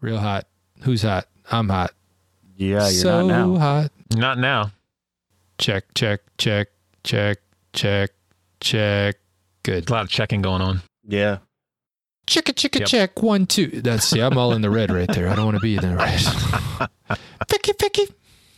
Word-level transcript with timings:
Real 0.00 0.18
hot. 0.18 0.46
Who's 0.82 1.02
hot? 1.02 1.26
I'm 1.50 1.68
hot. 1.68 1.92
Yeah, 2.56 2.80
you're 2.80 2.90
so 2.90 3.26
not 3.26 3.26
now. 3.26 3.56
hot. 3.58 3.90
Not 4.14 4.38
now. 4.38 4.72
Check, 5.58 5.84
check, 5.94 6.20
check, 6.38 6.68
check, 7.04 7.38
check, 7.72 8.10
check. 8.60 9.16
Good. 9.62 9.88
A 9.88 9.92
lot 9.92 10.02
of 10.04 10.08
checking 10.10 10.42
going 10.42 10.62
on. 10.62 10.82
Yeah. 11.06 11.38
Chicka, 12.26 12.52
chicka, 12.52 12.80
Yep. 12.80 12.88
check. 12.88 13.22
One, 13.22 13.46
two. 13.46 13.68
That's, 13.68 14.04
see, 14.06 14.20
I'm 14.20 14.36
all 14.36 14.52
in 14.52 14.60
the 14.60 14.70
red 14.70 14.90
right 14.90 15.08
there. 15.08 15.28
I 15.28 15.34
don't 15.34 15.46
want 15.46 15.56
to 15.56 15.60
be 15.62 15.76
in 15.76 15.82
the 15.82 15.96
red. 15.96 17.18
Picky, 17.48 17.72
picky. 17.72 18.06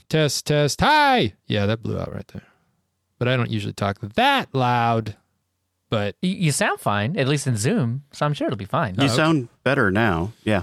Test, 0.09 0.47
test. 0.47 0.81
Hi. 0.81 1.35
Yeah, 1.47 1.67
that 1.67 1.83
blew 1.83 1.99
out 1.99 2.13
right 2.13 2.27
there. 2.29 2.43
But 3.19 3.29
I 3.29 3.37
don't 3.37 3.51
usually 3.51 3.73
talk 3.73 3.99
that 4.01 4.49
loud. 4.53 5.17
But 5.89 6.17
You, 6.23 6.31
you 6.31 6.53
sound 6.53 6.81
fine, 6.81 7.17
at 7.17 7.29
least 7.29 7.47
in 7.47 7.57
Zoom, 7.57 8.05
so 8.13 8.25
I'm 8.27 8.33
sure 8.35 8.47
it'll 8.47 8.57
be 8.57 8.65
fine. 8.65 8.95
You 8.95 9.03
oh, 9.03 9.05
okay. 9.07 9.15
sound 9.15 9.49
better 9.65 9.91
now. 9.91 10.33
Yeah. 10.45 10.63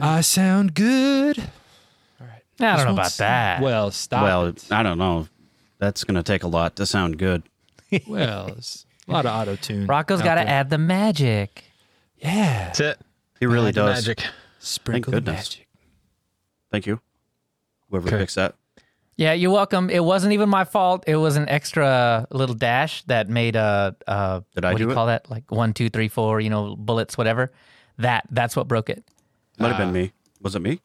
I 0.00 0.20
sound 0.20 0.74
good. 0.74 1.38
All 1.38 2.26
right. 2.26 2.42
I 2.60 2.76
don't 2.76 2.86
know 2.86 2.92
about 2.92 3.12
that. 3.12 3.62
Well, 3.62 3.90
stop. 3.90 4.22
well, 4.22 4.46
it. 4.46 4.64
I 4.70 4.82
don't 4.82 4.98
know. 4.98 5.28
That's 5.78 6.04
going 6.04 6.16
to 6.16 6.22
take 6.22 6.42
a 6.42 6.48
lot 6.48 6.76
to 6.76 6.86
sound 6.86 7.18
good. 7.18 7.42
well, 8.06 8.48
it's 8.48 8.84
a 9.08 9.12
lot 9.12 9.24
of 9.26 9.32
auto 9.34 9.56
tune. 9.56 9.86
Rocco's 9.86 10.22
got 10.22 10.34
to 10.36 10.48
add 10.48 10.70
the 10.70 10.78
magic. 10.78 11.64
Yeah. 12.18 12.66
That's 12.66 12.80
it. 12.80 12.98
He 13.40 13.46
really 13.46 13.68
Add 13.68 13.74
the 13.74 13.80
does. 13.86 14.06
Magic. 14.08 14.24
Sprinkle 14.58 15.10
the 15.12 15.16
goodness. 15.20 15.36
magic. 15.56 15.68
Thank 16.70 16.86
you. 16.86 17.00
Whoever 17.88 18.08
Okay. 18.08 18.18
picks 18.18 18.34
that. 18.34 18.54
Yeah, 19.16 19.32
you're 19.32 19.50
welcome. 19.50 19.90
It 19.90 20.04
wasn't 20.04 20.32
even 20.34 20.48
my 20.48 20.64
fault. 20.64 21.04
It 21.06 21.16
was 21.16 21.36
an 21.36 21.48
extra 21.48 22.26
little 22.30 22.54
dash 22.54 23.02
that 23.04 23.28
made 23.28 23.56
a, 23.56 23.94
uh, 24.06 24.40
Did 24.54 24.64
I 24.64 24.68
what 24.72 24.78
do 24.78 24.84
do 24.84 24.84
you 24.84 24.90
it? 24.92 24.94
call 24.94 25.06
that? 25.06 25.30
Like 25.30 25.50
one, 25.50 25.74
two, 25.74 25.90
three, 25.90 26.08
four, 26.08 26.40
you 26.40 26.48
know, 26.48 26.76
bullets, 26.76 27.18
whatever. 27.18 27.50
That 27.98 28.26
That's 28.30 28.54
what 28.56 28.68
broke 28.68 28.88
it. 28.88 29.04
Might 29.60 29.68
have 29.68 29.78
been 29.78 29.92
me. 29.92 30.04
Uh, 30.04 30.08
was 30.40 30.54
it 30.56 30.60
me? 30.60 30.80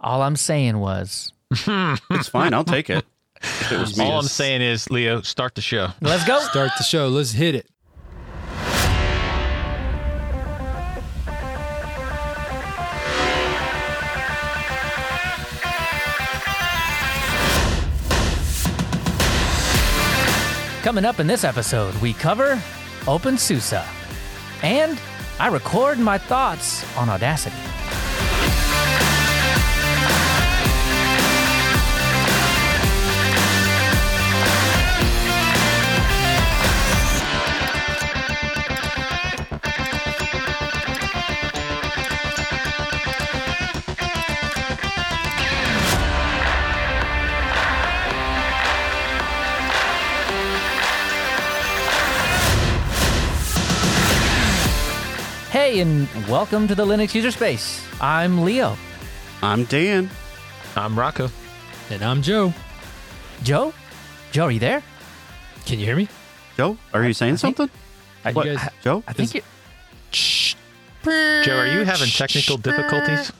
All 0.00 0.22
I'm 0.22 0.36
saying 0.36 0.78
was, 0.78 1.32
It's 1.50 2.28
fine. 2.28 2.54
I'll 2.54 2.64
take 2.64 2.88
it. 2.88 3.04
If 3.42 3.72
it 3.72 3.78
was 3.80 3.98
me. 3.98 4.04
All 4.04 4.20
I'm 4.20 4.26
saying 4.26 4.62
is, 4.62 4.88
Leo, 4.90 5.22
start 5.22 5.56
the 5.56 5.60
show. 5.60 5.88
let's 6.00 6.24
go. 6.24 6.38
Start 6.40 6.70
the 6.78 6.84
show. 6.84 7.08
Let's 7.08 7.32
hit 7.32 7.56
it. 7.56 7.66
Coming 20.82 21.04
up 21.04 21.20
in 21.20 21.28
this 21.28 21.44
episode, 21.44 21.94
we 21.96 22.12
cover 22.12 22.56
OpenSUSE. 23.02 23.84
And 24.64 24.98
I 25.40 25.48
record 25.48 25.98
my 25.98 26.18
thoughts 26.18 26.84
on 26.96 27.08
Audacity. 27.08 27.71
Hey, 55.62 55.78
and 55.78 56.08
welcome 56.26 56.66
to 56.66 56.74
the 56.74 56.84
Linux 56.84 57.14
user 57.14 57.30
space. 57.30 57.80
I'm 58.00 58.42
Leo. 58.42 58.76
I'm 59.42 59.62
Dan. 59.66 60.10
I'm 60.74 60.98
Rocco. 60.98 61.30
And 61.88 62.02
I'm 62.02 62.20
Joe. 62.20 62.52
Joe? 63.44 63.72
Joe, 64.32 64.46
are 64.46 64.50
you 64.50 64.58
there? 64.58 64.82
Can 65.64 65.78
you 65.78 65.84
hear 65.86 65.94
me? 65.94 66.08
Joe, 66.56 66.76
are 66.92 67.04
you 67.04 67.12
saying 67.14 67.36
think- 67.36 67.56
something? 67.58 67.70
I, 68.24 68.30
You 68.30 68.56
guys- 68.56 68.70
Joe? 68.82 69.04
I 69.06 69.12
think 69.12 69.36
you. 69.36 69.42
Shh. 70.10 70.56
Joe, 71.04 71.56
are 71.58 71.68
you 71.68 71.84
having 71.84 72.08
technical 72.08 72.56
difficulties? 72.56 73.30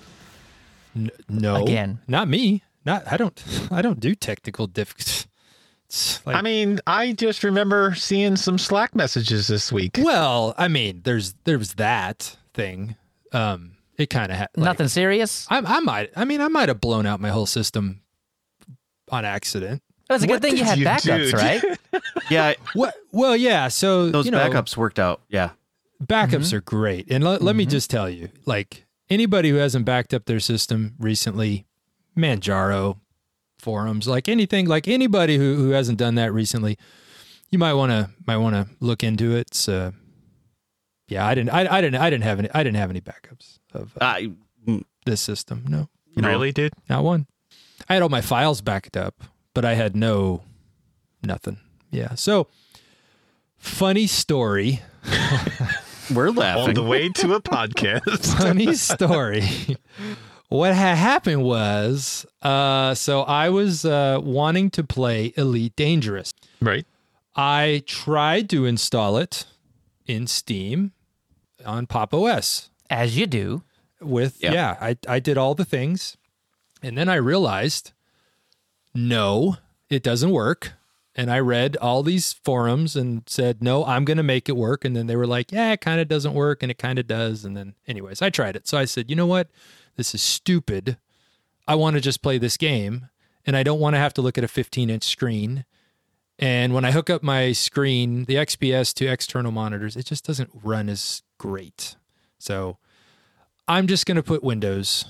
N- 0.95 1.11
no. 1.29 1.65
Again. 1.65 1.99
Not 2.07 2.29
me. 2.29 2.63
Not. 2.85 3.03
I 3.11 3.17
don't. 3.17 3.43
I 3.73 3.83
don't 3.83 3.99
do 3.99 4.15
technical 4.15 4.69
difficulties. 4.69 5.27
It's 5.93 6.25
like, 6.27 6.37
I 6.37 6.41
mean, 6.41 6.81
I 6.87 7.13
just 7.13 7.45
remember 7.45 7.95
seeing 7.95 8.37
some 8.37 8.57
Slack 8.57 8.95
messages 8.95 9.47
this 9.47 9.71
week. 9.71 9.99
well, 10.01 10.55
I 10.57 10.69
mean, 10.69 11.03
there's 11.05 11.35
there's 11.45 11.75
that 11.75 12.39
thing. 12.55 12.97
Um, 13.33 13.73
it 13.99 14.09
kind 14.09 14.33
of 14.33 14.39
ha- 14.39 14.47
like, 14.57 14.65
Nothing 14.65 14.89
serious? 14.89 15.47
I, 15.51 15.59
I 15.59 15.81
might. 15.81 16.11
I 16.17 16.25
mean, 16.25 16.41
I 16.41 16.49
might 16.49 16.69
have 16.71 16.81
blown 16.81 17.05
out 17.05 17.21
my 17.21 17.29
whole 17.29 17.45
system 17.45 18.01
on 19.11 19.27
accident. 19.27 19.83
It 20.09 20.13
was 20.15 20.25
a 20.25 20.27
What 20.27 20.41
good 20.41 20.49
thing 20.51 20.57
you 20.57 20.65
had 20.65 20.79
you 20.79 20.87
backups, 20.87 21.31
do? 21.31 21.37
right? 21.37 22.03
Yeah, 22.31 22.47
I- 22.47 22.57
What? 22.73 22.95
Well, 23.13 23.37
yeah. 23.37 23.69
So 23.69 24.09
those 24.11 24.25
you 24.25 24.31
know, 24.31 24.39
backups 24.39 24.77
worked 24.79 24.99
out. 24.99 25.21
Yeah. 25.29 25.51
backups 26.03 26.55
are 26.55 26.63
great. 26.63 27.11
And 27.11 27.23
let 27.23 27.43
let 27.43 27.55
me 27.55 27.67
just 27.67 27.91
tell 27.91 28.09
you, 28.09 28.31
like 28.47 28.87
anybody 29.11 29.51
who 29.51 29.57
hasn't 29.57 29.85
backed 29.85 30.15
up 30.15 30.25
their 30.25 30.41
system 30.41 30.95
recently, 30.99 31.67
Manjaro 32.17 32.99
forums, 33.63 34.07
like 34.09 34.29
anything, 34.29 34.67
like 34.67 34.89
anybody 34.89 35.39
who, 35.39 35.55
who 35.55 35.71
hasn't 35.71 35.97
done 35.99 36.17
that 36.17 36.33
recently, 36.33 36.77
you 37.51 37.59
might 37.59 37.75
want 37.75 37.91
to 37.93 38.11
might 38.27 38.39
want 38.39 38.55
to 38.57 38.67
look 38.81 39.03
into 39.05 39.35
it. 39.37 39.55
So, 39.55 39.93
yeah, 41.09 41.27
I 41.27 41.35
didn't, 41.35 41.51
I, 41.51 41.79
I 41.79 41.81
didn't, 41.81 42.01
I 42.03 42.11
didn't 42.11 42.25
have 42.25 42.39
any, 42.41 42.51
I 42.53 42.63
didn't 42.65 42.77
have 42.77 42.91
any 42.91 43.01
backups 43.01 43.59
of 43.73 43.93
uh, 44.01 44.05
I, 44.05 44.31
mm, 44.67 44.83
this 45.07 45.21
system. 45.21 45.65
No, 45.69 45.89
you 46.15 46.23
know, 46.23 46.29
really, 46.29 46.53
dude? 46.53 46.73
not 46.89 47.05
one. 47.05 47.27
I 47.89 47.95
had 47.95 48.03
all 48.03 48.09
my 48.09 48.21
files 48.21 48.61
backed 48.61 48.97
up, 48.97 49.23
but 49.55 49.65
I 49.65 49.75
had 49.75 49.97
no 49.97 50.43
nothing. 51.23 51.59
Yeah. 51.91 52.15
So, 52.17 52.49
funny 53.59 54.07
story. 54.07 54.81
We're 56.13 56.29
On 56.29 56.35
laughing. 56.35 56.75
the 56.75 56.83
way 56.83 57.09
to 57.11 57.35
a 57.35 57.41
podcast. 57.41 58.37
funny 58.37 58.75
story. 58.91 59.43
What 60.53 60.75
had 60.75 60.97
happened 60.97 61.43
was, 61.43 62.27
uh, 62.43 62.95
so 62.95 63.23
I 63.23 63.49
was 63.49 63.85
uh, 63.85 64.21
wanting 64.23 64.71
to 64.71 64.85
play 64.85 65.33
Elite 65.37 65.75
Dangerous. 65.77 66.33
right. 66.61 66.87
I 67.35 67.83
tried 67.87 68.51
to 68.51 68.67
install 68.67 69.17
it 69.17 69.47
in 70.07 70.27
Steam 70.27 70.93
on 71.65 71.87
Pop 71.87 72.13
OS 72.13 72.69
As 72.91 73.17
you 73.17 73.27
do. 73.27 73.63
with 74.03 74.37
Yeah. 74.43 74.53
yeah, 74.53 74.77
I 74.81 74.97
I 75.09 75.19
did 75.19 75.39
all 75.39 75.55
the 75.55 75.65
things, 75.65 76.19
and 76.83 76.99
then 76.99 77.09
I 77.09 77.15
realized, 77.15 77.93
no, 78.95 79.57
it 79.89 80.03
doesn't 80.03 80.31
work. 80.31 80.73
And 81.15 81.31
I 81.31 81.39
read 81.41 81.77
all 81.77 82.03
these 82.03 82.33
forums 82.33 82.97
and 82.97 83.23
said, 83.27 83.63
no, 83.63 83.85
I'm 83.85 84.07
going 84.07 84.17
to 84.17 84.23
make 84.23 84.49
it 84.49 84.57
work. 84.57 84.83
And 84.83 84.97
then 84.97 85.09
they 85.09 85.17
were 85.17 85.27
like, 85.27 85.53
yeah, 85.53 85.73
it 85.73 85.83
kind 85.83 86.01
of 86.01 86.09
doesn't 86.09 86.33
work, 86.33 86.63
and 86.63 86.71
it 86.71 86.79
kind 86.79 86.99
of 86.99 87.07
does. 87.07 87.45
And 87.45 87.55
then, 87.55 87.75
anyways, 87.87 88.23
I 88.23 88.31
tried 88.31 88.57
it. 88.57 88.67
So 88.67 88.79
I 88.79 88.87
said, 88.87 89.11
you 89.11 89.17
know 89.17 89.27
what? 89.27 89.49
This 89.97 90.15
is 90.15 90.23
stupid. 90.23 90.97
I 91.69 91.75
want 91.75 91.95
to 91.95 92.01
just 92.01 92.23
play 92.23 92.39
this 92.39 92.57
game, 92.57 93.09
and 93.47 93.57
I 93.57 93.63
don't 93.63 93.81
want 93.81 93.95
to 93.95 93.99
have 93.99 94.15
to 94.15 94.23
look 94.23 94.39
at 94.39 94.45
a 94.45 94.49
15 94.49 94.91
inch 94.91 95.05
screen. 95.05 95.65
And 96.39 96.75
when 96.75 96.85
I 96.85 96.91
hook 96.93 97.09
up 97.11 97.23
my 97.23 97.53
screen, 97.53 98.25
the 98.25 98.35
XPS 98.35 98.95
to 98.95 99.07
external 99.07 99.53
monitors, 99.53 99.97
it 99.97 100.07
just 100.07 100.25
doesn't 100.27 100.51
run 100.63 100.89
as 100.89 101.23
great. 101.39 101.95
So 102.39 102.79
I'm 103.69 103.87
just 103.87 104.07
going 104.07 104.17
to 104.17 104.23
put 104.23 104.43
Windows 104.43 105.05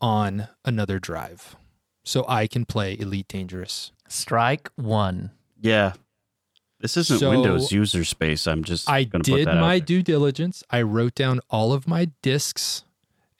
on 0.00 0.48
another 0.64 0.98
drive 0.98 1.56
so 2.04 2.24
I 2.28 2.46
can 2.46 2.66
play 2.66 2.96
Elite 2.98 3.28
Dangerous. 3.28 3.92
Strike 4.08 4.70
one. 4.76 5.30
yeah. 5.60 5.92
This 6.78 6.94
isn't 6.98 7.20
So- 7.20 7.30
Windows 7.30 7.72
user 7.72 8.04
space. 8.04 8.46
I'm 8.46 8.62
just 8.62 8.88
I 8.88 9.04
going 9.04 9.22
put 9.22 9.36
did 9.36 9.46
that 9.48 9.54
my 9.56 9.76
out. 9.76 9.86
due 9.86 10.02
diligence. 10.02 10.62
I 10.68 10.82
wrote 10.82 11.14
down 11.14 11.40
all 11.48 11.72
of 11.72 11.88
my 11.88 12.10
disks 12.20 12.84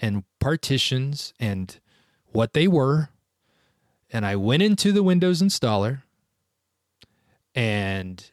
and 0.01 0.25
partitions 0.47 1.35
and 1.41 1.81
what 2.31 2.53
they 2.53 2.69
were. 2.69 3.09
And 4.13 4.25
I 4.25 4.37
went 4.37 4.63
into 4.63 4.93
the 4.93 5.03
Windows 5.03 5.43
installer 5.43 6.03
and 7.53 8.31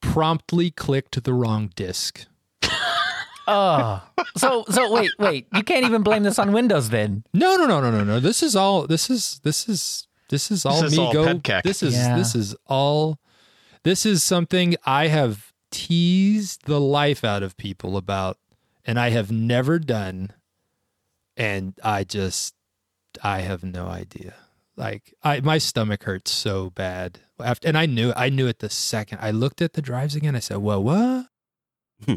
promptly 0.00 0.72
clicked 0.72 1.22
the 1.22 1.32
wrong 1.32 1.70
disk. 1.76 2.26
Oh. 3.46 4.02
so 4.36 4.64
so 4.68 4.92
wait, 4.92 5.12
wait. 5.20 5.46
You 5.54 5.62
can't 5.62 5.84
even 5.84 6.02
blame 6.02 6.24
this 6.24 6.40
on 6.40 6.50
Windows 6.50 6.90
then. 6.90 7.22
No, 7.32 7.54
no, 7.54 7.66
no, 7.66 7.80
no, 7.80 7.92
no, 7.92 8.02
no. 8.02 8.18
This 8.18 8.42
is 8.42 8.56
all. 8.56 8.88
This 8.88 9.08
is 9.08 9.40
this 9.44 9.68
is 9.68 10.08
this 10.28 10.50
is 10.50 10.66
all 10.66 10.82
is 10.82 10.96
me 10.96 11.04
all 11.04 11.12
go. 11.12 11.60
This 11.62 11.84
is 11.84 11.94
Yeah. 11.94 12.16
this 12.16 12.34
is 12.34 12.56
all. 12.66 13.20
This 13.84 14.04
is 14.04 14.24
something 14.24 14.74
I 14.84 15.06
have 15.06 15.52
teased 15.70 16.66
the 16.66 16.80
life 16.80 17.22
out 17.22 17.44
of 17.44 17.56
people 17.56 17.96
about, 17.96 18.38
and 18.84 18.98
I 18.98 19.10
have 19.10 19.30
never 19.30 19.78
done. 19.78 20.32
And 21.36 21.74
I 21.82 22.04
just, 22.04 22.54
I 23.22 23.40
have 23.40 23.62
no 23.64 23.86
idea. 23.86 24.34
Like 24.76 25.14
I, 25.22 25.40
my 25.40 25.58
stomach 25.58 26.04
hurts 26.04 26.30
so 26.30 26.70
bad 26.70 27.20
after, 27.38 27.68
and 27.68 27.76
I 27.76 27.86
knew, 27.86 28.12
I 28.16 28.30
knew 28.30 28.46
it 28.46 28.60
the 28.60 28.70
second 28.70 29.18
I 29.20 29.30
looked 29.30 29.60
at 29.60 29.74
the 29.74 29.82
drives 29.82 30.16
again. 30.16 30.34
I 30.34 30.38
said, 30.38 30.58
"Well, 30.58 30.82
what? 30.82 31.26
Hmm. 32.06 32.14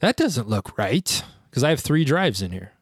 That 0.00 0.16
doesn't 0.16 0.48
look 0.48 0.76
right." 0.76 1.22
because 1.54 1.62
I 1.62 1.70
have 1.70 1.78
three 1.78 2.04
drives 2.04 2.42
in 2.42 2.50
here, 2.50 2.72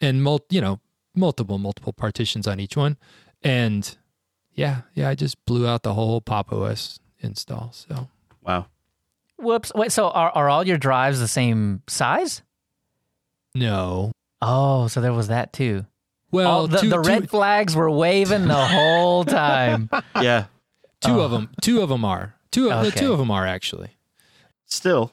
and 0.00 0.20
mul- 0.20 0.44
you 0.50 0.60
know 0.60 0.80
multiple 1.14 1.58
multiple 1.58 1.92
partitions 1.92 2.48
on 2.48 2.58
each 2.58 2.76
one, 2.76 2.96
and 3.40 3.96
yeah, 4.52 4.80
yeah, 4.94 5.08
I 5.08 5.14
just 5.14 5.44
blew 5.46 5.68
out 5.68 5.84
the 5.84 5.94
whole 5.94 6.20
Pop 6.20 6.52
OS 6.52 6.98
install. 7.20 7.70
So 7.72 8.08
Wow. 8.42 8.66
Whoops. 9.38 9.70
Wait, 9.76 9.92
so 9.92 10.08
are, 10.10 10.30
are 10.30 10.48
all 10.48 10.66
your 10.66 10.78
drives 10.78 11.20
the 11.20 11.28
same 11.28 11.82
size? 11.86 12.42
no, 13.54 14.10
Oh, 14.42 14.86
so 14.88 15.00
there 15.00 15.12
was 15.12 15.28
that 15.28 15.52
too. 15.52 15.86
well, 16.30 16.50
all 16.50 16.66
the, 16.68 16.78
two, 16.78 16.88
the 16.90 17.02
two- 17.02 17.08
red 17.08 17.30
flags 17.30 17.74
were 17.74 17.90
waving 17.90 18.46
the 18.46 18.54
whole 18.66 19.24
time. 19.24 19.88
Yeah. 20.20 20.46
two 21.00 21.12
Oh. 21.12 21.20
of 21.22 21.30
them, 21.30 21.50
two 21.62 21.80
of 21.82 21.88
them 21.88 22.04
are 22.04 22.34
two 22.50 22.66
of 22.66 22.72
uh, 22.72 22.82
the 22.82 22.88
Okay. 22.88 23.00
two 23.00 23.12
of 23.12 23.18
them 23.18 23.30
are 23.30 23.46
actually. 23.46 23.90
Still. 24.66 25.12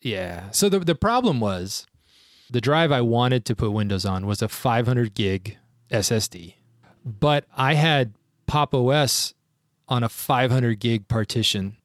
Yeah. 0.00 0.50
So 0.50 0.68
the 0.68 0.78
the 0.80 0.94
problem 0.94 1.40
was 1.40 1.86
the 2.50 2.60
drive 2.60 2.92
I 2.92 3.00
wanted 3.00 3.44
to 3.46 3.56
put 3.56 3.72
Windows 3.72 4.04
on 4.04 4.26
was 4.26 4.42
a 4.42 4.48
500 4.48 5.14
gig 5.14 5.56
SSD, 5.90 6.54
but 7.04 7.44
I 7.56 7.74
had 7.74 8.14
Pop 8.46 8.74
OS 8.74 9.34
on 9.88 10.02
a 10.02 10.08
500 10.08 10.78
gig 10.78 11.08
partition, 11.08 11.76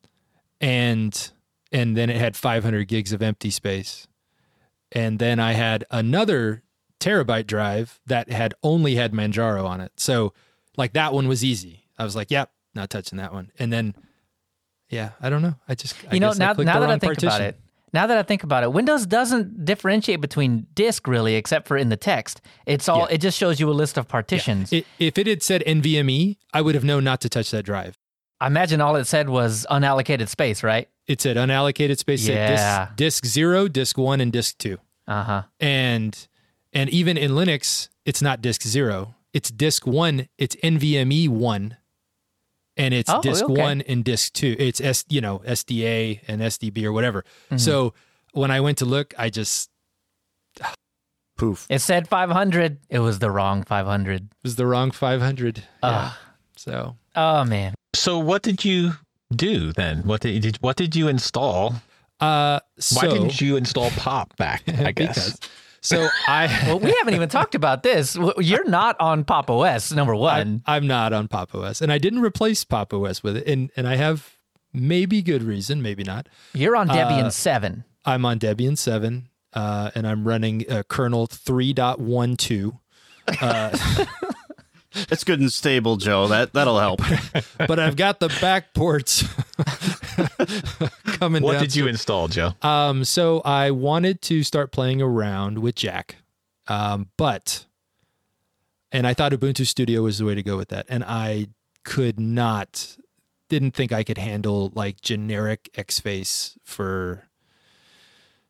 and 0.61 1.31
and 1.71 1.95
then 1.95 2.09
it 2.09 2.17
had 2.17 2.35
500 2.35 2.87
gigs 2.87 3.13
of 3.13 3.21
empty 3.21 3.49
space, 3.49 4.07
and 4.91 5.19
then 5.19 5.39
I 5.39 5.53
had 5.53 5.85
another 5.91 6.63
terabyte 6.99 7.47
drive 7.47 7.99
that 8.07 8.29
had 8.31 8.53
only 8.63 8.95
had 8.95 9.13
Manjaro 9.13 9.65
on 9.65 9.81
it. 9.81 9.91
So 9.97 10.33
like 10.77 10.93
that 10.93 11.13
one 11.13 11.27
was 11.27 11.43
easy. 11.43 11.85
I 11.97 12.03
was 12.03 12.15
like, 12.15 12.31
yep, 12.31 12.51
not 12.73 12.89
touching 12.89 13.17
that 13.17 13.33
one. 13.33 13.51
And 13.59 13.71
then 13.71 13.95
yeah, 14.89 15.11
I 15.21 15.29
don't 15.29 15.41
know. 15.41 15.55
I 15.67 15.75
just 15.75 15.95
I 16.09 16.15
you 16.15 16.19
know, 16.19 16.31
I 16.31 16.33
now, 16.33 16.53
now 16.53 16.79
that 16.79 16.89
I 16.89 16.97
think 16.97 17.17
about 17.21 17.41
it, 17.41 17.59
now 17.93 18.07
that 18.07 18.17
I 18.17 18.23
think 18.23 18.43
about 18.43 18.63
it, 18.63 18.71
Windows 18.71 19.05
doesn't 19.05 19.65
differentiate 19.65 20.21
between 20.21 20.67
disk 20.73 21.07
really, 21.07 21.35
except 21.35 21.67
for 21.67 21.77
in 21.77 21.89
the 21.89 21.97
text. 21.97 22.41
It's 22.65 22.87
all. 22.89 22.99
Yeah. 23.01 23.15
It 23.15 23.17
just 23.19 23.37
shows 23.37 23.59
you 23.59 23.69
a 23.69 23.73
list 23.73 23.97
of 23.97 24.07
partitions. 24.07 24.73
I- 24.73 24.85
if 24.99 25.17
it 25.17 25.27
had 25.27 25.43
said 25.43 25.63
NVMe, 25.65 26.37
I 26.53 26.61
would 26.61 26.75
have 26.75 26.83
known 26.83 27.03
not 27.03 27.21
to 27.21 27.29
touch 27.29 27.51
that 27.51 27.63
drive. 27.63 27.97
I 28.41 28.47
imagine 28.47 28.79
all 28.79 28.95
it 28.95 29.05
said 29.05 29.29
was 29.29 29.65
unallocated 29.69 30.29
space, 30.29 30.63
right? 30.63 30.87
It 31.09 31.19
said 31.21 31.35
unallocated 31.37 31.97
space, 31.97 32.21
it 32.23 32.27
said 32.27 32.35
Yeah. 32.51 32.85
disk, 32.95 33.23
disk 33.23 33.25
zero, 33.25 33.67
disk 33.67 33.97
one, 33.97 34.21
and 34.21 34.31
disk 34.31 34.57
two. 34.59 34.77
Uh 35.07 35.23
huh. 35.23 35.43
And 35.59 36.27
and 36.71 36.89
even 36.91 37.17
in 37.17 37.31
Linux, 37.31 37.89
it's 38.05 38.21
not 38.21 38.41
disk 38.41 38.61
zero. 38.61 39.15
It's 39.33 39.49
disk 39.49 39.87
one. 39.87 40.27
It's 40.37 40.55
NVMe 40.63 41.27
one, 41.27 41.77
and 42.77 42.93
it's 42.93 43.09
Oh, 43.09 43.21
disk 43.21 43.43
okay. 43.45 43.53
one 43.61 43.81
and 43.81 44.03
disk 44.05 44.33
two. 44.33 44.55
It's 44.59 44.79
S, 44.79 45.03
you 45.09 45.19
know, 45.19 45.39
SDA 45.45 46.21
and 46.27 46.41
SDB 46.41 46.83
or 46.85 46.91
whatever. 46.93 47.23
Mm-hmm. 47.45 47.57
So 47.57 47.93
when 48.33 48.51
I 48.51 48.59
went 48.61 48.77
to 48.79 48.85
look, 48.85 49.13
I 49.17 49.29
just 49.31 49.69
Poof. 51.37 51.65
It 51.69 51.79
said 51.79 52.07
500. 52.07 52.79
It 52.89 52.99
was 52.99 53.19
the 53.19 53.31
wrong 53.31 53.63
500. 53.63 54.21
it 54.23 54.27
was 54.43 54.57
the 54.57 54.65
wrong 54.67 54.91
500. 54.91 55.63
Yeah. 55.83 56.11
So 56.55 56.97
Oh 57.15 57.43
man. 57.45 57.73
So 57.95 58.19
what 58.19 58.43
did 58.43 58.63
you 58.65 58.91
do 59.33 59.71
then? 59.73 59.99
What 60.03 60.21
did, 60.21 60.57
what 60.57 60.75
did 60.75 60.95
you 60.95 61.07
install? 61.07 61.75
uh, 62.19 62.59
Why 62.93 63.07
didn't 63.07 63.39
you 63.41 63.55
install 63.55 63.89
Pop 63.91 64.35
back? 64.37 64.63
I 64.67 64.91
guess. 64.91 65.31
because 65.31 65.39
so 65.81 66.07
I 66.27 66.47
Well, 66.67 66.79
we 66.79 66.93
haven't 66.97 67.13
even 67.15 67.29
talked 67.29 67.55
about 67.55 67.83
this. 67.83 68.17
You're 68.37 68.67
not 68.67 68.99
on 68.99 69.23
Pop 69.23 69.49
OS, 69.49 69.91
number 69.93 70.15
one. 70.15 70.61
I'm 70.65 70.87
not 70.87 71.13
on 71.13 71.27
Pop 71.27 71.55
OS, 71.55 71.81
and 71.81 71.91
I 71.91 71.97
didn't 71.97 72.19
replace 72.21 72.63
Pop 72.65 72.93
OS 72.93 73.23
with 73.23 73.37
it, 73.37 73.47
and 73.47 73.71
and 73.77 73.87
I 73.87 73.95
have 73.95 74.35
maybe 74.73 75.21
good 75.21 75.43
reason, 75.43 75.81
maybe 75.81 76.03
not. 76.03 76.27
You're 76.53 76.75
on 76.75 76.89
Debian 76.89 77.25
uh, 77.25 77.29
7. 77.29 77.83
I'm 78.05 78.25
on 78.25 78.39
Debian 78.39 78.77
seven, 78.77 79.29
uh, 79.53 79.91
and 79.95 80.07
I'm 80.07 80.27
running 80.27 80.69
uh, 80.69 80.83
kernel 80.87 81.27
three 81.27 81.73
point 81.73 81.99
one 81.99 82.35
two. 82.35 82.79
It's 84.93 85.23
good 85.23 85.39
and 85.39 85.51
stable, 85.51 85.97
Joe. 85.97 86.27
That 86.27 86.53
that'll 86.53 86.79
help. 86.79 87.01
but 87.57 87.79
I've 87.79 87.95
got 87.95 88.19
the 88.19 88.29
back 88.41 88.73
ports 88.73 89.23
coming. 91.17 91.43
What 91.43 91.53
down 91.53 91.61
did 91.61 91.75
you 91.75 91.87
install, 91.87 92.27
Joe? 92.27 92.53
Um, 92.61 93.03
so 93.05 93.41
I 93.41 93.71
wanted 93.71 94.21
to 94.23 94.43
start 94.43 94.71
playing 94.71 95.01
around 95.01 95.59
with 95.59 95.75
Jack, 95.75 96.17
um, 96.67 97.09
but 97.17 97.65
and 98.91 99.05
I 99.05 99.13
thought 99.13 99.31
Ubuntu 99.31 99.67
Studio 99.67 100.01
was 100.01 100.17
the 100.17 100.25
way 100.25 100.35
to 100.35 100.43
go 100.43 100.57
with 100.57 100.69
that, 100.69 100.87
and 100.89 101.03
I 101.03 101.47
could 101.83 102.19
not, 102.19 102.97
didn't 103.47 103.71
think 103.71 103.91
I 103.91 104.03
could 104.03 104.17
handle 104.17 104.71
like 104.73 105.01
generic 105.01 105.69
Xfce 105.75 106.55
for. 106.63 107.28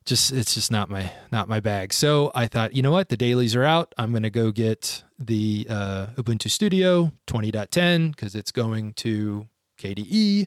Just 0.06 0.32
it's 0.32 0.54
just 0.54 0.70
not 0.70 0.88
my 0.88 1.12
not 1.30 1.48
my 1.48 1.60
bag. 1.60 1.92
So 1.92 2.32
I 2.34 2.46
thought, 2.46 2.74
you 2.74 2.82
know 2.82 2.90
what, 2.90 3.10
the 3.10 3.16
dailies 3.16 3.54
are 3.54 3.64
out. 3.64 3.94
I'm 3.98 4.12
gonna 4.12 4.30
go 4.30 4.50
get 4.50 5.04
the 5.18 5.66
uh, 5.68 6.06
Ubuntu 6.16 6.50
Studio 6.50 7.12
20.10 7.26 8.12
because 8.12 8.34
it's 8.34 8.50
going 8.50 8.94
to 8.94 9.46
KDE. 9.78 10.46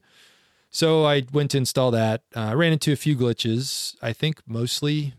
So 0.71 1.05
I 1.05 1.23
went 1.31 1.51
to 1.51 1.57
install 1.59 1.91
that. 1.91 2.23
Uh, 2.35 2.39
I 2.39 2.53
ran 2.53 2.73
into 2.73 2.91
a 2.91 2.95
few 2.95 3.15
glitches. 3.15 3.95
I 4.01 4.11
think 4.11 4.41
mostly 4.47 5.13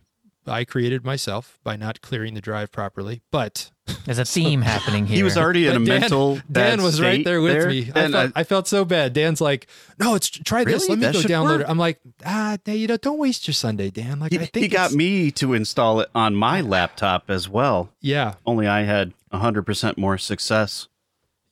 I 0.46 0.64
created 0.64 1.04
myself 1.04 1.58
by 1.62 1.76
not 1.76 2.00
clearing 2.00 2.34
the 2.34 2.40
drive 2.40 2.72
properly. 2.72 3.22
But 3.30 3.70
There's 4.04 4.18
a 4.18 4.24
theme 4.24 4.62
happening 4.62 5.06
here. 5.06 5.16
He 5.16 5.22
was 5.22 5.36
already 5.36 5.66
in 5.66 5.76
a 5.76 5.80
but 5.80 5.86
Dan, 5.86 6.00
mental. 6.00 6.34
Dan 6.36 6.44
bad 6.48 6.80
was 6.80 7.00
right 7.00 7.24
there 7.24 7.40
with 7.40 7.68
me. 7.68 7.90
I 7.94 8.10
felt, 8.10 8.32
I, 8.34 8.44
felt 8.44 8.68
so 8.68 8.84
bad. 8.84 9.12
Dan's 9.12 9.40
like, 9.40 9.66
"No, 9.98 10.14
it's 10.14 10.30
try 10.30 10.64
this. 10.64 10.88
Really? 10.88 11.00
Let 11.00 11.14
me 11.14 11.20
That 11.20 11.28
go 11.28 11.34
download 11.34 11.58
work." 11.58 11.60
it." 11.62 11.70
I'm 11.70 11.78
like, 11.78 12.00
"Ah, 12.24 12.56
Dan, 12.64 12.76
you 12.76 12.86
know, 12.86 12.96
don't 12.96 13.18
waste 13.18 13.46
your 13.46 13.54
Sunday, 13.54 13.90
Dan." 13.90 14.20
Like, 14.20 14.32
he, 14.32 14.38
I 14.38 14.46
think 14.46 14.62
he 14.62 14.68
got 14.68 14.92
me 14.92 15.30
to 15.32 15.52
install 15.52 16.00
it 16.00 16.08
on 16.14 16.34
my 16.34 16.60
laptop 16.62 17.24
as 17.28 17.48
well. 17.48 17.90
Yeah, 18.00 18.34
Only 18.46 18.66
I 18.66 18.82
had 18.82 19.12
100% 19.32 19.98
more 19.98 20.16
success. 20.16 20.88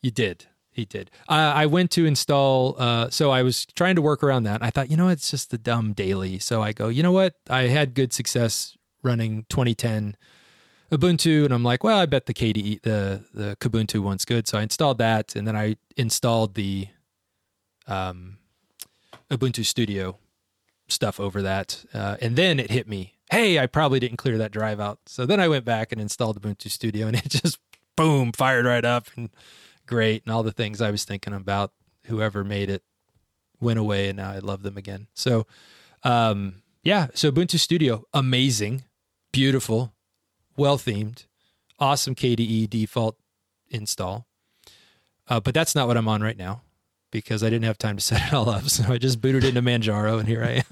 You 0.01 0.11
did. 0.11 0.47
He 0.71 0.87
did. 0.87 1.11
Uh, 1.29 1.53
I 1.55 1.67
went 1.67 1.91
to 1.93 2.07
install. 2.07 2.77
Uh, 2.79 3.11
so 3.11 3.31
I 3.31 3.43
was 3.43 3.67
trying 3.67 3.97
to 3.97 4.03
work 4.03 4.23
around 4.23 4.45
that. 4.45 4.63
I 4.63 4.71
thought, 4.71 4.91
you 4.91 4.97
know, 4.97 5.09
it's 5.09 5.31
just 5.31 5.51
the 5.51 5.59
dumb 5.59 5.93
daily. 5.93 6.39
So 6.39 6.63
I 6.63 6.73
go, 6.73 6.89
you 6.89 7.03
know 7.03 7.13
what? 7.13 7.35
I 7.51 7.65
had 7.65 7.93
good 7.95 8.13
success 8.15 8.77
running 9.03 9.45
2010 9.51 10.17
Ubuntu, 10.93 11.47
and 11.47 11.55
I'm 11.55 11.65
like, 11.65 11.83
well, 11.83 11.99
I 11.99 12.05
bet 12.05 12.27
the 12.27 12.35
KDE, 12.35 12.83
the 12.83 13.25
the 13.33 13.57
Kubuntu 13.57 14.01
one's 14.01 14.27
good. 14.27 14.47
So 14.47 14.59
I 14.59 14.63
installed 14.63 14.99
that, 14.99 15.35
and 15.35 15.49
then 15.49 15.57
I 15.57 15.77
installed 15.97 16.55
the 16.55 16.89
um, 17.87 18.37
Ubuntu 19.31 19.65
Studio 19.65 20.19
stuff 20.89 21.19
over 21.19 21.41
that, 21.41 21.85
uh, 21.95 22.19
and 22.21 22.37
then 22.37 22.61
it 22.61 22.71
hit 22.71 22.87
me. 22.87 23.15
Hey, 23.31 23.59
I 23.59 23.67
probably 23.67 24.01
didn't 24.01 24.19
clear 24.19 24.37
that 24.37 24.53
drive 24.53 24.79
out. 24.79 24.99
So 25.07 25.25
then 25.25 25.41
I 25.41 25.49
went 25.49 25.65
back 25.65 25.93
and 25.93 26.01
installed 26.01 26.41
Ubuntu 26.41 26.71
Studio, 26.71 27.07
and 27.07 27.17
it 27.25 27.29
just 27.31 27.59
boom 27.97 28.31
fired 28.33 28.67
right 28.67 28.85
up 28.85 29.09
and 29.17 29.31
great, 29.87 30.25
and 30.27 30.35
all 30.35 30.43
the 30.43 30.53
things 30.53 30.83
I 30.83 30.91
was 30.91 31.05
thinking 31.07 31.33
about 31.33 31.73
whoever 32.05 32.45
made 32.45 32.69
it 32.69 32.83
went 33.61 33.79
away, 33.79 34.11
and 34.11 34.19
now 34.19 34.31
I 34.31 34.41
love 34.41 34.63
them 34.63 34.77
again. 34.77 35.07
So, 35.15 35.47
um, 36.03 36.57
yeah, 36.83 37.07
so 37.15 37.33
Ubuntu 37.33 37.59
Studio, 37.59 38.05
amazing, 38.13 38.85
beautiful, 39.33 39.95
well 40.57 40.79
themed, 40.79 41.27
awesome 41.79 42.15
KDE 42.15 42.69
default 42.69 43.17
install. 43.71 44.27
Uh, 45.29 45.41
but 45.41 45.55
that's 45.55 45.75
not 45.75 45.89
what 45.89 45.97
I'm 45.97 46.09
on 46.09 46.23
right 46.23 46.37
now 46.37 46.63
because 47.11 47.43
I 47.43 47.51
didn't 47.51 47.65
have 47.65 47.79
time 47.79 47.97
to 47.97 48.03
set 48.05 48.27
it 48.27 48.35
all 48.35 48.49
up. 48.49 48.65
So 48.65 48.93
I 48.93 48.99
just 48.99 49.21
booted 49.21 49.45
into 49.45 49.63
Manjaro, 49.63 50.19
and 50.19 50.29
here 50.29 50.45
I 50.45 50.63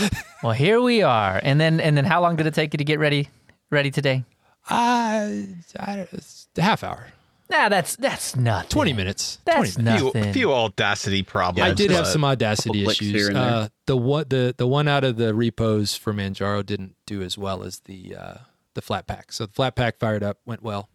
am. 0.00 0.10
well, 0.42 0.52
here 0.52 0.80
we 0.80 1.02
are. 1.02 1.40
And 1.42 1.60
then 1.60 1.80
and 1.80 1.96
then 1.96 2.04
how 2.04 2.20
long 2.20 2.36
did 2.36 2.46
it 2.46 2.54
take 2.54 2.72
you 2.72 2.78
to 2.78 2.84
get 2.84 2.98
ready 2.98 3.28
ready 3.70 3.90
today? 3.90 4.24
Uh, 4.68 5.30
I, 5.78 6.08
half 6.56 6.82
hour, 6.82 7.08
Nah, 7.48 7.68
that's 7.68 7.94
that's 7.96 8.34
nothing. 8.34 8.68
20 8.70 8.92
minutes. 8.92 9.38
That's 9.44 9.74
20 9.74 9.82
minutes. 9.84 10.02
Few, 10.02 10.12
nothing. 10.20 10.32
few 10.32 10.52
audacity 10.52 11.22
problems. 11.22 11.70
I 11.70 11.74
did 11.74 11.90
have 11.92 12.06
some 12.06 12.24
audacity 12.24 12.84
issues. 12.84 13.12
here 13.12 13.26
and 13.28 13.36
there. 13.36 13.42
Uh, 13.44 13.68
the 13.86 13.96
one 13.96 14.24
the 14.28 14.54
the 14.56 14.66
one 14.66 14.88
out 14.88 15.04
of 15.04 15.16
the 15.16 15.32
repos 15.34 15.94
for 15.94 16.12
Manjaro 16.12 16.66
didn't 16.66 16.96
do 17.06 17.22
as 17.22 17.38
well 17.38 17.62
as 17.62 17.80
the 17.80 18.16
uh, 18.16 18.34
the 18.74 18.82
Flatpak. 18.82 19.30
So 19.30 19.46
the 19.46 19.52
Flatpak 19.52 19.98
fired 20.00 20.22
up, 20.24 20.38
went 20.44 20.62
well. 20.62 20.88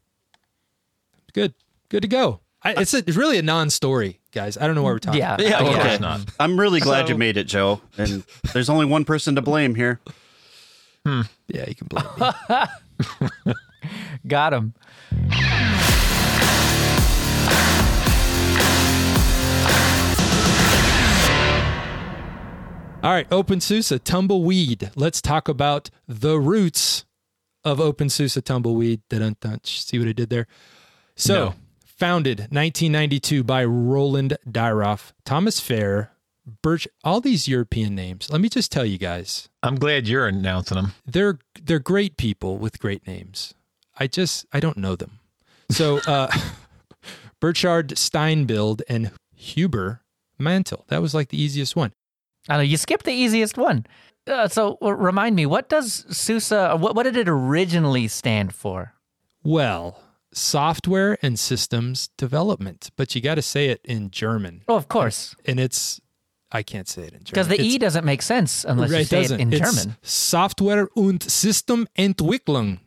Good, 1.34 1.54
good 1.88 2.02
to 2.02 2.10
go. 2.10 2.42
I, 2.64 2.74
it's 2.74 2.94
a, 2.94 2.98
it's 2.98 3.16
really 3.18 3.38
a 3.40 3.42
non-story, 3.42 4.20
guys. 4.34 4.56
I 4.58 4.68
don't 4.68 4.76
know 4.76 4.84
what 4.84 4.92
we're 4.94 5.00
talking. 5.00 5.20
Yeah. 5.22 5.34
about. 5.36 5.48
Yeah, 5.48 5.60
Of 5.62 5.68
okay. 5.70 5.82
course 5.82 6.00
not. 6.00 6.20
I'm 6.40 6.60
really 6.60 6.80
glad 6.82 7.08
So- 7.08 7.14
you 7.14 7.18
made 7.18 7.38
it, 7.38 7.46
Joe. 7.46 7.82
And 7.98 8.24
there's 8.54 8.70
only 8.70 8.86
one 8.86 9.04
person 9.06 9.34
to 9.36 9.42
blame 9.42 9.74
here. 9.76 10.00
yeah, 11.06 11.24
you 11.68 11.74
can 11.74 11.88
blame 11.88 12.06
me. 12.20 13.54
Got 14.28 14.54
him. 14.54 14.74
All 23.04 23.12
right, 23.12 23.28
OpenSUSE 23.32 24.00
tumbleweed. 24.04 24.92
Let's 24.96 25.22
talk 25.22 25.48
about 25.48 25.90
the 26.08 26.40
roots 26.40 27.06
of 27.64 27.80
OpenSUSE 27.80 28.44
tumbleweed. 28.44 29.02
Dun-dun-dun. 29.10 29.62
See 29.64 29.98
what 29.98 30.08
I 30.08 30.12
did 30.14 30.30
there? 30.30 30.46
So, 31.16 31.34
No. 31.46 31.56
founded 31.84 32.40
1992 32.52 33.44
by 33.44 33.66
Roland 33.66 34.38
Dyroff, 34.48 35.14
Thomas 35.26 35.60
Fehr, 35.60 36.10
Birch, 36.62 36.88
all 37.04 37.22
these 37.22 37.48
European 37.48 37.96
names. 37.96 38.30
Let 38.30 38.40
me 38.42 38.50
just 38.50 38.72
tell 38.72 38.86
you 38.86 39.00
guys, 39.00 39.50
I'm 39.64 39.76
glad 39.76 40.08
you're 40.08 40.28
announcing 40.28 40.76
them. 40.76 40.94
they're 41.06 41.40
they're 41.64 41.80
great 41.80 42.18
people 42.18 42.58
with 42.58 42.80
great 42.80 43.06
names. 43.08 43.54
I 44.00 44.08
just 44.08 44.46
I 44.54 44.60
don't 44.60 44.78
know 44.78 44.96
them. 44.96 45.20
So 45.70 45.98
uh 46.08 46.32
Burchard 47.40 47.90
Steinbild 47.90 48.82
and 48.90 49.12
Hubert 49.36 50.02
Mantel. 50.40 50.86
That 50.90 51.02
was 51.02 51.14
like 51.14 51.30
the 51.30 51.42
easiest 51.42 51.76
one. 51.76 51.94
I 52.50 52.58
know 52.58 52.64
you 52.64 52.78
skipped 52.78 53.06
the 53.06 53.14
easiest 53.14 53.58
one. 53.58 53.86
Uh, 54.28 54.48
so 54.48 54.78
uh, 54.82 54.94
remind 54.94 55.36
me, 55.36 55.46
what 55.46 55.70
does 55.70 56.06
SUSE? 56.10 56.52
What, 56.52 56.96
what 56.96 57.04
did 57.04 57.18
it 57.18 57.28
originally 57.30 58.08
stand 58.08 58.54
for? 58.54 58.94
Well, 59.44 60.00
software 60.34 61.18
and 61.22 61.40
systems 61.40 62.10
development, 62.18 62.92
but 62.96 63.16
you 63.16 63.22
got 63.22 63.36
to 63.36 63.42
say 63.42 63.68
it 63.70 63.82
in 63.84 64.12
German. 64.12 64.62
Oh, 64.68 64.76
of 64.76 64.88
course, 64.88 65.36
And 65.46 65.60
it's 65.60 66.00
I 66.52 66.64
can't 66.64 66.88
say 66.88 67.04
it 67.04 67.14
in 67.14 67.24
German. 67.24 67.32
because 67.32 67.48
the 67.48 67.54
It's- 67.56 67.68
E 67.68 67.78
doesn't 67.78 68.06
make 68.06 68.22
sense 68.22 68.64
unless 68.66 68.92
you 68.92 69.04
say 69.06 69.20
it 69.20 69.22
doesn't. 69.24 69.40
in 69.40 69.54
It's 69.54 69.62
German. 69.76 69.98
Software 70.04 70.90
und 70.96 71.22
Systementwicklung. 71.22 72.80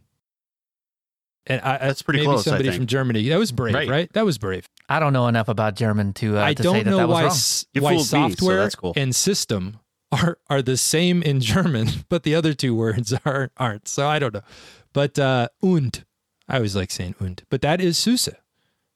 And 1.46 1.60
I, 1.60 1.78
That's 1.78 2.02
pretty 2.02 2.20
maybe 2.20 2.26
close, 2.26 2.46
I 2.46 2.50
Somebody 2.50 2.68
think. 2.70 2.76
from 2.80 2.86
Germany. 2.86 3.28
That 3.28 3.38
was 3.38 3.52
brave, 3.52 3.74
right? 3.74 3.88
Right. 3.88 4.12
That 4.14 4.24
was 4.24 4.38
brave. 4.38 4.66
I 4.88 4.98
don't 5.00 5.12
know 5.12 5.28
enough 5.28 5.48
about 5.48 5.76
German 5.76 6.12
to 6.14 6.38
uh, 6.38 6.44
I 6.44 6.54
to 6.54 6.62
don't 6.62 6.74
say 6.74 6.82
that 6.82 6.90
know 6.90 6.96
that 6.98 7.08
was 7.08 7.14
why 7.22 7.26
s- 7.26 7.66
why 7.78 7.80
fooled 7.90 7.98
me, 8.00 8.04
so 8.04 8.28
software 8.28 8.70
cool. 8.70 8.92
and 8.96 9.14
system 9.14 9.80
are 10.12 10.38
are 10.48 10.62
the 10.62 10.76
same 10.76 11.22
in 11.22 11.40
German, 11.40 11.88
but 12.08 12.22
the 12.22 12.34
other 12.34 12.52
two 12.54 12.74
words 12.74 13.12
are 13.24 13.50
aren't. 13.56 13.88
So 13.88 14.06
I 14.08 14.18
don't 14.18 14.34
know. 14.34 14.42
But 14.92 15.18
uh, 15.18 15.48
und, 15.62 16.04
I 16.48 16.56
always 16.56 16.76
like 16.76 16.90
saying 16.90 17.14
und, 17.20 17.42
but 17.50 17.62
that 17.62 17.80
is 17.80 17.98
SUSE, 17.98 18.28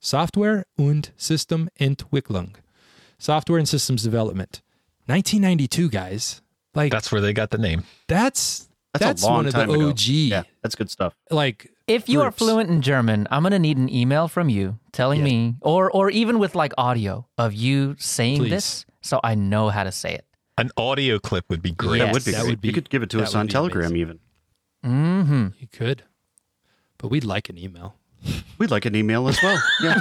software 0.00 0.64
und 0.76 1.10
Systementwicklung, 1.18 2.54
software 3.18 3.58
and 3.58 3.68
systems 3.68 4.02
development. 4.02 4.62
1992, 5.06 5.88
guys. 5.88 6.42
Like 6.74 6.92
That's 6.92 7.10
where 7.10 7.20
they 7.22 7.32
got 7.32 7.50
the 7.50 7.58
name. 7.58 7.84
that's 8.08 8.68
That's, 8.92 9.04
that's 9.04 9.22
a 9.22 9.26
long 9.26 9.34
one 9.36 9.46
of 9.46 9.54
time 9.54 9.68
the 9.68 9.74
ago. 9.74 9.88
OG. 9.88 10.00
Yeah, 10.06 10.42
that's 10.62 10.74
good 10.74 10.90
stuff. 10.90 11.14
Like 11.30 11.72
If 11.88 12.08
you 12.08 12.20
are 12.20 12.30
fluent 12.30 12.68
in 12.70 12.82
German, 12.82 13.26
I'm 13.30 13.42
gonna 13.42 13.58
need 13.58 13.78
an 13.78 13.88
email 13.88 14.28
from 14.28 14.48
you 14.48 14.78
telling 14.92 15.20
Yeah. 15.20 15.24
me, 15.24 15.54
or 15.62 15.90
or 15.90 16.10
even 16.10 16.38
with 16.38 16.54
like 16.54 16.72
audio 16.78 17.26
of 17.38 17.54
you 17.54 17.96
saying 17.98 18.38
Please. 18.38 18.50
this, 18.50 18.86
so 19.00 19.18
I 19.24 19.34
know 19.34 19.70
how 19.70 19.84
to 19.84 19.90
say 19.92 20.12
it. 20.14 20.24
An 20.58 20.70
audio 20.76 21.18
clip 21.18 21.46
would 21.48 21.62
be 21.62 21.72
great. 21.72 21.98
Yes. 21.98 22.06
that 22.08 22.12
would 22.14 22.24
be 22.24 22.30
that 22.32 22.40
great. 22.42 22.50
would 22.50 22.60
be- 22.60 22.68
you 22.68 22.74
could 22.74 22.90
give 22.90 23.02
it 23.02 23.10
to 23.10 23.22
us 23.22 23.34
on 23.34 23.48
Telegram 23.48 23.86
amazing. 23.86 23.96
even. 24.00 24.18
Mm-hmm. 24.84 25.46
you 25.58 25.66
could, 25.68 26.02
but 26.98 27.08
we'd 27.08 27.24
like 27.24 27.48
an 27.48 27.56
email. 27.58 27.94
We'd 28.58 28.70
like 28.70 28.84
an 28.84 28.94
email 28.96 29.28
as 29.28 29.38
well. 29.42 29.58
Yeah. 29.82 30.00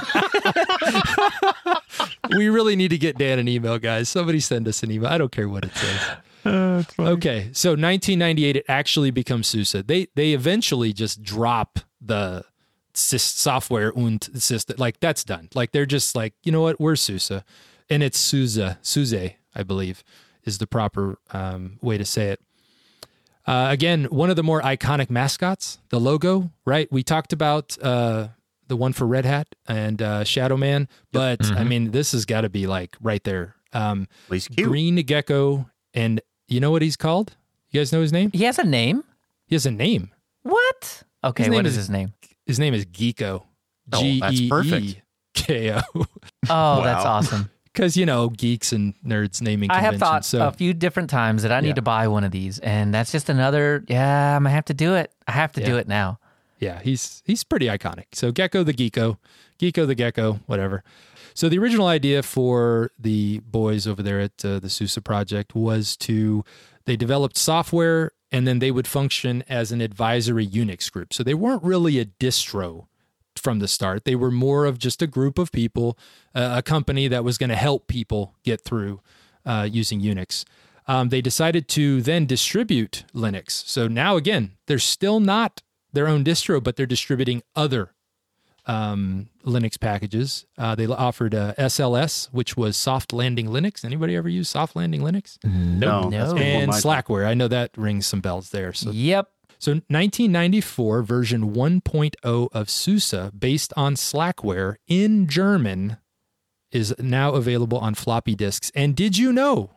we 2.35 2.49
really 2.49 2.75
need 2.75 2.89
to 2.89 2.97
get 2.97 3.17
Dan 3.17 3.39
an 3.39 3.47
email, 3.47 3.77
guys. 3.79 4.09
Somebody 4.09 4.39
send 4.39 4.67
us 4.67 4.81
an 4.83 4.91
email. 4.91 5.09
I 5.09 5.17
don't 5.17 5.31
care 5.31 5.47
what 5.47 5.63
it 5.65 5.75
says. 5.75 6.01
Okay, 6.99 7.49
so 7.53 7.69
1998, 7.71 8.55
it 8.55 8.65
actually 8.67 9.11
becomes 9.11 9.47
SUSE. 9.47 9.83
They 9.85 10.07
they 10.15 10.33
eventually 10.33 10.93
just 10.93 11.23
drop 11.23 11.79
the 12.01 12.45
sys- 12.93 13.19
software 13.37 13.91
und 13.95 14.29
system. 14.41 14.75
Like 14.79 14.99
that's 14.99 15.23
done. 15.23 15.49
Like 15.53 15.71
they're 15.71 15.85
just 15.85 16.15
like, 16.15 16.33
you 16.43 16.51
know 16.51 16.61
what? 16.61 16.79
We're 16.79 16.95
SUSE, 16.95 17.43
and 17.89 18.03
it's 18.03 18.17
SUSE. 18.17 18.75
SUSE, 18.81 19.31
I 19.55 19.63
believe, 19.63 20.03
is 20.43 20.57
the 20.57 20.67
proper 20.67 21.17
um, 21.31 21.77
way 21.81 21.97
to 21.97 22.05
say 22.05 22.29
it. 22.29 22.41
Uh, 23.45 23.67
again, 23.69 24.05
one 24.05 24.29
of 24.29 24.35
the 24.35 24.43
more 24.43 24.61
iconic 24.61 25.09
mascots, 25.09 25.79
the 25.89 25.99
logo, 25.99 26.51
right? 26.65 26.91
We 26.91 27.01
talked 27.01 27.31
about 27.31 27.77
uh, 27.81 28.27
the 28.67 28.75
one 28.75 28.91
for 28.91 29.07
Red 29.07 29.23
Hat 29.25 29.47
and 29.67 30.01
uh, 30.01 30.23
Shadow 30.25 30.57
Man, 30.57 30.89
but 31.13 31.45
I 31.51 31.63
mean, 31.63 31.91
this 31.91 32.11
has 32.11 32.25
got 32.25 32.41
to 32.41 32.49
be 32.49 32.67
like 32.67 32.95
right 33.01 33.23
there. 33.23 33.55
Um, 33.71 34.07
Well. 34.57 34.67
Green 34.67 34.95
Gecko, 34.97 35.69
and 35.93 36.19
you 36.47 36.59
know 36.59 36.71
what 36.71 36.81
he's 36.81 36.95
called? 36.97 37.35
You 37.71 37.79
guys 37.81 37.91
know 37.91 38.01
his 38.01 38.13
name? 38.13 38.31
He 38.33 38.43
has 38.45 38.57
a 38.59 38.63
name. 38.63 39.03
He 39.45 39.55
has 39.55 39.65
a 39.65 39.71
name. 39.71 40.11
What? 40.43 41.03
Okay, 41.23 41.43
His 41.43 41.51
name 41.51 41.65
is 41.65 41.71
is- 41.73 41.77
his 41.77 41.89
name? 41.89 42.13
His 42.45 42.59
name 42.59 42.73
is 42.73 42.85
Geeko. 42.85 43.43
Oh, 43.93 44.01
G 44.01 44.19
that's 44.21 44.39
E 44.39 44.49
perfect. 44.49 44.85
E 44.85 45.01
K 45.33 45.73
O. 45.73 45.81
Oh, 46.49 46.81
that's 46.83 47.05
awesome. 47.05 47.49
Because 47.73 47.95
you 47.95 48.07
know 48.07 48.29
geeks 48.29 48.73
and 48.73 48.95
nerds 49.05 49.39
naming. 49.39 49.69
I 49.69 49.75
have 49.75 49.91
conventions, 49.93 49.99
thought 49.99 50.25
so 50.25 50.47
a 50.47 50.51
few 50.51 50.73
different 50.73 51.11
times 51.11 51.43
that 51.43 51.51
I 51.51 51.59
need 51.59 51.67
Yeah. 51.69 51.73
to 51.75 51.81
buy 51.83 52.07
one 52.07 52.23
of 52.23 52.31
these, 52.31 52.57
and 52.57 52.91
that's 52.91 53.11
just 53.11 53.29
another. 53.29 53.83
Yeah, 53.87 54.35
I'm 54.35 54.41
gonna 54.43 54.55
have 54.55 54.65
to 54.65 54.73
do 54.73 54.95
it. 54.95 55.13
I 55.27 55.31
have 55.33 55.51
to 55.51 55.63
do 55.63 55.77
it 55.77 55.87
now. 55.87 56.17
yeah, 56.59 56.79
he's 56.81 57.21
he's 57.23 57.43
pretty 57.43 57.67
iconic. 57.67 58.05
So 58.13 58.31
Gecko 58.31 58.63
the 58.63 58.73
Geeko, 58.73 59.19
Geeko 59.59 59.85
the 59.85 59.93
Gecko, 59.93 60.39
whatever. 60.47 60.83
So 61.37 61.49
the 61.49 61.59
original 61.59 61.85
idea 61.85 62.23
for 62.23 62.89
the 62.97 63.41
boys 63.41 63.85
over 63.85 64.01
there 64.01 64.19
at 64.19 64.43
uh, 64.43 64.57
the 64.57 64.71
SUSE 64.71 64.97
project 65.03 65.53
was 65.53 65.95
to 65.97 66.43
they 66.85 66.95
developed 66.95 67.37
software 67.37 68.13
and 68.31 68.47
then 68.47 68.57
they 68.57 68.71
would 68.71 68.87
function 68.87 69.43
as 69.47 69.71
an 69.71 69.79
advisory 69.79 70.47
Unix 70.47 70.91
group. 70.91 71.13
So 71.13 71.21
they 71.21 71.35
weren't 71.35 71.61
really 71.61 71.99
a 71.99 72.05
distro 72.05 72.87
from 73.35 73.59
the 73.59 73.67
start. 73.67 74.03
They 74.03 74.15
were 74.15 74.31
more 74.31 74.65
of 74.65 74.79
just 74.79 75.03
a 75.03 75.05
group 75.05 75.37
of 75.37 75.51
people, 75.51 75.95
uh, 76.33 76.55
a 76.57 76.63
company 76.63 77.07
that 77.07 77.23
was 77.23 77.37
going 77.37 77.51
to 77.51 77.55
help 77.55 77.85
people 77.85 78.33
get 78.43 78.61
through 78.61 79.01
uh, 79.45 79.69
using 79.71 80.01
Unix. 80.01 80.43
Um, 80.87 81.09
they 81.09 81.21
decided 81.21 81.67
to 81.67 82.01
then 82.01 82.25
distribute 82.25 83.03
Linux. 83.13 83.51
So 83.51 83.87
now 83.87 84.15
again, 84.15 84.53
they're 84.65 84.79
still 84.79 85.19
not 85.19 85.61
their 85.93 86.07
own 86.07 86.23
distro, 86.23 86.63
but 86.63 86.77
they're 86.77 86.87
distributing 86.87 87.43
other 87.55 87.93
um, 88.67 89.29
Linux 89.45 89.79
packages. 89.79 90.45
Uh, 90.57 90.75
they 90.75 90.85
offered 90.85 91.33
uh, 91.33 91.53
SLS, 91.57 92.27
which 92.31 92.55
was 92.57 92.77
Soft 92.77 93.13
Landing 93.13 93.47
Linux. 93.47 93.83
Anybody 93.85 94.15
ever 94.15 94.29
use 94.29 94.49
Soft 94.49 94.75
Landing 94.75 95.01
Linux? 95.01 95.37
Nope. 95.43 96.11
No, 96.11 96.31
No. 96.33 96.37
and 96.37 96.67
my. 96.71 96.77
Slackware. 96.79 97.25
I 97.25 97.33
know 97.33 97.47
that 97.47 97.71
rings 97.77 98.05
some 98.05 98.19
bells 98.21 98.49
there. 98.51 98.73
So 98.73 98.91
Yep. 98.91 99.29
so 99.57 99.71
1994 99.71 101.01
version 101.03 101.53
1.0 101.55 102.49
of 102.51 102.69
SUSE 102.69 103.31
based 103.37 103.73
on 103.77 103.95
Slackware 103.95 104.75
in 104.87 105.27
German 105.27 105.97
is 106.71 106.93
now 106.99 107.33
available 107.33 107.77
on 107.79 107.95
floppy 107.95 108.35
disks. 108.35 108.71
And 108.75 108.95
did 108.95 109.17
you 109.17 109.31
know 109.31 109.71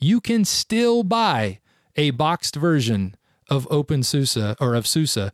you 0.00 0.20
can 0.20 0.44
still 0.44 1.04
buy 1.04 1.60
a 1.96 2.10
boxed 2.10 2.56
version 2.56 3.14
of 3.48 3.66
OpenSUSE 3.70 4.56
or 4.60 4.74
of 4.74 4.86
SUSE 4.86 5.30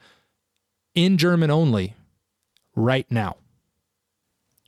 in 0.95 1.17
German 1.19 1.50
only 1.50 1.95
right 2.75 3.07
now? 3.11 3.37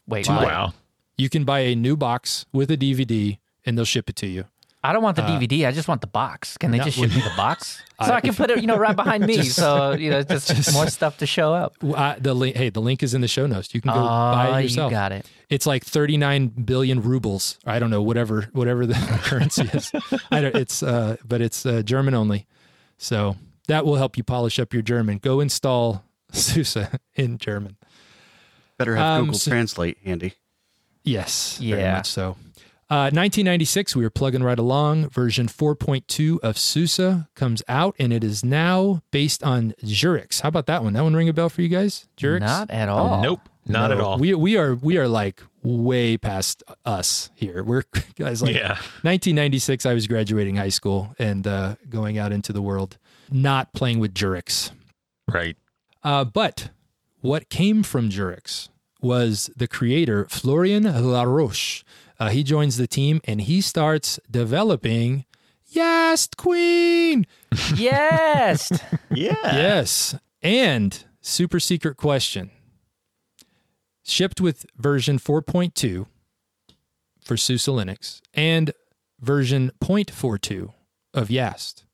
Wait, 0.07 0.29
Wow. 0.29 0.45
Wow. 0.45 0.75
You 1.19 1.29
can 1.31 1.45
buy 1.45 1.61
a 1.61 1.75
new 1.75 1.97
box 1.97 2.45
with 2.53 2.71
a 2.71 2.77
DVD 2.77 3.39
and 3.65 3.77
they'll 3.79 3.85
ship 3.87 4.09
it 4.11 4.17
to 4.17 4.27
you. 4.27 4.45
I 4.85 4.93
don't 4.93 5.03
want 5.03 5.17
the 5.17 5.23
DVD. 5.23 5.67
I 5.67 5.73
just 5.73 5.89
want 5.89 6.01
the 6.01 6.07
box. 6.07 6.57
Can 6.59 6.71
they 6.71 6.79
Uh, 6.79 6.85
just 6.85 6.99
ship 6.99 7.11
me 7.11 7.21
the 7.21 7.33
box 7.37 7.83
so 8.07 8.13
I, 8.13 8.21
can 8.21 8.35
put 8.35 8.51
it, 8.51 8.61
you 8.61 8.69
know, 8.69 8.77
right 8.77 8.95
behind 8.95 9.27
me? 9.27 9.43
so 9.43 9.93
you 9.95 10.11
know, 10.11 10.23
just, 10.35 10.73
more 10.75 10.87
stuff 10.89 11.19
to 11.19 11.27
show 11.27 11.53
up. 11.55 11.75
Uh, 11.83 12.15
the 12.21 12.35
link, 12.35 12.55
hey, 12.55 12.69
the 12.69 12.81
link 12.83 13.03
is 13.03 13.13
in 13.15 13.21
the 13.23 13.27
show 13.27 13.47
notes. 13.49 13.75
You 13.75 13.81
can 13.81 13.93
go 13.93 13.99
Oh, 13.99 14.05
buy 14.05 14.51
it 14.51 14.57
you 14.59 14.63
yourself. 14.65 14.91
got 14.93 15.11
it. 15.11 15.27
it's 15.49 15.67
like 15.67 15.85
39 15.85 16.49
billion 16.49 17.01
rubles 17.03 17.59
i 17.65 17.79
don't 17.81 17.91
know 17.91 18.03
whatever 18.03 18.49
whatever 18.53 18.85
the 18.87 18.95
currency 19.23 19.63
is 19.73 19.91
i 20.31 20.41
don't 20.41 20.55
it's 20.57 20.83
uh 20.83 21.17
but 21.27 21.41
it's 21.41 21.65
uh, 21.65 21.83
german 21.83 22.15
only 22.15 22.47
so 22.99 23.37
that 23.69 23.85
will 23.87 23.95
help 23.97 24.17
you 24.17 24.23
polish 24.25 24.59
up 24.59 24.73
your 24.75 24.83
german 24.83 25.19
go 25.19 25.41
install 25.41 26.05
SUSE 26.33 26.77
in 27.15 27.39
german 27.39 27.77
Better 28.79 28.97
have 28.97 29.21
Um, 29.21 29.25
Google 29.27 29.39
so- 29.41 29.51
Translate 29.51 29.99
handy. 30.05 30.35
yes 31.05 31.59
very 31.59 31.81
Yeah. 31.83 31.97
much 31.97 32.07
so 32.09 32.37
uh, 32.89 33.11
1996 33.11 33.97
we 33.97 34.03
were 34.05 34.11
plugging 34.11 34.43
right 34.45 34.59
along 34.59 35.09
version 35.09 35.49
4.2 35.49 36.39
of 36.43 36.57
SUSE 36.57 37.25
comes 37.35 37.63
out 37.69 37.97
and 37.99 38.13
it 38.13 38.23
is 38.23 38.45
now 38.45 39.03
based 39.11 39.43
on 39.43 39.75
Jurix. 39.85 40.41
how 40.43 40.49
about 40.49 40.67
that 40.67 40.83
one 40.85 40.93
that 40.93 41.03
one 41.03 41.15
ring 41.17 41.29
a 41.29 41.33
bell 41.33 41.49
for 41.49 41.63
you 41.63 41.69
guys 41.69 42.07
Jurix? 42.17 42.41
Not 42.41 42.71
at 42.71 42.89
all. 42.89 43.23
Nope. 43.23 43.41
Not 43.69 43.91
at 43.91 43.99
all. 44.01 44.19
We 44.19 44.33
we 44.35 44.57
are 44.57 44.77
we 44.77 44.97
are 44.99 45.09
like 45.09 45.43
way 45.65 46.17
past 46.17 46.63
us 46.85 47.31
here. 47.35 47.65
We're 47.65 47.83
guys 48.17 48.41
like 48.41 48.55
Yeah. 48.55 48.75
1996. 49.03 49.85
I 49.85 49.93
was 49.93 50.07
graduating 50.07 50.55
high 50.55 50.69
school 50.69 51.13
and 51.19 51.45
uh, 51.45 51.75
going 51.89 52.17
out 52.17 52.31
into 52.31 52.53
the 52.53 52.63
world, 52.63 52.97
not 53.29 53.73
playing 53.73 53.99
with 53.99 54.15
Jurix. 54.15 54.71
Right. 55.27 55.57
Uh, 56.05 56.23
but 56.23 56.71
what 57.27 57.49
came 57.49 57.83
from 57.83 58.09
Jurix 58.09 58.69
was 59.01 59.51
the 59.57 59.67
creator 59.67 60.27
Florian 60.31 60.85
Laroche. 60.85 61.83
Uh, 62.19 62.29
he 62.31 62.43
joins 62.45 62.77
the 62.77 62.87
team 62.87 63.21
and 63.25 63.43
he 63.43 63.61
starts 63.61 64.19
developing 64.31 65.25
Yast 65.67 66.37
Queen. 66.37 67.27
Yes. 67.77 68.71
Yeah. 69.11 69.35
Yes. 69.43 70.15
And 70.43 71.05
super 71.21 71.59
secret 71.59 71.97
question. 71.97 72.51
Shipped 74.05 74.41
with 74.41 74.67
version 74.77 75.19
4.2 75.19 76.07
for 77.25 77.37
SUSE 77.37 77.67
Linux 77.67 78.21
and 78.35 78.73
version 79.21 79.73
0.42 79.83 80.73
of 81.13 81.31
Yast. 81.31 81.85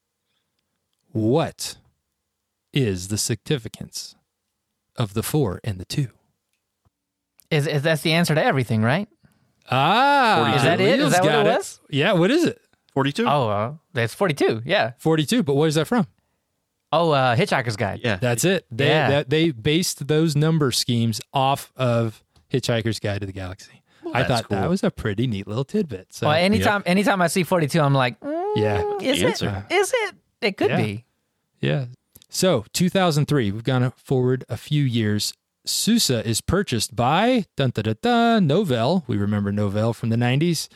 What 1.13 1.77
is 2.73 3.09
the 3.09 3.19
significance 3.19 4.15
of 4.97 5.15
the 5.15 5.23
4 5.23 5.61
and 5.65 5.79
the 5.79 5.85
2? 5.85 6.09
is, 7.51 7.67
is 7.67 7.83
that's 7.83 8.03
the 8.03 8.13
answer 8.13 8.35
to 8.35 8.43
everything, 8.43 8.83
right? 8.83 9.09
Ah, 9.71 10.55
Is 10.57 10.63
that 10.63 10.81
it? 10.81 10.89
Is 10.89 10.99
Leo's 10.99 11.13
that 11.13 11.23
what 11.23 11.31
got 11.33 11.47
it 11.47 11.51
was? 11.57 11.81
Yeah, 11.91 12.13
what 12.15 12.31
is 12.31 12.45
it? 12.45 12.61
42? 12.95 13.27
Oh, 13.27 13.49
uh, 13.49 13.73
that's 13.93 14.15
42. 14.15 14.63
Yeah. 14.65 14.93
42, 14.99 15.43
but 15.43 15.55
what 15.55 15.69
is 15.69 15.75
that 15.77 15.87
from? 15.87 16.07
Oh, 16.91 17.11
uh, 17.11 17.37
Hitchhiker's 17.37 17.77
Guide. 17.77 18.01
Yeah. 18.03 18.17
That's 18.17 18.45
it. 18.45 18.67
They 18.71 18.89
Yeah. 18.89 19.09
that, 19.11 19.31
they 19.31 19.51
based 19.51 20.09
those 20.09 20.37
number 20.37 20.73
schemes 20.73 21.21
off 21.33 21.73
of 21.77 22.23
Hitchhiker's 22.53 22.99
Guide 23.01 23.21
to 23.21 23.27
the 23.27 23.33
Galaxy. 23.33 23.83
I 24.13 24.25
that's 24.25 24.43
thought 24.43 24.51
that 24.51 24.69
was 24.69 24.83
a 24.83 24.91
pretty 24.91 25.27
neat 25.27 25.47
little 25.47 25.65
tidbit. 25.65 26.09
So 26.13 26.27
Well, 26.27 26.37
anytime 26.37 26.83
anytime 26.85 27.23
I 27.23 27.29
see 27.29 27.45
42, 27.45 27.81
I'm 27.81 27.95
like, 27.95 28.19
mm, 28.21 28.57
Yeah. 28.57 28.83
is 29.01 29.21
The 29.21 29.27
it? 29.27 29.31
answer. 29.31 29.67
Is 29.71 29.93
it? 29.95 30.15
It 30.43 30.57
could 30.59 30.71
Yeah. 30.71 30.77
be. 30.77 31.05
Yeah. 31.61 31.85
So 32.35 32.65
2003, 32.73 33.51
we've 33.53 33.63
gone 33.63 33.93
forward 33.97 34.45
a 34.49 34.57
few 34.57 34.83
years. 34.85 35.35
SUSE 35.67 36.09
is 36.11 36.41
purchased 36.41 36.97
by 36.97 37.45
dun, 37.59 37.71
dun, 37.71 37.85
dun, 37.85 37.97
dun, 38.01 38.49
Novell. 38.49 39.05
We 39.07 39.19
remember 39.19 39.53
Novell 39.53 39.95
from 39.95 40.09
the 40.09 40.17
90s. 40.17 40.69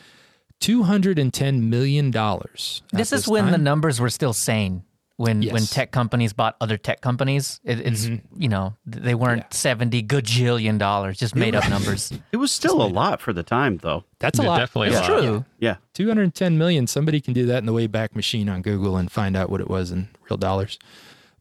$210 0.61 1.61
million. 1.63 2.15
at 2.15 2.79
This 2.93 3.11
is 3.11 3.27
when 3.27 3.51
the 3.51 3.57
numbers 3.57 3.99
were 3.99 4.11
still 4.11 4.33
sane. 4.33 4.83
When 5.17 5.41
when 5.49 5.63
tech 5.63 5.89
companies 5.89 6.31
bought 6.33 6.55
other 6.61 6.77
tech 6.77 7.01
companies, 7.01 7.59
it, 7.63 7.79
it's 7.79 8.05
mm-hmm. 8.05 8.39
you 8.39 8.47
know 8.49 8.75
they 8.85 9.15
weren't 9.15 9.39
Yeah. 9.39 9.47
seventy 9.49 10.03
gajillion 10.03 10.77
dollars, 10.77 11.17
just 11.17 11.35
made 11.35 11.55
up 11.55 11.67
numbers. 11.71 12.13
It 12.31 12.37
was 12.37 12.51
still 12.51 12.83
a 12.83 12.85
lot 12.85 13.19
for 13.19 13.33
the 13.33 13.41
time, 13.41 13.77
though. 13.77 14.03
That's 14.19 14.37
a 14.37 14.43
Yeah, 14.43 14.49
lot. 14.49 14.59
definitely 14.59 14.89
a 14.89 14.99
It's 14.99 15.09
lot. 15.09 15.19
true. 15.21 15.45
Yeah. 15.57 15.77
210 15.95 16.59
million. 16.59 16.85
Somebody 16.85 17.19
can 17.19 17.33
do 17.33 17.47
that 17.47 17.57
in 17.57 17.65
the 17.65 17.73
Wayback 17.73 18.15
Machine 18.15 18.47
on 18.47 18.61
Google 18.61 18.95
and 18.95 19.11
find 19.11 19.35
out 19.35 19.49
what 19.49 19.59
it 19.59 19.67
was 19.67 19.89
in 19.89 20.07
real 20.29 20.37
dollars. 20.37 20.77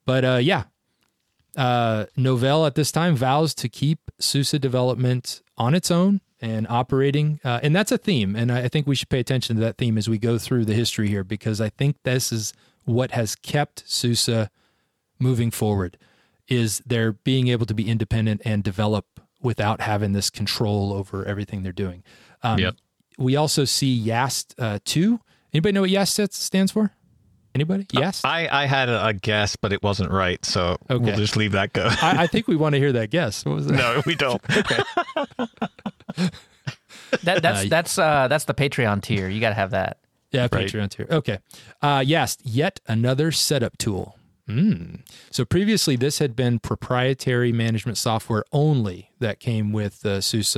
But 0.06 0.24
uh, 0.24 0.38
yeah, 0.40 0.64
uh, 1.56 2.06
Novell 2.16 2.66
at 2.66 2.74
this 2.74 2.92
time 2.92 3.16
vows 3.16 3.54
to 3.56 3.68
keep 3.68 4.10
SUSE 4.18 4.52
development 4.52 5.42
on 5.58 5.74
its 5.74 5.90
own 5.90 6.20
and 6.40 6.66
operating. 6.68 7.40
Uh, 7.44 7.60
and 7.62 7.74
that's 7.74 7.92
a 7.92 7.98
theme. 7.98 8.36
And 8.36 8.52
I 8.52 8.68
think 8.68 8.86
we 8.86 8.94
should 8.94 9.08
pay 9.08 9.20
attention 9.20 9.56
to 9.56 9.62
that 9.62 9.78
theme 9.78 9.98
as 9.98 10.08
we 10.08 10.18
go 10.18 10.38
through 10.38 10.64
the 10.66 10.74
history 10.74 11.08
here, 11.08 11.24
because 11.24 11.60
I 11.60 11.70
think 11.70 11.96
this 12.04 12.30
is 12.30 12.52
what 12.84 13.10
has 13.10 13.34
kept 13.34 13.82
SUSE 13.86 14.48
moving 15.18 15.50
forward 15.50 15.98
is 16.46 16.80
their 16.86 17.12
being 17.12 17.48
able 17.48 17.66
to 17.66 17.74
be 17.74 17.88
independent 17.88 18.42
and 18.44 18.62
develop 18.62 19.06
without 19.42 19.80
having 19.80 20.12
this 20.12 20.30
control 20.30 20.92
over 20.92 21.24
everything 21.24 21.62
they're 21.62 21.72
doing. 21.72 22.04
Um, 22.42 22.58
Yep. 22.58 22.76
We 23.18 23.34
also 23.34 23.64
see 23.64 23.98
YAST 23.98 24.54
uh, 24.58 24.78
2. 24.84 25.18
Anybody 25.54 25.72
know 25.72 25.80
what 25.80 25.90
YAST 25.90 26.34
stands 26.34 26.70
for? 26.70 26.92
Anybody? 27.56 27.84
YAST? 27.86 28.20
I, 28.24 28.48
I 28.50 28.66
had 28.66 28.88
a, 28.90 29.06
a 29.06 29.12
guess, 29.14 29.56
but 29.56 29.72
it 29.72 29.82
wasn't 29.82 30.10
right, 30.10 30.44
so 30.44 30.76
Okay. 30.90 31.02
we'll 31.02 31.16
just 31.16 31.36
leave 31.36 31.52
that 31.52 31.72
go. 31.72 31.88
I, 32.02 32.24
I 32.24 32.26
think 32.26 32.46
we 32.48 32.54
want 32.56 32.74
to 32.74 32.78
hear 32.78 32.92
that 32.92 33.08
guess. 33.10 33.44
What 33.46 33.54
was 33.54 33.66
that? 33.66 33.74
no, 33.76 34.02
we 34.04 34.14
don't. 34.14 34.42
That 37.22 37.40
that's 37.42 37.64
Uh, 37.64 37.68
that's 37.68 37.98
uh 37.98 38.28
that's 38.28 38.44
the 38.44 38.54
Patreon 38.54 39.00
tier. 39.02 39.28
You 39.28 39.40
got 39.40 39.50
to 39.50 39.54
have 39.54 39.70
that. 39.70 39.98
Yeah, 40.32 40.48
Right. 40.52 40.66
Patreon 40.66 40.90
tier. 40.90 41.06
Okay. 41.10 41.38
Uh, 41.80 42.02
yes, 42.04 42.36
yet 42.42 42.80
another 42.88 43.30
setup 43.32 43.78
tool. 43.78 44.18
Mm. 44.48 45.00
So 45.30 45.44
previously, 45.44 45.96
this 45.96 46.18
had 46.18 46.34
been 46.36 46.58
proprietary 46.58 47.52
management 47.52 47.96
software 47.98 48.44
only 48.52 49.10
that 49.20 49.40
came 49.40 49.72
with 49.72 50.04
uh, 50.04 50.20
SUSE 50.20 50.56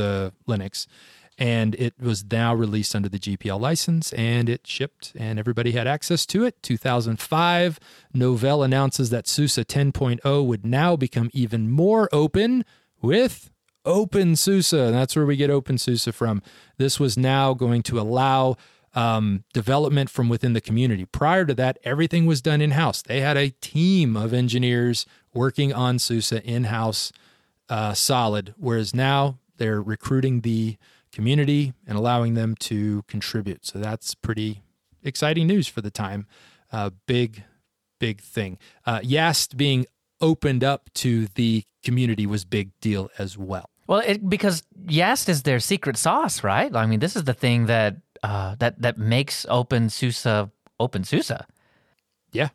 Linux, 0.48 0.86
and 1.38 1.76
it 1.76 1.94
was 2.00 2.24
now 2.30 2.52
released 2.52 2.96
under 2.96 3.08
the 3.08 3.18
GPL 3.18 3.60
license, 3.60 4.12
and 4.14 4.48
it 4.48 4.66
shipped, 4.66 5.12
and 5.16 5.38
everybody 5.38 5.70
had 5.70 5.86
access 5.86 6.26
to 6.26 6.44
it. 6.44 6.60
2005, 6.62 7.78
Novell 8.14 8.64
announces 8.64 9.10
that 9.10 9.28
SUSE 9.28 9.58
10.0 9.58 10.46
would 10.46 10.66
now 10.66 10.96
become 10.96 11.30
even 11.32 11.70
more 11.70 12.08
open 12.12 12.64
with 13.00 13.50
OpenSUSE. 13.84 14.86
And 14.86 14.94
that's 14.94 15.14
where 15.14 15.26
we 15.26 15.36
get 15.36 15.50
Open 15.50 15.76
OpenSUSE 15.76 16.12
from. 16.12 16.42
This 16.76 16.98
was 16.98 17.16
now 17.16 17.54
going 17.54 17.82
to 17.84 18.00
allow 18.00 18.56
um, 18.94 19.44
development 19.52 20.10
from 20.10 20.28
within 20.28 20.54
the 20.54 20.60
community. 20.60 21.04
Prior 21.04 21.44
to 21.44 21.54
that, 21.54 21.78
everything 21.84 22.26
was 22.26 22.42
done 22.42 22.60
in 22.60 22.72
house. 22.72 23.00
They 23.00 23.20
had 23.20 23.36
a 23.36 23.50
team 23.50 24.16
of 24.16 24.32
engineers 24.32 25.06
working 25.32 25.72
on 25.72 26.00
SUSE 26.00 26.32
in 26.32 26.64
house, 26.64 27.12
uh, 27.68 27.94
solid. 27.94 28.54
Whereas 28.56 28.94
now 28.94 29.38
they're 29.58 29.80
recruiting 29.80 30.40
the 30.40 30.78
community 31.18 31.72
and 31.84 31.98
allowing 31.98 32.34
them 32.34 32.54
to 32.54 33.02
contribute. 33.08 33.66
So 33.66 33.80
that's 33.80 34.14
pretty 34.14 34.62
exciting 35.02 35.48
news 35.48 35.66
for 35.66 35.80
the 35.80 35.90
time. 35.90 36.28
Uh, 36.70 36.90
big, 37.06 37.42
big 37.98 38.20
thing. 38.20 38.56
Uh, 38.86 39.00
Yast 39.02 39.56
being 39.56 39.84
opened 40.20 40.62
up 40.62 40.90
to 40.94 41.26
the 41.34 41.64
community 41.82 42.24
was 42.24 42.44
big 42.44 42.70
deal 42.80 43.10
as 43.18 43.36
well. 43.36 43.68
Well, 43.88 43.98
it, 44.06 44.30
because 44.30 44.62
Yast 44.86 45.28
is 45.28 45.42
their 45.42 45.58
secret 45.58 45.96
sauce, 45.96 46.44
right? 46.44 46.70
I 46.72 46.86
mean, 46.86 47.00
this 47.00 47.16
is 47.16 47.24
the 47.24 47.34
thing 47.34 47.66
that 47.66 47.96
uh, 48.22 48.54
that 48.60 48.80
that 48.80 48.96
makes 48.96 49.44
OpenSUSE 49.46 50.52
OpenSUSE. 50.78 51.44
Yeah. 52.30 52.50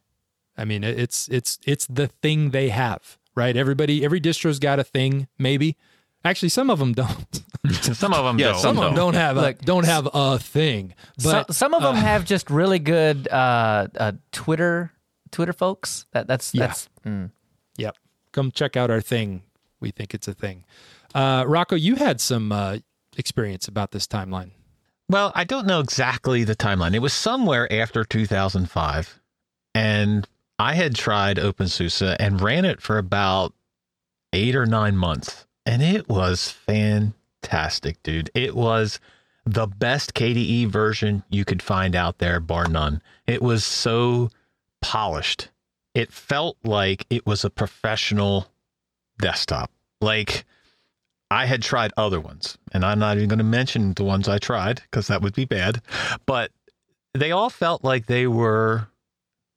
I 0.57 0.63
mean, 0.63 0.85
it's 0.85 1.27
it's 1.27 1.59
it's 1.65 1.85
the 1.87 2.07
thing 2.07 2.51
they 2.51 2.69
have, 2.69 3.17
right? 3.35 3.57
Everybody, 3.57 4.05
every 4.05 4.21
distro's 4.21 4.59
got 4.59 4.79
a 4.79 4.85
thing, 4.85 5.27
maybe. 5.37 5.75
Actually, 6.25 6.49
some 6.49 6.69
of 6.69 6.79
them 6.79 6.93
don't. 6.93 7.41
Some 7.81 8.13
of 8.13 8.25
them 8.25 8.39
Yeah, 8.39 8.51
don't. 8.51 8.59
Some 8.59 8.77
of 8.77 8.83
them 8.83 8.95
don't 8.95 9.13
have 9.13 9.37
a, 9.37 9.41
Look, 9.41 9.61
don't 9.61 9.85
have 9.85 10.09
a 10.13 10.37
thing. 10.37 10.93
But 11.23 11.53
some 11.53 11.73
of 11.73 11.81
them 11.81 11.95
have 11.95 12.25
just 12.25 12.49
really 12.49 12.79
good 12.79 13.27
uh, 13.29 13.87
uh, 13.97 14.11
Twitter 14.33 14.91
Twitter 15.31 15.53
folks. 15.53 16.05
That 16.11 16.27
that's 16.27 16.53
Yeah. 16.53 16.67
that's 16.67 16.89
mm. 17.05 17.31
yep, 17.77 17.95
come 18.33 18.51
check 18.51 18.75
out 18.75 18.91
our 18.91 18.99
thing. 19.01 19.43
We 19.79 19.91
think 19.91 20.13
it's 20.13 20.27
a 20.27 20.33
thing. 20.33 20.65
Uh, 21.15 21.45
Rocco, 21.47 21.75
you 21.75 21.95
had 21.95 22.19
some 22.19 22.51
uh, 22.51 22.77
experience 23.17 23.67
about 23.67 23.91
this 23.91 24.07
timeline. 24.07 24.51
Well, 25.09 25.31
I 25.35 25.43
don't 25.43 25.67
know 25.67 25.79
exactly 25.79 26.43
the 26.43 26.55
timeline. 26.55 26.93
It 26.93 26.99
was 26.99 27.13
somewhere 27.13 27.71
after 27.71 28.03
2005. 28.03 29.19
And 29.75 30.27
I 30.59 30.75
had 30.75 30.95
tried 30.95 31.37
OpenSUSE 31.37 32.15
and 32.19 32.41
ran 32.41 32.65
it 32.65 32.81
for 32.81 32.97
about 32.97 33.53
eight 34.31 34.55
or 34.55 34.65
nine 34.65 34.95
months. 34.95 35.45
And 35.65 35.81
it 35.81 36.09
was 36.09 36.49
fantastic, 36.49 38.01
dude. 38.03 38.29
It 38.33 38.55
was 38.55 38.99
the 39.45 39.67
best 39.67 40.13
KDE 40.13 40.67
version 40.67 41.23
you 41.29 41.45
could 41.45 41.61
find 41.61 41.95
out 41.95 42.19
there, 42.19 42.39
bar 42.39 42.67
none. 42.67 43.01
It 43.27 43.41
was 43.41 43.63
so 43.63 44.29
polished. 44.81 45.49
It 45.93 46.11
felt 46.11 46.57
like 46.63 47.05
it 47.09 47.25
was 47.25 47.45
a 47.45 47.49
professional 47.49 48.47
desktop. 49.19 49.71
Like, 50.01 50.45
I 51.29 51.45
had 51.45 51.61
tried 51.61 51.93
other 51.97 52.19
ones, 52.19 52.57
and 52.71 52.85
I'm 52.85 52.99
not 52.99 53.17
even 53.17 53.29
going 53.29 53.37
to 53.39 53.43
mention 53.43 53.93
the 53.93 54.03
ones 54.03 54.27
I 54.27 54.37
tried 54.37 54.81
because 54.83 55.07
that 55.07 55.21
would 55.21 55.33
be 55.33 55.45
bad. 55.45 55.81
But 56.25 56.51
they 57.13 57.31
all 57.31 57.49
felt 57.49 57.83
like 57.83 58.05
they 58.05 58.27
were, 58.27 58.87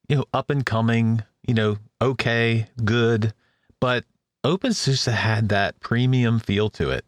you 0.09 0.17
know, 0.17 0.25
up 0.33 0.51
and 0.51 0.65
coming, 0.65 1.23
you 1.47 1.55
know, 1.55 1.79
okay, 2.01 2.69
good. 2.85 3.35
But 3.81 4.05
OpenSUSE 4.47 5.13
had 5.13 5.49
that 5.49 5.81
premium 5.81 6.39
feel 6.39 6.71
to 6.71 6.91
it 6.91 7.05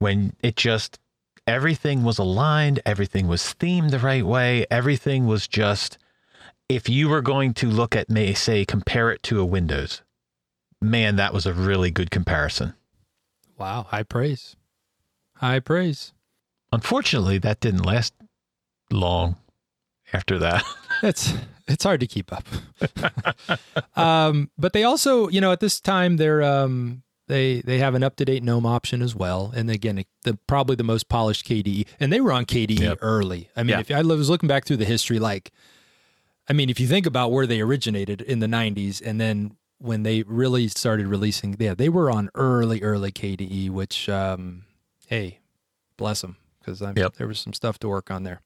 when 0.00 0.34
it 0.42 0.54
just 0.54 0.98
everything 1.46 2.04
was 2.04 2.18
aligned, 2.18 2.80
everything 2.84 3.26
was 3.26 3.40
themed 3.58 3.90
the 3.90 3.98
right 3.98 4.24
way, 4.24 4.66
everything 4.70 5.26
was 5.26 5.48
just. 5.48 5.96
If 6.68 6.88
you 6.88 7.08
were 7.08 7.22
going 7.22 7.54
to 7.54 7.70
look 7.70 7.96
at, 7.96 8.10
may 8.10 8.34
say, 8.34 8.66
compare 8.66 9.10
it 9.10 9.22
to 9.24 9.40
a 9.40 9.46
Windows, 9.46 10.02
man, 10.80 11.16
that 11.16 11.32
was 11.32 11.46
a 11.46 11.54
really 11.54 11.90
good 11.90 12.10
comparison. 12.10 12.74
Wow, 13.58 13.86
high 13.88 14.02
praise, 14.02 14.54
high 15.36 15.60
praise. 15.60 16.12
Unfortunately, 16.70 17.38
that 17.38 17.60
didn't 17.60 17.86
last 17.86 18.12
long 18.90 19.36
after 20.12 20.38
that. 20.38 20.64
It's 21.02 21.32
it's 21.66 21.84
hard 21.84 22.00
to 22.00 22.06
keep 22.06 22.32
up. 22.32 22.44
um, 23.96 24.50
but 24.58 24.72
they 24.72 24.84
also, 24.84 25.28
you 25.28 25.40
know, 25.40 25.52
at 25.52 25.60
this 25.60 25.80
time 25.80 26.16
they're 26.16 26.42
um, 26.42 27.02
they 27.28 27.60
they 27.62 27.78
have 27.78 27.94
an 27.94 28.02
up 28.02 28.16
to 28.16 28.24
date 28.24 28.42
GNOME 28.42 28.66
option 28.66 29.02
as 29.02 29.14
well, 29.14 29.52
and 29.54 29.70
again, 29.70 30.04
the 30.24 30.38
probably 30.46 30.76
the 30.76 30.84
most 30.84 31.08
polished 31.08 31.46
KDE, 31.46 31.86
and 32.00 32.12
they 32.12 32.20
were 32.20 32.32
on 32.32 32.44
KDE 32.44 32.80
Yep. 32.80 32.98
early. 33.02 33.48
I 33.56 33.62
mean, 33.62 33.70
Yeah. 33.70 33.80
if 33.80 33.90
I 33.90 34.02
was 34.02 34.28
looking 34.30 34.48
back 34.48 34.64
through 34.66 34.76
the 34.78 34.84
history, 34.84 35.18
like, 35.18 35.50
I 36.48 36.52
mean, 36.52 36.68
if 36.70 36.78
you 36.80 36.86
think 36.86 37.06
about 37.06 37.32
where 37.32 37.46
they 37.46 37.60
originated 37.60 38.20
in 38.20 38.40
the 38.40 38.46
'90s, 38.46 39.00
and 39.04 39.20
then 39.20 39.56
when 39.78 40.02
they 40.02 40.22
really 40.22 40.68
started 40.68 41.06
releasing, 41.06 41.56
yeah, 41.58 41.74
they 41.74 41.88
were 41.88 42.10
on 42.10 42.30
early 42.34 42.82
early 42.82 43.10
KDE, 43.12 43.70
which, 43.70 44.08
um, 44.08 44.64
hey, 45.08 45.40
bless 45.96 46.20
them 46.22 46.36
because 46.60 46.80
Yep. 46.80 47.14
there 47.16 47.26
was 47.26 47.38
some 47.38 47.52
stuff 47.52 47.78
to 47.80 47.88
work 47.88 48.10
on 48.10 48.22
there. 48.22 48.40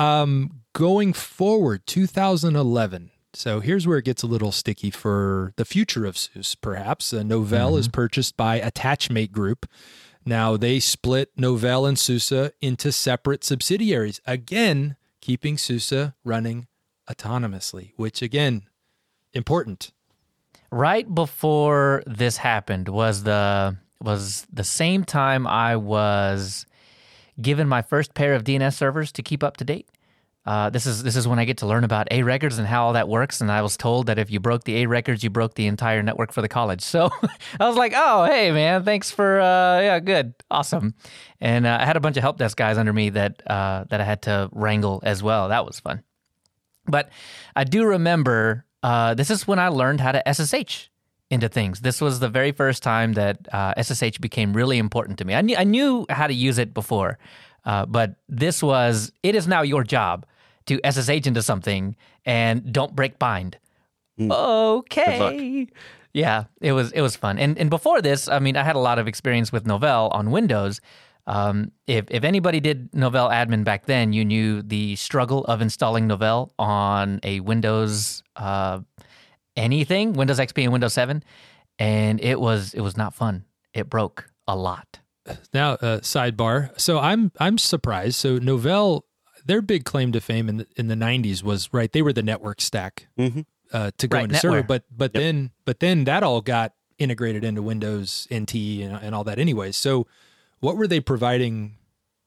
Um, 0.00 0.62
going 0.72 1.12
forward, 1.12 1.86
2011. 1.86 3.10
So 3.34 3.60
here's 3.60 3.86
where 3.86 3.98
it 3.98 4.04
gets 4.06 4.22
a 4.22 4.26
little 4.26 4.50
sticky 4.50 4.90
for 4.90 5.52
the 5.56 5.64
future 5.64 6.06
of 6.06 6.16
SUSE, 6.16 6.54
perhaps. 6.54 7.12
Uh, 7.12 7.18
Novell 7.18 7.78
is 7.78 7.86
purchased 7.86 8.36
by 8.36 8.60
Attachmate 8.60 9.30
Group. 9.30 9.66
Now 10.24 10.56
they 10.56 10.80
split 10.80 11.36
Novell 11.36 11.86
and 11.86 11.98
SUSE 11.98 12.50
into 12.60 12.92
separate 12.92 13.44
subsidiaries, 13.44 14.20
again, 14.26 14.96
keeping 15.20 15.58
SUSE 15.58 16.12
running 16.24 16.66
autonomously, 17.08 17.92
which 17.96 18.22
again, 18.22 18.62
important. 19.32 19.92
right 20.72 21.12
before 21.14 22.02
this 22.06 22.38
happened 22.38 22.88
was 22.88 23.24
the 23.24 23.76
was 24.00 24.46
the 24.52 24.64
same 24.64 25.04
time 25.04 25.46
I 25.46 25.76
was 25.76 26.64
given 27.40 27.68
my 27.68 27.82
first 27.82 28.14
pair 28.14 28.34
of 28.34 28.44
DNS 28.44 28.74
servers 28.74 29.12
to 29.12 29.22
keep 29.22 29.42
up 29.42 29.56
to 29.58 29.64
date. 29.64 29.88
Uh, 30.46 30.70
this 30.70 30.86
is 30.86 31.02
this 31.02 31.16
is 31.16 31.28
when 31.28 31.38
I 31.38 31.44
get 31.44 31.58
to 31.58 31.66
learn 31.66 31.84
about 31.84 32.08
A 32.10 32.22
records 32.22 32.58
and 32.58 32.66
how 32.66 32.86
all 32.86 32.92
that 32.94 33.08
works. 33.08 33.40
And 33.42 33.52
I 33.52 33.60
was 33.60 33.76
told 33.76 34.06
that 34.06 34.18
if 34.18 34.30
you 34.30 34.40
broke 34.40 34.64
the 34.64 34.82
A 34.82 34.86
records, 34.86 35.22
you 35.22 35.28
broke 35.28 35.54
the 35.54 35.66
entire 35.66 36.02
network 36.02 36.32
for 36.32 36.40
the 36.40 36.48
college. 36.48 36.80
So 36.80 37.10
I 37.60 37.68
was 37.68 37.76
like, 37.76 37.92
"Oh, 37.94 38.24
hey, 38.24 38.50
man, 38.50 38.84
thanks 38.84 39.10
for 39.10 39.38
uh, 39.40 39.80
yeah, 39.80 40.00
good, 40.00 40.34
awesome." 40.50 40.94
And 41.40 41.66
uh, 41.66 41.78
I 41.80 41.84
had 41.84 41.96
a 41.96 42.00
bunch 42.00 42.16
of 42.16 42.22
help 42.22 42.38
desk 42.38 42.56
guys 42.56 42.78
under 42.78 42.92
me 42.92 43.10
that 43.10 43.42
uh, 43.48 43.84
that 43.90 44.00
I 44.00 44.04
had 44.04 44.22
to 44.22 44.48
wrangle 44.52 45.00
as 45.04 45.22
well. 45.22 45.50
That 45.50 45.66
was 45.66 45.78
fun. 45.78 46.02
But 46.86 47.10
I 47.54 47.64
do 47.64 47.84
remember 47.84 48.64
uh, 48.82 49.14
this 49.14 49.30
is 49.30 49.46
when 49.46 49.58
I 49.58 49.68
learned 49.68 50.00
how 50.00 50.12
to 50.12 50.22
SSH 50.32 50.89
into 51.30 51.48
things. 51.48 51.80
This 51.80 52.00
was 52.00 52.20
the 52.20 52.28
very 52.28 52.52
first 52.52 52.82
time 52.82 53.12
that 53.14 53.38
uh, 53.52 53.74
SSH 53.80 54.18
became 54.18 54.52
really 54.52 54.78
important 54.78 55.18
to 55.18 55.24
me. 55.24 55.34
I 55.34 55.40
knew, 55.40 55.56
I 55.56 55.64
knew 55.64 56.06
how 56.10 56.26
to 56.26 56.34
use 56.34 56.58
it 56.58 56.74
before, 56.74 57.18
uh, 57.64 57.86
but 57.86 58.16
this 58.28 58.62
was, 58.62 59.12
it 59.22 59.34
is 59.34 59.46
now 59.46 59.62
your 59.62 59.84
job 59.84 60.26
to 60.66 60.80
SSH 60.84 61.26
into 61.26 61.42
something 61.42 61.96
and 62.24 62.72
don't 62.72 62.94
break 62.94 63.18
bind. 63.18 63.58
Okay. 64.30 65.68
Yeah, 66.12 66.44
it 66.60 66.72
was 66.72 66.90
it 66.92 67.00
was 67.02 67.14
fun. 67.16 67.38
And 67.38 67.56
and 67.56 67.70
before 67.70 68.02
this, 68.02 68.28
I 68.28 68.40
mean, 68.40 68.56
I 68.56 68.64
had 68.64 68.74
a 68.74 68.80
lot 68.80 68.98
of 68.98 69.06
experience 69.06 69.52
with 69.52 69.64
Novell 69.64 70.12
on 70.12 70.30
Windows. 70.30 70.80
Um, 71.26 71.70
if 71.86 72.06
if 72.10 72.24
anybody 72.24 72.58
did 72.58 72.90
Novell 72.92 73.30
admin 73.30 73.62
back 73.62 73.86
then, 73.86 74.12
you 74.12 74.24
knew 74.24 74.62
the 74.62 74.96
struggle 74.96 75.44
of 75.44 75.62
installing 75.62 76.08
Novell 76.08 76.50
on 76.58 77.20
a 77.22 77.40
Windows 77.40 78.24
uh, 78.36 78.80
anything, 79.56 80.12
Windows 80.14 80.38
XP 80.38 80.62
and 80.64 80.72
Windows 80.72 80.92
7, 80.94 81.22
and 81.78 82.20
it 82.20 82.40
was 82.40 82.74
it 82.74 82.80
was 82.80 82.96
not 82.96 83.14
fun. 83.14 83.44
It 83.72 83.88
broke 83.88 84.30
a 84.46 84.56
lot. 84.56 85.00
Now, 85.54 85.72
uh, 85.74 86.00
sidebar. 86.00 86.78
So 86.80 86.98
I'm 86.98 87.30
I'm 87.38 87.56
surprised. 87.58 88.16
So 88.16 88.38
Novell, 88.40 89.02
their 89.44 89.62
big 89.62 89.84
claim 89.84 90.12
to 90.12 90.20
fame 90.20 90.48
in 90.48 90.56
the, 90.58 90.66
in 90.76 90.88
the 90.88 90.94
'90s 90.94 91.42
was 91.42 91.68
right. 91.72 91.90
They 91.92 92.02
were 92.02 92.12
the 92.12 92.22
network 92.22 92.60
stack 92.60 93.06
Mhm. 93.18 93.44
uh, 93.72 93.90
to 93.98 94.08
go 94.08 94.16
Right, 94.16 94.24
into 94.24 94.36
server, 94.36 94.62
NetWare. 94.62 94.66
but 94.66 94.84
but 94.90 95.12
then 95.12 95.50
but 95.64 95.80
then 95.80 96.04
that 96.04 96.22
all 96.22 96.40
got 96.40 96.72
integrated 96.98 97.44
into 97.44 97.62
Windows 97.62 98.26
NT 98.34 98.82
and, 98.82 98.96
and 99.02 99.14
all 99.14 99.24
that 99.24 99.38
anyway. 99.38 99.72
So 99.72 100.06
what 100.60 100.76
were 100.76 100.86
they 100.88 101.00
providing 101.00 101.76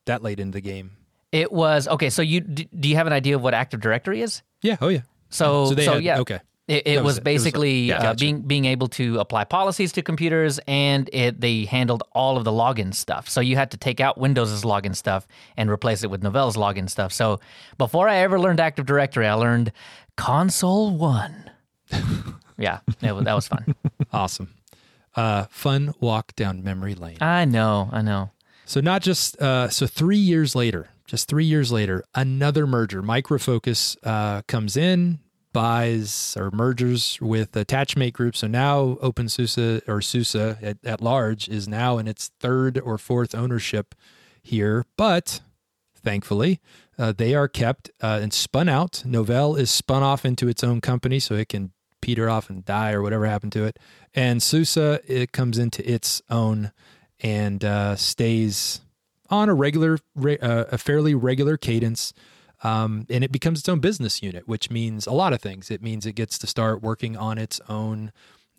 that 0.06 0.24
late 0.24 0.40
into 0.40 0.54
the 0.54 0.62
game? 0.62 0.92
It 1.32 1.52
was 1.52 1.88
okay. 1.88 2.10
So 2.10 2.22
you 2.22 2.40
d- 2.42 2.70
do 2.80 2.88
you 2.88 2.96
have 2.96 3.08
an 3.08 3.14
idea 3.14 3.36
of 3.36 3.42
what 3.42 3.54
Active 3.54 3.82
Directory 3.82 4.22
is? 4.22 4.44
Yeah. 4.62 4.78
Oh 4.80 4.88
yeah. 4.88 5.02
So 5.30 5.66
So 5.66 5.76
they 5.76 5.86
so 5.86 5.94
had, 5.96 6.04
yeah. 6.04 6.20
okay. 6.20 6.40
It, 6.68 6.88
it 6.88 6.96
was 6.96 6.96
was 6.96 6.96
it. 6.96 6.98
It 6.98 7.04
was 7.04 7.16
like- 7.18 7.24
basically 7.24 7.80
yeah, 7.82 7.98
uh, 7.98 8.02
gotcha. 8.04 8.20
being 8.24 8.42
being 8.42 8.66
able 8.66 8.88
to 8.90 9.20
apply 9.20 9.44
policies 9.44 9.92
to 9.94 10.02
computers, 10.02 10.60
and 10.68 11.10
it 11.12 11.42
they 11.42 11.66
handled 11.66 12.04
all 12.14 12.38
of 12.38 12.46
the 12.46 12.52
login 12.52 12.94
stuff. 12.94 13.28
So 13.30 13.42
you 13.42 13.56
had 13.56 13.72
to 13.72 13.78
take 13.78 14.00
out 14.00 14.18
Windows's 14.18 14.64
login 14.64 14.96
stuff 14.96 15.28
and 15.58 15.70
replace 15.70 16.04
it 16.04 16.10
with 16.10 16.24
Novell's 16.24 16.56
login 16.56 16.90
stuff. 16.90 17.12
So 17.12 17.40
before 17.78 18.08
I 18.08 18.18
ever 18.18 18.40
learned 18.40 18.60
Active 18.60 18.86
Directory, 18.86 19.28
I 19.28 19.34
learned 19.34 19.72
Console 20.16 20.96
One. 20.96 21.52
yeah, 22.58 22.80
that 23.02 23.16
was, 23.16 23.26
that 23.26 23.34
was 23.34 23.48
fun. 23.48 23.76
Awesome. 24.12 24.54
Uh, 25.16 25.46
fun 25.50 25.94
walk 26.00 26.36
down 26.36 26.64
memory 26.64 26.96
lane. 26.96 27.18
I 27.22 27.46
know, 27.46 27.90
I 27.92 28.02
know. 28.02 28.32
So 28.66 28.80
not 28.80 29.02
just 29.02 29.40
uh, 29.42 29.70
so 29.70 29.86
three 29.86 30.18
years 30.18 30.56
later, 30.56 30.90
just 31.06 31.28
three 31.28 31.46
years 31.46 31.72
later, 31.72 32.04
another 32.16 32.66
merger. 32.66 33.02
Micro 33.02 33.38
Focus 33.38 33.98
uh, 34.04 34.42
comes 34.48 34.78
in, 34.78 35.20
buys 35.54 36.36
or 36.38 36.52
mergers 36.52 37.20
with 37.22 37.52
Attachmate 37.54 38.14
Group. 38.14 38.36
So 38.36 38.48
now 38.48 38.98
OpenSUSE 39.02 39.88
or 39.88 40.02
SUSE 40.02 40.36
at, 40.36 40.78
at 40.84 41.02
large 41.02 41.48
is 41.48 41.68
now 41.68 41.98
in 41.98 42.08
its 42.08 42.32
third 42.40 42.80
or 42.80 42.98
fourth 42.98 43.34
ownership 43.34 43.96
here, 44.42 44.86
but 44.98 45.42
thankfully. 45.96 46.60
Uh, 46.98 47.12
they 47.12 47.34
are 47.34 47.48
kept 47.48 47.90
uh, 48.02 48.20
and 48.22 48.34
spun 48.34 48.70
out. 48.70 49.04
Novell 49.06 49.58
is 49.58 49.72
spun 49.72 50.04
off 50.04 50.26
into 50.26 50.48
its 50.48 50.64
own 50.64 50.82
company 50.82 51.20
so 51.20 51.34
it 51.36 51.50
can 51.50 51.72
peter 52.02 52.30
off 52.30 52.50
and 52.50 52.66
die 52.66 52.92
or 52.92 53.02
whatever 53.02 53.26
happened 53.26 53.54
to 53.54 53.64
it. 53.64 53.80
And 54.14 54.44
SUSE, 54.44 54.78
it 55.08 55.32
comes 55.32 55.58
into 55.58 55.90
its 55.90 56.22
own 56.30 56.72
and 57.22 57.64
uh, 57.64 57.96
stays 57.96 58.82
on 59.30 59.50
a 59.50 59.54
regular, 59.54 59.98
uh, 60.18 60.66
a 60.72 60.78
fairly 60.78 61.16
regular 61.16 61.58
cadence. 61.58 62.14
Um, 62.64 63.06
and 63.10 63.24
it 63.24 63.32
becomes 63.32 63.60
its 63.60 63.70
own 63.70 63.80
business 63.80 64.24
unit, 64.24 64.48
which 64.48 64.72
means 64.72 65.06
a 65.06 65.12
lot 65.12 65.34
of 65.34 65.42
things. 65.42 65.70
It 65.70 65.84
means 65.84 66.06
it 66.06 66.14
gets 66.14 66.40
to 66.40 66.48
start 66.48 66.82
working 66.82 67.18
on 67.18 67.38
its 67.38 67.60
own. 67.68 68.12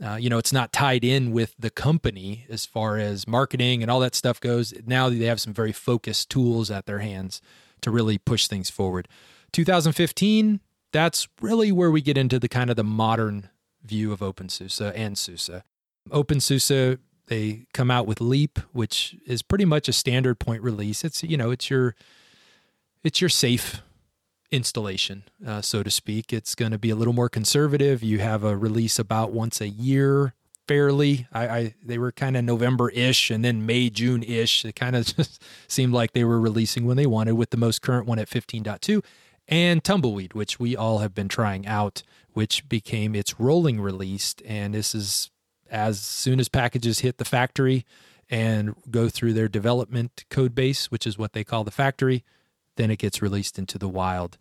Uh, 0.04 0.16
you 0.16 0.28
know, 0.28 0.38
it's 0.38 0.52
not 0.52 0.72
tied 0.72 1.04
in 1.04 1.32
with 1.32 1.54
the 1.58 1.70
company 1.70 2.46
as 2.50 2.66
far 2.66 2.98
as 2.98 3.26
marketing 3.26 3.80
and 3.80 3.90
all 3.90 4.00
that 4.00 4.14
stuff 4.14 4.40
goes. 4.40 4.74
Now 4.86 5.08
they 5.08 5.24
have 5.24 5.40
some 5.40 5.54
very 5.54 5.72
focused 5.72 6.28
tools 6.28 6.70
at 6.70 6.84
their 6.84 6.98
hands 6.98 7.40
to 7.80 7.90
really 7.90 8.18
push 8.18 8.46
things 8.46 8.68
forward. 8.68 9.08
2015, 9.52 10.60
that's 10.92 11.28
really 11.40 11.72
where 11.72 11.90
we 11.90 12.02
get 12.02 12.18
into 12.18 12.38
the 12.38 12.48
kind 12.48 12.70
of 12.70 12.76
the 12.76 12.84
modern 12.84 13.48
view 13.82 14.12
of 14.12 14.20
OpenSUSE 14.20 14.92
and 14.94 15.16
SUSE. 15.16 15.62
OpenSUSE, 16.10 16.98
they 17.26 17.66
come 17.72 17.90
out 17.90 18.06
with 18.06 18.20
Leap, 18.20 18.58
which 18.72 19.16
is 19.26 19.42
pretty 19.42 19.64
much 19.64 19.88
a 19.88 19.92
standard 19.92 20.38
point 20.38 20.62
release. 20.62 21.04
It's 21.04 21.22
you 21.22 21.36
know, 21.36 21.50
it's 21.50 21.70
your 21.70 21.94
it's 23.02 23.20
your 23.20 23.30
safe 23.30 23.80
installation, 24.54 25.24
uh, 25.46 25.60
so 25.60 25.82
to 25.82 25.90
speak. 25.90 26.32
It's 26.32 26.54
going 26.54 26.72
to 26.72 26.78
be 26.78 26.90
a 26.90 26.96
little 26.96 27.12
more 27.12 27.28
conservative. 27.28 28.02
You 28.02 28.20
have 28.20 28.44
a 28.44 28.56
release 28.56 28.98
about 28.98 29.32
once 29.32 29.60
a 29.60 29.68
year, 29.68 30.34
fairly. 30.68 31.26
I, 31.32 31.48
I 31.48 31.74
they 31.84 31.98
were 31.98 32.12
kind 32.12 32.36
of 32.36 32.44
November 32.44 32.90
ish, 32.90 33.30
and 33.30 33.44
then 33.44 33.66
May 33.66 33.90
June 33.90 34.22
ish. 34.22 34.64
It 34.64 34.76
kind 34.76 34.96
of 34.96 35.04
just 35.16 35.42
seemed 35.68 35.92
like 35.92 36.12
they 36.12 36.24
were 36.24 36.40
releasing 36.40 36.86
when 36.86 36.96
they 36.96 37.06
wanted, 37.06 37.32
with 37.32 37.50
the 37.50 37.56
most 37.56 37.82
current 37.82 38.06
one 38.06 38.18
at 38.18 38.28
15.2, 38.28 39.04
and 39.48 39.82
Tumbleweed, 39.82 40.34
which 40.34 40.58
we 40.58 40.76
all 40.76 40.98
have 40.98 41.14
been 41.14 41.28
trying 41.28 41.66
out, 41.66 42.02
which 42.32 42.68
became 42.68 43.14
its 43.14 43.38
rolling 43.38 43.80
release, 43.80 44.34
and 44.46 44.74
this 44.74 44.94
is 44.94 45.30
as 45.70 46.00
soon 46.00 46.38
as 46.38 46.48
packages 46.48 47.00
hit 47.00 47.18
the 47.18 47.24
factory 47.24 47.84
and 48.30 48.74
go 48.90 49.08
through 49.08 49.32
their 49.32 49.48
development 49.48 50.24
code 50.30 50.54
base, 50.54 50.90
which 50.90 51.06
is 51.06 51.18
what 51.18 51.32
they 51.32 51.44
call 51.44 51.64
the 51.64 51.70
factory, 51.70 52.24
then 52.76 52.90
it 52.90 52.98
gets 52.98 53.22
released 53.22 53.58
into 53.58 53.78
the 53.78 53.88
wild. 53.88 54.36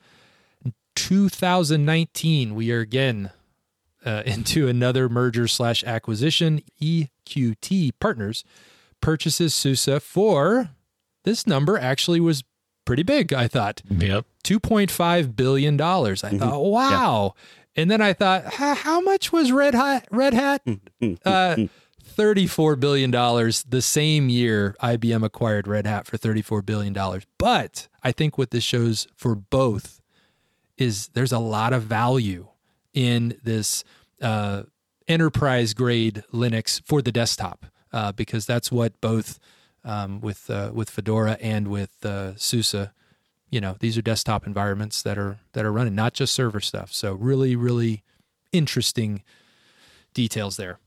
2019, 0.95 2.55
we 2.55 2.71
are 2.71 2.79
again 2.79 3.31
uh, 4.05 4.23
into 4.25 4.67
another 4.67 5.09
merger 5.09 5.47
slash 5.47 5.83
acquisition. 5.83 6.61
EQT 6.81 7.91
Partners 7.99 8.43
purchases 9.01 9.53
SUSE 9.53 9.99
for 10.01 10.69
this 11.23 11.47
number 11.47 11.77
actually 11.77 12.19
was 12.19 12.43
pretty 12.85 13.03
big, 13.03 13.33
I 13.33 13.47
thought. 13.47 13.81
Yep. 13.89 14.25
$2.5 14.43 15.35
billion. 15.35 15.79
I 15.79 16.13
thought, 16.15 16.63
wow. 16.63 17.33
And 17.75 17.89
then 17.89 18.01
I 18.01 18.13
thought, 18.13 18.53
how 18.53 19.01
much 19.01 19.31
was 19.31 19.51
Red 19.51 19.73
Hat? 19.73 20.07
Red 20.11 20.33
Hat? 20.33 20.61
Uh, 21.25 21.55
$34 22.15 22.79
billion 22.79 23.11
the 23.11 23.81
same 23.81 24.29
year 24.29 24.75
IBM 24.81 25.23
acquired 25.23 25.67
Red 25.67 25.87
Hat 25.87 26.05
for 26.05 26.17
$34 26.17 26.65
billion. 26.65 26.95
But 27.37 27.87
I 28.03 28.11
think 28.11 28.37
what 28.37 28.51
this 28.51 28.63
shows 28.63 29.07
for 29.15 29.35
both 29.35 30.01
is 30.77 31.09
there's 31.09 31.31
a 31.31 31.39
lot 31.39 31.73
of 31.73 31.83
value 31.83 32.47
in 32.93 33.37
this 33.43 33.83
uh, 34.21 34.63
enterprise 35.07 35.73
grade 35.73 36.23
Linux 36.33 36.81
for 36.85 37.01
the 37.01 37.11
desktop 37.11 37.65
uh, 37.91 38.11
because 38.11 38.45
that's 38.45 38.71
what 38.71 38.99
both 39.01 39.39
um, 39.85 40.21
with 40.21 40.49
uh, 40.49 40.71
with 40.73 40.89
Fedora 40.89 41.37
and 41.41 41.67
with 41.67 42.05
uh, 42.05 42.35
SUSE, 42.35 42.87
you 43.49 43.59
know, 43.59 43.75
these 43.79 43.97
are 43.97 44.01
desktop 44.01 44.47
environments 44.47 45.01
that 45.01 45.17
are 45.17 45.39
that 45.53 45.65
are 45.65 45.71
running, 45.71 45.95
not 45.95 46.13
just 46.13 46.33
server 46.33 46.61
stuff. 46.61 46.93
So 46.93 47.13
really, 47.13 47.55
really 47.55 48.03
interesting 48.51 49.23
details 50.13 50.57
there. 50.57 50.79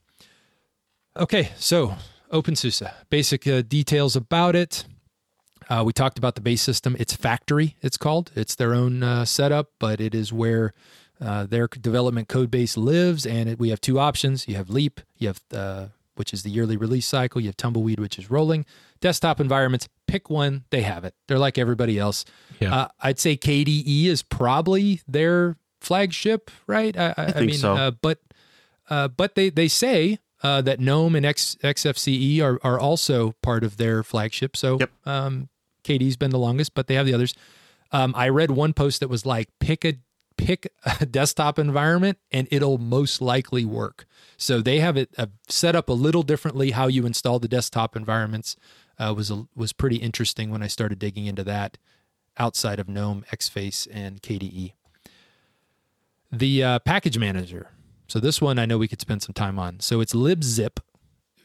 Okay, 1.17 1.49
so 1.57 1.95
OpenSUSE, 2.31 2.91
basic 3.09 3.47
uh, 3.47 3.63
details 3.63 4.15
about 4.15 4.55
it. 4.55 4.85
Uh, 5.67 5.83
we 5.83 5.91
talked 5.91 6.19
about 6.19 6.35
the 6.35 6.41
base 6.41 6.61
system. 6.61 6.95
It's 6.99 7.15
factory, 7.15 7.75
it's 7.81 7.97
called. 7.97 8.31
It's 8.35 8.53
their 8.53 8.75
own 8.75 9.01
uh, 9.01 9.25
setup, 9.25 9.71
but 9.79 9.99
it 9.99 10.13
is 10.13 10.31
where 10.31 10.73
uh, 11.19 11.47
their 11.47 11.67
development 11.67 12.27
code 12.27 12.51
base 12.51 12.77
lives. 12.77 13.25
And 13.25 13.49
it, 13.49 13.59
we 13.59 13.69
have 13.69 13.81
two 13.81 13.99
options. 13.99 14.47
You 14.47 14.55
have 14.55 14.69
Leap, 14.69 15.01
you 15.17 15.29
have 15.29 15.41
uh, 15.51 15.87
which 16.15 16.33
is 16.33 16.43
the 16.43 16.51
yearly 16.51 16.77
release 16.77 17.07
cycle. 17.07 17.41
You 17.41 17.47
have 17.47 17.57
Tumbleweed, 17.57 17.99
which 17.99 18.19
is 18.19 18.29
rolling. 18.29 18.65
Desktop 19.01 19.39
environments, 19.39 19.87
pick 20.05 20.29
one. 20.29 20.65
They 20.69 20.81
have 20.81 21.03
it. 21.03 21.15
They're 21.27 21.39
like 21.39 21.57
everybody 21.57 21.97
else. 21.97 22.25
Yeah. 22.59 22.75
Uh, 22.75 22.87
I'd 23.01 23.19
say 23.19 23.37
KDE 23.37 24.05
is 24.05 24.21
probably 24.21 25.01
their 25.07 25.57
flagship, 25.81 26.51
right? 26.67 26.95
I, 26.95 27.13
I, 27.17 27.31
think 27.31 27.51
mean, 27.51 27.59
so. 27.59 27.75
uh, 27.75 27.91
but 27.91 28.19
uh, 28.89 29.07
but 29.07 29.33
they 29.33 29.49
they 29.49 29.67
say 29.67 30.19
uh, 30.43 30.61
that 30.61 30.79
GNOME 30.79 31.15
and 31.15 31.25
X, 31.25 31.57
XFCE 31.63 32.41
are 32.41 32.59
are 32.63 32.79
also 32.79 33.33
part 33.41 33.63
of 33.63 33.77
their 33.77 34.03
flagship. 34.03 34.55
So 34.55 34.77
Yep. 34.79 34.91
um, 35.05 35.49
KDE's 35.83 36.17
been 36.17 36.31
the 36.31 36.39
longest, 36.39 36.73
but 36.73 36.87
they 36.87 36.95
have 36.95 37.05
the 37.05 37.13
others. 37.13 37.33
Um, 37.91 38.13
I 38.15 38.29
read 38.29 38.51
one 38.51 38.73
post 38.73 38.99
that 38.99 39.07
was 39.07 39.25
like 39.25 39.49
pick 39.59 39.85
a 39.85 39.95
pick 40.37 40.71
a 40.99 41.05
desktop 41.19 41.57
environment 41.57 42.19
and 42.31 42.47
it'll 42.51 42.77
most 42.77 43.21
likely 43.21 43.65
work. 43.65 44.05
So 44.37 44.61
they 44.61 44.79
have 44.79 44.95
it 44.97 45.09
uh, 45.17 45.27
set 45.47 45.75
up 45.75 45.89
a 45.89 45.93
little 45.93 46.21
differently 46.23 46.71
how 46.71 46.87
you 46.87 47.05
install 47.05 47.39
the 47.39 47.47
desktop 47.47 47.95
environments 47.95 48.55
uh, 48.99 49.13
was 49.15 49.31
a, 49.31 49.47
was 49.55 49.73
pretty 49.73 49.95
interesting 49.97 50.51
when 50.51 50.61
I 50.61 50.67
started 50.67 50.99
digging 50.99 51.25
into 51.25 51.43
that 51.45 51.77
outside 52.37 52.79
of 52.79 52.87
GNOME, 52.87 53.25
Xfce, 53.31 53.87
and 53.91 54.21
KDE. 54.21 54.73
The 56.31 56.63
uh, 56.63 56.79
package 56.79 57.17
manager. 57.17 57.69
So 58.07 58.19
this 58.19 58.41
one 58.41 58.57
I 58.57 58.65
know 58.65 58.77
we 58.77 58.87
could 58.87 59.01
spend 59.01 59.21
some 59.21 59.33
time 59.33 59.59
on. 59.59 59.79
So 59.79 60.01
it's 60.01 60.13
libzypp 60.13 60.79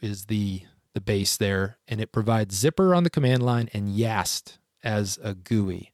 is 0.01 0.25
the 0.25 0.63
the 0.93 1.01
base 1.01 1.37
there, 1.37 1.77
and 1.87 1.99
it 1.99 2.11
provides 2.11 2.61
zypper 2.61 2.95
on 2.95 3.03
the 3.03 3.09
command 3.09 3.43
line 3.43 3.69
and 3.73 3.95
yast 3.95 4.59
as 4.83 5.19
a 5.23 5.33
GUI. 5.33 5.91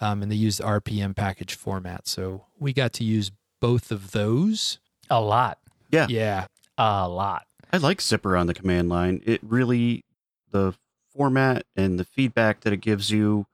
Um, 0.00 0.22
and 0.22 0.32
they 0.32 0.36
use 0.36 0.58
the 0.58 0.64
RPM 0.64 1.14
package 1.14 1.54
format. 1.54 2.08
So 2.08 2.46
we 2.58 2.72
got 2.72 2.92
to 2.94 3.04
use 3.04 3.30
both 3.60 3.90
of 3.90 4.12
those. 4.12 4.78
A 5.10 5.20
lot. 5.20 5.58
Yeah. 5.90 6.06
Yeah. 6.08 6.46
A 6.78 7.08
lot. 7.08 7.46
I 7.72 7.78
like 7.78 7.98
Zypper 7.98 8.38
on 8.40 8.46
the 8.46 8.54
command 8.54 8.88
line. 8.88 9.20
It 9.26 9.40
really, 9.42 10.04
the 10.50 10.74
format 11.14 11.64
and 11.76 11.98
the 11.98 12.04
feedback 12.04 12.60
that 12.60 12.72
it 12.72 12.78
gives 12.78 13.10
you, 13.10 13.46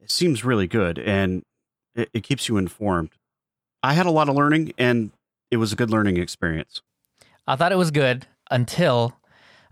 it 0.00 0.10
seems 0.10 0.44
really 0.44 0.66
good 0.66 0.98
and 0.98 1.44
it, 1.94 2.08
it 2.12 2.22
keeps 2.22 2.48
you 2.48 2.56
informed. 2.56 3.10
I 3.82 3.92
had 3.92 4.06
a 4.06 4.10
lot 4.10 4.28
of 4.28 4.34
learning 4.34 4.72
and 4.78 5.12
it 5.50 5.56
was 5.56 5.72
a 5.72 5.76
good 5.76 5.90
learning 5.90 6.16
experience. 6.16 6.82
I 7.46 7.56
thought 7.56 7.72
it 7.72 7.78
was 7.78 7.90
good 7.90 8.26
until 8.50 9.18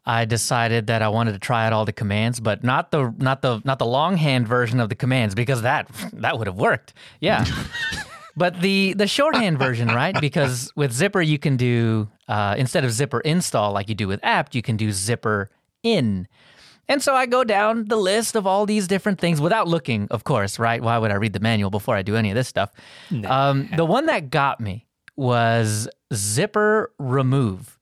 I 0.04 0.24
decided 0.24 0.86
that 0.86 1.02
I 1.02 1.08
wanted 1.08 1.32
to 1.32 1.38
try 1.38 1.66
out 1.66 1.72
all 1.72 1.84
the 1.84 1.92
commands, 1.92 2.38
but 2.40 2.62
not 2.62 2.90
the 2.92 3.12
not 3.18 3.42
the 3.42 3.60
not 3.64 3.78
the 3.78 3.86
longhand 3.86 4.46
version 4.46 4.80
of 4.80 4.88
the 4.88 4.94
commands 4.94 5.34
because 5.34 5.62
that 5.62 5.88
that 6.14 6.38
would 6.38 6.46
have 6.46 6.56
worked. 6.56 6.94
Yeah. 7.20 7.44
but 8.36 8.60
the 8.60 8.94
the 8.94 9.06
shorthand 9.06 9.58
version, 9.58 9.88
right? 9.88 10.18
Because 10.20 10.72
with 10.76 10.92
Zypper 10.92 11.26
you 11.26 11.38
can 11.38 11.56
do 11.56 12.08
uh, 12.28 12.54
instead 12.56 12.84
of 12.84 12.92
Zypper 12.92 13.20
install 13.22 13.72
like 13.72 13.88
you 13.88 13.94
do 13.94 14.08
with 14.08 14.20
apt, 14.22 14.54
you 14.54 14.62
can 14.62 14.76
do 14.76 14.90
Zypper 14.90 15.48
in. 15.82 16.28
And 16.88 17.02
so 17.02 17.16
I 17.16 17.26
go 17.26 17.42
down 17.42 17.86
the 17.86 17.96
list 17.96 18.36
of 18.36 18.46
all 18.46 18.64
these 18.64 18.86
different 18.86 19.18
things 19.20 19.40
without 19.40 19.66
looking, 19.66 20.06
of 20.12 20.22
course, 20.22 20.56
right? 20.60 20.80
Why 20.80 20.98
would 20.98 21.10
I 21.10 21.14
read 21.14 21.32
the 21.32 21.40
manual 21.40 21.68
before 21.68 21.96
I 21.96 22.02
do 22.02 22.14
any 22.14 22.30
of 22.30 22.36
this 22.36 22.46
stuff? 22.46 22.70
Um, 23.24 23.68
the 23.74 23.84
one 23.84 24.06
that 24.06 24.30
got 24.30 24.60
me 24.60 24.86
was 25.16 25.88
zypper 26.12 26.86
remove. 26.98 27.78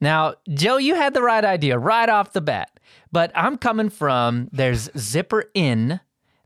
Now, 0.00 0.34
Joe, 0.52 0.78
you 0.78 0.94
had 0.94 1.14
the 1.14 1.22
right 1.22 1.44
idea 1.44 1.78
right 1.78 2.08
off 2.08 2.32
the 2.32 2.40
bat, 2.40 2.80
but 3.12 3.30
I'm 3.34 3.56
coming 3.56 3.88
from 3.88 4.48
there's 4.52 4.88
zypper 4.90 5.44
in, 5.54 6.00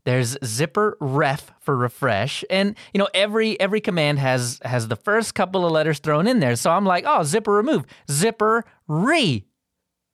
there's 0.05 0.37
zypper 0.37 0.93
ref 0.99 1.51
for 1.59 1.75
refresh, 1.75 2.43
and 2.49 2.75
you 2.93 2.99
know 2.99 3.07
every 3.13 3.59
every 3.59 3.81
command 3.81 4.19
has 4.19 4.59
has 4.63 4.87
the 4.87 4.95
first 4.95 5.33
couple 5.33 5.65
of 5.65 5.71
letters 5.71 5.99
thrown 5.99 6.27
in 6.27 6.39
there. 6.39 6.55
So 6.55 6.71
I'm 6.71 6.85
like, 6.85 7.05
oh, 7.05 7.21
zypper 7.21 7.55
remove, 7.55 7.85
zypper 8.07 8.61
re, 8.87 9.45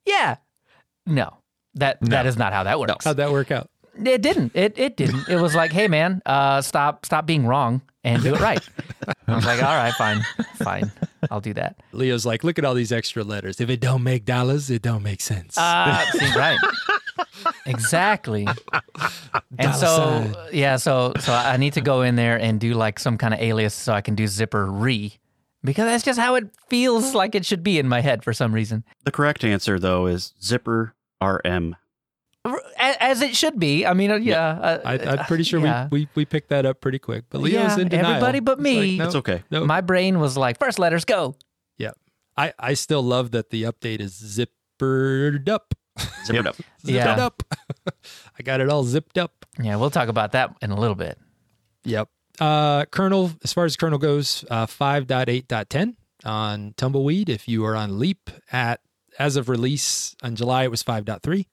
yeah, 0.06 0.36
no, 1.06 1.38
that 1.74 1.98
that 2.00 2.26
is 2.26 2.38
not 2.38 2.52
how 2.52 2.62
that 2.62 2.80
works. 2.80 3.04
How'd 3.04 3.18
that 3.18 3.30
work 3.30 3.50
out? 3.50 3.68
It 4.02 4.22
didn't. 4.22 4.52
It 4.54 4.78
it 4.78 4.96
didn't. 4.96 5.28
It 5.28 5.40
was 5.40 5.54
like, 5.54 5.72
hey 5.72 5.88
man, 5.88 6.22
uh, 6.26 6.60
stop 6.62 7.06
stop 7.06 7.26
being 7.26 7.46
wrong 7.46 7.82
and 8.02 8.22
do 8.22 8.34
it 8.34 8.40
right. 8.40 8.60
I 9.26 9.34
was 9.34 9.46
like, 9.46 9.62
all 9.62 9.76
right, 9.76 9.94
fine, 9.94 10.22
fine, 10.56 10.92
I'll 11.30 11.40
do 11.40 11.54
that. 11.54 11.80
Leo's 11.92 12.26
like, 12.26 12.44
look 12.44 12.58
at 12.58 12.64
all 12.64 12.74
these 12.74 12.92
extra 12.92 13.24
letters. 13.24 13.60
If 13.60 13.70
it 13.70 13.80
don't 13.80 14.02
make 14.02 14.24
dollars, 14.24 14.70
it 14.70 14.82
don't 14.82 15.02
make 15.02 15.20
sense. 15.20 15.56
Uh, 15.56 16.04
see, 16.12 16.38
right. 16.38 16.58
Exactly. 17.66 18.46
And 19.58 19.74
so 19.74 19.86
sign. 19.86 20.34
yeah, 20.52 20.76
so 20.76 21.12
so 21.20 21.32
I 21.32 21.56
need 21.56 21.74
to 21.74 21.80
go 21.80 22.02
in 22.02 22.16
there 22.16 22.38
and 22.38 22.60
do 22.60 22.74
like 22.74 22.98
some 22.98 23.18
kind 23.18 23.32
of 23.34 23.40
alias 23.40 23.74
so 23.74 23.92
I 23.92 24.00
can 24.00 24.14
do 24.14 24.24
zypper 24.24 24.66
re 24.68 25.18
because 25.64 25.86
that's 25.86 26.04
just 26.04 26.20
how 26.20 26.34
it 26.34 26.44
feels 26.68 27.14
like 27.14 27.34
it 27.34 27.46
should 27.46 27.62
be 27.62 27.78
in 27.78 27.88
my 27.88 28.00
head 28.00 28.22
for 28.22 28.32
some 28.32 28.54
reason. 28.54 28.84
The 29.04 29.10
correct 29.10 29.44
answer, 29.44 29.78
though, 29.78 30.06
is 30.06 30.34
Zypper 30.40 30.92
RM. 31.22 31.76
R- 32.44 32.60
a- 32.78 33.02
As 33.02 33.22
it 33.22 33.34
should 33.34 33.58
be. 33.58 33.86
I 33.86 33.94
mean, 33.94 34.10
uh, 34.10 34.16
yeah. 34.16 34.48
uh, 34.48 34.80
I, 34.84 34.98
I'm 34.98 35.24
pretty 35.26 35.44
sure 35.44 35.60
yeah. 35.60 35.88
we, 35.90 36.00
we 36.00 36.08
we 36.14 36.24
picked 36.24 36.50
that 36.50 36.66
up 36.66 36.80
pretty 36.80 36.98
quick. 36.98 37.24
But 37.30 37.40
Leo's 37.40 37.76
Yeah, 37.76 37.80
in 37.82 37.88
denial. 37.88 38.06
everybody 38.12 38.40
but 38.40 38.52
It's 38.58 38.62
me. 38.62 38.98
no, 38.98 39.06
It's 39.06 39.14
okay. 39.14 39.42
No, 39.50 39.64
My 39.64 39.80
brain 39.80 40.20
was 40.20 40.36
like, 40.36 40.58
first 40.58 40.78
letters 40.78 41.04
go. 41.04 41.36
yeah. 41.78 41.92
I 42.36 42.52
I 42.58 42.74
still 42.74 43.02
love 43.02 43.30
that 43.30 43.50
the 43.50 43.62
update 43.64 44.00
is 44.00 44.12
zippered 44.14 45.48
up. 45.48 45.74
Zipper 46.26 46.48
up. 46.48 46.56
Zipped 46.56 46.66
Yeah. 46.84 47.14
up. 47.24 47.42
I 48.38 48.42
got 48.42 48.60
it 48.60 48.68
all 48.68 48.82
zipped 48.84 49.16
up. 49.18 49.46
Yeah, 49.62 49.76
we'll 49.76 49.90
talk 49.90 50.08
about 50.08 50.32
that 50.32 50.54
in 50.60 50.70
a 50.70 50.76
little 50.78 50.96
bit. 50.96 51.18
Yep. 51.84 52.08
Uh, 52.40 52.84
kernel, 52.86 53.30
as 53.44 53.52
far 53.52 53.64
as 53.64 53.76
kernel 53.76 53.98
goes, 54.00 54.44
uh, 54.50 54.66
5.8.10 54.66 55.94
on 56.24 56.74
Tumbleweed. 56.76 57.28
If 57.28 57.46
you 57.46 57.64
are 57.64 57.76
on 57.76 58.00
Leap 58.00 58.28
at 58.50 58.80
as 59.20 59.36
of 59.36 59.48
release 59.48 60.16
on 60.22 60.34
July, 60.34 60.64
it 60.64 60.70
was 60.72 60.82
5.3. 60.82 61.46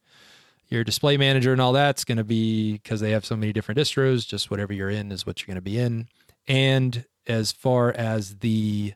Your 0.72 0.84
display 0.84 1.18
manager 1.18 1.52
and 1.52 1.62
all 1.62 1.74
that's 1.74 2.06
going 2.06 2.18
to 2.18 2.24
be 2.24 2.74
because 2.74 3.02
they 3.02 3.12
have 3.12 3.26
so 3.26 3.36
many 3.36 3.54
different 3.54 3.78
distros. 3.78 4.26
Just 4.26 4.50
whatever 4.50 4.74
you're 4.74 4.90
in 4.90 5.12
is 5.12 5.26
what 5.26 5.42
you're 5.42 5.48
going 5.48 5.56
to 5.56 5.62
be 5.62 5.78
in. 5.78 6.08
And 6.48 7.06
as 7.28 7.52
far 7.52 7.92
as 7.92 8.38
the 8.38 8.94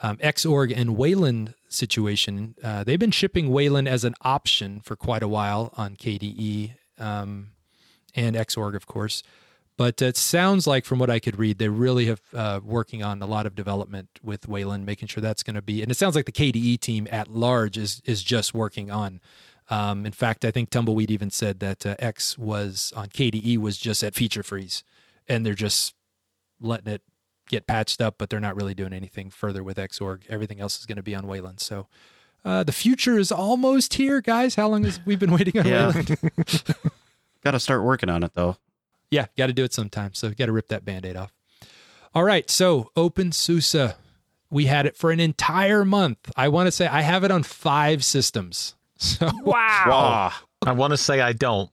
um, 0.00 0.16
Xorg 0.18 0.72
and 0.74 0.96
Wayland 0.96 1.54
situation, 1.68 2.54
uh, 2.62 2.84
they've 2.84 2.98
been 2.98 3.10
shipping 3.10 3.50
Wayland 3.50 3.88
as 3.88 4.04
an 4.04 4.14
option 4.22 4.80
for 4.80 4.96
quite 4.96 5.22
a 5.22 5.28
while 5.28 5.74
on 5.76 5.96
KDE 5.96 6.74
um, 6.98 7.48
and 8.14 8.36
Xorg, 8.36 8.74
of 8.74 8.86
course. 8.86 9.22
But 9.76 10.02
it 10.02 10.18
sounds 10.18 10.66
like, 10.66 10.84
from 10.84 10.98
what 10.98 11.08
I 11.08 11.20
could 11.20 11.38
read, 11.38 11.56
they 11.56 11.70
really 11.70 12.04
have 12.04 12.20
uh, 12.34 12.60
working 12.62 13.02
on 13.02 13.22
a 13.22 13.26
lot 13.26 13.46
of 13.46 13.54
development 13.54 14.10
with 14.22 14.46
Wayland, 14.46 14.84
making 14.84 15.08
sure 15.08 15.22
that's 15.22 15.42
going 15.42 15.54
to 15.54 15.62
be. 15.62 15.80
And 15.80 15.90
it 15.90 15.96
sounds 15.96 16.14
like 16.14 16.26
the 16.26 16.32
KDE 16.32 16.80
team 16.80 17.08
at 17.10 17.28
large 17.28 17.78
is 17.78 18.02
is 18.04 18.22
just 18.22 18.52
working 18.52 18.90
on. 18.90 19.20
Um, 19.70 20.04
in 20.04 20.12
fact, 20.12 20.44
I 20.44 20.50
think 20.50 20.68
Tumbleweed 20.70 21.10
even 21.10 21.30
said 21.30 21.60
that 21.60 21.86
uh, 21.86 21.94
X 21.98 22.36
was 22.36 22.92
on 22.96 23.06
KDE 23.08 23.56
was 23.58 23.78
just 23.78 24.02
at 24.02 24.14
feature 24.14 24.42
freeze, 24.42 24.82
and 25.28 25.46
they're 25.46 25.54
just 25.54 25.94
letting 26.60 26.92
it 26.92 27.02
get 27.48 27.66
patched 27.66 28.00
up, 28.00 28.16
but 28.18 28.30
they're 28.30 28.40
not 28.40 28.56
really 28.56 28.74
doing 28.74 28.92
anything 28.92 29.30
further 29.30 29.62
with 29.62 29.76
Xorg. 29.76 30.22
Everything 30.28 30.60
else 30.60 30.78
is 30.78 30.86
going 30.86 30.96
to 30.96 31.02
be 31.02 31.14
on 31.14 31.26
Wayland. 31.26 31.60
So 31.60 31.86
uh, 32.44 32.64
the 32.64 32.72
future 32.72 33.18
is 33.18 33.30
almost 33.32 33.94
here, 33.94 34.20
guys. 34.20 34.56
How 34.56 34.68
long 34.68 34.84
has 34.84 35.00
we 35.06 35.16
been 35.16 35.30
waiting 35.32 35.58
on 35.58 35.66
Yeah. 35.68 35.86
Wayland? 35.88 36.16
Got 37.44 37.52
to 37.52 37.60
start 37.60 37.82
working 37.82 38.08
on 38.10 38.22
it, 38.22 38.32
though. 38.34 38.56
Yeah, 39.10 39.26
got 39.36 39.46
to 39.46 39.52
do 39.52 39.64
it 39.64 39.72
sometime. 39.72 40.14
So 40.14 40.30
got 40.30 40.46
to 40.46 40.52
rip 40.52 40.68
that 40.68 40.84
band 40.84 41.04
aid 41.06 41.16
off. 41.16 41.32
All 42.14 42.22
right. 42.22 42.48
So 42.50 42.90
OpenSUSE, 42.96 43.94
we 44.50 44.66
had 44.66 44.84
it 44.86 44.94
for 44.96 45.10
an 45.10 45.18
entire 45.20 45.84
month. 45.84 46.30
I 46.36 46.48
want 46.48 46.66
to 46.68 46.70
say 46.70 46.86
I 46.86 47.00
have 47.00 47.24
it 47.24 47.30
on 47.30 47.42
five 47.42 48.04
systems. 48.04 48.74
So 49.02 49.30
Wow. 49.44 50.32
I 50.66 50.72
want 50.72 50.90
to 50.92 50.96
say 50.98 51.20
I 51.22 51.32
don't. 51.32 51.70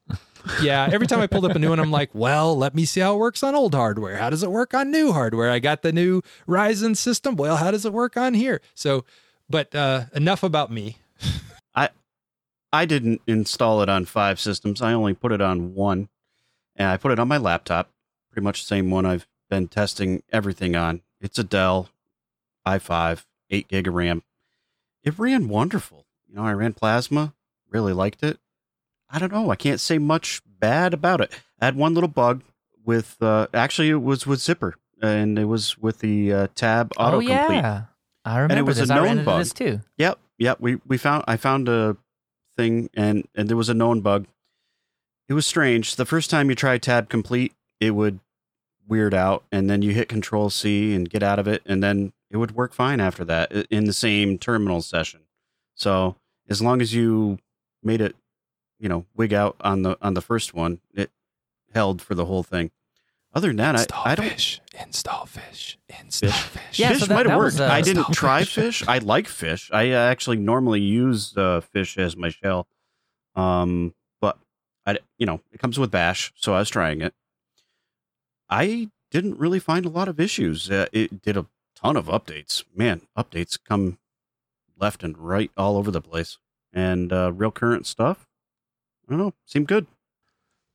yeah, 0.62 0.88
every 0.90 1.08
time 1.08 1.20
I 1.20 1.28
pulled 1.28 1.44
up 1.44 1.56
a 1.56 1.60
new 1.60 1.70
one, 1.70 1.80
I'm 1.80 1.92
like, 1.92 2.10
well, 2.13 2.56
let 2.58 2.74
me 2.74 2.86
see 2.86 3.02
how 3.02 3.16
it 3.16 3.18
works 3.20 3.44
on 3.44 3.54
old 3.54 3.76
hardware. 3.76 4.16
How 4.16 4.30
does 4.30 4.44
it 4.44 4.50
work 4.52 4.74
on 4.74 4.92
new 4.92 5.12
hardware? 5.12 5.52
I 5.52 5.60
got 5.60 5.82
the 5.82 5.92
new 5.92 6.22
Ryzen 6.48 6.96
system. 6.96 7.36
Well, 7.36 7.58
how 7.58 7.70
does 7.72 7.86
it 7.86 7.92
work 7.92 8.16
on 8.16 8.34
here? 8.34 8.62
So, 8.74 9.04
but 9.50 9.76
uh, 9.76 10.06
enough 10.16 10.42
about 10.42 10.72
me. 10.72 11.00
I 11.76 11.90
I 12.72 12.86
didn't 12.86 13.22
install 13.28 13.82
it 13.82 13.90
on 13.90 14.06
five 14.06 14.40
systems. 14.40 14.82
I 14.82 14.94
only 14.94 15.13
put 15.13 15.34
it 15.34 15.42
on 15.42 15.74
one, 15.76 16.08
and 16.78 16.88
I 16.88 16.96
put 16.96 17.12
it 17.12 17.20
on 17.20 17.28
my 17.28 17.38
laptop. 17.38 17.92
Pretty 18.32 18.44
much 18.44 18.62
the 18.62 18.68
same 18.68 18.90
one 18.90 19.06
I've 19.06 19.28
been 19.50 19.68
testing 19.68 20.24
everything 20.32 20.78
on. 20.78 21.02
It's 21.20 21.38
a 21.38 21.44
Dell 21.44 21.90
i5, 22.66 23.26
eight 23.50 23.68
gig 23.68 23.88
of 23.88 23.94
RAM. 23.96 24.24
It 25.04 25.20
ran 25.20 25.50
wonderful. 25.50 26.06
You 26.28 26.36
know, 26.36 26.44
I 26.44 26.54
ran 26.54 26.74
Plasma, 26.74 27.34
really 27.70 27.94
liked 27.94 28.24
it. 28.24 28.40
I 29.10 29.20
don't 29.20 29.32
know. 29.32 29.50
I 29.50 29.56
can't 29.56 29.80
say 29.80 29.98
much 29.98 30.42
bad 30.46 30.94
about 30.94 31.22
it. 31.22 31.32
I 31.62 31.66
had 31.66 31.76
one 31.76 31.94
little 31.94 32.10
bug 32.10 32.44
with. 32.86 33.22
Uh, 33.22 33.48
actually, 33.54 33.90
it 33.90 34.02
was 34.02 34.28
with 34.28 34.40
Zypper, 34.40 34.74
and 35.02 35.40
it 35.40 35.46
was 35.46 35.78
with 35.78 36.00
the 36.00 36.34
uh, 36.34 36.48
tab 36.56 36.94
autocomplete. 36.96 37.48
Oh 37.50 37.52
yeah, 37.52 37.84
I 38.26 38.40
remember 38.40 38.52
and 38.52 38.60
it 38.60 38.63
was 38.63 38.80
a 38.80 38.82
this. 38.82 38.92
I 38.92 38.96
known 38.96 39.24
bug. 39.24 39.40
this 39.40 39.54
too. 39.54 39.82
Yep, 39.98 40.20
yep. 40.38 40.60
We 40.60 40.80
we 40.86 40.98
found 40.98 41.24
I 41.28 41.38
found 41.38 41.70
a 41.70 41.96
thing 42.58 42.90
and 42.94 43.28
and 43.36 43.48
there 43.48 43.58
was 43.58 43.70
a 43.70 43.74
known 43.74 44.02
bug. 44.02 44.28
It 45.30 45.34
was 45.34 45.46
strange. 45.46 45.96
The 45.96 46.06
first 46.06 46.30
time 46.30 46.50
you 46.50 46.56
try 46.56 46.78
tab 46.78 47.10
complete, 47.10 47.54
it 47.80 47.92
would 47.92 48.20
weird 48.88 49.13
out, 49.13 49.46
and 49.52 49.70
then 49.70 49.82
you 49.82 49.92
hit 49.92 50.10
Control 50.10 50.50
C 50.50 50.94
and 50.94 51.10
get 51.10 51.24
out 51.24 51.40
of 51.40 51.48
it, 51.48 51.62
and 51.66 51.84
then 51.84 52.13
it 52.30 52.38
would 52.38 52.56
work 52.56 52.74
fine 52.74 53.00
after 53.00 53.24
that 53.26 53.52
in 53.70 53.86
the 53.86 53.94
same 53.94 54.38
terminal 54.38 54.82
session. 54.82 55.22
So 55.78 56.16
as 56.50 56.62
long 56.62 56.82
as 56.82 56.94
you 56.94 57.38
made 57.84 58.02
it, 58.02 58.16
you 58.80 58.90
know, 58.90 59.06
wig 59.16 59.32
out 59.34 59.56
on 59.62 59.84
the 59.84 59.98
on 60.02 60.13
the 60.16 60.22
first 60.22 60.54
one, 60.54 60.80
it 60.94 61.12
held 61.74 62.02
for 62.02 62.16
the 62.16 62.26
whole 62.26 62.44
thing. 62.44 62.72
Other 63.34 63.50
than 63.50 63.58
that, 63.58 63.76
Install 63.76 64.02
I, 64.04 64.12
I 64.12 64.16
don't 64.16 64.30
fish. 64.30 64.62
Install 64.80 65.26
fish. 65.28 65.78
Install 65.88 66.32
fish. 66.32 66.80
Yeah, 66.80 66.90
fish 66.90 67.00
so 67.02 67.06
that- 67.06 67.13
might 67.13 67.26
have 67.28 67.38
worked. 67.38 67.54
was, 67.54 67.62
uh, 67.62 67.68
I 67.68 67.82
didn't 67.82 68.12
try 68.12 68.40
fish. 68.40 68.80
fish. 68.80 68.88
I 68.88 68.98
like 68.98 69.28
fish. 69.28 69.70
I 69.72 69.92
uh, 69.92 69.98
actually 69.98 70.38
normally 70.38 70.82
use 70.82 71.38
uh, 71.38 71.62
fish 71.62 71.98
as 71.98 72.18
my 72.18 72.30
shell. 72.30 72.68
Um, 73.36 73.94
but 74.20 74.40
I 74.86 74.98
you 75.20 75.28
know, 75.28 75.42
it 75.52 75.60
comes 75.60 75.78
with 75.78 75.92
Bash, 75.92 76.34
so 76.36 76.54
I 76.56 76.60
was 76.60 76.70
trying 76.70 77.02
it. 77.02 77.13
I 78.50 78.90
didn't 79.12 79.38
really 79.38 79.60
find 79.60 79.86
a 79.86 79.90
lot 79.90 80.08
of 80.08 80.20
issues. 80.20 80.72
Uh, 80.72 80.88
it 80.92 81.22
did 81.22 81.38
a 81.38 81.46
ton 81.76 81.96
of 81.96 82.08
updates. 82.08 82.63
Man, 82.76 83.02
updates 83.16 83.60
come 83.63 84.00
left 84.80 85.04
and 85.04 85.18
right 85.18 85.52
all 85.58 85.78
over 85.78 85.92
the 85.92 86.02
place, 86.02 86.38
and 86.74 87.12
uh, 87.12 87.32
real 87.34 87.52
current 87.52 87.86
stuff. 87.86 88.28
I 89.08 89.12
don't 89.12 89.20
know. 89.20 89.34
Seemed 89.46 89.68
good. 89.68 89.88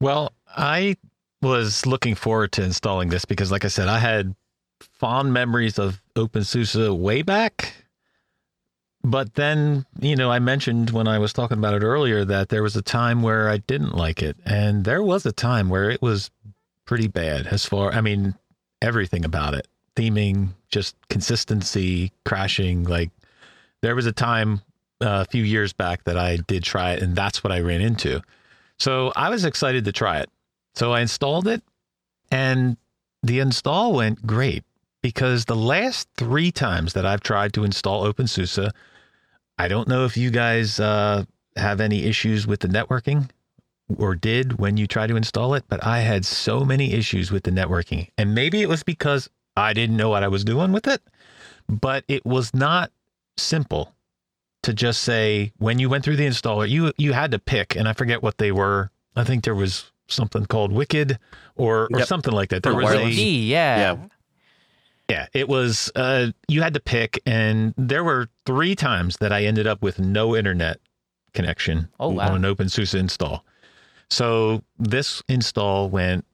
Well, 0.01 0.33
I 0.57 0.97
was 1.41 1.87
looking 1.87 2.15
forward 2.15 2.53
to 2.53 2.63
installing 2.63 3.09
this 3.09 3.25
because, 3.25 3.51
like 3.53 3.65
I 3.65 3.69
said, 3.69 3.89
I 3.89 3.99
had 3.99 4.35
fond 4.81 5.33
memories 5.33 5.79
of 5.79 6.01
OpenSUSE 6.17 6.97
way 6.99 7.23
back. 7.23 7.75
But 9.05 9.35
then, 9.35 9.85
you 10.01 10.15
know, 10.15 10.31
I 10.31 10.39
mentioned 10.39 10.91
when 10.91 11.09
I 11.09 11.19
was 11.19 11.33
talking 11.33 11.59
about 11.59 11.75
it 11.75 11.83
earlier 11.83 12.25
that 12.25 12.51
there 12.51 12.63
was 12.63 12.77
a 12.77 12.83
time 12.83 13.23
where 13.23 13.49
I 13.49 13.57
didn't 13.59 13.97
like 13.97 14.23
it. 14.23 14.37
And 14.47 14.85
there 14.85 15.03
was 15.03 15.27
a 15.27 15.33
time 15.33 15.69
where 15.69 15.91
it 15.91 16.01
was 16.01 16.31
pretty 16.85 17.09
bad 17.09 17.49
as 17.49 17.67
far, 17.67 17.93
I 17.93 18.01
mean, 18.01 18.37
everything 18.81 19.25
about 19.25 19.55
it 19.55 19.67
theming, 19.97 20.49
just 20.69 20.97
consistency, 21.09 22.13
crashing. 22.25 22.85
Like, 22.85 23.11
there 23.83 23.95
was 23.95 24.07
a 24.07 24.13
time 24.13 24.63
uh, 25.01 25.25
a 25.27 25.31
few 25.31 25.45
years 25.45 25.73
back 25.73 26.05
that 26.05 26.17
I 26.17 26.37
did 26.37 26.63
try 26.63 26.93
it, 26.93 27.03
and 27.03 27.15
that's 27.15 27.45
what 27.45 27.53
I 27.53 27.61
ran 27.61 27.81
into. 27.81 28.23
So 28.79 29.13
I 29.15 29.29
was 29.29 29.45
excited 29.45 29.85
to 29.85 29.93
try 29.93 30.21
it. 30.21 30.31
So 30.75 30.93
I 30.93 31.01
installed 31.01 31.47
it, 31.47 31.63
and 32.31 32.77
the 33.23 33.41
install 33.41 33.93
went 33.93 34.27
great 34.27 34.65
because 35.03 35.45
the 35.45 35.57
last 35.57 36.09
three 36.17 36.51
times 36.51 36.93
that 36.95 37.05
I've 37.05 37.21
tried 37.21 37.53
to 37.55 37.65
install 37.65 38.11
OpenSUSE, 38.11 38.71
I 39.59 39.69
don't 39.69 39.89
know 39.89 40.05
if 40.05 40.17
you 40.17 40.31
guys 40.31 40.81
uh, 40.81 41.25
have 41.57 41.81
any 41.81 42.05
issues 42.05 42.47
with 42.47 42.61
the 42.61 42.69
networking 42.69 43.29
or 43.99 44.15
did 44.15 44.59
when 44.59 44.77
you 44.77 44.87
try 44.87 45.07
to 45.07 45.17
install 45.17 45.55
it, 45.55 45.65
but 45.69 45.85
I 45.85 46.01
had 46.01 46.25
so 46.25 46.65
many 46.65 46.93
issues 46.93 47.31
with 47.31 47.43
the 47.43 47.51
networking. 47.51 48.09
And 48.17 48.35
maybe 48.35 48.63
it 48.63 48.69
was 48.69 48.83
because 48.83 49.29
I 49.57 49.73
didn't 49.73 49.97
know 49.97 50.09
what 50.09 50.23
I 50.23 50.29
was 50.29 50.45
doing 50.45 50.73
with 50.73 50.87
it, 50.87 51.03
but 51.69 52.05
it 52.09 52.25
was 52.25 52.55
not 52.55 52.91
simple 53.37 53.95
to 54.63 54.73
just 54.73 55.03
say 55.03 55.53
when 55.59 55.79
you 55.79 55.89
went 55.89 56.05
through 56.05 56.17
the 56.17 56.27
installer, 56.27 56.69
you 56.69 56.93
you 56.97 57.13
had 57.13 57.31
to 57.33 57.39
pick, 57.39 57.75
and 57.77 57.89
I 57.89 57.93
forget 57.93 58.23
what 58.23 58.39
they 58.39 58.53
were. 58.53 58.91
I 59.17 59.25
think 59.25 59.45
there 59.45 59.55
was 59.55 59.91
something 60.09 60.47
called 60.47 60.73
Wicked 60.73 61.19
or 61.57 61.85
or 61.93 61.99
Yep. 61.99 62.09
something 62.09 62.33
like 62.35 62.51
that. 62.51 62.63
There 62.63 62.73
For 62.73 62.77
was 62.79 62.85
wireless. 62.87 63.15
a 63.15 63.17
D, 63.17 63.51
yeah. 63.51 63.79
Yeah. 63.79 63.97
yeah, 65.09 65.27
it 65.33 65.49
was 65.49 65.91
uh 65.97 66.29
you 66.49 66.63
had 66.63 66.75
to 66.75 66.81
pick 66.81 67.21
and 67.27 67.75
there 67.77 68.05
were 68.05 68.29
3 68.47 68.75
times 68.75 69.17
that 69.19 69.33
I 69.33 69.45
ended 69.45 69.67
up 69.67 69.83
with 69.83 69.99
no 69.99 70.37
internet 70.37 70.79
connection 71.35 71.89
Oh, 71.99 72.19
on 72.21 72.37
an 72.37 72.43
OpenSUSE 72.43 72.95
install. 72.95 73.45
So 74.11 74.63
this 74.79 75.23
install 75.29 75.89
went 75.89 76.25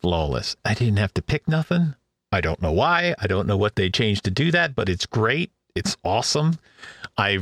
flawless. 0.00 0.56
I 0.64 0.74
didn't 0.74 0.96
have 0.98 1.14
to 1.14 1.22
pick 1.22 1.46
nothing. 1.48 1.94
I 2.32 2.40
don't 2.40 2.60
know 2.60 2.72
why. 2.72 3.14
I 3.20 3.26
don't 3.28 3.46
know 3.46 3.56
what 3.56 3.76
they 3.76 3.88
changed 3.90 4.24
to 4.24 4.30
do 4.30 4.50
that, 4.50 4.74
but 4.74 4.88
it's 4.88 5.06
great. 5.06 5.52
It's 5.74 5.96
awesome. 6.04 6.58
I 7.16 7.38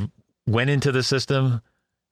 went 0.46 0.70
into 0.70 0.92
the 0.92 1.02
system, 1.02 1.62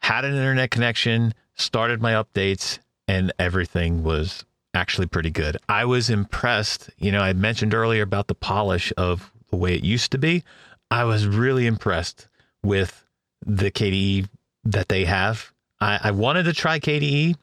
had 0.00 0.24
an 0.24 0.34
internet 0.34 0.70
connection, 0.70 1.34
started 1.54 2.00
my 2.00 2.12
updates, 2.12 2.78
and 3.06 3.32
everything 3.38 4.02
was 4.02 4.44
actually 4.74 5.06
pretty 5.06 5.30
good. 5.30 5.56
I 5.68 5.84
was 5.84 6.10
impressed. 6.10 6.90
You 6.98 7.12
know, 7.12 7.20
I 7.20 7.32
mentioned 7.32 7.74
earlier 7.74 8.02
about 8.02 8.28
the 8.28 8.34
polish 8.34 8.92
of 8.96 9.32
the 9.50 9.56
way 9.56 9.74
it 9.74 9.84
used 9.84 10.12
to 10.12 10.18
be. 10.18 10.44
I 10.90 11.04
was 11.04 11.26
really 11.26 11.66
impressed 11.66 12.28
with 12.62 13.04
the 13.44 13.70
KDE 13.70 14.28
that 14.64 14.88
they 14.88 15.04
have. 15.04 15.52
I, 15.80 16.00
I 16.04 16.10
wanted 16.10 16.44
to 16.44 16.52
try 16.52 16.78
KDE. 16.78 17.36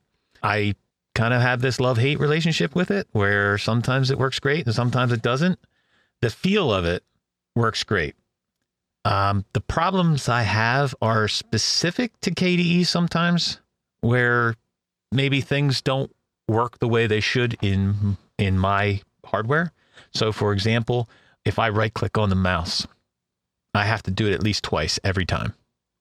I 0.43 0.75
kind 1.13 1.33
of 1.33 1.41
have 1.41 1.61
this 1.61 1.79
love 1.79 1.97
hate 1.97 2.19
relationship 2.19 2.75
with 2.75 2.91
it 2.91 3.07
where 3.13 3.57
sometimes 3.57 4.11
it 4.11 4.19
works 4.19 4.39
great 4.39 4.65
and 4.65 4.75
sometimes 4.75 5.11
it 5.11 5.21
doesn't. 5.21 5.59
The 6.21 6.29
feel 6.29 6.73
of 6.73 6.85
it 6.85 7.03
works 7.55 7.83
great. 7.83 8.15
Um, 9.05 9.45
the 9.53 9.61
problems 9.61 10.27
I 10.27 10.41
have 10.41 10.95
are 11.01 11.27
specific 11.27 12.19
to 12.21 12.31
KDE 12.31 12.85
sometimes, 12.87 13.59
where 14.01 14.55
maybe 15.11 15.41
things 15.41 15.81
don't 15.81 16.11
work 16.47 16.79
the 16.79 16.87
way 16.87 17.07
they 17.07 17.19
should 17.19 17.55
in 17.61 18.17
in 18.37 18.57
my 18.57 19.01
hardware. 19.25 19.71
So, 20.13 20.31
for 20.31 20.51
example, 20.53 21.07
if 21.45 21.59
I 21.59 21.69
right 21.69 21.93
click 21.93 22.17
on 22.17 22.29
the 22.29 22.35
mouse, 22.35 22.85
I 23.73 23.85
have 23.85 24.03
to 24.03 24.11
do 24.11 24.27
it 24.27 24.33
at 24.33 24.43
least 24.43 24.63
twice 24.63 24.99
every 25.03 25.25
time 25.25 25.53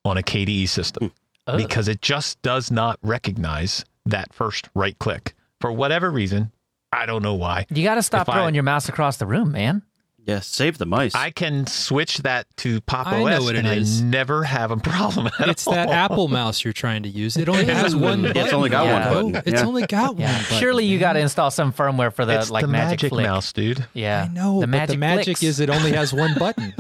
on 0.05 0.17
a 0.17 0.23
KDE 0.23 0.69
system 0.69 1.13
Ugh. 1.47 1.59
because 1.59 1.89
it 1.89 2.01
just 2.01 2.41
does 2.43 2.71
not 2.71 2.99
recognize 3.03 3.85
that 4.07 4.33
first 4.33 4.69
right 4.75 4.99
click 4.99 5.35
for 5.61 5.73
whatever 5.73 6.11
reason. 6.11 6.53
I 6.93 7.07
don't 7.07 7.23
know 7.23 7.35
why. 7.35 7.67
you 7.71 7.83
got 7.85 7.97
to 7.97 8.03
stop 8.03 8.23
if 8.23 8.29
I- 8.31 8.35
throwing 8.39 8.55
your 8.55 8.65
mouse 8.65 8.89
across 8.89 9.17
the 9.19 9.27
room, 9.27 9.53
man. 9.53 9.83
Yeah, 10.27 10.41
save 10.41 10.79
the 10.79 10.87
mice. 10.87 11.15
I 11.15 11.31
can 11.31 11.67
switch 11.67 12.19
that 12.19 12.47
to 12.59 12.81
Pop 12.81 13.07
I 13.07 13.21
OS 13.21 13.31
know 13.41 13.45
what 13.45 13.57
it 13.57 13.67
and 13.67 13.69
is. 13.69 14.01
I 14.01 14.05
never 14.07 14.43
have 14.45 14.71
a 14.71 14.77
problem 14.93 15.27
at 15.39 15.49
It's 15.51 15.67
that. 15.67 15.91
Apple 15.91 16.29
mouse 16.29 16.65
you're 16.65 16.73
trying 16.73 17.03
to 17.03 17.11
use. 17.11 17.37
It 17.37 17.47
only 17.49 17.67
has 17.67 17.95
one 17.95 18.23
button. 18.23 18.37
it's 18.43 18.53
only 18.55 18.71
got 18.71 18.87
one 18.87 19.33
button. 19.33 19.43
It's 19.47 19.61
Yeah. 19.61 19.67
only 19.69 19.87
got 19.87 20.19
Yeah. 20.19 20.33
one 20.33 20.43
button. 20.45 20.59
Surely 20.59 20.87
you 20.87 20.93
man. 20.97 21.01
got 21.01 21.13
to 21.13 21.21
install 21.21 21.51
some 21.51 21.75
firmware 21.75 22.11
for 22.11 22.25
the 22.25 22.39
it's 22.39 22.51
like 22.51 22.63
the 22.63 22.69
magic, 22.69 22.89
magic 23.03 23.09
flick. 23.11 23.27
mouse, 23.27 23.53
dude. 23.53 23.87
Yeah. 23.93 24.27
I 24.31 24.33
know, 24.33 24.61
The 24.61 24.67
but 24.67 24.71
magic 24.71 24.95
the 24.95 24.99
magic 24.99 25.25
flicks. 25.25 25.43
is 25.43 25.61
it 25.61 25.69
only 25.69 25.93
has 25.93 26.13
one 26.15 26.33
button. 26.39 26.73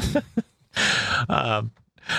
Um, 1.28 1.70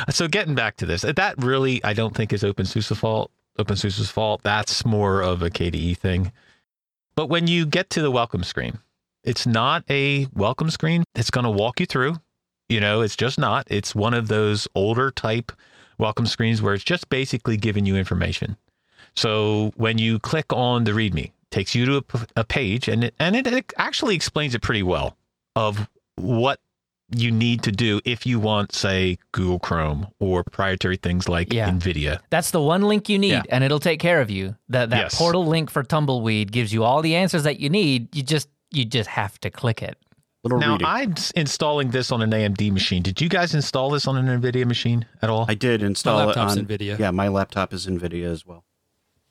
so 0.09 0.27
getting 0.27 0.55
back 0.55 0.77
to 0.77 0.85
this, 0.85 1.01
that 1.01 1.35
really 1.43 1.83
I 1.83 1.93
don't 1.93 2.15
think 2.15 2.33
is 2.33 2.43
OpenSUSE 2.43 2.95
fault. 2.97 3.31
OpenSUSE's 3.59 4.11
fault. 4.11 4.41
That's 4.43 4.85
more 4.85 5.21
of 5.21 5.41
a 5.41 5.49
KDE 5.49 5.97
thing. 5.97 6.31
But 7.15 7.27
when 7.27 7.47
you 7.47 7.65
get 7.65 7.89
to 7.91 8.01
the 8.01 8.11
welcome 8.11 8.43
screen, 8.43 8.79
it's 9.25 9.45
not 9.45 9.83
a 9.89 10.27
welcome 10.33 10.69
screen. 10.69 11.03
It's 11.15 11.29
going 11.31 11.43
to 11.45 11.51
walk 11.51 11.79
you 11.79 11.85
through. 11.85 12.17
You 12.69 12.79
know, 12.79 13.01
it's 13.01 13.15
just 13.15 13.37
not. 13.37 13.67
It's 13.69 13.93
one 13.93 14.13
of 14.13 14.27
those 14.27 14.67
older 14.75 15.11
type 15.11 15.51
welcome 15.97 16.25
screens 16.25 16.61
where 16.61 16.73
it's 16.73 16.83
just 16.83 17.09
basically 17.09 17.57
giving 17.57 17.85
you 17.85 17.95
information. 17.95 18.57
So 19.15 19.71
when 19.75 19.97
you 19.97 20.19
click 20.19 20.45
on 20.51 20.83
the 20.83 20.91
README, 20.91 21.25
it 21.25 21.31
takes 21.51 21.73
you 21.75 21.85
to 21.85 22.05
a 22.35 22.43
page, 22.43 22.87
and 22.87 23.03
it, 23.05 23.15
and 23.19 23.35
it, 23.35 23.47
it 23.47 23.71
actually 23.77 24.15
explains 24.15 24.55
it 24.55 24.61
pretty 24.61 24.83
well 24.83 25.15
of 25.55 25.87
what 26.15 26.59
you 27.15 27.29
need 27.31 27.61
to 27.63 27.71
do 27.71 28.01
if 28.03 28.25
you 28.25 28.39
want, 28.39 28.73
say, 28.73 29.17
Google 29.31 29.59
Chrome 29.59 30.07
or 30.19 30.43
proprietary 30.43 30.97
things 30.97 31.29
like 31.29 31.53
Yeah. 31.53 31.69
NVIDIA. 31.69 32.19
That's 32.31 32.49
the 32.51 32.61
one 32.61 32.81
link 32.81 33.07
you 33.09 33.19
need, 33.19 33.31
Yeah. 33.31 33.43
and 33.49 33.63
it'll 33.63 33.79
take 33.79 33.99
care 33.99 34.21
of 34.21 34.31
you. 34.31 34.55
That 34.69 34.89
that 34.89 34.97
Yes. 34.97 35.17
portal 35.17 35.45
link 35.45 35.69
for 35.69 35.83
Tumbleweed 35.83 36.51
gives 36.51 36.73
you 36.73 36.83
all 36.83 37.01
the 37.03 37.15
answers 37.15 37.43
that 37.43 37.59
you 37.59 37.69
need. 37.69 38.13
You 38.15 38.23
just 38.23 38.49
you 38.75 38.85
just 38.85 39.09
have 39.09 39.39
to 39.41 39.49
click 39.49 39.81
it. 39.81 39.97
Little 40.43 40.59
Now, 40.59 40.73
reading. 40.73 40.85
I, 40.87 41.01
I'm 41.01 41.15
installing 41.35 41.89
this 41.89 42.11
on 42.11 42.21
an 42.21 42.29
AMD 42.29 42.71
machine. 42.71 43.01
Did 43.01 43.19
you 43.19 43.29
guys 43.29 43.55
install 43.55 43.89
this 43.89 44.05
on 44.07 44.15
an 44.15 44.41
NVIDIA 44.41 44.65
machine 44.65 45.05
at 45.23 45.29
all? 45.29 45.45
I 45.47 45.55
did 45.55 45.81
install 45.81 46.19
it 46.19 46.25
laptop's 46.27 46.55
on 46.57 46.65
NVIDIA. 46.67 46.99
Yeah, 46.99 47.09
my 47.09 47.29
laptop 47.29 47.73
is 47.73 47.87
NVIDIA 47.87 48.31
as 48.31 48.45
well. 48.45 48.63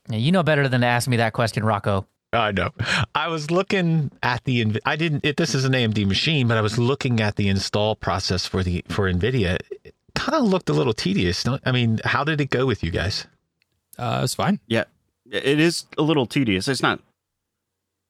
Now, 0.09 0.16
you 0.16 0.33
know 0.33 0.42
better 0.42 0.68
than 0.68 0.80
to 0.80 0.87
ask 0.88 1.07
me 1.09 1.16
that 1.18 1.33
question, 1.33 1.64
Rocco. 1.64 2.07
I 2.33 2.50
know. 2.50 2.70
I 3.14 3.28
was 3.28 3.52
looking 3.52 4.11
at 4.22 4.42
the. 4.42 4.80
I 4.85 4.96
didn't. 4.96 5.24
It, 5.24 5.37
this 5.37 5.54
is 5.54 5.64
an 5.64 5.72
AMD 5.72 6.04
machine, 6.07 6.48
but 6.48 6.59
I 6.59 6.62
was 6.62 6.78
looking 6.78 7.20
at 7.20 7.37
the 7.37 7.48
install 7.48 7.94
process 7.94 8.44
for 8.44 8.64
the 8.64 8.85
for 8.88 9.11
NVIDIA. 9.11 9.59
It 9.85 9.94
kind 10.16 10.35
of 10.35 10.48
looked 10.48 10.68
a 10.68 10.72
little 10.72 10.94
tedious. 10.94 11.44
Don't, 11.44 11.62
I 11.64 11.70
mean, 11.70 12.00
how 12.04 12.24
did 12.24 12.40
it 12.40 12.50
go 12.50 12.66
with 12.66 12.83
you 12.83 12.90
guys? 12.90 13.26
Uh, 13.96 14.22
it's 14.24 14.35
fine. 14.35 14.59
Yeah, 14.66 14.85
it 15.30 15.61
is 15.61 15.85
a 15.96 16.02
little 16.02 16.26
tedious. 16.26 16.66
It's 16.66 16.83
not. 16.83 17.00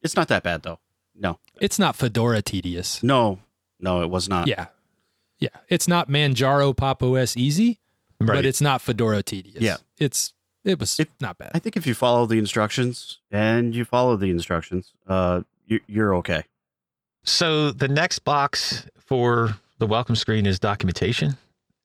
It's 0.03 0.17
not 0.17 0.29
that 0.29 0.43
bad 0.43 0.63
though. 0.63 0.79
No, 1.17 1.39
It's 1.61 1.79
not 1.79 1.95
Fedora 1.97 2.43
tedious. 2.43 3.03
no, 3.03 3.39
no. 3.81 4.03
It 4.03 4.11
was 4.11 4.29
not. 4.29 4.47
Yeah. 4.49 4.67
Yeah. 5.39 5.49
It's 5.69 5.87
not 5.87 6.09
Manjaro 6.09 6.77
Pop 6.77 7.03
OS 7.03 7.37
easy, 7.37 7.79
but 8.19 8.45
it's 8.45 8.61
not 8.61 8.81
Fedora 8.83 9.23
tedious. 9.23 9.63
Yeah. 9.63 9.77
It's 9.99 10.33
it 10.65 10.79
was 10.81 10.99
It- 10.99 11.11
not 11.21 11.39
bad. 11.39 11.51
I 11.55 11.59
think 11.59 11.77
if 11.77 11.87
you 11.87 11.95
follow 11.95 12.27
the 12.27 12.39
instructions 12.39 13.19
and 13.31 13.75
you 13.75 13.85
follow 13.85 14.17
the 14.17 14.31
instructions, 14.31 14.93
uh, 15.07 15.43
you, 15.67 15.81
you're 15.87 16.15
okay. 16.17 16.45
So 17.23 17.71
the 17.71 17.89
next 17.89 18.21
box 18.21 18.87
for 18.99 19.57
the 19.79 19.87
welcome 19.87 20.17
screen 20.17 20.47
is 20.47 20.59
documentation. 20.59 21.37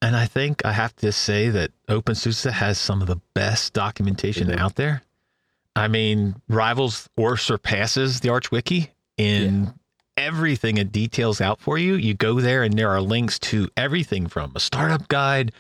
And 0.02 0.16
I 0.16 0.26
think 0.28 0.66
I 0.66 0.72
have 0.72 0.96
to 0.98 1.12
say 1.12 1.50
that 1.50 1.72
OpenSUSE 1.90 2.50
has 2.52 2.78
some 2.78 3.02
of 3.02 3.08
the 3.08 3.18
best 3.34 3.74
documentation 3.74 4.48
They 4.48 4.56
do. 4.56 4.60
out 4.62 4.76
there. 4.76 5.02
I 5.76 5.88
mean, 5.90 6.42
rivals 6.48 7.10
or 7.18 7.36
surpasses 7.38 8.22
the 8.22 8.30
Arch 8.30 8.50
In 9.20 9.74
everything 10.20 10.78
it 10.78 10.92
details 10.92 11.40
out 11.40 11.62
for 11.62 11.78
you. 11.78 11.96
You 11.96 12.14
go 12.14 12.42
there 12.42 12.62
and 12.64 12.78
there 12.78 12.90
are 12.90 13.02
links 13.02 13.40
to 13.40 13.70
everything 13.78 14.28
from 14.28 14.52
a 14.54 14.60
startup 14.60 15.08
guide, 15.08 15.54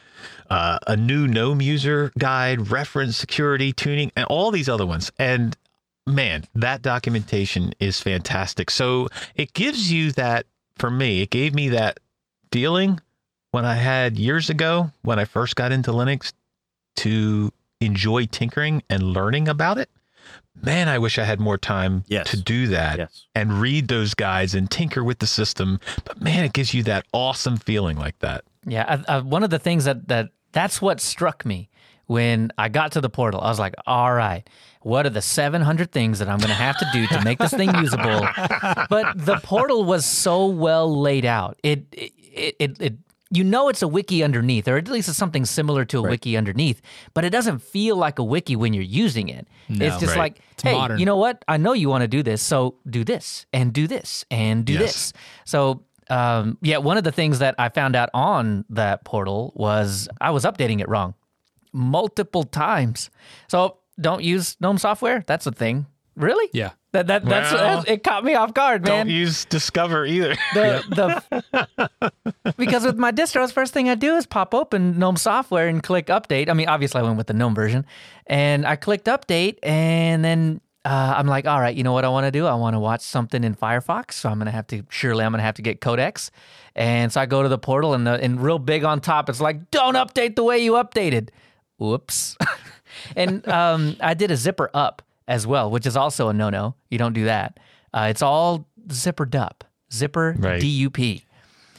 uh, 0.49 0.79
a 0.85 0.97
new 0.97 1.27
GNOME 1.27 1.61
user 1.61 2.11
guide, 2.17 2.69
reference 2.69 3.17
security, 3.17 3.71
tuning, 3.71 4.11
and 4.17 4.25
all 4.25 4.51
these 4.51 4.67
other 4.67 4.85
ones. 4.85 5.11
And 5.17 5.55
man, 6.05 6.43
that 6.55 6.81
documentation 6.81 7.73
is 7.79 8.01
fantastic. 8.01 8.69
So 8.69 9.07
it 9.33 9.53
gives 9.53 9.91
you 9.91 10.11
that, 10.13 10.45
for 10.75 10.91
me, 10.91 11.21
it 11.21 11.29
gave 11.29 11.55
me 11.55 11.69
that 11.69 12.01
feeling 12.51 12.99
when 13.51 13.63
I 13.65 13.75
had 13.75 14.17
years 14.17 14.49
ago 14.49 14.91
when 15.03 15.19
I 15.19 15.25
first 15.25 15.55
got 15.55 15.71
into 15.71 15.91
Linux 15.91 16.33
to 16.97 17.51
enjoy 17.79 18.25
tinkering 18.25 18.83
and 18.89 19.01
learning 19.03 19.47
about 19.47 19.77
it. 19.77 19.89
Man, 20.61 20.87
I 20.89 20.97
wish 20.99 21.17
I 21.17 21.23
had 21.23 21.39
more 21.39 21.57
time 21.57 22.03
Yes. 22.07 22.29
to 22.31 22.37
do 22.41 22.67
that 22.67 22.97
Yes. 22.99 23.25
and 23.35 23.61
read 23.61 23.87
those 23.87 24.13
guides 24.13 24.53
and 24.55 24.69
tinker 24.69 25.03
with 25.03 25.19
the 25.19 25.27
system. 25.27 25.79
But 26.05 26.21
man, 26.21 26.43
it 26.43 26.53
gives 26.53 26.73
you 26.73 26.83
that 26.83 27.05
awesome 27.13 27.57
feeling 27.57 27.97
like 27.97 28.19
that. 28.19 28.43
Yeah, 28.65 29.01
I, 29.07 29.15
I, 29.15 29.19
one 29.19 29.43
of 29.43 29.49
the 29.49 29.59
things 29.59 29.85
that 29.85 30.07
that 30.09 30.29
that's 30.51 30.81
what 30.81 30.99
struck 30.99 31.45
me 31.45 31.69
when 32.07 32.51
I 32.57 32.69
got 32.69 32.91
to 32.93 33.01
the 33.01 33.09
portal. 33.09 33.39
I 33.41 33.49
was 33.49 33.59
like, 33.59 33.75
all 33.85 34.11
right, 34.13 34.47
what 34.81 35.05
are 35.05 35.09
the 35.11 35.21
700 35.21 35.91
things 35.91 36.17
that 36.19 36.27
I'm 36.27 36.39
going 36.39 36.49
to 36.49 36.55
have 36.55 36.77
to 36.79 36.87
do 36.91 37.05
to 37.07 37.21
make 37.23 37.37
this 37.37 37.51
thing 37.53 37.73
usable? 37.75 38.27
But 38.89 39.13
the 39.25 39.39
portal 39.43 39.83
was 39.85 40.05
so 40.05 40.47
well 40.47 40.99
laid 40.99 41.25
out. 41.25 41.59
It, 41.63 41.85
it, 41.91 42.55
it, 42.59 42.81
it 42.81 42.93
you 43.31 43.43
know 43.43 43.69
it's 43.69 43.81
a 43.81 43.87
wiki 43.87 44.23
underneath, 44.23 44.67
or 44.67 44.77
at 44.77 44.87
least 44.87 45.07
it's 45.09 45.17
something 45.17 45.45
similar 45.45 45.85
to 45.85 45.99
a 45.99 46.01
wiki 46.01 46.35
underneath, 46.35 46.81
but 47.13 47.23
it 47.23 47.29
doesn't 47.29 47.59
feel 47.59 47.95
like 47.95 48.17
a 48.19 48.23
wiki 48.23 48.55
when 48.55 48.73
you're 48.73 48.83
using 48.83 49.29
it. 49.29 49.47
it's 49.69 49.97
just 49.97 50.15
Right. 50.15 50.17
like, 50.17 50.39
It's 50.53 50.63
hey, 50.63 50.73
modern. 50.73 50.99
you 50.99 51.05
know 51.05 51.17
what? 51.17 51.45
I 51.47 51.57
know 51.57 51.73
you 51.73 51.89
want 51.89 52.01
to 52.01 52.07
do 52.07 52.23
this, 52.23 52.41
so 52.41 52.75
do 52.89 53.03
this 53.03 53.45
and 53.53 53.71
do 53.71 53.85
this 53.87 54.25
and 54.31 54.65
do 54.65 54.73
Yes. 54.73 54.81
this. 54.81 55.13
So, 55.45 55.83
um, 56.09 56.57
yeah, 56.61 56.77
one 56.77 56.97
of 56.97 57.03
the 57.03 57.11
things 57.11 57.37
that 57.39 57.53
I 57.59 57.69
found 57.69 57.95
out 57.95 58.09
on 58.15 58.65
that 58.71 59.05
portal 59.05 59.53
was 59.55 60.09
I 60.19 60.31
was 60.31 60.43
updating 60.43 60.79
it 60.81 60.89
wrong 60.89 61.13
multiple 61.71 62.43
times. 62.43 63.09
So 63.47 63.77
don't 64.01 64.23
use 64.23 64.57
GNOME 64.59 64.79
software. 64.79 65.23
That's 65.27 65.45
a 65.45 65.51
thing. 65.51 65.85
Really? 66.15 66.49
Yeah. 66.51 66.71
That 66.91 67.05
that 67.07 67.23
that's, 67.23 67.53
Well, 67.53 67.77
that's 67.77 67.89
it 67.89 68.03
caught 68.03 68.23
me 68.23 68.33
off 68.33 68.53
guard, 68.53 68.83
man. 68.83 69.05
Don't 69.07 69.13
use 69.13 69.45
Discover 69.45 70.07
either. 70.07 70.35
the 70.53 70.83
the 72.01 72.11
because 72.57 72.83
with 72.83 72.97
my 72.97 73.11
distros, 73.11 73.51
first 73.51 73.73
thing 73.73 73.89
I 73.89 73.95
do 73.95 74.15
is 74.15 74.25
pop 74.25 74.55
open 74.55 74.97
GNOME 74.97 75.17
software 75.17 75.67
and 75.67 75.83
click 75.83 76.07
update. 76.07 76.49
I 76.49 76.53
mean, 76.53 76.67
obviously 76.67 77.01
I 77.01 77.03
went 77.03 77.17
with 77.17 77.27
the 77.27 77.33
GNOME 77.33 77.53
version, 77.53 77.85
and 78.25 78.65
I 78.65 78.75
clicked 78.75 79.05
update, 79.05 79.57
and 79.61 80.25
then 80.25 80.61
uh, 80.83 81.13
I'm 81.15 81.27
like, 81.27 81.45
all 81.45 81.59
right, 81.59 81.75
you 81.75 81.83
know 81.83 81.93
what 81.93 82.05
I 82.05 82.09
want 82.09 82.25
to 82.25 82.31
do? 82.31 82.47
I 82.47 82.55
want 82.55 82.73
to 82.73 82.79
watch 82.79 83.01
something 83.01 83.43
in 83.43 83.53
Firefox, 83.53 84.13
so 84.13 84.29
I'm 84.29 84.39
gonna 84.39 84.49
have 84.49 84.65
to 84.67 84.83
surely 84.89 85.23
I'm 85.23 85.31
gonna 85.31 85.43
have 85.43 85.55
to 85.55 85.61
get 85.61 85.81
codecs, 85.81 86.31
and 86.75 87.13
so 87.13 87.21
I 87.21 87.27
go 87.27 87.43
to 87.43 87.49
the 87.49 87.59
portal, 87.59 87.93
and 87.93 88.07
the 88.07 88.13
and 88.13 88.41
real 88.41 88.57
big 88.57 88.83
on 88.83 88.99
top, 88.99 89.29
it's 89.29 89.41
like, 89.41 89.69
don't 89.69 89.93
update 89.93 90.35
the 90.35 90.43
way 90.43 90.57
you 90.57 90.71
updated. 90.73 91.29
Whoops, 91.77 92.35
and 93.15 93.47
um, 93.47 93.95
I 93.99 94.15
did 94.15 94.31
a 94.31 94.35
zypper 94.35 94.69
up 94.73 95.03
as 95.29 95.47
well, 95.47 95.71
which 95.71 95.85
is 95.85 95.95
also 95.95 96.27
a 96.27 96.33
no 96.33 96.49
no. 96.49 96.75
You 96.89 96.97
don't 96.97 97.13
do 97.13 97.23
that. 97.25 97.57
Uh, 97.93 98.07
it's 98.09 98.21
all 98.21 98.67
zippered 98.87 99.33
up. 99.35 99.63
Zypper 99.91 100.35
Right. 100.43 100.61
DUP. 100.61 101.23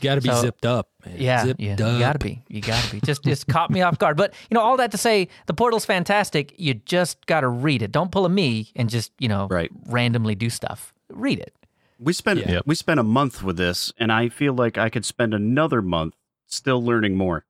Got 0.00 0.14
to 0.14 0.20
be 0.22 0.30
So- 0.30 0.40
zipped 0.40 0.64
up. 0.64 0.88
Man. 1.04 1.16
Yeah, 1.18 1.44
zipped 1.44 1.60
yeah, 1.60 1.72
up. 1.74 1.78
you 1.94 1.98
gotta 1.98 2.18
be, 2.18 2.42
you 2.48 2.60
gotta 2.60 2.90
be. 2.90 3.00
Just, 3.00 3.22
just 3.24 3.46
caught 3.48 3.70
me 3.70 3.80
off 3.82 3.98
guard. 3.98 4.16
But 4.18 4.34
you 4.50 4.54
know, 4.54 4.60
all 4.60 4.76
that 4.78 4.90
to 4.92 4.98
say, 4.98 5.28
the 5.46 5.54
portal's 5.54 5.84
fantastic. 5.86 6.54
You 6.58 6.74
just 6.74 7.24
gotta 7.26 7.48
read 7.48 7.80
it. 7.82 7.90
Don't 7.92 8.10
pull 8.12 8.24
a 8.26 8.28
me 8.28 8.70
and 8.76 8.88
just, 8.90 9.12
you 9.18 9.28
know, 9.28 9.46
Right. 9.50 9.70
randomly 9.86 10.34
do 10.34 10.50
stuff. 10.50 10.92
Read 11.10 11.38
it. 11.38 11.54
We 11.98 12.12
spent 12.14 12.46
Yep. 12.46 12.62
we 12.66 12.74
spent 12.74 12.98
a 13.00 13.02
month 13.02 13.42
with 13.42 13.56
this, 13.58 13.92
and 13.98 14.10
I 14.12 14.28
feel 14.30 14.52
like 14.54 14.76
I 14.78 14.88
could 14.90 15.04
spend 15.06 15.32
another 15.34 15.80
month 15.82 16.14
still 16.46 16.82
learning 16.82 17.16
more. 17.16 17.44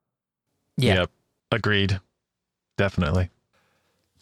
Yeah. 0.77 0.95
Yep. 1.01 1.11
Agreed. 1.53 1.99
Definitely. 2.77 3.29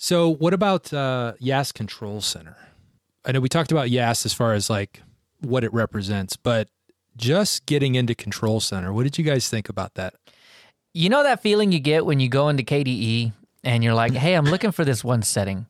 So, 0.01 0.29
what 0.29 0.53
about 0.53 0.93
uh, 0.93 1.33
Yast 1.39 1.73
Control 1.73 2.21
Center? 2.21 2.55
I 3.25 3.33
know 3.33 3.41
we 3.41 3.49
talked 3.49 3.73
about 3.73 3.89
Yast 3.89 4.25
as 4.25 4.33
far 4.33 4.53
as 4.53 4.69
like 4.69 5.03
what 5.41 5.65
it 5.65 5.73
represents, 5.73 6.37
but 6.37 6.69
just 7.17 7.65
getting 7.65 7.95
into 7.95 8.15
Control 8.15 8.61
Center, 8.61 8.93
what 8.93 9.03
did 9.03 9.17
you 9.17 9.25
guys 9.25 9.49
think 9.49 9.67
about 9.67 9.95
that? 9.95 10.13
You 10.93 11.09
know 11.09 11.21
that 11.23 11.41
feeling 11.41 11.73
you 11.73 11.81
get 11.81 12.05
when 12.05 12.21
you 12.21 12.29
go 12.29 12.47
into 12.47 12.63
KDE 12.63 13.33
and 13.65 13.83
you're 13.83 13.93
like, 13.93 14.13
"Hey, 14.13 14.35
I'm 14.35 14.45
looking 14.45 14.71
for 14.71 14.85
this 14.85 15.03
one 15.03 15.21
setting." 15.21 15.65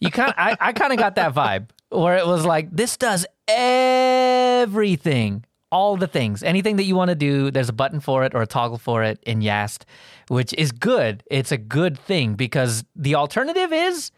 You 0.00 0.10
kind, 0.10 0.34
I, 0.36 0.56
I 0.58 0.72
kind 0.72 0.92
of 0.92 0.98
got 0.98 1.14
that 1.14 1.32
vibe 1.32 1.68
where 1.90 2.16
it 2.16 2.26
was 2.26 2.44
like, 2.44 2.68
"This 2.72 2.96
does 2.96 3.26
everything, 3.46 5.44
all 5.70 5.96
the 5.96 6.06
things, 6.06 6.42
anything 6.42 6.76
that 6.76 6.84
you 6.84 6.96
want 6.96 7.10
to 7.10 7.14
do. 7.14 7.50
There's 7.50 7.68
a 7.68 7.72
button 7.72 8.00
for 8.00 8.24
it 8.24 8.34
or 8.34 8.42
a 8.42 8.46
toggle 8.46 8.78
for 8.78 9.02
it 9.02 9.20
in 9.24 9.40
Yast, 9.40 9.86
which 10.28 10.52
is 10.54 10.72
good. 10.72 11.22
It's 11.30 11.52
a 11.52 11.58
good 11.58 11.98
thing 11.98 12.34
because 12.34 12.84
the 12.96 13.14
alternative 13.14 13.72
is 13.72 14.10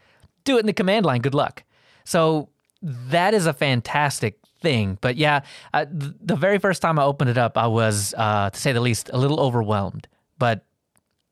do 0.44 0.56
it 0.56 0.60
in 0.60 0.66
the 0.66 0.72
command 0.72 1.06
line. 1.06 1.20
Good 1.20 1.34
luck. 1.34 1.62
So 2.04 2.48
that 2.82 3.34
is 3.34 3.46
a 3.46 3.52
fantastic 3.52 4.38
thing. 4.60 4.98
But 5.00 5.16
yeah, 5.16 5.40
uh, 5.72 5.84
th- 5.84 6.14
the 6.20 6.36
very 6.36 6.58
first 6.58 6.82
time 6.82 6.98
I 6.98 7.04
opened 7.04 7.30
it 7.30 7.38
up, 7.38 7.58
I 7.58 7.66
was, 7.66 8.14
uh, 8.16 8.50
to 8.50 8.58
say 8.58 8.72
the 8.72 8.80
least, 8.80 9.10
a 9.12 9.18
little 9.18 9.40
overwhelmed. 9.40 10.08
But 10.38 10.64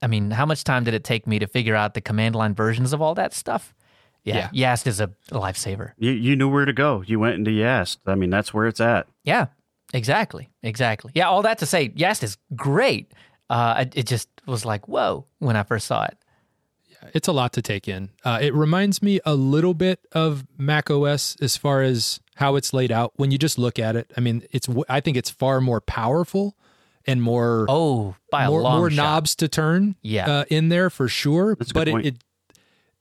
I 0.03 0.07
mean, 0.07 0.31
how 0.31 0.47
much 0.47 0.65
time 0.65 0.85
did 0.85 0.95
it 0.95 1.05
take 1.05 1.27
me 1.27 1.39
to 1.39 1.47
figure 1.47 1.75
out 1.75 1.95
the 1.95 2.01
command 2.01 2.35
line 2.35 2.55
versions 2.55 2.93
of 2.93 3.03
all 3.03 3.15
that 3.15 3.35
stuff? 3.35 3.75
Yeah, 4.23 4.51
Yast 4.53 4.87
is 4.87 5.01
a 5.01 5.09
lifesaver. 5.31 5.93
You 5.97 6.11
you 6.11 6.37
knew 6.37 6.49
where 6.49 6.67
to 6.67 6.75
go. 6.75 7.03
You 7.07 7.19
went 7.19 7.37
into 7.37 7.51
Yast. 7.51 8.01
I 8.07 8.15
mean, 8.15 8.29
that's 8.29 8.53
where 8.53 8.67
it's 8.67 8.81
at. 8.81 9.07
Yeah, 9.25 9.47
exactly, 9.95 10.51
exactly. 10.63 11.13
Yeah, 11.15 11.29
all 11.29 11.43
that 11.43 11.59
to 11.59 11.67
say, 11.67 11.93
Yast 11.95 12.23
is 12.23 12.37
great. 12.55 13.13
Uh, 13.49 13.77
it, 13.87 13.93
it 13.99 14.07
just 14.07 14.29
was 14.47 14.65
like, 14.65 14.87
whoa, 14.89 15.27
when 15.39 15.57
I 15.57 15.63
first 15.65 15.87
saw 15.87 16.05
it. 16.05 16.17
Yeah, 16.89 17.11
It's 17.15 17.29
a 17.29 17.33
lot 17.33 17.53
to 17.55 17.63
take 17.63 17.89
in. 17.89 18.11
Uh, 18.25 18.39
it 18.41 18.55
reminds 18.55 19.03
me 19.03 19.21
a 19.25 19.35
little 19.35 19.75
bit 19.75 20.01
of 20.13 20.47
Mac 20.57 20.91
OS 20.91 21.37
as 21.41 21.57
far 21.57 21.83
as 21.83 22.21
how 22.37 22.57
it's 22.57 22.73
laid 22.73 22.93
out. 22.93 23.13
When 23.17 23.31
you 23.31 23.39
just 23.39 23.59
look 23.59 23.79
at 23.79 23.97
it, 23.97 24.13
I 24.17 24.21
mean, 24.21 24.45
it's 24.53 24.67
w- 24.67 24.85
I 24.89 25.01
think 25.01 25.17
it's 25.17 25.31
far 25.31 25.61
more 25.61 25.81
powerful 25.81 26.57
and 27.07 27.23
more 27.23 27.67
Oh, 27.69 28.15
by 28.31 28.45
a 28.45 28.49
more, 28.49 28.61
long 28.63 28.79
more 28.79 28.91
shot. 28.91 28.97
knobs 29.03 29.35
to 29.37 29.49
turn 29.49 29.97
Yeah. 30.03 30.31
uh, 30.31 30.45
in 30.49 30.69
there 30.69 30.91
for 30.91 31.09
sure. 31.09 31.57
That's 31.59 31.71
a 31.71 31.75
but 31.75 31.87
good 31.87 32.07
it, 32.07 32.15
it 32.15 32.25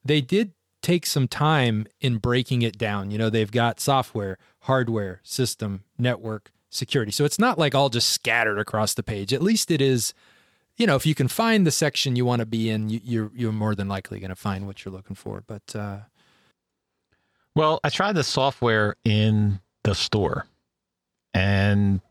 they 0.03 0.21
did 0.21 0.53
take 0.81 1.05
some 1.05 1.27
time 1.27 1.85
in 1.99 2.17
breaking 2.17 2.61
it 2.61 2.77
down. 2.77 3.11
You 3.11 3.17
know, 3.17 3.29
they've 3.29 3.51
got 3.51 3.79
software, 3.81 4.37
hardware, 4.61 5.19
system, 5.23 5.83
network, 5.97 6.51
security. 6.69 7.11
So 7.11 7.25
it's 7.25 7.39
not 7.39 7.57
like 7.57 7.75
all 7.75 7.89
just 7.89 8.09
scattered 8.09 8.59
across 8.59 8.93
the 8.93 9.03
page. 9.03 9.33
At 9.33 9.41
least 9.41 9.71
it 9.71 9.81
is. 9.81 10.13
You 10.77 10.87
know, 10.87 10.95
if 10.95 11.05
you 11.05 11.13
can 11.13 11.27
find 11.27 11.67
the 11.67 11.71
section 11.71 12.15
you 12.15 12.23
want 12.23 12.39
to 12.39 12.45
be 12.45 12.69
in, 12.69 12.89
you, 12.89 13.01
you're 13.03 13.31
you're 13.35 13.51
more 13.51 13.75
than 13.75 13.89
likely 13.89 14.19
going 14.19 14.29
to 14.29 14.35
find 14.35 14.65
what 14.65 14.85
you're 14.85 14.93
looking 14.93 15.15
for. 15.15 15.43
But 15.45 15.75
uh, 15.75 15.97
Well, 17.55 17.81
I 17.83 17.89
tried 17.89 18.13
the 18.13 18.23
software 18.23 18.95
in 19.03 19.59
the 19.83 19.93
store 19.93 20.45
and 21.33 22.01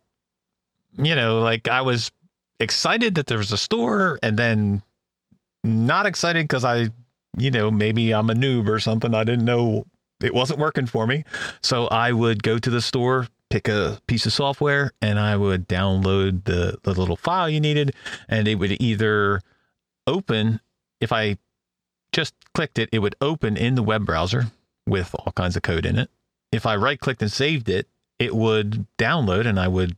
you 0.98 1.14
know, 1.14 1.40
like 1.40 1.68
I 1.68 1.80
was 1.80 2.10
excited 2.60 3.14
that 3.14 3.26
there 3.26 3.38
was 3.38 3.52
a 3.52 3.56
store 3.56 4.18
and 4.22 4.36
then 4.36 4.82
not 5.64 6.06
excited 6.06 6.44
because 6.44 6.64
I, 6.64 6.88
you 7.36 7.50
know, 7.50 7.70
maybe 7.70 8.12
I'm 8.12 8.30
a 8.30 8.34
noob 8.34 8.68
or 8.68 8.80
something. 8.80 9.14
I 9.14 9.24
didn't 9.24 9.44
know 9.44 9.86
it 10.20 10.34
wasn't 10.34 10.58
working 10.58 10.86
for 10.86 11.06
me. 11.06 11.24
So 11.62 11.86
I 11.86 12.12
would 12.12 12.42
go 12.42 12.58
to 12.58 12.70
the 12.70 12.80
store, 12.82 13.28
pick 13.50 13.68
a 13.68 14.00
piece 14.06 14.26
of 14.26 14.32
software, 14.32 14.92
and 15.00 15.18
I 15.18 15.36
would 15.36 15.68
download 15.68 16.44
the, 16.44 16.78
the 16.82 16.92
little 16.92 17.16
file 17.16 17.48
you 17.48 17.60
needed, 17.60 17.94
and 18.28 18.46
it 18.46 18.56
would 18.56 18.80
either 18.80 19.40
open 20.06 20.60
if 21.00 21.12
I 21.12 21.38
just 22.12 22.34
clicked 22.54 22.78
it, 22.78 22.88
it 22.92 23.00
would 23.00 23.14
open 23.20 23.56
in 23.56 23.74
the 23.74 23.82
web 23.82 24.04
browser 24.04 24.46
with 24.86 25.14
all 25.14 25.32
kinds 25.32 25.56
of 25.56 25.62
code 25.62 25.86
in 25.86 25.98
it. 25.98 26.10
If 26.50 26.66
I 26.66 26.76
right 26.76 26.98
clicked 26.98 27.22
and 27.22 27.30
saved 27.30 27.68
it, 27.68 27.86
it 28.18 28.34
would 28.34 28.86
download 28.98 29.46
and 29.46 29.60
I 29.60 29.68
would 29.68 29.96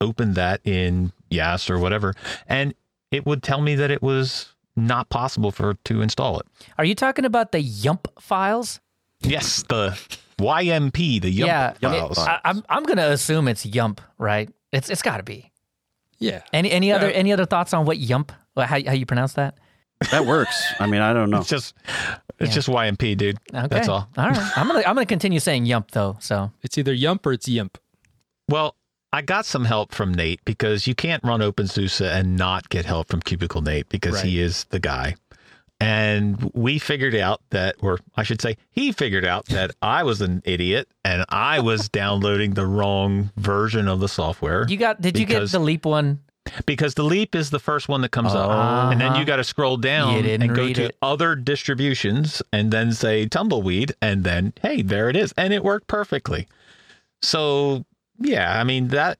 open 0.00 0.34
that 0.34 0.60
in 0.64 1.12
Yast 1.30 1.70
or 1.70 1.78
whatever. 1.78 2.14
And 2.46 2.74
it 3.10 3.24
would 3.26 3.42
tell 3.42 3.60
me 3.60 3.74
that 3.76 3.90
it 3.90 4.02
was 4.02 4.54
not 4.76 5.08
possible 5.08 5.50
for 5.50 5.74
to 5.84 6.02
install 6.02 6.38
it. 6.38 6.46
Are 6.78 6.84
you 6.84 6.94
talking 6.94 7.24
about 7.24 7.52
the 7.52 7.60
Yump 7.60 8.08
files? 8.20 8.80
Yes, 9.20 9.64
the 9.68 9.98
YMP, 10.38 11.20
the 11.20 11.30
Yump 11.30 11.48
yeah, 11.48 11.72
files. 11.74 12.18
it- 12.18 12.20
I, 12.28 12.40
I'm 12.44 12.62
I'm 12.68 12.82
gonna 12.84 13.08
assume 13.08 13.48
it's 13.48 13.64
Yump, 13.64 14.00
right? 14.18 14.48
It's 14.72 14.90
it's 14.90 15.02
got 15.02 15.18
to 15.18 15.22
be. 15.22 15.52
yeah, 16.18 16.42
Any 16.52 16.70
any 16.70 16.92
other 16.92 17.10
any 17.10 17.32
other 17.32 17.46
thoughts 17.46 17.72
on 17.74 17.84
what 17.86 17.98
Yump? 17.98 18.32
How 18.56 18.64
how 18.66 18.76
you 18.92 19.06
pronounce 19.06 19.34
that? 19.34 19.56
That 20.10 20.26
works. 20.26 20.60
I 20.80 20.86
mean, 20.86 21.00
I 21.00 21.12
don't 21.12 21.30
know. 21.30 21.38
it's 21.40 21.48
just 21.48 21.74
it's 22.40 22.50
Yeah. 22.50 22.54
just 22.54 22.68
YMP, 22.68 23.16
dude. 23.16 23.38
Okay, 23.54 23.66
That's 23.68 23.88
all. 23.88 24.08
All 24.18 24.28
right, 24.28 24.52
I'm 24.58 24.66
gonna 24.66 24.80
I'm 24.80 24.94
gonna 24.94 25.06
continue 25.06 25.40
saying 25.40 25.66
Yump 25.66 25.92
though. 25.92 26.16
So 26.20 26.50
it's 26.62 26.76
either 26.78 26.92
Yump 26.92 27.24
or 27.26 27.32
it's 27.32 27.48
Yimp. 27.48 27.76
Well, 28.48 28.76
I 29.12 29.22
got 29.22 29.46
some 29.46 29.64
help 29.64 29.94
from 29.94 30.12
Nate 30.12 30.40
because 30.44 30.86
you 30.88 30.94
can't 30.96 31.22
run 31.22 31.40
OpenSUSE 31.40 32.04
and 32.04 32.36
not 32.36 32.68
get 32.68 32.84
help 32.84 33.06
from 33.08 33.20
Cubicle 33.20 33.62
Nate 33.62 33.88
because 33.88 34.20
he 34.22 34.40
is 34.40 34.64
the 34.70 34.80
guy. 34.80 35.14
And 35.84 36.50
we 36.54 36.78
figured 36.78 37.14
out 37.14 37.40
that, 37.50 37.76
or 37.80 37.98
I 38.16 38.22
should 38.22 38.40
say, 38.40 38.56
he 38.70 38.90
figured 38.92 39.24
out 39.24 39.46
that 39.46 39.72
I 39.82 40.02
was 40.02 40.20
an 40.20 40.40
idiot 40.44 40.88
and 41.04 41.24
I 41.28 41.60
was 41.60 41.88
downloading 42.02 42.54
the 42.54 42.66
wrong 42.66 43.30
version 43.36 43.86
of 43.88 44.00
the 44.00 44.08
software 44.08 44.64
you 44.68 44.76
got 44.76 45.00
did 45.00 45.18
you 45.18 45.26
get 45.26 45.34
Because- 45.34 45.52
the 45.52 45.58
Leap 45.58 45.84
one? 45.84 46.20
because 46.66 46.92
the 46.94 47.02
Leap 47.02 47.34
is 47.34 47.48
the 47.48 47.58
first 47.58 47.88
one 47.88 48.02
that 48.02 48.10
comes 48.10 48.34
up. 48.34 48.50
Ah. 48.50 48.90
And 48.90 49.00
then 49.00 49.16
you 49.16 49.24
got 49.24 49.36
to 49.36 49.44
scroll 49.44 49.78
down 49.78 50.22
didn't 50.22 50.42
and 50.42 50.54
go 50.54 50.62
read 50.66 50.76
to 50.76 50.84
it. 50.84 50.96
other 51.00 51.34
distributions 51.34 52.42
and 52.52 52.70
then 52.70 52.92
say 52.92 53.26
Tumbleweed. 53.26 53.94
And 54.02 54.24
then, 54.24 54.52
hey, 54.60 54.82
there 54.82 55.08
it 55.08 55.16
is. 55.16 55.32
And 55.38 55.54
it 55.54 55.64
worked 55.64 55.86
perfectly. 55.86 56.46
So, 57.22 57.86
yeah, 58.20 58.60
I 58.60 58.64
mean, 58.64 58.88
that, 58.88 59.18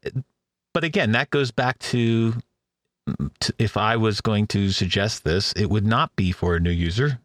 but 0.74 0.84
again, 0.84 1.12
that 1.12 1.30
goes 1.30 1.50
back 1.50 1.78
to 1.78 2.34
if 3.58 3.76
I 3.76 3.96
was 3.96 4.20
going 4.20 4.46
to 4.48 4.70
suggest 4.70 5.24
this, 5.24 5.52
it 5.54 5.70
would 5.70 5.86
not 5.86 6.14
be 6.16 6.32
for 6.32 6.56
a 6.56 6.60
new 6.60 6.70
user 6.70 7.18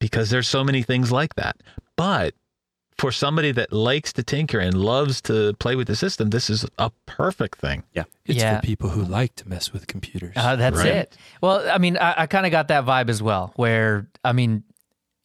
because 0.00 0.30
there's 0.30 0.48
so 0.48 0.64
many 0.64 0.82
things 0.82 1.12
like 1.12 1.34
that. 1.34 1.56
But 1.96 2.34
for 2.96 3.12
somebody 3.12 3.52
that 3.52 3.72
likes 3.72 4.12
to 4.14 4.22
tinker 4.24 4.58
and 4.58 4.74
loves 4.74 5.20
to 5.22 5.52
play 5.54 5.76
with 5.76 5.86
the 5.86 5.94
system, 5.96 6.30
this 6.30 6.50
is 6.50 6.66
a 6.78 6.90
perfect 7.06 7.58
thing. 7.60 7.84
Yeah. 7.94 8.04
It's 8.26 8.38
Yeah. 8.38 8.60
for 8.60 8.66
people 8.66 8.88
who 8.90 9.04
like 9.04 9.36
to 9.36 9.48
mess 9.48 9.72
with 9.72 9.86
computers. 9.86 10.32
Uh, 10.36 10.56
that's 10.56 10.78
Right. 10.78 10.86
it. 10.86 11.16
Well, 11.40 11.68
I 11.70 11.78
mean, 11.78 11.96
I, 11.96 12.22
I 12.22 12.26
kind 12.26 12.44
of 12.46 12.50
got 12.52 12.68
that 12.68 12.84
vibe 12.84 13.08
as 13.08 13.22
well, 13.22 13.52
where, 13.56 14.08
I 14.24 14.32
mean, 14.32 14.64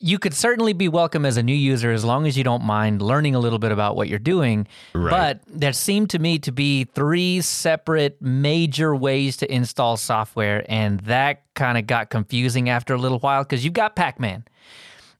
you 0.03 0.19
could 0.19 0.33
certainly 0.33 0.73
be 0.73 0.89
welcome 0.89 1.25
as 1.25 1.37
a 1.37 1.43
new 1.43 1.55
user 1.55 1.89
as 1.89 2.03
long 2.03 2.27
as 2.27 2.37
you 2.37 2.43
don't 2.43 2.61
mind 2.61 3.01
learning 3.01 3.35
a 3.35 3.39
little 3.39 3.57
bit 3.57 3.71
about 3.71 3.95
what 3.95 4.09
you're 4.09 4.19
doing. 4.19 4.67
Right. 4.93 5.09
But 5.09 5.41
there 5.47 5.71
seemed 5.71 6.09
to 6.09 6.19
me 6.19 6.39
to 6.39 6.51
be 6.51 6.83
three 6.83 7.39
separate 7.39 8.21
major 8.21 8.93
ways 8.93 9.37
to 9.37 9.49
install 9.49 9.95
software, 9.95 10.65
and 10.67 10.99
that 11.01 11.43
kind 11.55 11.77
of 11.77 11.87
got 11.87 12.09
confusing 12.09 12.67
after 12.67 12.93
a 12.93 12.97
little 12.97 13.19
while 13.19 13.43
because 13.43 13.63
you've 13.63 13.75
got 13.75 13.95
Packman. 13.95 14.43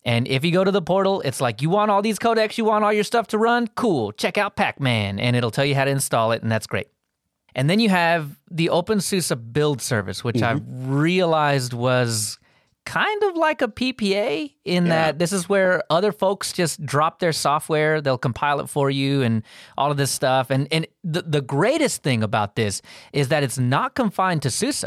And 0.04 0.28
if 0.28 0.44
you 0.44 0.52
go 0.52 0.66
to 0.66 0.72
the 0.72 0.82
portal, 0.82 1.22
it's 1.22 1.40
like 1.40 1.62
you 1.62 1.70
want 1.70 1.90
all 1.90 2.02
these 2.02 2.20
codecs, 2.20 2.58
you 2.58 2.66
want 2.66 2.84
all 2.84 2.92
your 2.92 3.06
stuff 3.06 3.28
to 3.28 3.38
run? 3.38 3.68
Cool. 3.76 4.12
Check 4.12 4.38
out 4.38 4.58
Packman, 4.58 5.18
and 5.18 5.38
it'll 5.38 5.52
tell 5.52 5.64
you 5.64 5.76
how 5.76 5.86
to 5.86 5.92
install 5.92 6.34
it, 6.34 6.44
and 6.44 6.52
that's 6.52 6.68
great. 6.68 6.88
And 7.56 7.70
then 7.70 7.80
you 7.80 7.88
have 7.88 8.38
the 8.52 8.68
OpenSUSE 8.68 9.54
build 9.54 9.82
service, 9.82 10.26
which 10.26 10.42
I 10.42 10.56
mm-hmm. 10.56 10.92
realized 10.92 11.72
was 11.72 12.38
kind 12.86 13.24
of 13.24 13.36
like 13.36 13.62
a 13.62 13.68
PPA 13.68 14.54
in 14.66 14.90
that 14.90 15.20
this 15.20 15.32
is 15.32 15.48
where 15.48 15.84
other 15.90 16.12
folks 16.12 16.52
just 16.52 16.86
drop 16.86 17.20
their 17.20 17.32
software, 17.32 18.02
they'll 18.02 18.18
compile 18.18 18.60
it 18.60 18.68
for 18.70 18.90
you 18.90 19.22
and 19.22 19.44
all 19.78 19.92
of 19.92 19.98
this 19.98 20.12
stuff. 20.12 20.50
And 20.50 20.68
and 20.72 20.88
the, 21.04 21.22
the 21.22 21.42
greatest 21.42 22.04
thing 22.04 22.24
about 22.24 22.56
this 22.56 22.82
is 23.14 23.30
that 23.30 23.44
it's 23.44 23.58
not 23.58 23.96
confined 23.96 24.42
to 24.44 24.50
SUSE. 24.50 24.86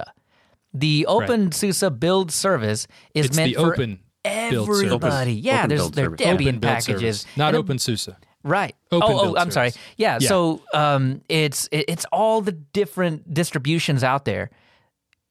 The 0.74 1.06
OpenSUSE 1.08 1.98
build 1.98 2.30
service 2.30 2.86
is 3.14 3.26
it's 3.26 3.36
meant 3.36 3.54
the 3.54 3.60
for 3.60 3.72
open 3.72 4.00
build 4.50 4.66
service. 4.66 4.84
everybody. 4.84 5.32
yeah, 5.32 5.58
Open 5.58 5.68
there's 5.68 5.80
build 5.80 5.94
there 5.94 6.06
are. 6.06 6.16
Debian 6.16 6.48
Open 6.48 6.60
packages, 6.60 7.20
service, 7.20 7.36
not 7.36 7.54
And 7.54 7.68
a 7.68 7.72
OpenSUSE. 7.74 8.16
Right. 8.42 8.76
Open 8.92 9.08
oh, 9.10 9.30
oh, 9.30 9.36
I'm 9.36 9.50
sorry. 9.50 9.72
Yeah. 9.96 10.18
Yeah. 10.20 10.28
So 10.28 10.62
um, 10.72 11.22
it's 11.28 11.68
it, 11.72 11.86
it's 11.88 12.04
all 12.12 12.42
the 12.42 12.52
different 12.52 13.32
distributions 13.34 14.04
out 14.04 14.24
there. 14.24 14.50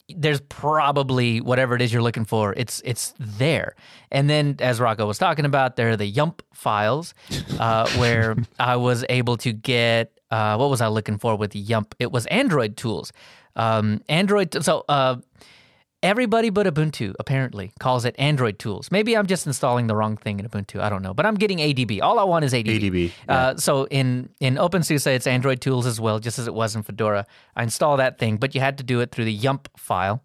There's 0.10 0.41
probably 0.41 1.41
whatever 1.41 1.76
it 1.76 1.82
is 1.82 1.91
you're 1.91 2.03
looking 2.03 2.26
for. 2.26 2.53
It's 2.56 2.82
it's 2.86 3.14
there. 3.20 3.76
And 4.12 4.30
then, 4.30 4.58
as 4.60 4.80
Rocco 4.80 5.06
was 5.08 5.18
talking 5.18 5.45
about, 5.45 5.76
there 5.76 5.89
are 5.89 5.97
the 5.97 6.06
Yump 6.06 6.41
files, 6.53 7.14
uh, 7.60 7.89
where 7.97 8.36
I 8.60 8.76
was 8.76 9.03
able 9.10 9.38
to 9.38 9.51
get 9.51 10.12
uh, 10.32 10.58
what 10.58 10.70
was 10.70 10.82
I 10.82 10.88
looking 10.88 11.18
for 11.18 11.36
with 11.36 11.56
Yump? 11.56 11.95
It 11.99 12.12
was 12.12 12.26
Android 12.28 12.78
tools. 12.78 13.12
Um, 13.56 14.01
Android. 14.10 14.64
So. 14.64 14.86
Uh, 14.88 15.18
Everybody 16.06 16.51
but 16.51 16.68
Ubuntu 16.68 17.16
apparently 17.20 17.72
calls 17.80 18.06
it 18.06 18.14
Android 18.20 18.60
tools. 18.60 18.91
Maybe 18.91 19.18
I'm 19.18 19.26
just 19.26 19.47
installing 19.47 19.88
the 19.88 19.95
wrong 19.95 20.18
thing 20.18 20.39
in 20.39 20.47
Ubuntu. 20.47 20.80
I 20.80 20.88
don't 20.89 21.01
know, 21.01 21.16
but 21.16 21.26
I'm 21.26 21.34
getting 21.34 21.58
ADB. 21.58 21.99
All 21.99 22.20
I 22.20 22.24
want 22.24 22.45
is 22.45 22.53
ADB. 22.53 22.80
ADB, 22.80 23.12
Uh, 23.28 23.56
so 23.58 23.86
in 23.88 24.30
in 24.39 24.56
OpenSUSE, 24.56 25.08
it's 25.08 25.26
Android 25.26 25.62
tools 25.62 25.88
as 25.88 25.99
well, 25.99 26.20
just 26.20 26.38
as 26.38 26.45
it 26.47 26.53
was 26.53 26.76
in 26.76 26.84
Fedora. 26.84 27.26
I 27.56 27.64
install 27.64 27.97
that 27.97 28.20
thing, 28.20 28.38
but 28.38 28.53
you 28.53 28.62
had 28.62 28.78
to 28.78 28.84
do 28.84 28.99
it 28.99 29.12
through 29.12 29.26
the 29.26 29.34
Yump 29.34 29.68
file. 29.78 30.22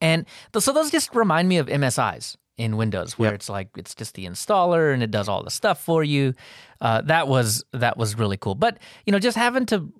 And 0.00 0.24
th- 0.54 0.62
so 0.64 0.72
those 0.72 0.90
just 0.90 1.14
remind 1.14 1.48
me 1.50 1.58
of 1.58 1.66
MSIs 1.68 2.36
in 2.56 2.76
Windows, 2.78 3.18
where 3.18 3.28
Yep. 3.32 3.34
it's 3.34 3.48
like 3.50 3.68
it's 3.76 3.94
just 3.94 4.14
the 4.14 4.24
installer 4.24 4.94
and 4.94 5.02
it 5.02 5.10
does 5.10 5.28
all 5.28 5.42
the 5.42 5.50
stuff 5.50 5.84
for 5.84 6.02
you. 6.02 6.32
Uh, 6.80 7.02
that 7.02 7.28
was 7.28 7.62
that 7.72 7.98
was 7.98 8.16
really 8.16 8.38
cool. 8.38 8.54
But 8.54 8.78
you 9.04 9.12
know, 9.12 9.18
just 9.18 9.36
having 9.36 9.66
to 9.66 9.92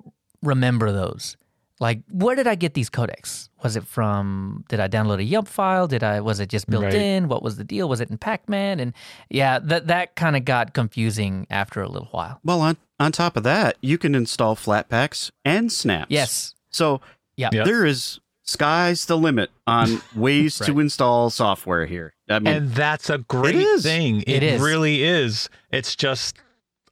remember 0.42 0.92
those. 0.92 1.36
Like, 1.80 2.00
where 2.10 2.34
did 2.34 2.46
I 2.48 2.56
get 2.56 2.74
these 2.74 2.90
codecs? 2.90 3.48
Was 3.62 3.76
it 3.76 3.84
from? 3.86 4.64
Did 4.68 4.80
I 4.80 4.88
download 4.88 5.18
a 5.18 5.24
Yump 5.24 5.46
file? 5.46 5.86
Did 5.86 6.02
I? 6.02 6.20
Was 6.20 6.40
it 6.40 6.48
just 6.48 6.68
built 6.68 6.84
Right. 6.84 6.94
in? 6.94 7.28
What 7.28 7.42
was 7.42 7.56
the 7.56 7.62
deal? 7.64 7.88
Was 7.88 8.00
it 8.00 8.10
in 8.10 8.18
Packman? 8.18 8.80
And 8.80 8.92
yeah, 9.30 9.58
that 9.60 9.86
that 9.86 10.16
kind 10.16 10.36
of 10.36 10.44
got 10.44 10.74
confusing 10.74 11.46
after 11.50 11.80
a 11.80 11.88
little 11.88 12.08
while. 12.10 12.40
Well, 12.44 12.60
on 12.62 12.76
on 12.98 13.12
top 13.12 13.36
of 13.36 13.44
that, 13.44 13.76
you 13.80 13.96
can 13.96 14.14
install 14.16 14.56
Flatpaks 14.56 15.30
and 15.44 15.70
snaps. 15.70 16.10
Yes. 16.10 16.54
So 16.70 17.00
Yeah. 17.36 17.50
Yep. 17.52 17.64
there 17.64 17.86
is 17.86 18.18
sky's 18.42 19.06
the 19.06 19.16
limit 19.16 19.50
on 19.66 20.02
ways 20.16 20.58
to 20.58 20.80
install 20.80 21.30
software 21.30 21.86
here. 21.86 22.14
I 22.28 22.40
mean, 22.40 22.54
And 22.54 22.70
that's 22.72 23.08
a 23.08 23.18
great 23.18 23.54
is. 23.54 23.84
thing. 23.84 24.22
It 24.22 24.42
It, 24.42 24.42
is. 24.42 24.60
really 24.60 25.04
is. 25.04 25.48
It's 25.70 25.94
just 25.94 26.36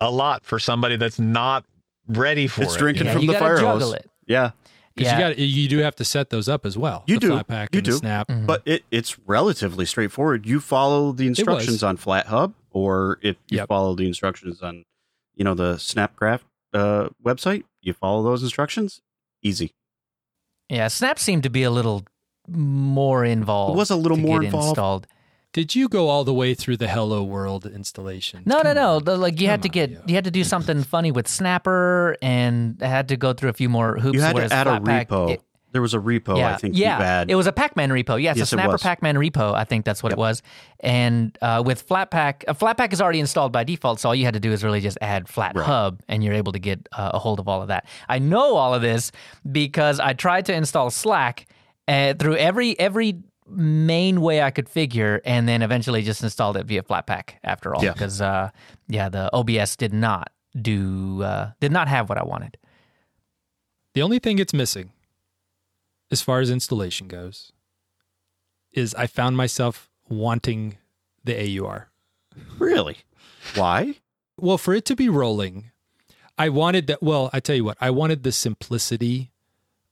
a 0.01 0.11
lot 0.13 0.45
for 0.45 0.59
somebody 0.61 0.97
that's 0.97 1.19
not 1.19 1.65
ready 2.07 2.47
for 2.47 2.63
it's 2.63 2.77
it. 2.77 2.79
drinking 2.79 3.07
Yeah, 3.07 3.13
from 3.15 3.23
you 3.23 3.33
the 3.33 3.39
fire 3.39 3.59
hose. 3.59 3.93
it. 3.95 4.09
Yeah, 4.29 4.51
Because 4.51 4.66
Yeah. 5.05 5.13
you 5.15 5.25
got 5.35 5.39
you 5.39 5.69
do 5.69 5.79
have 5.79 5.95
to 5.97 6.05
set 6.05 6.31
those 6.31 6.49
up 6.49 6.65
as 6.67 6.77
well. 6.79 7.05
You 7.07 7.17
the 7.19 7.21
do. 7.27 7.33
Flatpak 7.39 7.69
You 7.73 7.79
and 7.79 7.87
the 7.87 7.91
do. 7.91 7.93
snap. 7.93 8.29
Mhm. 8.29 8.47
but 8.47 8.63
it, 8.65 8.85
it's 8.91 9.19
relatively 9.27 9.85
straightforward. 9.87 10.47
You 10.47 10.61
follow 10.61 11.13
the 11.13 11.27
instructions 11.27 11.83
on 11.83 11.97
FlatHub, 11.99 12.55
or 12.71 13.19
if 13.23 13.37
you 13.49 13.59
Yep. 13.59 13.69
follow 13.69 13.95
the 13.95 14.07
instructions 14.07 14.63
on, 14.63 14.85
you 15.35 15.45
know, 15.45 15.55
the 15.55 15.75
Snapcraft 15.75 16.41
uh, 16.73 17.09
website, 17.25 17.65
you 17.83 17.93
follow 17.93 18.23
those 18.23 18.43
instructions. 18.43 19.01
Easy. 19.43 19.73
Yeah, 20.69 20.89
Snap 20.89 21.19
seemed 21.19 21.43
to 21.45 21.51
be 21.51 21.63
a 21.63 21.71
little 21.71 22.05
more 22.49 23.25
involved. 23.25 23.75
It 23.75 23.79
was 23.79 23.91
a 23.91 23.97
little 23.97 24.17
to 24.17 24.23
more 24.23 24.41
get 24.41 24.47
involved. 24.47 24.69
Installed. 24.71 25.07
Did 25.57 25.75
you 25.75 25.89
go 25.89 26.11
all 26.11 26.23
the 26.23 26.35
way 26.35 26.53
through 26.53 26.77
the 26.77 26.87
Hello 26.87 27.25
World 27.25 27.65
installation? 27.65 28.43
No, 28.45 28.57
no, 28.59 28.63
Come 28.65 28.75
no. 28.75 28.97
on. 28.97 29.05
The, 29.05 29.17
like 29.17 29.41
you 29.41 29.49
had 29.49 29.63
to 29.63 29.71
get, 29.71 29.89
on, 29.97 30.03
you 30.07 30.15
had 30.15 30.25
to 30.25 30.31
do 30.31 30.45
something 30.45 30.83
funny 30.83 31.11
with 31.11 31.27
Snapper, 31.27 32.15
and 32.21 32.79
had 32.83 33.09
to 33.09 33.17
go 33.17 33.33
through 33.33 33.49
a 33.49 33.55
few 33.55 33.71
more 33.71 33.97
hoops. 33.99 34.17
You 34.17 34.21
had 34.21 34.37
to 34.37 34.53
add 34.53 34.67
a 34.67 34.73
Flatpak, 34.81 35.07
repo. 35.07 35.31
it- 35.31 35.43
there 35.73 35.81
was 35.81 35.95
a 35.95 35.99
repo. 35.99 36.37
yeah, 36.39 36.55
I 36.55 36.57
think 36.59 36.77
yeah. 36.77 37.21
you. 37.23 37.27
It 37.31 37.35
was 37.37 37.47
a 37.47 37.53
Packman 37.53 37.89
repo. 37.91 38.21
Yeah, 38.23 38.33
it's 38.33 38.39
Yes, 38.39 38.53
a 38.53 38.57
Snapper 38.57 38.73
was. 38.73 38.83
Packman 38.83 39.17
repo. 39.17 39.55
I 39.55 39.65
think 39.65 39.85
that's 39.87 40.03
what 40.03 40.13
it 40.13 40.19
was. 40.19 40.43
And 40.81 41.37
uh, 41.43 41.63
with 41.65 41.87
Flatpak, 41.89 42.45
uh, 42.49 42.53
Flatpak 42.55 42.93
is 42.93 43.01
already 43.01 43.21
installed 43.21 43.53
by 43.53 43.65
default, 43.65 43.99
so 44.01 44.11
all 44.11 44.15
you 44.15 44.25
had 44.27 44.35
to 44.35 44.41
do 44.41 44.53
is 44.53 44.63
really 44.63 44.81
just 44.83 44.99
add 45.01 45.27
Flat 45.27 45.55
Right. 45.57 45.65
Hub, 45.67 46.03
and 46.09 46.23
you're 46.23 46.35
able 46.35 46.53
to 46.53 46.59
get 46.59 46.87
uh, 46.93 47.13
a 47.15 47.19
hold 47.19 47.41
of 47.41 47.49
all 47.49 47.63
of 47.63 47.69
that. 47.69 47.87
I 48.11 48.19
know 48.19 48.57
all 48.57 48.75
of 48.75 48.83
this 48.83 49.11
because 49.51 50.01
I 50.01 50.13
tried 50.13 50.45
to 50.47 50.55
install 50.55 50.91
Slack 50.91 51.47
uh, 51.89 52.15
through 52.15 52.37
every 52.37 52.79
every 52.79 53.23
main 53.49 54.21
way 54.21 54.43
I 54.43 54.51
could 54.51 54.69
figure, 54.69 55.21
and 55.25 55.49
then 55.49 55.63
eventually 55.63 56.03
just 56.03 56.23
installed 56.23 56.57
it 56.57 56.67
via 56.67 56.83
Flatpak 56.83 57.35
after 57.45 57.75
all. 57.75 57.85
Yeah. 57.85 57.93
Because 57.93 58.21
uh, 58.21 58.51
yeah, 58.89 59.09
the 59.09 59.31
OBS 59.33 59.77
did 59.77 59.93
not 59.93 60.33
do 60.61 61.23
uh, 61.23 61.53
did 61.61 61.73
not 61.73 61.89
have 61.89 62.09
what 62.09 62.19
I 62.19 62.25
wanted. 62.25 62.59
The 63.95 64.03
only 64.03 64.19
thing 64.19 64.39
it's 64.39 64.53
missing, 64.53 64.93
as 66.11 66.21
far 66.21 66.41
as 66.41 66.51
installation 66.51 67.09
goes, 67.09 67.53
is 68.73 68.95
I 68.95 69.07
found 69.07 69.37
myself 69.37 69.89
wanting 70.09 70.77
the 71.25 71.59
AUR. 71.59 71.89
really. 72.59 72.99
Why? 73.55 73.97
Well, 74.39 74.59
for 74.59 74.75
it 74.75 74.85
to 74.87 74.97
be 74.97 75.09
rolling, 75.09 75.71
I 76.37 76.49
wanted 76.51 76.87
that. 76.89 77.03
Well, 77.03 77.31
I 77.33 77.41
tell 77.41 77.57
you 77.57 77.65
what, 77.65 77.79
I 77.81 77.91
wanted 77.91 78.23
the 78.23 78.33
simplicity 78.33 79.33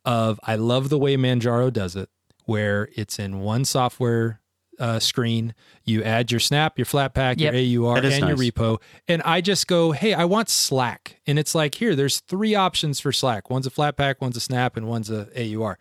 of. 0.04 0.38
I 0.44 0.56
love 0.56 0.88
the 0.90 0.98
way 0.98 1.16
Manjaro 1.16 1.72
does 1.72 1.96
it, 1.96 2.10
where 2.44 2.88
it's 2.94 3.18
in 3.18 3.40
one 3.40 3.64
software 3.64 4.40
uh, 4.78 4.98
screen. 4.98 5.54
You 5.84 6.02
add 6.02 6.30
your 6.32 6.40
Snap, 6.40 6.78
your 6.78 6.86
Flatpak, 6.86 7.38
Yep. 7.38 7.54
your 7.54 7.84
AUR, 7.86 7.94
That 8.00 8.04
is 8.06 8.14
and 8.18 8.26
your 8.28 8.36
repo, 8.36 8.80
and 9.06 9.22
I 9.22 9.40
just 9.40 9.66
go, 9.68 9.92
"Hey, 9.92 10.14
I 10.14 10.24
want 10.24 10.48
Slack," 10.48 11.20
and 11.26 11.38
it's 11.38 11.54
like, 11.54 11.76
here, 11.76 11.94
there's 11.94 12.20
three 12.20 12.54
options 12.56 12.98
for 13.00 13.12
Slack. 13.12 13.50
One's 13.50 13.66
a 13.66 13.70
Flatpak, 13.70 14.16
one's 14.20 14.36
a 14.36 14.40
Snap, 14.40 14.76
and 14.76 14.86
one's 14.88 15.10
a 15.10 15.28
AUR. 15.36 15.78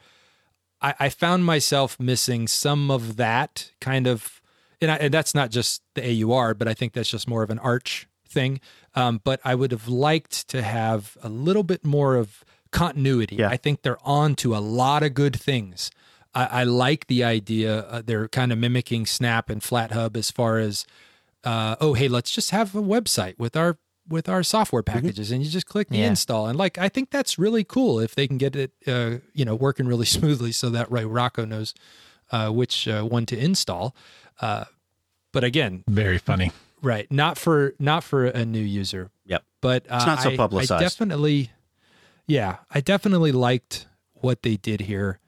I, 0.82 0.94
I 1.00 1.10
found 1.10 1.44
myself 1.46 2.00
missing 2.00 2.48
some 2.48 2.92
of 2.92 3.16
that 3.16 3.72
kind 3.82 4.06
of, 4.06 4.42
and, 4.82 4.92
I, 4.92 4.96
and 4.98 5.14
that's 5.14 5.34
not 5.34 5.50
just 5.50 5.82
the 5.96 6.24
AUR, 6.24 6.54
but 6.54 6.68
I 6.68 6.74
think 6.76 6.94
that's 6.94 7.10
just 7.10 7.28
more 7.28 7.42
of 7.42 7.50
an 7.50 7.58
arch 7.60 8.08
thing. 8.28 8.60
Um, 8.94 9.22
but 9.24 9.40
I 9.44 9.56
would 9.56 9.72
have 9.72 9.88
liked 9.88 10.48
to 10.50 10.62
have 10.62 11.18
a 11.24 11.30
little 11.30 11.64
bit 11.64 11.84
more 11.86 12.16
of 12.16 12.44
continuity. 12.72 13.38
Yeah. 13.38 13.50
I 13.50 13.58
think 13.58 13.82
they're 13.82 13.98
on 14.06 14.36
to 14.36 14.56
a 14.56 14.60
lot 14.60 15.04
of 15.04 15.14
good 15.14 15.36
things. 15.40 15.90
I, 16.36 16.46
I 16.46 16.64
like 16.64 17.08
the 17.08 17.24
idea. 17.24 17.80
Uh, 17.82 18.02
they're 18.06 18.28
kind 18.28 18.52
of 18.52 18.58
mimicking 18.58 19.06
Snap 19.06 19.50
and 19.50 19.62
FlatHub 19.62 20.16
as 20.18 20.32
far 20.32 20.58
as, 20.58 20.86
uh, 21.44 21.76
oh, 21.80 21.94
hey, 21.94 22.08
let's 22.08 22.32
just 22.32 22.52
have 22.52 22.76
a 22.76 22.82
website 22.82 23.38
with 23.38 23.56
our 23.56 23.78
with 24.10 24.28
our 24.28 24.44
software 24.44 24.84
packages, 24.84 25.32
and 25.32 25.42
you 25.42 25.50
just 25.50 25.66
click 25.66 25.88
the 25.88 25.98
Yeah. 26.00 26.08
install. 26.10 26.48
And 26.48 26.58
like, 26.58 26.78
I 26.78 26.90
think 26.90 27.10
that's 27.10 27.40
really 27.40 27.64
cool 27.64 28.02
if 28.02 28.16
they 28.16 28.28
can 28.28 28.38
get 28.38 28.54
it, 28.54 28.72
uh, 28.86 29.20
you 29.34 29.46
know, 29.46 29.56
working 29.56 29.88
really 29.88 30.06
smoothly, 30.18 30.52
so 30.52 30.70
that 30.72 30.92
right 30.92 31.08
Rocco 31.08 31.46
knows 31.46 31.74
uh, 32.32 32.50
which 32.50 32.86
uh, 32.88 33.04
one 33.04 33.26
to 33.28 33.38
install. 33.38 33.96
Uh, 34.42 34.66
but 35.32 35.44
again, 35.46 35.84
Very 35.88 36.18
funny. 36.18 36.52
right, 36.82 37.10
not 37.12 37.38
for 37.38 37.76
not 37.80 38.04
for 38.04 38.26
a 38.26 38.44
new 38.44 38.60
user. 38.60 39.10
Yep. 39.26 39.44
But 39.62 39.86
uh, 39.90 39.96
It's 39.96 40.06
not 40.06 40.22
so 40.22 40.32
I- 40.32 40.36
publicized. 40.38 40.72
I 40.74 40.80
definitely, 40.82 41.52
yeah, 42.28 42.58
I 42.72 42.82
definitely 42.82 43.32
liked 43.32 43.88
what 44.16 44.42
they 44.44 44.58
did 44.58 44.82
here. 44.82 45.20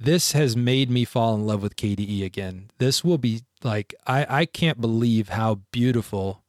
This 0.00 0.32
has 0.32 0.56
made 0.56 0.90
me 0.90 1.04
fall 1.04 1.34
in 1.34 1.46
love 1.46 1.62
with 1.62 1.76
KDE 1.76 2.24
again. 2.24 2.70
This 2.78 3.04
will 3.04 3.18
be 3.18 3.42
like 3.62 3.94
I 4.06 4.26
I 4.40 4.44
can't 4.46 4.80
believe 4.80 5.28
how 5.30 5.60
beautiful. 5.72 6.42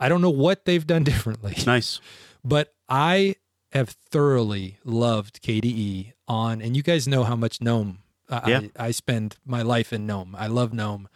I 0.00 0.08
don't 0.08 0.20
know 0.20 0.30
what 0.30 0.64
they've 0.64 0.86
done 0.86 1.04
differently, 1.12 1.54
nice. 1.66 2.00
but 2.44 2.74
I 2.88 3.36
have 3.72 3.90
thoroughly 4.10 4.78
loved 4.84 5.42
KDE 5.42 6.12
on, 6.28 6.60
and 6.60 6.76
you 6.76 6.82
guys 6.82 7.06
know 7.06 7.24
how 7.24 7.36
much 7.36 7.60
GNOME. 7.60 7.98
Uh, 8.28 8.40
Yeah. 8.46 8.60
I, 8.78 8.86
I 8.88 8.90
spend 8.90 9.36
my 9.44 9.62
life 9.62 9.92
in 9.92 10.06
GNOME. 10.06 10.34
I 10.36 10.48
love 10.48 10.72
GNOME. 10.72 11.08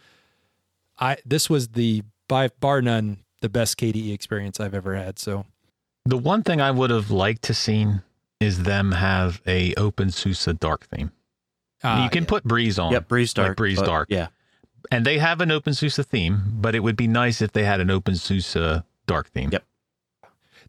I 0.99 1.17
this 1.25 1.49
was 1.49 1.69
the 1.69 2.03
by 2.29 2.47
bar 2.59 2.81
none 2.81 3.17
the 3.41 3.49
best 3.49 3.77
KDE 3.77 4.13
experience 4.13 4.59
I've 4.59 4.73
ever 4.75 4.95
had. 4.95 5.19
So 5.19 5.45
The 6.05 6.17
one 6.17 6.43
thing 6.43 6.61
I 6.61 6.71
would 6.71 6.89
have 6.89 7.11
liked 7.11 7.41
to 7.43 7.53
seen 7.53 8.01
is 8.39 8.63
them 8.63 8.93
have 8.93 9.41
a 9.45 9.73
OpenSUSE 9.75 10.57
dark 10.59 10.87
theme. 10.87 11.11
Uh, 11.83 12.01
you 12.03 12.09
can 12.09 12.23
yeah. 12.23 12.29
put 12.29 12.43
Breeze 12.43 12.79
on. 12.79 12.91
Yep, 12.91 13.07
Breeze 13.07 13.37
Like 13.37 13.45
Dark. 13.47 13.57
Breeze 13.57 13.79
but 13.79 13.85
Dark. 13.85 14.07
Yeah. 14.09 14.27
And 14.89 15.05
they 15.05 15.19
have 15.19 15.41
an 15.41 15.49
OpenSUSE 15.49 16.05
theme, 16.05 16.41
but 16.55 16.75
it 16.75 16.79
would 16.79 16.95
be 16.95 17.07
nice 17.07 17.41
if 17.41 17.51
they 17.51 17.63
had 17.63 17.79
an 17.79 17.89
OpenSUSE 17.89 18.83
dark 19.07 19.29
theme. 19.29 19.49
Yep. 19.51 19.63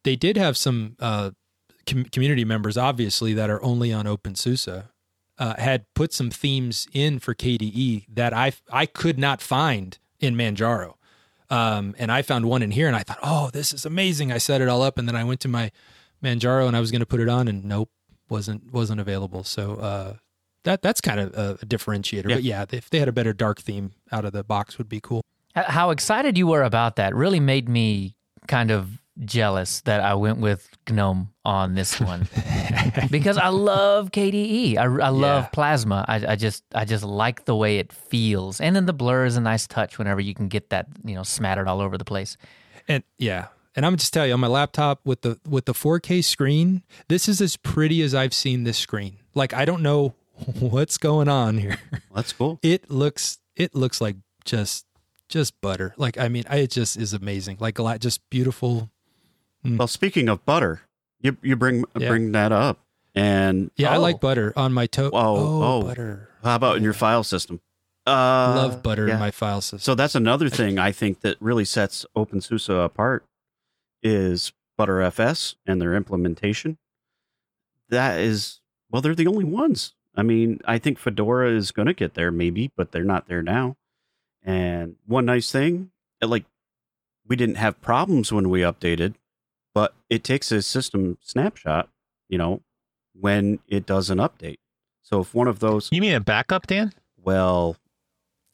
they 0.04 0.16
did 0.16 0.36
have 0.36 0.56
some 0.56 0.96
uh, 1.00 1.30
com- 1.86 2.04
community 2.04 2.44
members, 2.44 2.76
obviously, 2.76 3.32
that 3.34 3.50
are 3.50 3.62
only 3.62 3.92
on 3.92 4.06
OpenSUSE, 4.06 4.84
uh, 5.38 5.54
had 5.58 5.86
put 5.94 6.12
some 6.12 6.30
themes 6.30 6.86
in 6.92 7.18
for 7.18 7.34
KDE 7.34 8.06
that 8.08 8.34
I 8.34 8.52
I 8.70 8.86
could 8.86 9.18
not 9.18 9.40
find 9.40 9.98
in 10.20 10.34
Manjaro. 10.34 10.94
Um, 11.50 11.94
and 11.98 12.10
I 12.10 12.22
found 12.22 12.46
one 12.46 12.62
in 12.62 12.70
here, 12.70 12.86
and 12.86 12.96
I 12.96 13.02
thought, 13.02 13.18
oh, 13.22 13.50
this 13.52 13.74
is 13.74 13.84
amazing. 13.84 14.32
I 14.32 14.38
set 14.38 14.60
it 14.60 14.68
all 14.68 14.82
up, 14.82 14.98
and 14.98 15.06
then 15.06 15.16
I 15.16 15.24
went 15.24 15.40
to 15.40 15.48
my 15.48 15.70
Manjaro, 16.22 16.66
and 16.66 16.76
I 16.76 16.80
was 16.80 16.90
going 16.90 17.00
to 17.00 17.06
put 17.06 17.20
it 17.20 17.28
on, 17.28 17.48
and 17.48 17.64
nope, 17.64 17.90
wasn't 18.28 18.72
wasn't 18.72 19.00
available. 19.00 19.44
So 19.44 19.76
uh, 19.76 20.14
that 20.64 20.82
that's 20.82 21.00
kind 21.00 21.20
of 21.20 21.34
a, 21.34 21.58
a 21.62 21.66
differentiator. 21.66 22.28
Yeah. 22.28 22.34
But 22.36 22.42
yeah, 22.42 22.64
if 22.70 22.90
they 22.90 22.98
had 22.98 23.08
a 23.08 23.12
better 23.12 23.32
dark 23.32 23.60
theme 23.60 23.92
out 24.10 24.24
of 24.24 24.32
the 24.32 24.44
box, 24.44 24.78
would 24.78 24.88
be 24.88 25.00
cool. 25.00 25.22
How 25.54 25.90
excited 25.90 26.38
you 26.38 26.46
were 26.46 26.62
about 26.62 26.96
that 26.96 27.14
really 27.14 27.40
made 27.40 27.68
me 27.68 28.16
kind 28.48 28.70
of 28.70 29.02
jealous 29.24 29.82
that 29.82 30.00
I 30.00 30.14
went 30.14 30.38
with 30.38 30.66
GNOME 30.90 31.28
on 31.44 31.74
this 31.74 32.00
one 32.00 32.26
because 33.10 33.36
I 33.36 33.48
love 33.48 34.10
KDE. 34.10 34.78
I, 34.78 34.84
I 34.84 35.08
love 35.10 35.42
Yeah. 35.44 35.48
Plasma. 35.52 36.04
I, 36.08 36.32
I 36.32 36.36
just 36.36 36.64
I 36.74 36.84
just 36.86 37.04
like 37.04 37.44
the 37.44 37.54
way 37.54 37.78
it 37.78 37.92
feels, 37.92 38.60
and 38.60 38.74
then 38.74 38.86
the 38.86 38.92
blur 38.94 39.26
is 39.26 39.36
a 39.36 39.40
nice 39.40 39.66
touch 39.66 39.98
whenever 39.98 40.20
you 40.20 40.34
can 40.34 40.48
get 40.48 40.70
that 40.70 40.86
you 41.04 41.14
know 41.14 41.22
smattered 41.22 41.68
all 41.68 41.80
over 41.80 41.98
the 41.98 42.04
place. 42.06 42.36
And 42.88 43.04
yeah, 43.18 43.48
and 43.76 43.84
I'm 43.84 43.90
gonna 43.92 43.98
just 43.98 44.14
tell 44.14 44.26
you 44.26 44.32
on 44.32 44.40
my 44.40 44.46
laptop 44.46 45.00
with 45.04 45.20
the 45.20 45.38
with 45.46 45.66
the 45.66 45.74
4K 45.74 46.24
screen, 46.24 46.82
this 47.08 47.28
is 47.28 47.40
as 47.42 47.56
pretty 47.58 48.00
as 48.02 48.14
I've 48.14 48.32
seen 48.34 48.64
this 48.64 48.78
screen. 48.78 49.18
Like 49.34 49.52
I 49.52 49.66
don't 49.66 49.82
know 49.82 50.14
what's 50.60 50.98
going 50.98 51.28
on 51.28 51.58
here. 51.58 51.78
That's 52.14 52.32
cool. 52.32 52.58
It 52.62 52.90
looks 52.90 53.38
it 53.56 53.74
looks 53.74 54.00
like 54.00 54.16
just 54.44 54.86
just 55.28 55.60
butter. 55.60 55.94
Like 55.96 56.18
I 56.18 56.28
mean, 56.28 56.44
I- 56.48 56.58
it 56.58 56.70
just 56.70 56.96
is 56.96 57.12
amazing. 57.12 57.56
Like 57.60 57.78
a 57.78 57.82
lot, 57.82 58.00
just 58.00 58.20
beautiful. 58.30 58.90
Well, 59.64 59.86
speaking 59.88 60.28
of 60.28 60.44
butter, 60.44 60.82
you 61.20 61.36
you 61.42 61.56
bring 61.56 61.84
Yeah. 61.96 62.08
bring 62.08 62.32
that 62.32 62.50
up, 62.52 62.80
and 63.14 63.70
Yeah, 63.76 63.92
I 63.92 63.96
oh, 63.96 64.00
like 64.00 64.20
butter 64.20 64.52
on 64.56 64.72
my 64.72 64.86
toe. 64.86 65.10
Oh, 65.12 65.36
oh, 65.36 65.62
oh. 65.62 65.82
butter. 65.82 66.28
How 66.42 66.56
about 66.56 66.76
in 66.76 66.82
your 66.82 66.92
file 66.94 67.22
system? 67.22 67.60
Uh, 68.04 68.54
Love 68.56 68.82
butter 68.82 69.06
yeah. 69.06 69.14
in 69.14 69.20
my 69.20 69.30
file 69.30 69.60
system. 69.60 69.78
So 69.78 69.94
that's 69.94 70.16
another 70.16 70.48
thing 70.48 70.76
I 70.80 70.90
think 70.90 71.20
that 71.20 71.36
really 71.40 71.64
sets 71.64 72.04
OpenSUSE 72.16 72.84
apart 72.84 73.24
is 74.02 74.52
Btrfs 74.76 75.54
and 75.64 75.80
their 75.80 75.94
implementation. 75.94 76.78
That 77.90 78.18
is, 78.18 78.60
well, 78.90 79.02
they're 79.02 79.14
the 79.14 79.28
only 79.28 79.44
ones. 79.44 79.94
I 80.14 80.22
mean, 80.22 80.60
I 80.66 80.78
think 80.78 80.98
Fedora 80.98 81.50
is 81.56 81.70
going 81.72 81.86
to 81.86 81.94
get 81.94 82.14
there 82.14 82.30
maybe, 82.30 82.70
but 82.76 82.92
they're 82.92 83.04
not 83.04 83.28
there 83.28 83.42
now. 83.42 83.76
And 84.42 84.96
one 85.06 85.24
nice 85.24 85.50
thing, 85.50 85.90
uh, 86.22 86.26
like 86.26 86.44
we 87.26 87.36
didn't 87.36 87.54
have 87.56 87.80
problems 87.80 88.32
when 88.32 88.50
we 88.50 88.60
updated, 88.60 89.14
but 89.74 89.94
it 90.10 90.22
takes 90.24 90.52
a 90.52 90.60
system 90.62 91.16
snapshot, 91.22 91.88
you 92.28 92.36
know, 92.36 92.60
when 93.14 93.60
it 93.68 93.86
does 93.86 94.10
an 94.10 94.18
update. 94.18 94.58
So 95.02 95.20
if 95.20 95.34
one 95.34 95.48
of 95.48 95.60
those, 95.60 95.88
You 95.92 96.00
mean 96.00 96.14
a 96.14 96.20
backup, 96.20 96.66
Dan? 96.66 96.92
well, 97.16 97.76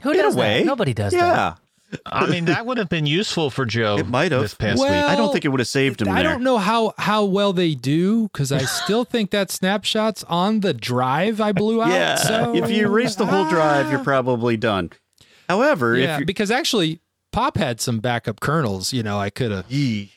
Who 0.03 0.11
In 0.13 0.21
a 0.21 0.23
does 0.23 0.37
way, 0.37 0.59
that? 0.61 0.67
Nobody 0.67 0.95
does 0.95 1.13
that. 1.13 1.59
Yeah, 1.91 1.99
I 2.07 2.27
mean, 2.27 2.45
that 2.47 2.67
would 2.67 2.77
have 2.79 2.89
been 2.89 3.07
useful 3.07 3.51
for 3.51 3.65
Joe 3.65 3.97
It 3.99 4.09
might 4.09 4.33
have. 4.33 4.43
this 4.43 4.55
past 4.55 4.79
Well, 4.79 4.91
week. 4.91 5.11
I 5.11 5.17
don't 5.17 5.33
think 5.33 5.45
it 5.45 5.49
would 5.49 5.61
have 5.61 5.67
saved 5.69 6.03
him 6.03 6.09
I 6.09 6.23
there. 6.23 6.33
don't 6.33 6.43
know 6.43 6.59
how 6.59 6.93
how 6.99 7.25
well 7.25 7.53
they 7.53 7.75
do 7.75 8.25
because 8.25 8.53
I 8.53 8.59
still 8.65 9.05
think 9.13 9.31
that 9.31 9.51
snapshot's 9.51 10.25
on 10.25 10.61
the 10.61 10.75
drive 10.75 11.41
I 11.41 11.53
blew 11.53 11.83
out. 11.83 11.89
Yeah, 11.91 12.17
so, 12.17 12.55
if 12.55 12.71
you 12.71 12.87
erase 12.87 13.15
the 13.15 13.27
whole 13.27 13.49
drive, 13.49 13.91
you're 13.91 14.01
Ah. 14.01 14.05
probably 14.05 14.57
done. 14.57 14.91
However, 15.49 15.97
yeah, 15.97 16.19
if 16.21 16.27
because 16.27 16.51
actually 16.51 17.01
Pop 17.33 17.57
had 17.59 17.81
some 17.81 18.01
backup 18.01 18.41
kernels. 18.41 18.93
You 18.93 19.03
know, 19.03 19.19
I 19.19 19.31
could 19.31 19.51
have 19.51 19.67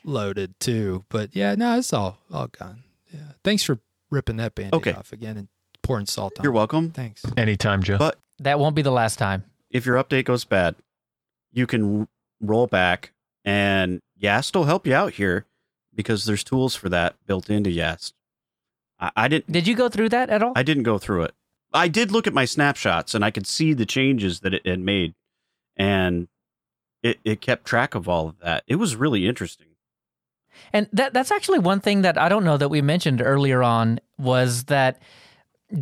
loaded 0.03 0.59
too, 0.59 1.05
but 1.09 1.36
yeah, 1.36 1.55
no, 1.55 1.78
it's 1.78 1.93
all 1.93 2.17
all 2.34 2.47
gone. 2.47 2.84
Yeah, 3.13 3.19
thanks 3.43 3.63
for 3.63 3.80
ripping 4.09 4.38
that 4.38 4.55
band 4.55 4.74
Okay. 4.74 4.93
off 4.93 5.11
again 5.13 5.38
and 5.38 5.47
pouring 5.84 6.05
salt 6.05 6.34
on. 6.39 6.43
you're 6.43 6.53
it. 6.53 6.55
welcome. 6.55 6.91
Thanks. 6.91 7.24
Anytime, 7.38 7.82
Joe. 7.84 7.97
But 7.97 8.17
That 8.39 8.59
won't 8.59 8.76
be 8.76 8.82
the 8.82 8.91
last 8.91 9.17
time. 9.19 9.43
if 9.69 9.86
your 9.86 10.01
update 10.01 10.26
goes 10.26 10.43
bad, 10.45 10.76
you 11.52 11.68
can 11.68 12.08
roll 12.39 12.68
back, 12.68 13.14
and 13.43 14.02
Yast 14.18 14.56
will 14.56 14.66
help 14.66 14.88
you 14.88 14.93
out 14.93 15.14
here 15.14 15.45
because 15.93 16.26
there's 16.26 16.43
tools 16.43 16.76
for 16.76 16.89
that 16.89 17.16
built 17.26 17.49
into 17.49 17.70
Yast. 17.70 18.14
I, 18.99 19.12
I 19.16 19.28
didn't. 19.28 19.52
Did 19.52 19.68
you 19.68 19.76
go 19.76 19.89
through 19.89 20.10
that 20.10 20.30
at 20.30 20.41
all? 20.43 20.54
I 20.56 20.64
didn't 20.64 20.84
go 20.84 20.97
through 20.97 21.24
it. 21.24 21.34
I 21.74 21.88
did 21.88 22.12
look 22.12 22.28
at 22.28 22.34
my 22.34 22.45
snapshots, 22.45 23.16
and 23.16 23.24
I 23.24 23.32
could 23.32 23.47
see 23.47 23.74
the 23.74 23.86
changes 23.86 24.41
that 24.41 24.54
it 24.54 24.66
had 24.66 24.80
made, 24.80 25.14
and 25.78 26.28
it, 27.02 27.20
it 27.24 27.41
kept 27.41 27.66
track 27.66 27.95
of 27.95 28.08
all 28.08 28.28
of 28.28 28.39
that. 28.39 28.64
It 28.68 28.76
was 28.76 28.95
really 28.95 29.28
interesting. 29.28 29.68
And 30.74 30.88
that 30.93 31.14
that's 31.14 31.32
actually 31.32 31.60
one 31.60 31.80
thing 31.80 32.02
that 32.02 32.18
I 32.18 32.30
don't 32.30 32.43
know 32.43 32.58
that 32.58 32.70
we 32.70 32.82
mentioned 32.82 33.22
earlier 33.22 33.64
on 33.64 33.99
was 34.18 34.66
that 34.66 35.02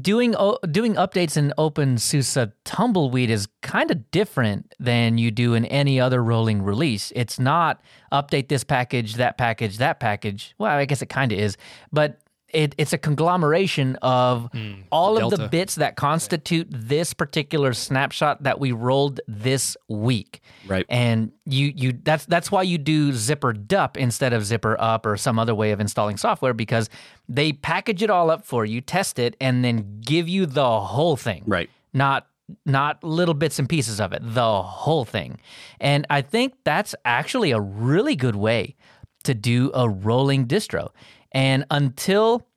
doing 0.01 0.35
doing 0.71 0.95
updates 0.95 1.37
in 1.37 1.53
OpenSUSE 1.57 2.51
Tumbleweed 2.63 3.29
is 3.29 3.47
kind 3.61 3.89
of 3.91 4.11
different 4.11 4.73
than 4.79 5.17
you 5.17 5.31
do 5.31 5.53
in 5.53 5.65
any 5.65 5.99
other 5.99 6.23
rolling 6.23 6.61
release. 6.61 7.11
It's 7.15 7.39
not 7.39 7.81
update 8.11 8.49
this 8.49 8.63
package, 8.63 9.15
that 9.15 9.37
package, 9.37 9.77
that 9.77 9.99
package. 9.99 10.53
Well, 10.57 10.71
I 10.71 10.85
guess 10.85 11.01
it 11.01 11.09
kind 11.09 11.31
of 11.31 11.39
is, 11.39 11.57
but 11.91 12.19
it, 12.53 12.75
it's 12.77 12.93
a 12.93 12.97
conglomeration 12.97 13.95
of 14.01 14.49
hmm. 14.51 14.73
all 14.91 15.17
of 15.17 15.37
the 15.37 15.47
bits 15.47 15.75
that 15.75 15.95
constitute 15.95 16.67
this 16.69 17.13
particular 17.13 17.73
snapshot 17.73 18.43
that 18.43 18.59
we 18.59 18.71
rolled 18.71 19.21
this 19.27 19.77
week. 19.87 20.41
Right. 20.67 20.85
and 20.89 21.31
you 21.45 21.71
you 21.75 21.93
that's 22.03 22.25
that's 22.25 22.51
why 22.51 22.63
you 22.63 22.77
do 22.77 23.11
zypper 23.11 23.67
dup 23.67 23.97
instead 23.97 24.33
of 24.33 24.43
zypper 24.43 24.75
up 24.77 25.05
or 25.05 25.17
some 25.17 25.39
other 25.39 25.55
way 25.55 25.71
of 25.71 25.79
installing 25.79 26.17
software 26.17 26.53
because 26.53 26.89
they 27.27 27.53
package 27.53 28.03
it 28.03 28.09
all 28.09 28.29
up 28.29 28.45
for 28.45 28.65
you 28.65 28.81
test 28.81 29.19
it 29.19 29.35
and 29.41 29.63
then 29.63 29.99
give 30.01 30.27
you 30.27 30.45
the 30.45 30.79
whole 30.79 31.15
thing. 31.15 31.43
Right. 31.45 31.69
not 31.93 32.27
not 32.65 33.03
little 33.03 33.35
bits 33.35 33.59
and 33.59 33.69
pieces 33.69 34.01
of 34.01 34.11
it 34.11 34.21
the 34.23 34.61
whole 34.61 35.05
thing. 35.05 35.39
And 35.79 36.05
i 36.09 36.21
think 36.21 36.53
that's 36.63 36.95
actually 37.05 37.51
a 37.51 37.59
really 37.59 38.15
good 38.15 38.35
way 38.35 38.75
to 39.23 39.33
do 39.33 39.71
a 39.73 39.87
rolling 39.89 40.47
distro 40.47 40.89
and 41.31 41.65
until 41.71 42.47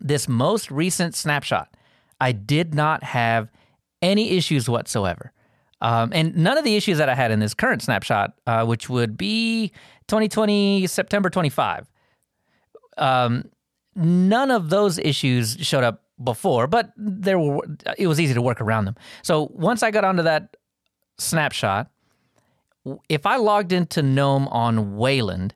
this 0.00 0.28
most 0.28 0.70
recent 0.70 1.14
snapshot 1.14 1.74
i 2.20 2.32
did 2.32 2.74
not 2.74 3.02
have 3.02 3.50
any 4.02 4.32
issues 4.32 4.68
whatsoever 4.68 5.32
um, 5.80 6.12
and 6.14 6.34
none 6.34 6.56
of 6.56 6.64
the 6.64 6.76
issues 6.76 6.96
that 6.96 7.10
I 7.10 7.14
had 7.14 7.30
in 7.30 7.40
this 7.40 7.52
current 7.52 7.82
snapshot, 7.82 8.32
uh, 8.46 8.64
which 8.64 8.88
would 8.88 9.18
be 9.18 9.70
2020 10.08 10.86
September 10.86 11.28
25, 11.28 11.86
um, 12.96 13.44
none 13.94 14.50
of 14.50 14.70
those 14.70 14.98
issues 14.98 15.58
showed 15.60 15.84
up 15.84 16.02
before, 16.22 16.66
but 16.66 16.92
there 16.96 17.38
were. 17.38 17.64
It 17.98 18.06
was 18.06 18.20
easy 18.20 18.34
to 18.34 18.42
work 18.42 18.60
around 18.60 18.84
them. 18.84 18.96
So 19.22 19.50
once 19.52 19.82
I 19.82 19.90
got 19.90 20.04
onto 20.04 20.22
that 20.22 20.56
snapshot, 21.18 21.90
if 23.08 23.26
I 23.26 23.36
logged 23.36 23.72
into 23.72 24.02
GNOME 24.02 24.48
on 24.48 24.96
Wayland, 24.96 25.54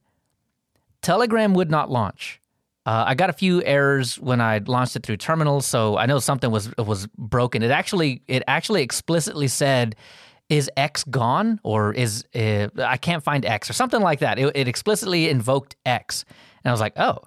Telegram 1.03 1.55
would 1.55 1.71
not 1.71 1.91
launch. 1.91 2.41
Uh, 2.87 3.05
I 3.07 3.15
got 3.15 3.29
a 3.29 3.35
few 3.35 3.63
errors 3.65 4.19
when 4.19 4.41
I 4.41 4.59
launched 4.67 4.97
it 4.97 5.05
through 5.05 5.19
terminals, 5.19 5.67
so 5.67 5.99
I 5.99 6.07
know 6.07 6.19
something 6.21 6.51
was 6.51 6.75
was 6.79 7.07
broken. 7.19 7.63
It 7.63 7.71
actually 7.71 8.23
it 8.27 8.43
actually 8.49 8.83
explicitly 8.83 9.47
said, 9.49 9.95
"Is 10.49 10.71
X 10.77 11.05
gone?" 11.05 11.61
or 11.63 11.93
"Is 11.93 12.25
uh, 12.35 12.69
I 12.79 12.97
can't 12.97 13.23
find 13.23 13.45
X?" 13.45 13.69
or 13.69 13.75
something 13.75 14.01
like 14.01 14.21
that. 14.21 14.39
It, 14.39 14.53
it 14.57 14.69
explicitly 14.69 15.29
invoked 15.29 15.77
X, 15.85 16.25
and 16.65 16.71
I 16.71 16.73
was 16.73 16.81
like, 16.81 16.95
"Oh, 16.97 17.19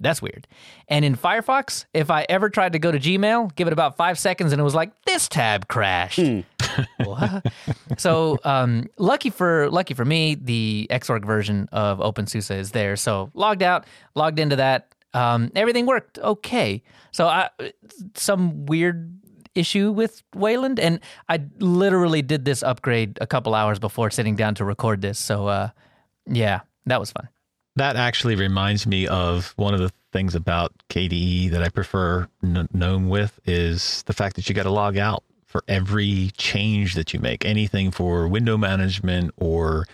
that's 0.00 0.20
weird." 0.22 0.46
And 0.88 1.04
in 1.04 1.16
Firefox, 1.16 1.86
if 1.94 2.10
I 2.10 2.26
ever 2.28 2.48
tried 2.50 2.72
to 2.72 2.78
go 2.78 2.90
to 2.92 2.98
Gmail, 2.98 3.54
give 3.54 3.66
it 3.66 3.72
about 3.72 3.96
five 3.96 4.18
seconds, 4.18 4.52
and 4.52 4.60
it 4.60 4.64
was 4.64 4.74
like, 4.74 4.92
"This 5.04 5.28
tab 5.28 5.68
crashed." 5.68 6.20
What? 7.04 7.46
so 7.96 8.38
um, 8.44 8.88
lucky 8.98 9.30
for 9.30 9.70
lucky 9.70 9.94
for 9.94 10.04
me, 10.04 10.34
the 10.34 10.86
Xorg 10.90 11.24
version 11.24 11.68
of 11.72 11.98
OpenSUSE 11.98 12.50
is 12.50 12.70
there. 12.72 12.96
So 12.96 13.30
logged 13.34 13.62
out, 13.62 13.86
logged 14.14 14.38
into 14.38 14.56
that. 14.56 14.94
Um, 15.14 15.50
everything 15.54 15.86
worked 15.86 16.18
okay. 16.18 16.82
So 17.12 17.26
I, 17.26 17.48
some 18.14 18.66
weird 18.66 19.18
issue 19.54 19.90
with 19.90 20.22
Wayland, 20.34 20.78
and 20.78 21.00
I 21.28 21.40
literally 21.58 22.22
did 22.22 22.44
this 22.44 22.62
upgrade 22.62 23.18
a 23.20 23.26
couple 23.26 23.54
hours 23.54 23.78
before 23.78 24.10
sitting 24.10 24.36
down 24.36 24.54
to 24.56 24.64
record 24.64 25.00
this. 25.00 25.18
So 25.18 25.46
uh, 25.46 25.70
yeah, 26.26 26.60
that 26.86 27.00
was 27.00 27.10
fun. 27.10 27.28
That 27.76 27.96
actually 27.96 28.36
reminds 28.36 28.86
me 28.86 29.06
of 29.06 29.52
one 29.56 29.74
of 29.74 29.80
the 29.80 29.92
things 30.12 30.34
about 30.34 30.72
KDE 30.88 31.50
that 31.50 31.62
I 31.62 31.68
prefer 31.68 32.26
GNOME 32.42 33.08
with 33.08 33.38
is 33.44 34.02
the 34.04 34.14
fact 34.14 34.36
that 34.36 34.48
you 34.48 34.54
got 34.54 34.62
to 34.62 34.70
log 34.70 34.96
out 34.96 35.22
for 35.44 35.62
every 35.68 36.30
change 36.36 36.94
that 36.94 37.12
you 37.12 37.20
make, 37.20 37.44
anything 37.44 37.90
for 37.90 38.26
window 38.28 38.56
management 38.56 39.32
or 39.36 39.84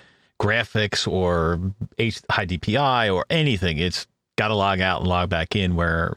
graphics 0.40 1.06
or 1.10 1.58
H- 1.98 2.22
high 2.30 2.46
DPI 2.46 3.12
or 3.12 3.26
anything. 3.30 3.78
It's 3.78 4.06
got 4.36 4.48
to 4.48 4.54
log 4.54 4.80
out 4.80 5.00
and 5.00 5.08
log 5.08 5.28
back 5.28 5.56
in. 5.56 5.74
Where 5.74 6.16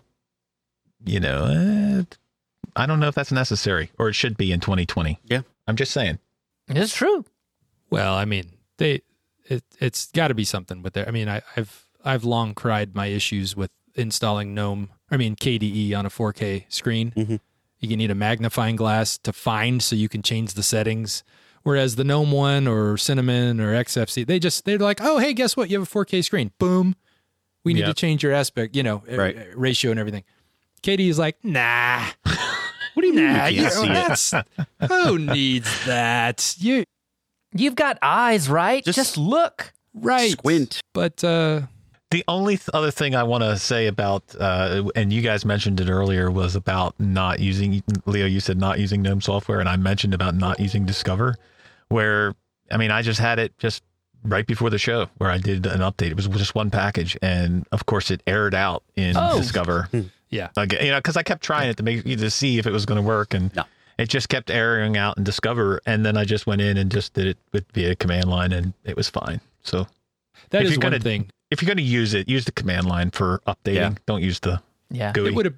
you 1.04 1.20
know, 1.20 1.46
eh, 1.46 2.04
I 2.76 2.86
don't 2.86 3.00
know 3.00 3.08
if 3.08 3.16
that's 3.16 3.32
necessary 3.32 3.92
or 3.98 4.10
it 4.10 4.14
should 4.14 4.38
be 4.38 4.52
in 4.52 4.60
2020. 4.60 5.20
Yeah. 5.26 5.42
I'm 5.68 5.76
just 5.76 5.92
saying. 5.92 6.20
It's 6.68 6.96
true. 6.96 7.26
Well, 7.90 8.16
I 8.16 8.26
mean, 8.26 8.52
they 8.78 9.02
it 9.46 9.64
it's 9.80 10.12
got 10.12 10.30
to 10.30 10.34
be 10.34 10.44
something 10.46 10.82
with 10.82 10.94
there. 10.94 11.08
I 11.08 11.12
mean, 11.12 11.30
I, 11.30 11.42
I've 11.56 11.86
I've 12.04 12.24
long 12.24 12.54
cried 12.54 12.96
my 12.96 13.08
issues 13.08 13.56
with 13.56 13.72
installing 13.96 14.54
GNOME. 14.54 14.90
I 15.10 15.18
mean, 15.18 15.36
KDE 15.36 15.96
on 15.98 16.06
a 16.06 16.10
4K 16.10 16.66
screen. 16.70 17.12
Mhm. 17.16 17.40
You 17.80 17.96
need 17.98 18.10
a 18.12 18.16
magnifying 18.16 18.76
glass 18.76 19.18
to 19.20 19.32
find 19.34 19.82
so 19.84 19.96
you 19.96 20.10
can 20.10 20.22
change 20.24 20.54
the 20.56 20.64
settings. 20.64 21.24
Whereas 21.64 21.96
the 21.96 22.04
GNOME 22.04 22.32
one 22.32 22.68
or 22.68 22.98
Cinnamon 22.98 23.60
or 23.60 23.74
Xfce, 23.74 24.26
they 24.26 24.40
just 24.40 24.66
they're 24.66 24.78
like, 24.80 25.00
oh 25.02 25.18
hey, 25.20 25.34
guess 25.34 25.56
what? 25.58 25.70
You 25.70 25.80
have 25.80 25.88
a 25.88 25.92
4K 25.92 26.24
screen. 26.24 26.52
Boom. 26.60 26.96
We 27.64 27.74
need 27.74 27.86
to 27.86 27.94
change 27.96 28.22
your 28.22 28.32
aspect, 28.34 28.76
you 28.76 28.84
know, 28.84 29.04
Right. 29.10 29.36
uh, 29.38 29.42
ratio 29.56 29.90
and 29.92 30.00
everything. 30.00 30.24
KDE 30.84 31.10
is 31.10 31.18
like, 31.20 31.38
nah. 31.44 32.06
What 32.94 33.02
do 33.02 33.08
you 33.08 33.14
mean? 33.16 33.26
Nah, 33.34 33.48
You 33.48 33.64
you 33.64 33.68
it. 33.68 33.88
that's, 33.88 34.34
who 34.88 35.18
needs 35.20 35.86
that? 35.86 36.56
You 36.60 36.86
You've 37.56 37.76
got 37.76 37.98
eyes, 38.02 38.50
right? 38.50 38.84
Just- 38.84 38.96
Just, 38.98 39.18
look. 39.18 39.74
right. 39.94 40.32
Squint. 40.32 40.82
But 40.94 41.24
uh 41.24 41.62
The 42.12 42.24
only 42.28 42.58
th- 42.58 42.70
other 42.74 42.92
thing 42.92 43.16
I 43.16 43.24
want 43.24 43.44
to 43.44 43.58
say 43.58 43.88
about, 43.88 44.24
uh, 44.40 44.84
and 44.96 45.12
you 45.12 45.22
guys 45.22 45.44
mentioned 45.46 45.80
it 45.80 45.90
earlier, 45.90 46.30
was 46.30 46.56
about 46.56 46.94
not 47.00 47.40
using, 47.40 47.82
Leo, 48.06 48.26
you 48.28 48.40
said 48.40 48.58
not 48.58 48.78
using 48.80 49.02
GNOME 49.02 49.22
software, 49.22 49.60
and 49.60 49.68
I 49.68 49.76
mentioned 49.78 50.14
about 50.14 50.36
not 50.36 50.60
using 50.60 50.86
Discover, 50.86 51.36
where, 51.90 52.36
I 52.72 52.78
mean, 52.78 52.92
I 52.92 53.02
just 53.02 53.20
had 53.20 53.40
it 53.40 53.58
just 53.58 53.84
right 54.24 54.46
before 54.46 54.70
the 54.70 54.78
show 54.78 55.08
where 55.18 55.30
I 55.32 55.38
did 55.38 55.66
an 55.66 55.80
update. 55.82 56.12
It 56.12 56.16
was 56.16 56.28
just 56.28 56.56
one 56.56 56.70
package. 56.72 57.18
And 57.22 57.66
of 57.72 57.86
course, 57.86 58.12
it 58.12 58.22
aired 58.28 58.54
out 58.56 58.84
in 58.96 59.16
Oh. 59.18 59.38
Discover. 59.38 59.90
yeah. 60.30 60.50
Again, 60.58 60.86
you 60.86 60.92
know, 60.92 60.98
because 61.00 61.16
I 61.18 61.24
kept 61.24 61.44
trying 61.44 61.70
it 61.70 61.78
to 61.78 61.84
make 61.84 62.04
to 62.06 62.30
see 62.30 62.58
if 62.60 62.66
it 62.68 62.72
was 62.72 62.86
going 62.86 62.98
to 63.02 63.08
work, 63.08 63.34
and 63.34 63.54
No. 63.56 63.64
It 63.98 64.10
just 64.10 64.30
kept 64.30 64.50
airing 64.52 64.98
out 64.98 65.18
in 65.18 65.24
Discover. 65.24 65.82
And 65.86 66.06
then 66.06 66.18
I 66.18 66.26
just 66.26 66.46
went 66.48 66.62
in 66.62 66.78
and 66.78 66.92
just 66.92 67.14
did 67.14 67.28
it 67.28 67.38
with 67.54 67.66
via 67.74 67.96
command 67.96 68.26
line, 68.30 68.52
and 68.52 68.74
it 68.84 68.96
was 68.98 69.10
fine. 69.10 69.42
So 69.64 69.88
That 70.50 70.62
If 70.62 70.66
is 70.66 70.72
you're 70.74 70.80
one 70.80 70.92
gonna- 70.92 71.00
thing. 71.00 71.30
if 71.50 71.62
you're 71.62 71.68
going 71.68 71.78
to 71.78 71.84
use 71.84 72.14
it, 72.14 72.28
use 72.30 72.46
the 72.46 72.52
command 72.52 72.86
line 72.88 73.10
for 73.12 73.42
updating. 73.48 73.76
Yeah. 73.76 73.94
Don't 74.06 74.22
use 74.22 74.40
the 74.42 74.62
Yeah. 74.92 75.12
GUI. 75.14 75.28
It 75.30 75.36
would 75.36 75.46
have 75.46 75.56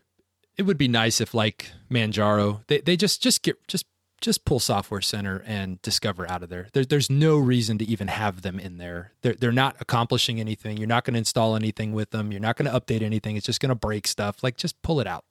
it 0.55 0.63
would 0.63 0.77
be 0.77 0.87
nice 0.87 1.19
if 1.21 1.33
like 1.35 1.71
Manjaro, 1.91 2.61
they 2.67 2.79
they 2.81 2.95
just 2.97 3.21
just 3.21 3.41
get 3.43 3.57
just 3.67 3.85
just 4.21 4.45
pull 4.45 4.59
Software 4.59 5.01
Center 5.01 5.43
and 5.45 5.79
Discover 5.83 6.29
out 6.31 6.41
of 6.41 6.49
there. 6.49 6.67
there 6.73 6.83
there's 6.85 7.09
no 7.09 7.37
reason 7.37 7.77
to 7.77 7.85
even 7.85 8.07
have 8.07 8.41
them 8.41 8.59
in 8.59 8.77
there. 8.77 9.11
They're 9.21 9.35
they're 9.35 9.51
not 9.51 9.75
accomplishing 9.79 10.39
anything. 10.39 10.77
You're 10.77 10.87
not 10.87 11.03
going 11.03 11.13
to 11.13 11.19
install 11.19 11.55
anything 11.55 11.91
with 11.93 12.09
them. 12.11 12.31
You're 12.31 12.41
not 12.41 12.55
going 12.57 12.71
to 12.71 12.79
update 12.79 13.01
anything. 13.03 13.35
It's 13.35 13.45
just 13.45 13.59
going 13.59 13.69
to 13.69 13.75
break 13.75 14.07
stuff. 14.07 14.41
Like 14.43 14.57
just 14.57 14.81
pull 14.81 14.99
it 14.99 15.05
out. 15.07 15.25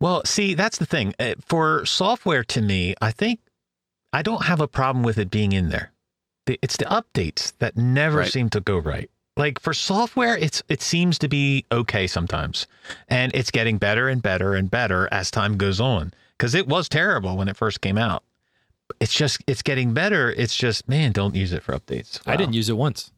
Well, 0.00 0.22
see, 0.24 0.54
that's 0.54 0.78
the 0.78 0.86
thing. 0.86 1.14
Uh, 1.18 1.34
For 1.44 1.86
software, 1.86 2.44
to 2.44 2.60
me, 2.60 2.94
I 3.00 3.10
think 3.12 3.40
I 4.12 4.22
don't 4.22 4.44
have 4.44 4.60
a 4.60 4.68
problem 4.68 5.02
with 5.04 5.18
it 5.18 5.30
being 5.30 5.52
in 5.52 5.68
there. 5.70 5.92
It's 6.46 6.76
the 6.76 6.84
updates 6.84 7.52
that 7.58 7.76
never 7.76 8.18
Right. 8.18 8.32
seem 8.32 8.50
to 8.50 8.60
go 8.60 8.78
right. 8.78 9.10
Like 9.36 9.60
for 9.60 9.74
software, 9.74 10.36
it's 10.38 10.62
it 10.68 10.80
seems 10.80 11.18
to 11.18 11.28
be 11.28 11.64
okay 11.70 12.06
sometimes, 12.06 12.66
and 13.08 13.34
it's 13.34 13.50
getting 13.50 13.76
better 13.78 14.08
and 14.08 14.22
better 14.22 14.54
and 14.54 14.70
better 14.70 15.08
as 15.12 15.30
time 15.30 15.56
goes 15.58 15.80
on. 15.80 16.14
Because 16.38 16.54
it 16.54 16.68
was 16.68 16.88
terrible 16.88 17.36
when 17.36 17.48
it 17.48 17.56
first 17.56 17.80
came 17.80 17.98
out. 17.98 18.22
It's 19.00 19.12
just 19.12 19.42
it's 19.46 19.62
getting 19.62 19.92
better. 19.92 20.30
It's 20.32 20.56
just 20.56 20.88
man, 20.88 21.12
don't 21.12 21.34
use 21.34 21.52
it 21.52 21.62
for 21.62 21.72
updates. 21.78 22.20
I 22.26 22.36
didn't 22.36 22.54
use 22.54 22.68
it 22.70 22.76
once. 22.78 23.10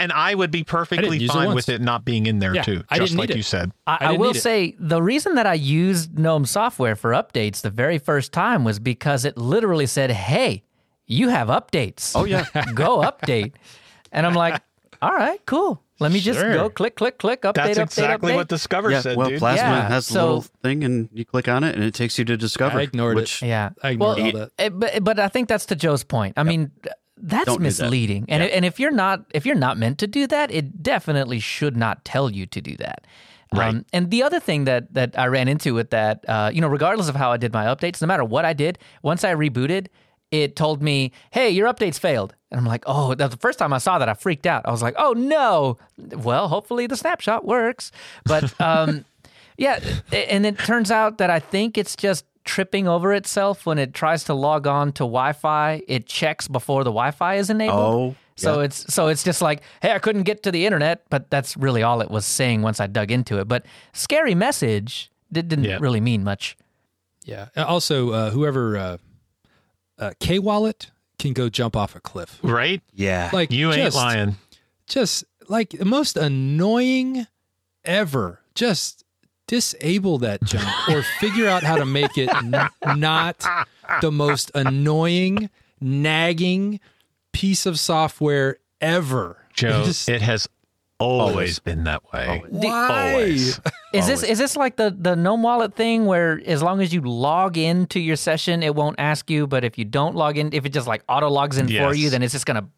And 0.00 0.10
I 0.12 0.34
would 0.34 0.50
be 0.50 0.64
perfectly 0.64 1.18
use 1.18 1.30
it 1.30 1.32
fine 1.32 1.54
with 1.54 1.68
it 1.68 1.80
not 1.80 2.04
being 2.04 2.26
in 2.26 2.38
there 2.40 2.54
Yeah, 2.54 2.62
too. 2.62 2.82
I 2.88 2.98
just 2.98 3.10
didn't 3.10 3.18
like 3.20 3.28
need 3.28 3.34
it. 3.34 3.36
you 3.36 3.42
said. 3.44 3.70
I, 3.86 3.98
I 4.00 4.06
I 4.06 4.12
will 4.16 4.34
say 4.34 4.74
the 4.78 5.00
reason 5.02 5.34
that 5.36 5.46
I 5.46 5.54
used 5.54 6.18
GNOME 6.18 6.46
software 6.46 6.96
for 6.96 7.12
updates 7.12 7.60
the 7.60 7.70
very 7.70 7.98
first 7.98 8.32
time 8.32 8.64
was 8.64 8.78
because 8.80 9.24
it 9.24 9.36
literally 9.36 9.86
said, 9.86 10.10
"Hey, 10.10 10.64
you 11.06 11.28
have 11.28 11.48
updates. 11.48 12.12
Oh 12.16 12.24
yeah. 12.24 12.46
go 12.74 13.02
update." 13.02 13.52
And 14.12 14.26
I'm 14.26 14.34
like, 14.34 14.60
"All 15.00 15.12
right, 15.14 15.40
cool. 15.46 15.82
Let 16.00 16.12
me 16.12 16.20
just 16.20 16.40
go 16.40 16.70
click, 16.70 16.96
click, 16.96 17.18
click, 17.18 17.42
update, 17.42 17.54
That's 17.74 17.78
update, 17.78 17.82
exactly 17.82 18.32
update." 18.32 18.36
what 18.36 18.48
Discover 18.48 18.90
yeah. 18.90 19.00
said, 19.02 19.16
Well, 19.18 19.28
dude. 19.28 19.38
Plasma 19.38 19.68
Yeah, 19.68 19.88
has 19.88 20.10
a 20.10 20.14
little 20.14 20.40
thing, 20.62 20.82
and 20.82 21.10
you 21.12 21.26
click 21.26 21.46
on 21.46 21.62
it, 21.62 21.74
and 21.74 21.84
it 21.84 21.92
takes 21.92 22.18
you 22.18 22.24
to 22.24 22.36
Discover. 22.38 22.78
I 22.78 22.82
ignored 22.82 23.16
which, 23.16 23.42
it. 23.42 23.48
Yeah. 23.48 23.70
I 23.82 23.90
ignored 23.90 24.16
well, 24.16 24.26
all 24.26 24.32
that. 24.32 24.50
eh, 24.58 24.68
but, 24.70 25.04
but 25.04 25.20
I 25.20 25.28
think 25.28 25.48
that's 25.48 25.66
to 25.66 25.76
Joe's 25.76 26.02
point. 26.02 26.34
I 26.38 26.42
mean, 26.42 26.70
th- 26.82 26.94
that's 27.22 27.46
Don't 27.46 27.58
do 27.58 27.64
that. 27.64 27.82
misleading. 27.82 28.24
And 28.28 28.42
and 28.42 28.64
if 28.64 28.78
you're 28.80 28.90
not 28.90 29.24
if 29.34 29.46
you're 29.46 29.54
not 29.54 29.78
meant 29.78 29.98
to 29.98 30.06
do 30.06 30.26
that, 30.28 30.50
it 30.50 30.82
definitely 30.82 31.40
should 31.40 31.76
not 31.76 32.04
tell 32.04 32.30
you 32.30 32.46
to 32.46 32.60
do 32.60 32.76
that. 32.76 33.06
Right. 33.52 33.68
Um, 33.68 33.84
and 33.92 34.10
the 34.10 34.22
other 34.22 34.38
thing 34.40 34.64
that 34.64 34.94
that 34.94 35.18
I 35.18 35.26
ran 35.26 35.48
into 35.48 35.74
with 35.74 35.90
that, 35.90 36.24
uh, 36.28 36.50
you 36.52 36.60
know, 36.60 36.68
regardless 36.68 37.08
of 37.08 37.16
how 37.16 37.32
I 37.32 37.36
did 37.36 37.52
my 37.52 37.64
updates, 37.66 38.00
no 38.00 38.06
matter 38.06 38.24
what 38.24 38.44
I 38.44 38.52
did, 38.52 38.78
once 39.02 39.24
I 39.24 39.34
rebooted, 39.34 39.88
it 40.30 40.54
told 40.54 40.80
me, 40.82 41.10
"Hey, 41.32 41.50
your 41.50 41.66
updates 41.72 41.98
failed." 41.98 42.34
And 42.52 42.60
I'm 42.60 42.66
like, 42.66 42.84
"Oh!" 42.86 43.14
The 43.14 43.28
first 43.30 43.58
time 43.58 43.72
I 43.72 43.78
saw 43.78 43.98
that. 43.98 44.08
I 44.08 44.14
freaked 44.14 44.46
out. 44.46 44.62
I 44.66 44.70
was 44.70 44.82
like, 44.82 44.94
"Oh 44.96 45.12
no!" 45.14 45.78
Well, 45.98 46.46
hopefully 46.46 46.86
the 46.86 46.96
snapshot 46.96 47.44
works. 47.44 47.90
But 48.24 48.58
um, 48.60 49.04
yeah, 49.56 49.80
and 50.12 50.46
it 50.46 50.56
turns 50.60 50.92
out 50.92 51.18
that 51.18 51.30
I 51.30 51.40
think 51.40 51.76
it's 51.76 51.96
just 51.96 52.24
tripping 52.44 52.88
over 52.88 53.12
itself 53.12 53.66
when 53.66 53.78
it 53.78 53.92
tries 53.94 54.24
to 54.24 54.34
log 54.34 54.66
on 54.66 54.92
to 54.92 55.00
Wi-Fi. 55.04 55.82
It 55.86 56.06
checks 56.06 56.48
before 56.48 56.84
the 56.84 56.90
Wi-Fi 56.90 57.36
is 57.36 57.50
enabled. 57.50 57.78
Oh, 57.78 58.14
So 58.36 58.58
yeah. 58.58 58.64
it's 58.64 58.92
so 58.94 59.08
it's 59.08 59.22
just 59.22 59.42
like, 59.42 59.62
hey, 59.82 59.92
I 59.92 59.98
couldn't 59.98 60.22
get 60.22 60.42
to 60.44 60.50
the 60.50 60.64
internet, 60.66 61.04
but 61.10 61.30
that's 61.30 61.56
really 61.56 61.82
all 61.82 62.00
it 62.00 62.10
was 62.10 62.24
saying 62.26 62.62
once 62.62 62.80
I 62.80 62.86
dug 62.86 63.10
into 63.10 63.38
it. 63.38 63.46
But 63.48 63.64
scary 63.92 64.34
message 64.34 65.10
did, 65.30 65.48
didn't 65.48 65.64
Yeah. 65.66 65.78
really 65.80 66.00
mean 66.00 66.24
much. 66.24 66.56
Yeah. 67.24 67.48
Also, 67.56 68.10
uh, 68.10 68.30
whoever 68.30 68.76
uh, 68.78 68.96
uh, 69.98 70.12
K 70.20 70.38
Wallet 70.38 70.90
can 71.18 71.34
go 71.34 71.48
jump 71.50 71.76
off 71.76 71.94
a 71.94 72.00
cliff. 72.00 72.38
right? 72.42 72.80
yeah. 72.94 73.28
Like 73.32 73.50
You 73.52 73.68
ain't 73.68 73.76
just- 73.82 73.96
lying. 73.96 74.36
just 74.86 75.24
like 75.48 75.70
the 75.70 75.84
most 75.84 76.16
annoying 76.16 77.26
ever. 77.84 78.40
Just 78.54 79.04
disable 79.50 80.16
that 80.18 80.42
junk 80.44 80.88
or 80.88 81.02
figure 81.18 81.48
out 81.48 81.64
how 81.64 81.74
to 81.76 81.84
make 81.84 82.16
it 82.16 82.30
n- 82.32 82.68
not 82.96 83.44
the 84.00 84.12
most 84.12 84.52
annoying, 84.54 85.50
nagging 85.80 86.78
piece 87.32 87.66
of 87.66 87.78
software 87.78 88.58
ever. 88.80 89.44
Joe, 89.52 89.82
Just- 89.84 90.08
it 90.08 90.22
has 90.22 90.48
always, 91.00 91.30
Always. 91.32 91.58
been 91.58 91.84
that 91.84 92.02
way. 92.12 92.26
Always. 92.28 92.52
why? 92.52 93.10
Always. 93.12 93.60
Is 93.92 94.06
this 94.06 94.22
is 94.22 94.38
this 94.38 94.54
like 94.56 94.76
the 94.76 94.94
the 94.96 95.16
gnome 95.16 95.42
wallet 95.42 95.74
thing 95.74 96.06
where 96.06 96.40
as 96.46 96.62
long 96.62 96.80
as 96.80 96.92
you 96.94 97.00
log 97.00 97.56
into 97.56 97.98
your 97.98 98.14
session, 98.16 98.62
it 98.62 98.74
won't 98.76 98.96
ask 99.00 99.28
you, 99.30 99.46
but 99.48 99.64
if 99.64 99.78
you 99.78 99.84
don't 99.84 100.14
log 100.14 100.38
in, 100.38 100.52
if 100.52 100.64
it 100.64 100.68
just 100.68 100.86
like 100.86 101.02
auto 101.08 101.28
logs 101.28 101.58
in 101.58 101.66
for 101.66 101.92
you, 101.94 102.08
then 102.10 102.22
it's 102.22 102.32
just 102.32 102.46
gonna 102.46 102.68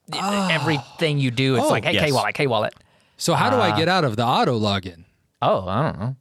everything 0.50 1.18
you 1.18 1.30
do. 1.30 1.56
It's 1.56 1.64
Oh, 1.66 1.68
like, 1.68 1.84
hey, 1.84 1.92
yes. 1.94 2.04
K 2.06 2.12
wallet, 2.12 2.34
K 2.34 2.46
wallet. 2.46 2.74
So 3.18 3.34
how 3.34 3.50
do 3.50 3.56
Ah. 3.56 3.62
I 3.74 3.76
get 3.76 3.88
out 3.88 4.04
of 4.04 4.16
the 4.16 4.24
auto 4.24 4.58
login? 4.58 5.04
Oh, 5.42 5.66
I 5.68 5.82
don't 5.82 6.00
know. 6.00 6.16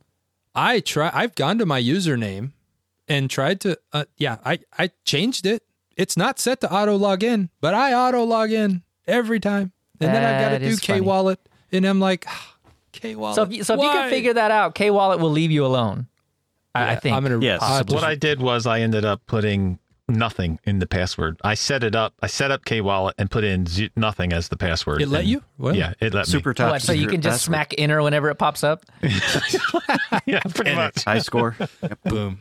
I 0.54 0.80
try. 0.80 1.10
I've 1.14 1.36
gone 1.36 1.58
to 1.60 1.66
my 1.66 1.82
username 1.82 2.52
and 3.08 3.30
tried 3.30 3.62
to. 3.62 3.78
Uh, 3.94 4.06
yeah, 4.18 4.38
I 4.46 4.60
I 4.78 4.92
changed 5.06 5.46
it. 5.46 5.64
It's 5.98 6.18
not 6.18 6.40
set 6.40 6.62
to 6.62 6.74
auto 6.74 6.96
log 6.96 7.24
in, 7.24 7.50
but 7.62 7.74
I 7.74 7.94
auto 7.94 8.24
log 8.24 8.52
in 8.52 8.82
every 9.08 9.40
time, 9.40 9.72
and 10.00 10.14
then 10.14 10.24
I've 10.24 10.42
got 10.42 10.50
That 10.52 10.60
to 10.60 10.70
do 10.70 10.78
K 10.78 10.94
funny. 10.94 11.02
wallet, 11.02 11.40
and 11.72 11.86
I'm 11.86 12.00
like, 12.00 12.26
K 12.92 13.16
wallet. 13.16 13.36
So 13.36 13.44
if 13.44 13.52
you, 13.54 13.64
so 13.64 13.76
if 13.76 13.82
you 13.82 13.90
can 13.90 14.10
figure 14.10 14.34
that 14.34 14.52
out, 14.52 14.76
K 14.76 14.90
wallet 14.92 15.20
will 15.20 15.32
leave 15.32 15.52
you 15.52 15.66
alone. 15.66 16.08
I, 16.74 16.94
I 16.94 16.96
think. 16.96 17.16
I'm 17.16 17.24
gonna 17.24 17.40
Yes. 17.40 17.60
possibly. 17.60 17.96
What 17.96 18.04
I 18.04 18.16
did 18.16 18.42
was 18.42 18.66
I 18.66 18.80
ended 18.82 19.06
up 19.06 19.22
putting 19.28 19.80
nothing 20.12 20.60
in 20.64 20.80
the 20.80 20.88
password. 20.88 21.40
I 21.44 21.54
set 21.56 21.84
it 21.84 21.96
up. 21.96 22.14
I 22.22 22.28
set 22.28 22.52
up 22.52 22.66
K 22.66 22.82
Wallet 22.82 23.16
and 23.18 23.30
put 23.32 23.44
in 23.44 23.66
z- 23.66 23.92
nothing 23.96 24.32
as 24.34 24.50
the 24.50 24.58
password. 24.58 25.02
It 25.02 25.08
let 25.08 25.26
you? 25.26 25.44
What? 25.58 25.76
Yeah, 25.76 25.94
it 26.00 26.14
let 26.14 26.28
me. 26.28 26.32
Super 26.32 26.54
top. 26.54 26.72
What, 26.72 26.82
so 26.82 26.94
you 26.94 27.08
can 27.08 27.22
just 27.22 27.40
password. 27.40 27.54
smack 27.54 27.76
enter 27.78 28.02
whenever 28.02 28.30
it 28.30 28.36
pops 28.36 28.64
up. 28.64 28.86
Yeah, 30.26 30.40
pretty 30.54 30.76
much. 30.76 30.98
it's 30.98 31.04
high 31.04 31.20
score. 31.20 31.56
Yep. 31.82 32.00
Boom. 32.04 32.40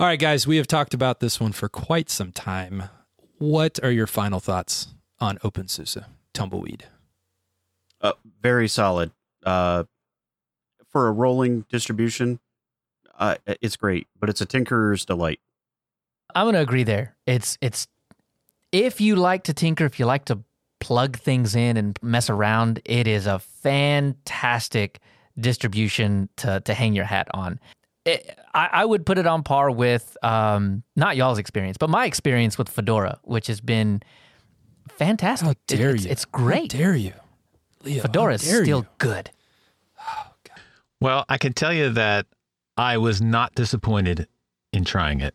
All 0.00 0.06
right, 0.06 0.18
guys, 0.18 0.46
we 0.46 0.56
have 0.56 0.66
talked 0.66 0.92
about 0.92 1.20
this 1.20 1.40
one 1.40 1.52
for 1.52 1.68
quite 1.68 2.10
some 2.10 2.32
time. 2.32 2.84
What 3.38 3.78
are 3.82 3.90
your 3.92 4.06
final 4.08 4.40
thoughts 4.40 4.88
on 5.20 5.38
OpenSUSE 5.38 6.04
Tumbleweed? 6.32 6.84
Uh, 8.00 8.12
very 8.42 8.68
solid. 8.68 9.12
Uh, 9.44 9.84
for 10.90 11.06
a 11.08 11.12
rolling 11.12 11.64
distribution, 11.70 12.40
uh, 13.18 13.36
it's 13.46 13.76
great, 13.76 14.06
but 14.18 14.28
it's 14.28 14.40
a 14.40 14.46
tinkerer's 14.46 15.04
delight. 15.04 15.40
I'm 16.34 16.46
gonna 16.46 16.60
agree 16.60 16.84
there. 16.84 17.14
It's 17.26 17.56
it's 17.60 17.86
if 18.72 19.00
you 19.00 19.16
like 19.16 19.44
to 19.44 19.54
tinker, 19.54 19.84
if 19.84 19.98
you 20.00 20.06
like 20.06 20.24
to 20.26 20.40
plug 20.80 21.16
things 21.16 21.54
in 21.54 21.76
and 21.76 21.98
mess 22.02 22.28
around, 22.28 22.80
it 22.84 23.06
is 23.06 23.26
a 23.26 23.38
fantastic 23.38 25.00
distribution 25.38 26.28
to 26.36 26.60
to 26.60 26.74
hang 26.74 26.94
your 26.94 27.04
hat 27.04 27.28
on. 27.34 27.58
It, 28.04 28.38
I, 28.52 28.68
I 28.72 28.84
would 28.84 29.06
put 29.06 29.16
it 29.16 29.26
on 29.26 29.42
par 29.42 29.70
with 29.70 30.14
um, 30.22 30.82
not 30.94 31.16
y'all's 31.16 31.38
experience, 31.38 31.78
but 31.78 31.88
my 31.88 32.04
experience 32.04 32.58
with 32.58 32.68
Fedora, 32.68 33.18
which 33.22 33.46
has 33.46 33.62
been 33.62 34.02
fantastic. 34.90 35.46
How 35.46 35.50
It- 35.52 35.66
dare 35.66 35.94
it's, 35.94 36.04
you? 36.04 36.10
It's 36.10 36.24
great. 36.26 36.72
How 36.72 36.78
dare 36.78 36.96
you? 36.96 37.14
Leo, 37.82 37.96
how 37.96 38.02
Fedora 38.02 38.34
is 38.34 38.42
still 38.42 38.80
you? 38.80 38.86
good. 38.98 39.30
Well, 41.00 41.24
I 41.28 41.38
can 41.38 41.52
tell 41.52 41.72
you 41.72 41.90
that 41.90 42.26
I 42.76 42.96
was 42.98 43.20
not 43.20 43.54
disappointed 43.54 44.26
in 44.72 44.84
trying 44.84 45.20
it. 45.20 45.34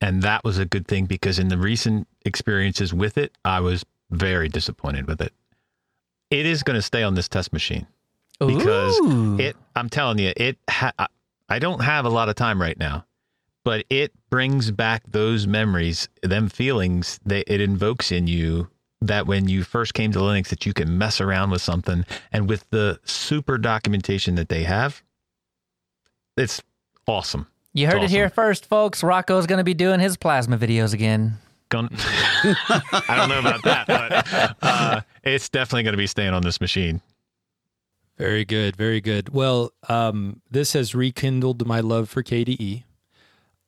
And 0.00 0.22
that 0.22 0.44
was 0.44 0.58
a 0.58 0.64
good 0.64 0.86
thing 0.86 1.06
because 1.06 1.38
in 1.38 1.48
the 1.48 1.58
recent 1.58 2.08
experiences 2.24 2.94
with 2.94 3.18
it, 3.18 3.36
I 3.44 3.60
was 3.60 3.84
very 4.10 4.48
disappointed 4.48 5.06
with 5.06 5.20
it. 5.20 5.32
It 6.30 6.46
is 6.46 6.62
going 6.62 6.76
to 6.76 6.82
stay 6.82 7.02
on 7.02 7.14
this 7.14 7.28
test 7.28 7.52
machine 7.52 7.86
because 8.38 8.98
Ooh. 9.00 9.38
it, 9.38 9.56
I'm 9.76 9.88
telling 9.90 10.18
you, 10.18 10.32
it, 10.36 10.58
ha- 10.68 10.92
I- 10.98 11.08
I 11.48 11.58
don't 11.58 11.80
have 11.82 12.04
a 12.04 12.08
lot 12.10 12.28
of 12.28 12.36
time 12.36 12.62
right 12.62 12.78
now, 12.78 13.04
but 13.64 13.84
it 13.90 14.12
brings 14.30 14.70
back 14.70 15.02
those 15.08 15.48
memories, 15.48 16.08
them 16.22 16.48
feelings 16.48 17.18
that 17.26 17.52
it 17.52 17.60
invokes 17.60 18.12
in 18.12 18.28
you 18.28 18.70
that 19.02 19.26
when 19.26 19.48
you 19.48 19.64
first 19.64 19.92
came 19.92 20.12
to 20.12 20.20
Linux 20.20 20.48
that 20.50 20.64
you 20.64 20.72
can 20.72 20.96
mess 20.96 21.20
around 21.20 21.50
with 21.50 21.60
something 21.60 22.06
and 22.32 22.48
with 22.48 22.64
the 22.70 23.00
super 23.04 23.58
documentation 23.58 24.36
that 24.36 24.48
they 24.48 24.62
have, 24.62 25.02
it's 26.36 26.62
awesome. 27.08 27.48
You 27.72 27.86
heard 27.86 28.02
It's 28.02 28.12
it 28.12 28.16
here 28.16 28.30
first, 28.30 28.66
folks. 28.66 29.02
Rocco's 29.02 29.46
going 29.46 29.58
to 29.58 29.64
be 29.64 29.74
doing 29.74 30.00
his 30.00 30.16
plasma 30.16 30.58
videos 30.58 30.92
again. 30.92 31.38
Gon- 31.68 31.88
I 31.94 33.14
don't 33.16 33.28
know 33.28 33.38
about 33.38 33.62
that, 33.62 33.86
but 33.86 34.56
uh, 34.60 35.00
it's 35.22 35.48
definitely 35.48 35.84
going 35.84 35.92
to 35.92 35.98
be 35.98 36.08
staying 36.08 36.34
on 36.34 36.42
this 36.42 36.60
machine. 36.60 37.00
Very 38.18 38.44
good, 38.44 38.76
very 38.76 39.00
good. 39.00 39.28
Well, 39.28 39.72
um, 39.88 40.42
this 40.50 40.72
has 40.72 40.94
rekindled 40.94 41.66
my 41.66 41.80
love 41.80 42.10
for 42.10 42.22
KDE. 42.22 42.82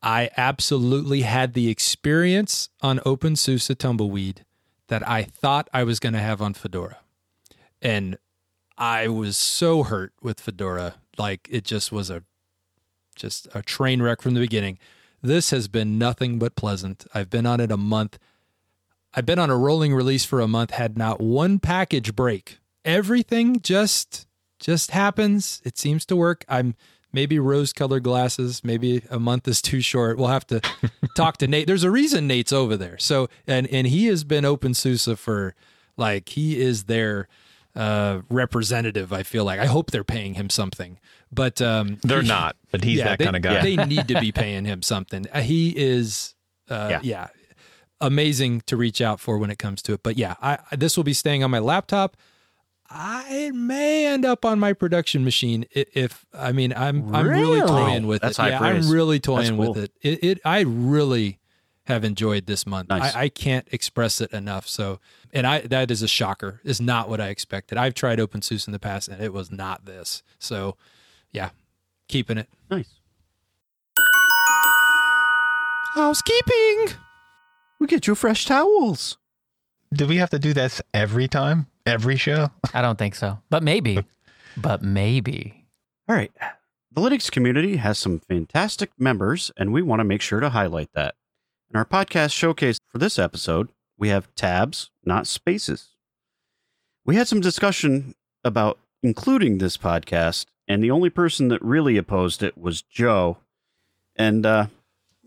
I 0.03 0.31
absolutely 0.37 1.23
had 1.23 1.55
the 1.55 1.69
experience 1.71 2.69
on 2.81 2.99
OpenSUSE 3.07 3.79
Tumbleweed 3.79 4.45
that 4.89 5.09
I 5.09 5.23
thought 5.23 5.71
I 5.73 5.85
was 5.85 6.01
going 6.01 6.13
to 6.15 6.19
have 6.19 6.43
on 6.43 6.55
Fedora. 6.55 6.99
And 7.81 8.19
I 8.77 9.07
was 9.07 9.37
so 9.37 9.85
hurt 9.85 10.13
with 10.21 10.41
Fedora. 10.41 10.97
Like 11.17 11.47
it 11.51 11.65
just 11.65 11.93
was 11.93 12.11
a 12.11 12.25
just 13.15 13.49
a 13.55 13.63
train 13.63 14.03
wreck 14.03 14.23
from 14.23 14.35
the 14.35 14.41
beginning. 14.41 14.79
This 15.23 15.51
has 15.51 15.69
been 15.69 15.99
nothing 15.99 16.39
but 16.39 16.57
pleasant. 16.57 17.07
I've 17.15 17.31
been 17.31 17.47
on 17.47 17.61
it 17.61 17.71
a 17.71 17.77
month. 17.77 18.19
I've 19.15 19.27
been 19.27 19.39
on 19.39 19.51
a 19.51 19.57
rolling 19.57 19.95
release 19.95 20.25
for 20.25 20.41
a 20.41 20.49
month, 20.49 20.73
had 20.73 20.99
not 20.99 21.21
one 21.21 21.59
package 21.59 22.17
break. 22.17 22.59
Everything 22.85 23.61
just 23.61 24.27
just 24.59 24.93
happens. 24.93 25.61
It 25.65 25.77
seems 25.77 26.07
to 26.07 26.17
work. 26.17 26.45
I'm 26.49 26.75
maybe 27.13 27.39
rose 27.39 27.73
colored 27.73 28.05
glasses. 28.05 28.65
Maybe 28.65 29.03
a 29.11 29.19
month 29.19 29.47
is 29.47 29.61
too 29.61 29.81
short. 29.81 30.17
We'll 30.19 30.29
have 30.29 30.47
to 30.49 30.61
talk 31.17 31.37
to 31.39 31.47
Nate. 31.47 31.67
There's 31.67 31.85
a 31.85 31.91
reason 31.91 32.27
Nate's 32.27 32.53
over 32.53 32.77
there. 32.77 32.99
So 32.99 33.29
and 33.47 33.67
and 33.69 33.87
he 33.87 34.07
has 34.07 34.25
been 34.25 34.45
OpenSUSE 34.45 35.17
for 35.19 35.55
like 35.97 36.31
he 36.31 36.61
is 36.61 36.85
their 36.85 37.29
uh 37.75 38.21
representative, 38.29 39.13
I 39.13 39.23
feel 39.23 39.45
like. 39.45 39.59
I 39.61 39.67
hope 39.67 39.91
they're 39.91 40.05
paying 40.05 40.35
him 40.35 40.51
something. 40.51 40.99
But 41.31 41.61
um 41.63 41.99
They're 42.03 42.23
he- 42.23 42.29
not, 42.29 42.57
but 42.71 42.85
he's 42.85 42.99
yeah, 42.99 43.05
that 43.05 43.19
they- 43.19 43.25
kind 43.25 43.37
of 43.37 43.43
guy. 43.43 43.63
They 43.63 43.77
need 43.87 44.09
to 44.09 44.21
be 44.21 44.33
paying 44.33 44.65
him 44.65 44.83
something. 44.83 45.27
Uh, 45.33 45.41
He 45.41 45.71
is, 45.77 46.35
uh, 46.69 46.89
yeah. 46.91 47.01
Yeah. 47.03 47.27
amazing 48.01 48.63
to 48.67 48.77
reach 48.77 49.01
out 49.01 49.21
for 49.21 49.39
when 49.39 49.51
it 49.51 49.59
comes 49.59 49.81
to 49.83 49.93
it. 49.95 50.03
But 50.03 50.17
yeah, 50.17 50.35
I, 50.43 50.59
this 50.77 50.97
will 50.97 51.05
be 51.05 51.15
staying 51.15 51.43
on 51.45 51.51
my 51.51 51.59
laptop. 51.61 52.17
I 52.95 53.51
may 53.55 54.07
end 54.07 54.27
up 54.27 54.45
on 54.45 54.59
my 54.61 54.75
production 54.75 55.25
machine 55.25 55.65
if 55.71 56.27
I 56.35 56.53
mean 56.53 56.75
I'm 56.77 57.15
I'm 57.15 57.27
really 57.27 57.61
Really? 57.61 57.67
toying 57.69 58.07
with 58.07 58.21
That's 58.21 58.39
it. 58.39 58.43
yeah, 58.49 58.59
praise. 58.59 58.87
I'm 58.87 58.93
really 58.93 59.19
toying 59.19 59.57
cool. 59.57 59.73
with 59.73 59.85
it. 59.85 59.93
it. 60.03 60.23
It 60.25 60.41
I 60.45 60.61
really 60.61 61.39
have 61.87 62.05
enjoyed 62.05 62.45
this 62.47 62.67
month. 62.67 62.91
Nice. 62.91 63.15
I, 63.17 63.23
I 63.23 63.29
can't 63.31 63.67
express 63.73 64.21
it 64.21 64.31
enough. 64.33 64.69
So 64.69 65.01
and 65.33 65.47
I 65.47 65.61
that 65.61 65.91
is 65.91 66.03
a 66.03 66.09
shocker. 66.09 66.61
Is 66.65 66.81
not 66.81 67.09
what 67.09 67.21
I 67.21 67.29
expected. 67.29 67.79
I've 67.79 67.95
tried 67.95 68.19
OpenSUSE 68.19 68.67
in 68.67 68.73
the 68.73 68.79
past 68.79 69.09
and 69.09 69.23
it 69.23 69.33
was 69.33 69.51
not 69.51 69.85
this. 69.85 70.23
So 70.39 70.77
yeah, 71.33 71.51
keeping 72.09 72.39
it. 72.39 72.49
Nice. 72.71 72.89
Housekeeping. 75.95 76.97
We 77.81 77.87
get 77.87 78.07
you 78.07 78.15
fresh 78.15 78.45
towels. 78.47 79.19
Do 79.93 80.07
we 80.07 80.17
have 80.17 80.31
to 80.31 80.39
do 80.39 80.55
this 80.55 80.81
every 80.95 81.29
time? 81.29 81.67
Every 81.85 82.17
show? 82.17 82.51
I 82.73 82.81
don't 82.81 82.99
think 82.99 83.15
so, 83.15 83.41
but 83.51 83.63
maybe. 83.63 84.05
but 84.57 84.83
maybe. 84.83 85.67
All 86.09 86.17
right. 86.17 86.33
The 86.93 87.01
Linux 87.01 87.31
community 87.31 87.77
has 87.77 87.99
some 87.99 88.21
fantastic 88.21 88.91
members, 88.99 89.51
and 89.57 89.73
we 89.73 89.83
want 89.83 90.01
to 90.01 90.05
make 90.05 90.21
sure 90.23 90.41
to 90.41 90.51
highlight 90.51 90.91
that. 90.95 91.15
In 91.71 91.77
our 91.77 91.85
podcast 91.85 92.33
showcase 92.33 92.79
for 92.89 92.99
this 92.99 93.19
episode, 93.19 93.69
we 94.03 94.09
have 94.09 94.35
tabs, 94.35 94.91
not 95.05 95.29
spaces. 95.29 95.91
We 97.07 97.15
had 97.15 97.29
some 97.29 97.41
discussion 97.41 98.17
about 98.43 98.77
including 99.01 99.59
this 99.59 99.77
podcast, 99.77 100.47
and 100.67 100.83
the 100.83 100.91
only 100.91 101.09
person 101.09 101.47
that 101.49 101.63
really 101.63 101.97
opposed 101.97 102.43
it 102.43 102.59
was 102.59 102.83
Joe. 102.83 103.37
And 104.17 104.45
uh, 104.45 104.67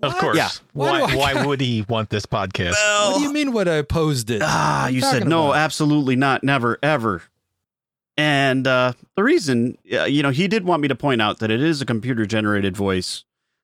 Of 0.03 0.11
What? 0.11 0.19
course. 0.21 0.35
Yeah. 0.37 0.49
Why 0.73 1.01
Why, 1.03 1.07
do 1.13 1.13
I- 1.19 1.33
why 1.35 1.45
would 1.47 1.61
he 1.61 1.85
want 1.87 2.09
this 2.09 2.25
podcast? 2.25 2.71
What 2.73 3.15
do 3.19 3.23
you 3.23 3.31
mean? 3.31 3.53
What 3.53 3.69
I 3.69 3.75
opposed 3.75 4.29
it? 4.29 4.41
Ah, 4.43 4.89
you 4.89 4.99
said 4.99 5.25
no, 5.25 5.51
about? 5.51 5.59
absolutely 5.59 6.17
not, 6.17 6.43
never, 6.43 6.77
ever. 6.83 7.23
And 8.17 8.67
uh, 8.67 8.91
the 9.15 9.23
reason, 9.23 9.77
uh, 9.93 10.03
you 10.03 10.21
know, 10.21 10.31
he 10.31 10.49
did 10.49 10.65
want 10.65 10.81
me 10.81 10.89
to 10.89 10.95
point 10.95 11.21
out 11.21 11.39
that 11.39 11.49
it 11.49 11.61
is 11.61 11.81
a 11.81 11.85
computer 11.85 12.25
generated 12.25 12.75
voice 12.75 13.23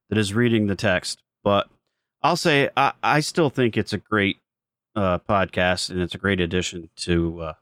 that 0.09 0.17
is 0.17 0.33
reading 0.33 0.67
the 0.67 0.75
text, 0.77 1.21
but 1.43 1.67
I'll 2.23 2.37
say 2.37 2.69
I, 2.77 2.93
I 3.03 3.19
still 3.19 3.49
think 3.49 3.75
it's 3.75 3.93
a 3.93 3.97
great 3.97 4.37
uh, 4.95 5.19
podcast 5.19 5.89
and 5.89 6.01
it's 6.01 6.15
a 6.15 6.17
great 6.17 6.39
addition 6.39 6.89
to 6.97 7.41
uh, 7.41 7.53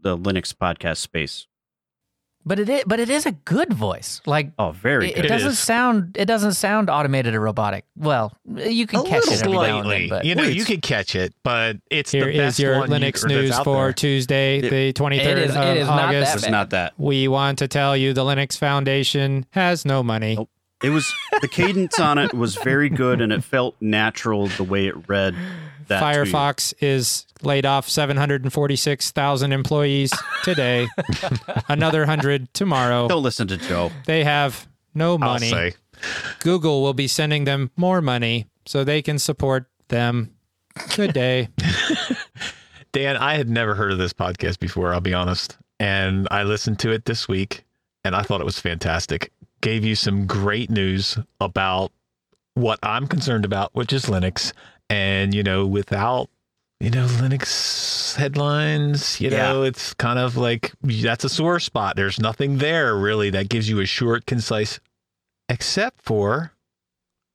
the 0.00 0.16
Linux 0.16 0.52
podcast 0.54 0.98
space. 0.98 1.46
But 2.44 2.58
it 2.58 2.68
is, 2.68 2.82
but 2.88 2.98
it 2.98 3.08
is 3.08 3.24
a 3.24 3.30
good 3.30 3.72
voice. 3.72 4.20
Like 4.26 4.50
Oh, 4.58 4.72
very 4.72 5.10
it, 5.10 5.14
good. 5.14 5.24
it 5.26 5.28
doesn't 5.28 5.50
is. 5.52 5.58
sound 5.60 6.16
it 6.18 6.24
doesn't 6.24 6.54
sound 6.54 6.90
automated 6.90 7.36
or 7.36 7.40
robotic. 7.40 7.84
Well, 7.96 8.36
you 8.44 8.84
can 8.88 8.98
A 9.00 9.04
catch 9.04 9.28
it 9.28 9.46
little 9.46 9.62
every 9.62 9.70
now 9.70 9.78
and 9.82 9.90
then, 9.90 9.90
slightly. 9.92 10.08
but 10.08 10.24
you 10.24 10.34
know, 10.34 10.42
Wait, 10.42 10.48
you 10.56 10.62
it's- 10.62 10.66
could 10.66 10.82
catch 10.82 11.14
it, 11.14 11.32
but 11.44 11.76
it's 11.88 12.10
Here 12.10 12.24
the 12.24 12.32
is 12.32 12.36
best 12.38 12.58
your 12.58 12.78
one 12.80 12.90
you- 12.90 12.96
Linux 12.96 13.24
or 13.24 13.28
news 13.28 13.56
for 13.60 13.84
there. 13.84 13.92
Tuesday, 13.92 14.58
It- 14.58 14.70
the 14.70 14.92
23rd 14.92 15.20
of 15.20 15.38
it 15.38 15.38
is 15.78 15.86
not 15.86 15.96
that 15.96 16.08
August. 16.08 16.34
it's 16.34 16.48
not 16.48 16.70
that. 16.70 16.94
We 16.98 17.28
want 17.28 17.60
to 17.60 17.68
tell 17.68 17.96
you 17.96 18.12
the 18.12 18.24
Linux 18.24 18.58
Foundation 18.58 19.46
has 19.50 19.84
no 19.84 20.02
money. 20.02 20.34
Nope. 20.34 20.50
It 20.82 20.90
was 20.90 21.14
the 21.40 21.46
cadence 21.46 22.00
on 22.00 22.18
it 22.18 22.34
was 22.34 22.56
very 22.56 22.88
good 22.88 23.20
and 23.20 23.32
it 23.32 23.44
felt 23.44 23.76
natural 23.80 24.48
the 24.48 24.64
way 24.64 24.88
it 24.88 24.96
read. 25.08 25.36
That 25.88 26.00
to 26.00 26.18
you. 26.18 26.32
Firefox 26.32 26.74
is 26.80 27.26
laid 27.42 27.66
off 27.66 27.88
746,000 27.88 29.52
employees 29.52 30.12
today. 30.42 30.88
Another 31.68 32.00
100 32.00 32.52
tomorrow. 32.54 33.08
Don't 33.08 33.22
listen 33.22 33.48
to 33.48 33.56
Joe. 33.56 33.90
They 34.06 34.24
have 34.24 34.66
no 34.94 35.12
I'll 35.12 35.18
money. 35.18 35.50
say. 35.50 35.74
Google 36.40 36.82
will 36.82 36.94
be 36.94 37.08
sending 37.08 37.44
them 37.44 37.70
more 37.76 38.00
money 38.00 38.46
so 38.66 38.84
they 38.84 39.02
can 39.02 39.18
support 39.18 39.66
them. 39.88 40.34
Good 40.96 41.12
day. 41.12 41.48
Dan, 42.92 43.16
I 43.16 43.34
had 43.34 43.48
never 43.48 43.74
heard 43.74 43.92
of 43.92 43.98
this 43.98 44.12
podcast 44.12 44.58
before, 44.58 44.92
I'll 44.92 45.00
be 45.00 45.14
honest. 45.14 45.56
And 45.80 46.28
I 46.30 46.42
listened 46.42 46.78
to 46.80 46.90
it 46.90 47.04
this 47.04 47.26
week 47.28 47.64
and 48.04 48.14
I 48.14 48.22
thought 48.22 48.40
it 48.40 48.44
was 48.44 48.58
fantastic. 48.58 49.32
Gave 49.60 49.84
you 49.84 49.94
some 49.94 50.26
great 50.26 50.70
news 50.70 51.16
about 51.40 51.92
what 52.54 52.78
I'm 52.82 53.06
concerned 53.06 53.44
about, 53.44 53.74
which 53.74 53.92
is 53.92 54.06
Linux. 54.06 54.52
And, 54.92 55.34
you 55.34 55.42
know, 55.42 55.66
without, 55.66 56.28
you 56.80 56.90
know, 56.90 57.06
Linux 57.06 58.14
headlines, 58.16 59.20
you 59.20 59.30
Yeah. 59.30 59.52
know, 59.52 59.62
it's 59.62 59.94
kind 59.94 60.18
of 60.18 60.36
like 60.36 60.72
that's 60.82 61.24
a 61.24 61.28
sore 61.28 61.60
spot. 61.60 61.96
There's 61.96 62.20
nothing 62.20 62.58
there 62.58 62.94
really 62.96 63.30
that 63.30 63.48
gives 63.48 63.68
you 63.68 63.80
a 63.80 63.86
short, 63.86 64.26
concise, 64.26 64.80
except 65.48 66.02
for 66.02 66.52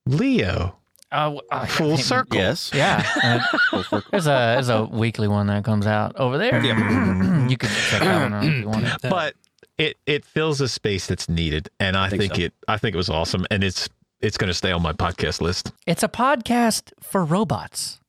Leo. 0.05 0.75
uh, 1.11 1.35
uh, 1.51 1.65
Full 1.65 1.97
circle. 1.97 2.37
Yes. 2.37 2.71
Yeah, 2.73 3.03
uh, 3.23 4.01
there's 4.11 4.27
a 4.27 4.29
there's 4.55 4.69
a 4.69 4.83
weekly 4.85 5.27
one 5.27 5.47
that 5.47 5.63
comes 5.63 5.87
out 5.87 6.15
over 6.17 6.37
there. 6.37 6.61
you 7.49 7.57
can 7.57 7.69
check 7.89 8.01
that 8.01 8.21
one 8.23 8.33
out 8.33 8.43
if 8.45 8.53
you 8.53 8.67
want. 8.67 9.01
but 9.03 9.35
it 9.77 9.95
it 10.05 10.25
fills 10.25 10.59
a 10.59 10.67
space 10.67 11.05
that's 11.07 11.29
needed 11.29 11.69
and 11.79 11.95
i, 11.95 12.09
think 12.09 12.21
think, 12.21 12.35
so. 12.35 12.41
it 12.41 12.53
i 12.67 12.77
think 12.77 12.93
it 12.95 12.97
was 12.97 13.09
awesome 13.09 13.45
and 13.51 13.63
it's 13.63 13.87
it's 14.21 14.37
going 14.37 14.47
to 14.49 14.53
stay 14.53 14.71
on 14.71 14.81
my 14.81 14.93
podcast 14.93 15.41
list 15.41 15.71
It's 15.85 16.03
a 16.03 16.07
podcast 16.07 16.91
for 17.01 17.23
robots. 17.23 17.99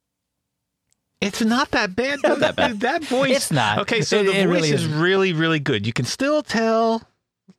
it's 1.20 1.40
not 1.42 1.70
that 1.72 1.94
bad 1.96 2.20
Not 2.22 2.38
that 2.40 2.56
bad. 2.56 2.80
that 2.80 3.04
voice 3.04 3.36
It's 3.36 3.50
not. 3.50 3.78
okay 3.80 4.02
so 4.02 4.20
It- 4.20 4.24
the 4.26 4.32
it 4.32 4.46
voice 4.46 4.54
really 4.54 4.68
is 4.70 4.84
isn't. 4.84 5.00
really 5.00 5.32
really 5.32 5.60
good 5.60 5.86
you 5.86 5.92
can 5.92 6.04
still 6.04 6.42
tell 6.42 7.02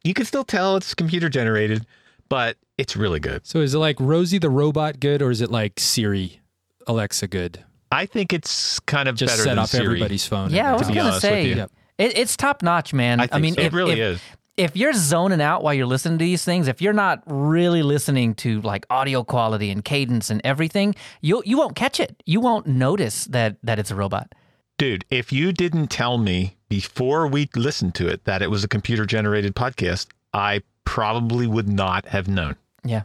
you 0.03 0.13
can 0.13 0.25
still 0.25 0.43
tell 0.43 0.77
it's 0.77 0.93
computer 0.93 1.29
generated 1.29 1.85
but 2.29 2.57
it's 2.77 2.95
really 2.95 3.19
good 3.19 3.45
So 3.45 3.59
is 3.59 3.73
it 3.73 3.79
like 3.79 3.97
Rosie 3.99 4.37
the 4.37 4.49
robot 4.49 4.99
good 4.99 5.21
or 5.21 5.31
is 5.31 5.41
it 5.41 5.51
like 5.51 5.79
Siri, 5.79 6.39
Alexa 6.87 7.27
good? 7.27 7.63
i 7.91 8.05
think 8.05 8.31
it's 8.33 8.79
kind 8.81 9.09
of 9.09 9.15
Just 9.15 9.31
better 9.33 9.43
set 9.43 9.49
than 9.49 9.59
off 9.59 9.69
Siri. 9.69 9.85
everybody's 9.85 10.25
phone. 10.25 10.51
Yeah, 10.51 10.71
I 10.73 10.77
was 10.77 10.87
gonna 10.87 11.19
say. 11.19 11.53
Yep. 11.55 11.71
it, 11.97 12.17
it's 12.17 12.37
top 12.37 12.61
notch, 12.61 12.93
man. 12.93 13.19
I 13.19 13.27
I, 13.31 13.39
mean, 13.39 13.55
so. 13.55 13.61
it 13.61 13.65
if, 13.67 13.73
really 13.73 13.93
if, 13.99 14.15
is 14.17 14.21
if 14.59 14.75
you're 14.75 14.93
zoning 14.93 15.41
out 15.41 15.63
while 15.63 15.73
you're 15.73 15.85
listening 15.87 16.17
to 16.19 16.25
these 16.25 16.43
things, 16.43 16.67
if 16.67 16.81
you're 16.81 16.93
not 16.93 17.23
really 17.25 17.81
listening 17.81 18.35
to 18.35 18.61
like 18.61 18.85
audio 18.89 19.23
quality 19.23 19.71
and 19.71 19.83
cadence 19.83 20.29
and 20.29 20.41
everything, 20.43 20.95
you 21.21 21.41
you 21.45 21.57
won't 21.57 21.75
catch 21.75 21.99
it. 21.99 22.21
You 22.25 22.41
won't 22.41 22.67
notice 22.67 23.25
that 23.25 23.55
that 23.63 23.79
it's 23.79 23.89
a 23.91 23.95
robot. 23.95 24.33
Dude, 24.77 25.05
if 25.09 25.31
you 25.31 25.51
didn't 25.51 25.87
tell 25.87 26.17
me 26.17 26.57
before 26.69 27.27
we 27.27 27.49
listened 27.55 27.95
to 27.95 28.07
it 28.07 28.25
that 28.25 28.41
it 28.41 28.49
was 28.51 28.63
a 28.63 28.67
computer 28.67 29.05
generated 29.05 29.55
podcast, 29.55 30.07
I 30.33 30.61
probably 30.85 31.47
would 31.47 31.67
not 31.69 32.05
have 32.07 32.27
known. 32.27 32.55
Yeah. 32.83 33.03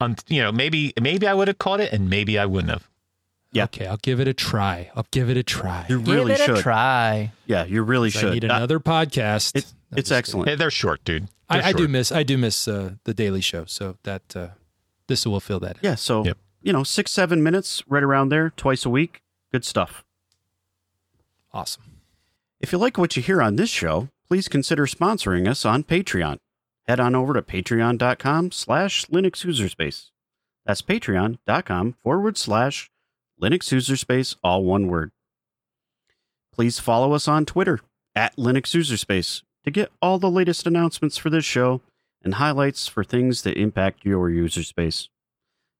Um, 0.00 0.16
you 0.28 0.42
know, 0.42 0.52
maybe 0.52 0.92
maybe 1.00 1.26
I 1.26 1.34
would 1.34 1.48
have 1.48 1.58
caught 1.58 1.80
it 1.80 1.92
and 1.92 2.10
maybe 2.10 2.38
I 2.38 2.46
wouldn't 2.46 2.70
have. 2.70 2.88
Yeah. 3.52 3.64
Okay, 3.64 3.86
I'll 3.86 3.98
give 3.98 4.18
it 4.18 4.26
a 4.26 4.34
try. 4.34 4.90
I'll 4.96 5.06
give 5.12 5.30
it 5.30 5.36
a 5.36 5.42
try. 5.44 5.86
You 5.88 6.00
Give 6.00 6.14
really 6.14 6.32
it 6.32 6.40
should. 6.40 6.58
a 6.58 6.62
try. 6.62 7.32
Yeah, 7.46 7.64
you 7.64 7.82
really 7.84 8.10
should. 8.10 8.18
I 8.18 8.20
should. 8.22 8.42
need 8.42 8.50
Uh, 8.50 8.56
another 8.56 8.80
podcast. 8.80 9.56
it- 9.56 9.66
No, 9.83 9.83
it's 9.96 10.10
excellent. 10.10 10.48
Hey, 10.48 10.56
they're 10.56 10.70
short, 10.70 11.04
dude. 11.04 11.28
They're 11.50 11.62
I, 11.62 11.68
I 11.68 11.72
do 11.72 11.88
miss 11.88 12.10
I 12.12 12.22
do 12.22 12.36
miss 12.38 12.66
uh, 12.68 12.94
the 13.04 13.14
Daily 13.14 13.40
Show, 13.40 13.64
so 13.66 13.96
that 14.04 14.34
uh, 14.36 14.48
this 15.08 15.26
will 15.26 15.40
fill 15.40 15.60
that. 15.60 15.76
in. 15.76 15.80
Yeah, 15.82 15.94
so 15.94 16.24
Yep. 16.24 16.38
you 16.62 16.72
know, 16.72 16.84
six 16.84 17.12
seven 17.12 17.42
minutes, 17.42 17.82
right 17.88 18.02
around 18.02 18.30
there, 18.30 18.50
twice 18.56 18.84
a 18.84 18.90
week. 18.90 19.22
Good 19.52 19.64
stuff. 19.64 20.04
Awesome. 21.52 21.82
If 22.60 22.72
you 22.72 22.78
like 22.78 22.98
what 22.98 23.16
you 23.16 23.22
hear 23.22 23.40
on 23.42 23.56
this 23.56 23.70
show, 23.70 24.08
please 24.28 24.48
consider 24.48 24.86
sponsoring 24.86 25.46
us 25.48 25.64
on 25.64 25.84
Patreon. 25.84 26.38
Head 26.88 26.98
on 27.00 27.14
over 27.14 27.34
to 27.34 27.42
patreon.com 27.42 28.50
slash 28.52 29.06
Linux 29.06 29.44
Userspace. 29.46 30.10
That's 30.66 30.82
patreon.com 30.82 31.96
forward 32.02 32.36
slash 32.38 32.90
Linux 33.40 33.72
Userspace, 33.72 34.36
all 34.42 34.64
one 34.64 34.86
word. 34.88 35.12
Please 36.52 36.78
follow 36.78 37.12
us 37.12 37.28
on 37.28 37.44
Twitter 37.44 37.80
at 38.14 38.36
Linux 38.36 38.74
Userspace 38.74 39.42
to 39.64 39.70
get 39.70 39.90
all 40.00 40.18
the 40.18 40.30
latest 40.30 40.66
announcements 40.66 41.16
for 41.18 41.30
this 41.30 41.44
show 41.44 41.80
and 42.22 42.34
highlights 42.34 42.86
for 42.88 43.02
things 43.04 43.42
that 43.42 43.56
impact 43.58 44.04
your 44.04 44.30
user 44.30 44.62
space. 44.62 45.08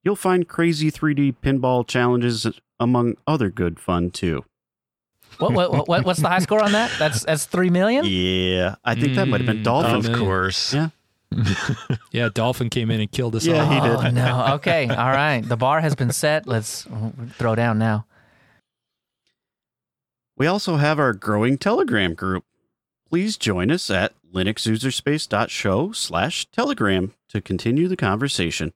You'll 0.03 0.17
find 0.17 0.47
crazy 0.49 0.91
3D 0.91 1.37
pinball 1.43 1.87
challenges 1.87 2.47
among 2.79 3.17
other 3.27 3.49
good 3.51 3.79
fun 3.81 4.11
too. 4.11 4.45
What, 5.39 5.53
what, 5.53 5.89
what 5.89 6.05
what's 6.05 6.21
the 6.21 6.29
high 6.29 6.39
score 6.39 6.63
on 6.63 6.73
that? 6.73 6.93
That's 6.99 7.25
that's 7.25 7.45
three 7.47 7.69
million. 7.71 8.05
Yeah, 8.07 8.77
I 8.85 8.95
think 8.95 9.17
that 9.17 9.27
might 9.27 9.41
have 9.41 9.47
been 9.47 9.59
Mm, 9.61 9.65
Dolphin. 9.65 10.13
Of 10.13 10.19
course. 10.19 10.73
Yeah. 10.75 10.91
Yeah, 12.13 12.29
Dolphin 12.33 12.71
came 12.71 12.93
in 12.93 13.01
and 13.01 13.11
killed 13.11 13.35
us 13.35 13.45
Yeah, 13.45 13.65
all. 13.65 13.69
he 13.69 13.81
did. 13.81 14.07
Oh, 14.07 14.11
no. 14.11 14.55
Okay. 14.55 14.87
All 14.89 15.11
right. 15.11 15.41
The 15.41 15.57
bar 15.57 15.81
has 15.81 15.97
been 15.97 16.13
set. 16.13 16.47
Let's 16.47 16.87
throw 17.33 17.57
down 17.57 17.77
now. 17.81 18.07
We 20.37 20.47
also 20.47 20.77
have 20.77 21.01
our 21.01 21.13
growing 21.13 21.59
Telegram 21.59 22.15
group. 22.15 22.45
Please 23.09 23.37
join 23.37 23.71
us 23.71 23.91
at 23.91 24.13
linuxuserspace.show 24.33 25.93
slash 25.93 26.47
telegram 26.47 27.15
to 27.29 27.41
continue 27.41 27.89
the 27.89 27.97
conversation. 27.97 28.73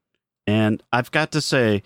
And 0.47 0.81
I've 0.91 1.11
got 1.11 1.31
to 1.33 1.41
say, 1.41 1.83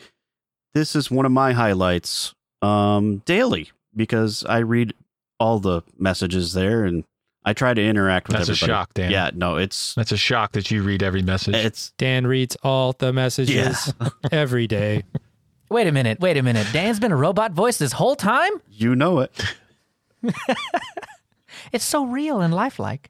this 0.74 0.96
is 0.96 1.10
one 1.12 1.26
of 1.26 1.32
my 1.32 1.54
highlights 1.54 2.34
um, 2.62 3.18
daily 3.26 3.72
because 3.96 4.46
I 4.46 4.60
read 4.60 4.94
all 5.40 5.60
the 5.60 5.82
messages 5.98 6.54
there 6.54 6.86
and 6.86 7.04
I 7.46 7.54
try 7.54 7.74
to 7.74 7.84
interact 7.84 8.30
with 8.30 8.38
That's 8.38 8.50
a 8.50 8.56
shock, 8.56 8.94
Dan. 8.94 9.12
Yeah, 9.12 9.32
no, 9.34 9.58
it's 9.58 9.94
That's 9.96 10.12
a 10.14 10.18
shock 10.18 10.54
that 10.54 10.72
you 10.72 10.82
read 10.84 11.04
every 11.04 11.22
message. 11.22 11.56
it's 11.56 11.92
Dan 11.98 12.26
reads 12.26 12.56
all 12.64 12.94
the 12.94 13.12
messages 13.12 13.94
every 14.32 14.66
day. 14.68 15.04
Wait 15.70 15.88
a 15.88 15.92
minute. 15.92 16.20
Wait 16.20 16.38
a 16.38 16.44
minute. 16.44 16.68
Dan's 16.72 17.00
been 17.00 17.12
a 17.12 17.18
robot 17.18 17.52
voice 17.52 17.78
this 17.78 17.92
whole 17.92 18.16
time. 18.16 18.52
you 18.70 18.96
know 18.96 19.20
it. 19.20 19.32
It's 21.72 21.86
so 21.86 22.06
real 22.06 22.42
and 22.42 22.54
lifelike. 22.54 23.10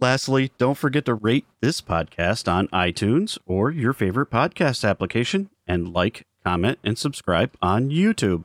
Lastly, 0.00 0.50
don't 0.56 0.78
forget 0.78 1.04
to 1.04 1.12
rate 1.14 1.44
this 1.60 1.82
podcast 1.82 2.50
on 2.50 2.68
iTunes 2.68 3.36
or 3.46 3.70
your 3.70 3.92
favorite 3.92 4.30
podcast 4.30 4.88
application 4.88 5.50
and 5.66 5.92
like, 5.92 6.26
comment, 6.42 6.78
and 6.82 6.96
subscribe 6.96 7.54
on 7.60 7.90
YouTube. 7.90 8.44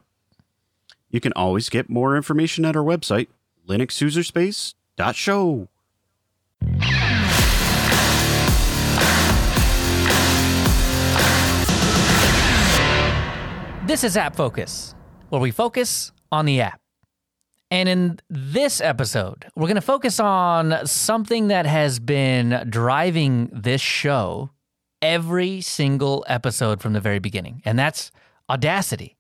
You 1.10 1.22
can 1.22 1.32
always 1.34 1.70
get 1.70 1.90
more 1.90 2.18
information 2.18 2.66
at 2.66 2.76
our 2.76 2.84
website, 2.84 3.28
linuxuserspace.show. 3.68 5.68
This 13.88 14.04
is 14.04 14.18
App 14.18 14.36
Focus, 14.36 14.96
where 15.30 15.40
we 15.40 15.52
focus 15.52 16.12
on 16.32 16.46
the 16.46 16.60
app. 16.60 16.82
And 17.72 17.90
in 17.90 18.20
this 18.30 18.80
episode, 18.80 19.46
we're 19.56 19.68
going 19.68 19.76
to 19.76 19.82
focus 19.82 20.20
on 20.20 20.86
something 20.86 21.48
that 21.48 21.66
has 21.66 22.00
been 22.00 22.68
driving 22.70 23.50
this 23.52 23.82
show 23.82 24.52
every 25.02 25.62
single 25.62 26.24
episode 26.28 26.82
from 26.82 26.94
the 26.94 27.00
very 27.00 27.20
beginning, 27.20 27.62
and 27.66 27.78
that's 27.78 28.12
Audacity. 28.50 29.16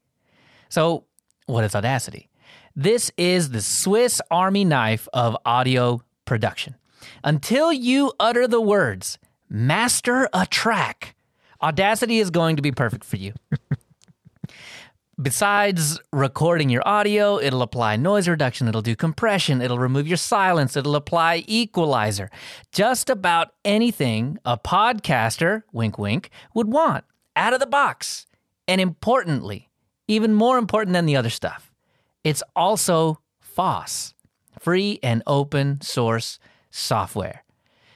So, 0.70 1.06
what 1.48 1.64
is 1.64 1.76
Audacity? 1.76 2.30
This 2.76 3.12
is 3.18 3.50
the 3.50 3.62
Swiss 3.62 4.22
Army 4.30 4.66
knife 4.66 5.08
of 5.14 5.36
audio 5.46 6.02
production. 6.26 6.76
Until 7.24 7.74
you 7.74 8.14
utter 8.20 8.48
the 8.48 8.62
words, 8.62 9.18
master 9.50 10.30
a 10.34 10.46
track, 10.46 11.16
Audacity 11.62 12.20
is 12.20 12.30
going 12.30 12.58
to 12.58 12.62
be 12.62 12.72
perfect 12.72 13.04
for 13.04 13.16
you. 13.16 13.34
Besides 15.22 15.97
recording 16.11 16.70
your 16.70 16.86
audio, 16.86 17.39
it'll 17.39 17.61
apply 17.61 17.95
noise 17.95 18.28
reduction, 18.28 18.68
it'll 18.68 18.82
do 18.82 18.97
compression, 18.97 19.61
it'll 19.61 19.80
remove 19.80 20.09
your 20.09 20.18
silence, 20.18 20.76
it'll 20.76 20.97
apply 20.97 21.45
equalizer. 21.47 22.30
Just 22.74 23.09
about 23.09 23.53
anything 23.63 24.38
a 24.43 24.57
podcaster, 24.57 25.63
wink 25.72 25.97
wink, 25.97 26.32
would 26.53 26.70
want 26.70 27.05
out 27.38 27.53
of 27.53 27.61
the 27.61 27.66
box. 27.66 28.28
And 28.68 28.82
importantly, 28.82 29.70
even 30.09 30.34
more 30.34 30.57
important 30.57 30.93
than 30.93 31.05
the 31.05 31.16
other 31.16 31.30
stuff, 31.30 31.72
it's 32.26 32.43
also 32.53 33.22
FOSS, 33.39 34.16
free 34.59 34.99
and 35.01 35.24
open 35.26 35.80
source 35.80 36.39
software. 36.72 37.45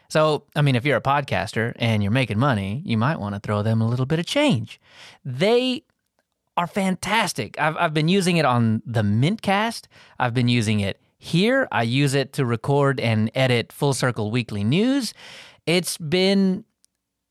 So, 0.07 0.45
I 0.55 0.61
mean, 0.61 0.77
if 0.77 0.85
you're 0.85 0.97
a 0.97 1.01
podcaster 1.01 1.73
and 1.75 2.01
you're 2.01 2.13
making 2.13 2.39
money, 2.39 2.81
you 2.85 2.97
might 2.97 3.19
want 3.19 3.35
to 3.35 3.41
throw 3.41 3.61
them 3.61 3.81
a 3.81 3.87
little 3.87 4.05
bit 4.05 4.19
of 4.19 4.25
change. 4.25 4.79
They 5.25 5.83
are 6.59 6.67
fantastic. 6.67 7.57
I've, 7.57 7.77
I've 7.77 7.93
been 7.93 8.09
using 8.09 8.35
it 8.35 8.43
on 8.43 8.81
the 8.85 9.01
Mintcast. 9.01 9.87
I've 10.19 10.33
been 10.33 10.49
using 10.49 10.81
it 10.81 10.99
here. 11.17 11.69
I 11.71 11.83
use 11.83 12.13
it 12.13 12.33
to 12.33 12.45
record 12.45 12.99
and 12.99 13.31
edit 13.33 13.71
Full 13.71 13.93
Circle 13.93 14.29
Weekly 14.29 14.65
News. 14.65 15.13
It's 15.65 15.97
been 15.97 16.65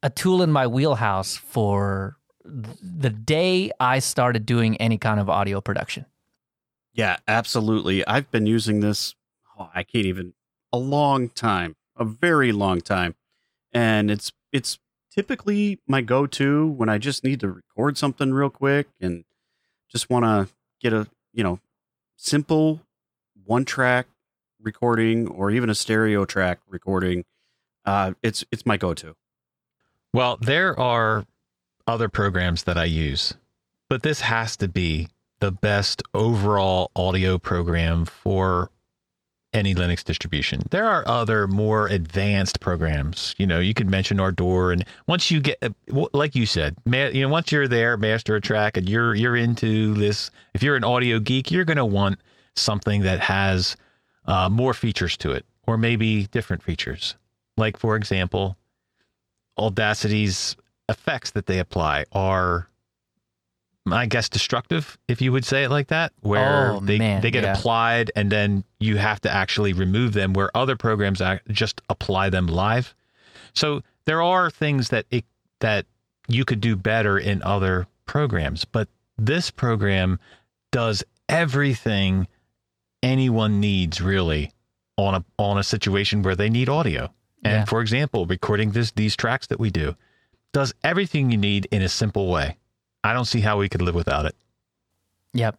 a 0.02 0.08
tool 0.08 0.40
in 0.40 0.50
my 0.50 0.66
wheelhouse 0.66 1.36
for 1.36 2.16
the 2.42 3.10
day 3.10 3.70
I 3.78 3.98
started 3.98 4.46
doing 4.46 4.78
any 4.78 4.96
kind 4.96 5.20
of 5.20 5.28
audio 5.28 5.60
production. 5.60 6.06
Yeah, 6.94 7.18
absolutely. 7.28 8.06
I've 8.06 8.30
been 8.30 8.46
using 8.46 8.80
this, 8.80 9.14
oh, 9.58 9.68
I 9.74 9.82
can't 9.82 10.06
even, 10.06 10.32
a 10.72 10.78
long 10.78 11.28
time, 11.28 11.76
a 11.98 12.06
very 12.06 12.50
long 12.50 12.80
time. 12.80 13.14
And 13.74 14.10
it's, 14.10 14.32
it's, 14.52 14.78
typically 15.18 15.80
my 15.88 16.00
go-to 16.00 16.68
when 16.68 16.88
I 16.88 16.98
just 16.98 17.24
need 17.24 17.40
to 17.40 17.48
record 17.50 17.98
something 17.98 18.32
real 18.32 18.50
quick 18.50 18.86
and 19.00 19.24
just 19.90 20.08
want 20.08 20.24
to 20.24 20.46
get 20.80 20.92
a 20.92 21.08
you 21.32 21.42
know 21.42 21.58
simple 22.14 22.82
one 23.44 23.64
track 23.64 24.06
recording 24.62 25.26
or 25.26 25.50
even 25.50 25.70
a 25.70 25.74
stereo 25.74 26.24
track 26.24 26.60
recording. 26.68 27.24
Uh, 27.84 28.12
it's 28.22 28.44
it's 28.52 28.64
my 28.64 28.76
go-to. 28.76 29.16
Well, 30.14 30.38
there 30.40 30.78
are 30.78 31.26
other 31.84 32.08
programs 32.08 32.62
that 32.62 32.78
I 32.78 32.84
use, 32.84 33.34
but 33.88 34.04
this 34.04 34.20
has 34.20 34.56
to 34.58 34.68
be 34.68 35.08
the 35.40 35.50
best 35.50 36.00
overall 36.14 36.92
audio 36.94 37.38
program 37.38 38.04
for 38.04 38.70
any 39.52 39.74
Linux 39.74 40.04
distribution. 40.04 40.62
There 40.70 40.84
are 40.84 41.06
other 41.06 41.46
more 41.46 41.86
advanced 41.88 42.60
programs. 42.60 43.34
You 43.38 43.46
know, 43.46 43.60
you 43.60 43.74
could 43.74 43.88
mention 43.88 44.20
Ardour, 44.20 44.72
and 44.72 44.84
once 45.06 45.30
you 45.30 45.40
get, 45.40 45.62
like 46.12 46.34
you 46.34 46.46
said, 46.46 46.76
ma- 46.84 47.06
you 47.06 47.22
know, 47.22 47.28
once 47.28 47.50
you're 47.50 47.68
there, 47.68 47.96
master 47.96 48.36
a 48.36 48.40
track, 48.40 48.76
and 48.76 48.88
you're 48.88 49.14
you're 49.14 49.36
into 49.36 49.94
this. 49.94 50.30
If 50.54 50.62
you're 50.62 50.76
an 50.76 50.84
audio 50.84 51.18
geek, 51.18 51.50
you're 51.50 51.64
going 51.64 51.78
to 51.78 51.84
want 51.84 52.20
something 52.56 53.02
that 53.02 53.20
has 53.20 53.76
uh, 54.26 54.48
more 54.48 54.74
features 54.74 55.16
to 55.18 55.32
it, 55.32 55.46
or 55.66 55.78
maybe 55.78 56.26
different 56.26 56.62
features. 56.62 57.16
Like 57.56 57.76
for 57.76 57.96
example, 57.96 58.56
Audacity's 59.58 60.56
effects 60.88 61.30
that 61.32 61.46
they 61.46 61.58
apply 61.58 62.04
are 62.12 62.68
I 63.92 64.06
guess 64.06 64.28
destructive, 64.28 64.98
if 65.08 65.20
you 65.20 65.32
would 65.32 65.44
say 65.44 65.64
it 65.64 65.70
like 65.70 65.88
that, 65.88 66.12
where 66.20 66.72
Oh, 66.72 66.80
they, 66.80 66.98
man, 66.98 67.20
they 67.22 67.30
get 67.30 67.44
yeah. 67.44 67.56
applied 67.56 68.10
and 68.16 68.30
then 68.30 68.64
you 68.80 68.96
have 68.96 69.20
to 69.22 69.30
actually 69.30 69.72
remove 69.72 70.12
them 70.12 70.32
where 70.32 70.50
other 70.56 70.76
programs 70.76 71.20
just 71.50 71.80
apply 71.88 72.30
them 72.30 72.46
live. 72.46 72.94
So 73.54 73.82
there 74.04 74.22
are 74.22 74.50
things 74.50 74.88
that 74.90 75.06
it, 75.10 75.24
that 75.60 75.86
you 76.28 76.44
could 76.44 76.60
do 76.60 76.76
better 76.76 77.18
in 77.18 77.42
other 77.42 77.86
programs, 78.06 78.64
but 78.64 78.88
this 79.16 79.50
program 79.50 80.18
does 80.72 81.02
everything 81.28 82.28
anyone 83.02 83.60
needs 83.60 84.00
really 84.00 84.52
on 84.96 85.14
a 85.14 85.24
on 85.38 85.58
a 85.58 85.62
situation 85.62 86.22
where 86.22 86.34
they 86.36 86.48
need 86.50 86.68
audio. 86.68 87.12
And 87.44 87.52
Yeah. 87.52 87.64
for 87.64 87.80
example, 87.80 88.26
recording 88.26 88.72
this 88.72 88.90
these 88.92 89.16
tracks 89.16 89.46
that 89.48 89.60
we 89.60 89.70
do 89.70 89.96
does 90.52 90.74
everything 90.82 91.30
you 91.30 91.38
need 91.38 91.66
in 91.70 91.82
a 91.82 91.88
simple 91.88 92.28
way. 92.28 92.56
I 93.04 93.12
don't 93.12 93.24
see 93.24 93.40
how 93.40 93.58
we 93.58 93.68
could 93.68 93.82
live 93.82 93.94
without 93.94 94.26
it. 94.26 94.34
Yep. 95.34 95.58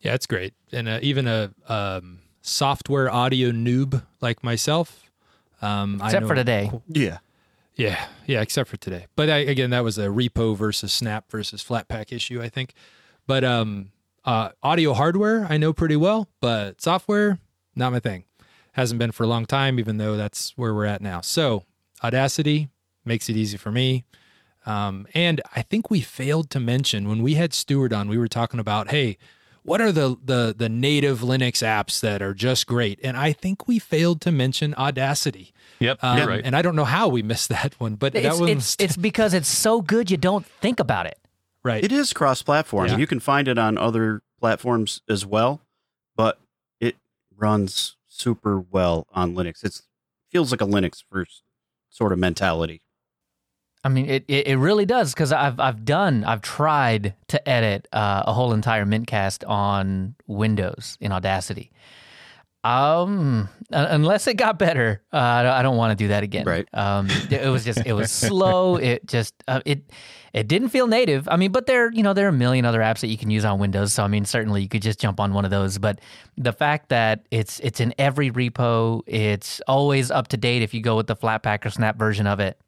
Yeah, 0.00 0.14
it's 0.14 0.26
great. 0.26 0.54
And 0.72 0.88
uh, 0.88 0.98
even 1.02 1.28
a 1.28 1.52
um, 1.68 2.20
software 2.40 3.10
audio 3.10 3.50
noob 3.50 4.02
like 4.20 4.42
myself, 4.42 5.10
um, 5.60 6.00
I 6.02 6.06
Except 6.06 6.26
for 6.26 6.34
today. 6.34 6.70
Yeah. 6.88 7.18
Yeah, 7.74 8.04
yeah, 8.26 8.42
except 8.42 8.68
for 8.68 8.76
today. 8.76 9.06
But 9.16 9.30
I, 9.30 9.38
again, 9.38 9.70
that 9.70 9.82
was 9.82 9.96
a 9.96 10.08
repo 10.08 10.54
versus 10.54 10.92
snap 10.92 11.30
versus 11.30 11.64
flatpak 11.64 12.12
issue, 12.12 12.42
I 12.42 12.50
think. 12.50 12.74
But 13.26 13.44
um, 13.44 13.92
uh, 14.26 14.50
audio 14.62 14.92
hardware, 14.92 15.46
I 15.48 15.56
know 15.56 15.72
pretty 15.72 15.96
well, 15.96 16.28
but 16.40 16.82
software, 16.82 17.38
not 17.74 17.92
my 17.92 18.00
thing. 18.00 18.24
Hasn't 18.72 18.98
been 18.98 19.12
for 19.12 19.22
a 19.22 19.26
long 19.26 19.46
time, 19.46 19.78
even 19.78 19.96
though 19.96 20.16
that's 20.16 20.52
where 20.56 20.74
we're 20.74 20.84
at 20.84 21.00
now. 21.00 21.22
So 21.22 21.64
Audacity 22.04 22.68
makes 23.04 23.28
it 23.28 23.36
easy 23.36 23.56
for 23.56 23.70
me. 23.70 24.04
Um, 24.66 25.06
and 25.14 25.40
I 25.56 25.62
think 25.62 25.90
we 25.90 26.00
failed 26.00 26.50
to 26.50 26.60
mention 26.60 27.08
when 27.08 27.22
we 27.22 27.34
had 27.34 27.52
Stewart 27.52 27.92
on, 27.92 28.08
we 28.08 28.16
were 28.18 28.28
talking 28.28 28.60
about, 28.60 28.90
hey, 28.90 29.18
what 29.64 29.80
are 29.80 29.92
the 29.92 30.16
the 30.24 30.54
the 30.56 30.68
native 30.68 31.20
Linux 31.20 31.62
apps 31.62 32.00
that 32.00 32.20
are 32.22 32.34
just 32.34 32.66
great? 32.66 32.98
And 33.02 33.16
I 33.16 33.32
think 33.32 33.68
we 33.68 33.78
failed 33.78 34.20
to 34.22 34.32
mention 34.32 34.74
Audacity. 34.74 35.52
Yep, 35.78 35.98
Um, 36.02 36.18
you're 36.18 36.26
right. 36.28 36.42
And 36.44 36.54
I 36.56 36.62
don't 36.62 36.76
know 36.76 36.84
how 36.84 37.08
we 37.08 37.22
missed 37.22 37.48
that 37.56 37.74
one, 37.78 37.94
but 37.96 38.12
that 38.12 38.24
It's, 38.24 38.40
one 38.40 38.48
it's, 38.48 38.76
it's 38.78 38.96
because 38.96 39.34
it's 39.34 39.48
so 39.48 39.80
good 39.82 40.10
you 40.10 40.16
don't 40.16 40.44
think 40.46 40.78
about 40.80 41.06
it. 41.06 41.18
right. 41.64 41.82
It 41.82 41.92
is 41.92 42.12
cross 42.12 42.42
platform. 42.42 42.86
Yeah. 42.88 42.96
You 42.96 43.06
can 43.06 43.20
find 43.20 43.46
it 43.48 43.58
on 43.58 43.78
other 43.78 44.22
platforms 44.40 45.00
as 45.08 45.24
well, 45.24 45.60
but 46.16 46.40
it 46.80 46.96
runs 47.36 47.96
super 48.08 48.60
well 48.60 49.06
on 49.12 49.34
Linux. 49.34 49.64
It 49.64 49.80
feels 50.30 50.50
like 50.50 50.60
a 50.60 50.66
Linux 50.66 51.02
first 51.08 51.42
sort 51.88 52.12
of 52.12 52.18
mentality. 52.18 52.82
I 53.84 53.88
mean, 53.88 54.08
it, 54.08 54.24
it, 54.28 54.46
it 54.46 54.56
really 54.56 54.86
does 54.86 55.12
because 55.12 55.32
I've 55.32 55.58
I've 55.58 55.84
done 55.84 56.24
I've 56.24 56.42
tried 56.42 57.14
to 57.28 57.48
edit 57.48 57.88
uh, 57.92 58.22
a 58.26 58.32
whole 58.32 58.52
entire 58.52 58.84
Mintcast 58.84 59.48
on 59.48 60.14
Windows 60.26 60.96
in 61.00 61.10
Audacity. 61.10 61.72
Um, 62.64 63.48
unless 63.70 64.28
it 64.28 64.34
got 64.34 64.56
better, 64.56 65.02
uh, 65.12 65.16
I 65.16 65.62
don't, 65.62 65.76
want 65.76 65.98
to 65.98 66.04
do 66.04 66.08
that 66.08 66.22
again. 66.22 66.44
Right. 66.44 66.68
Um, 66.72 67.08
it 67.28 67.50
was 67.50 67.64
just 67.64 67.84
it 67.84 67.92
was 67.92 68.12
slow. 68.12 68.76
It 68.76 69.04
just 69.04 69.34
uh, 69.48 69.62
it 69.66 69.82
it 70.32 70.46
didn't 70.46 70.68
feel 70.68 70.86
native. 70.86 71.28
I 71.28 71.36
mean, 71.36 71.50
but 71.50 71.66
there 71.66 71.90
you 71.90 72.04
know 72.04 72.14
there 72.14 72.26
are 72.26 72.28
a 72.28 72.32
million 72.32 72.64
other 72.64 72.78
apps 72.78 73.00
that 73.00 73.08
you 73.08 73.18
can 73.18 73.30
use 73.30 73.44
on 73.44 73.58
Windows. 73.58 73.92
So 73.92 74.04
I 74.04 74.06
mean, 74.06 74.24
certainly 74.24 74.62
you 74.62 74.68
could 74.68 74.82
just 74.82 75.00
jump 75.00 75.18
on 75.18 75.34
one 75.34 75.44
of 75.44 75.50
those. 75.50 75.78
But 75.78 76.00
the 76.38 76.52
fact 76.52 76.90
that 76.90 77.26
it's 77.32 77.58
it's 77.60 77.80
in 77.80 77.94
every 77.98 78.30
repo, 78.30 79.02
it's 79.06 79.60
always 79.66 80.12
up 80.12 80.28
to 80.28 80.36
date 80.36 80.62
if 80.62 80.72
you 80.72 80.82
go 80.82 80.94
with 80.94 81.08
the 81.08 81.16
Flatpak 81.16 81.66
or 81.66 81.70
Snap 81.70 81.98
version 81.98 82.28
of 82.28 82.38
it 82.38 82.60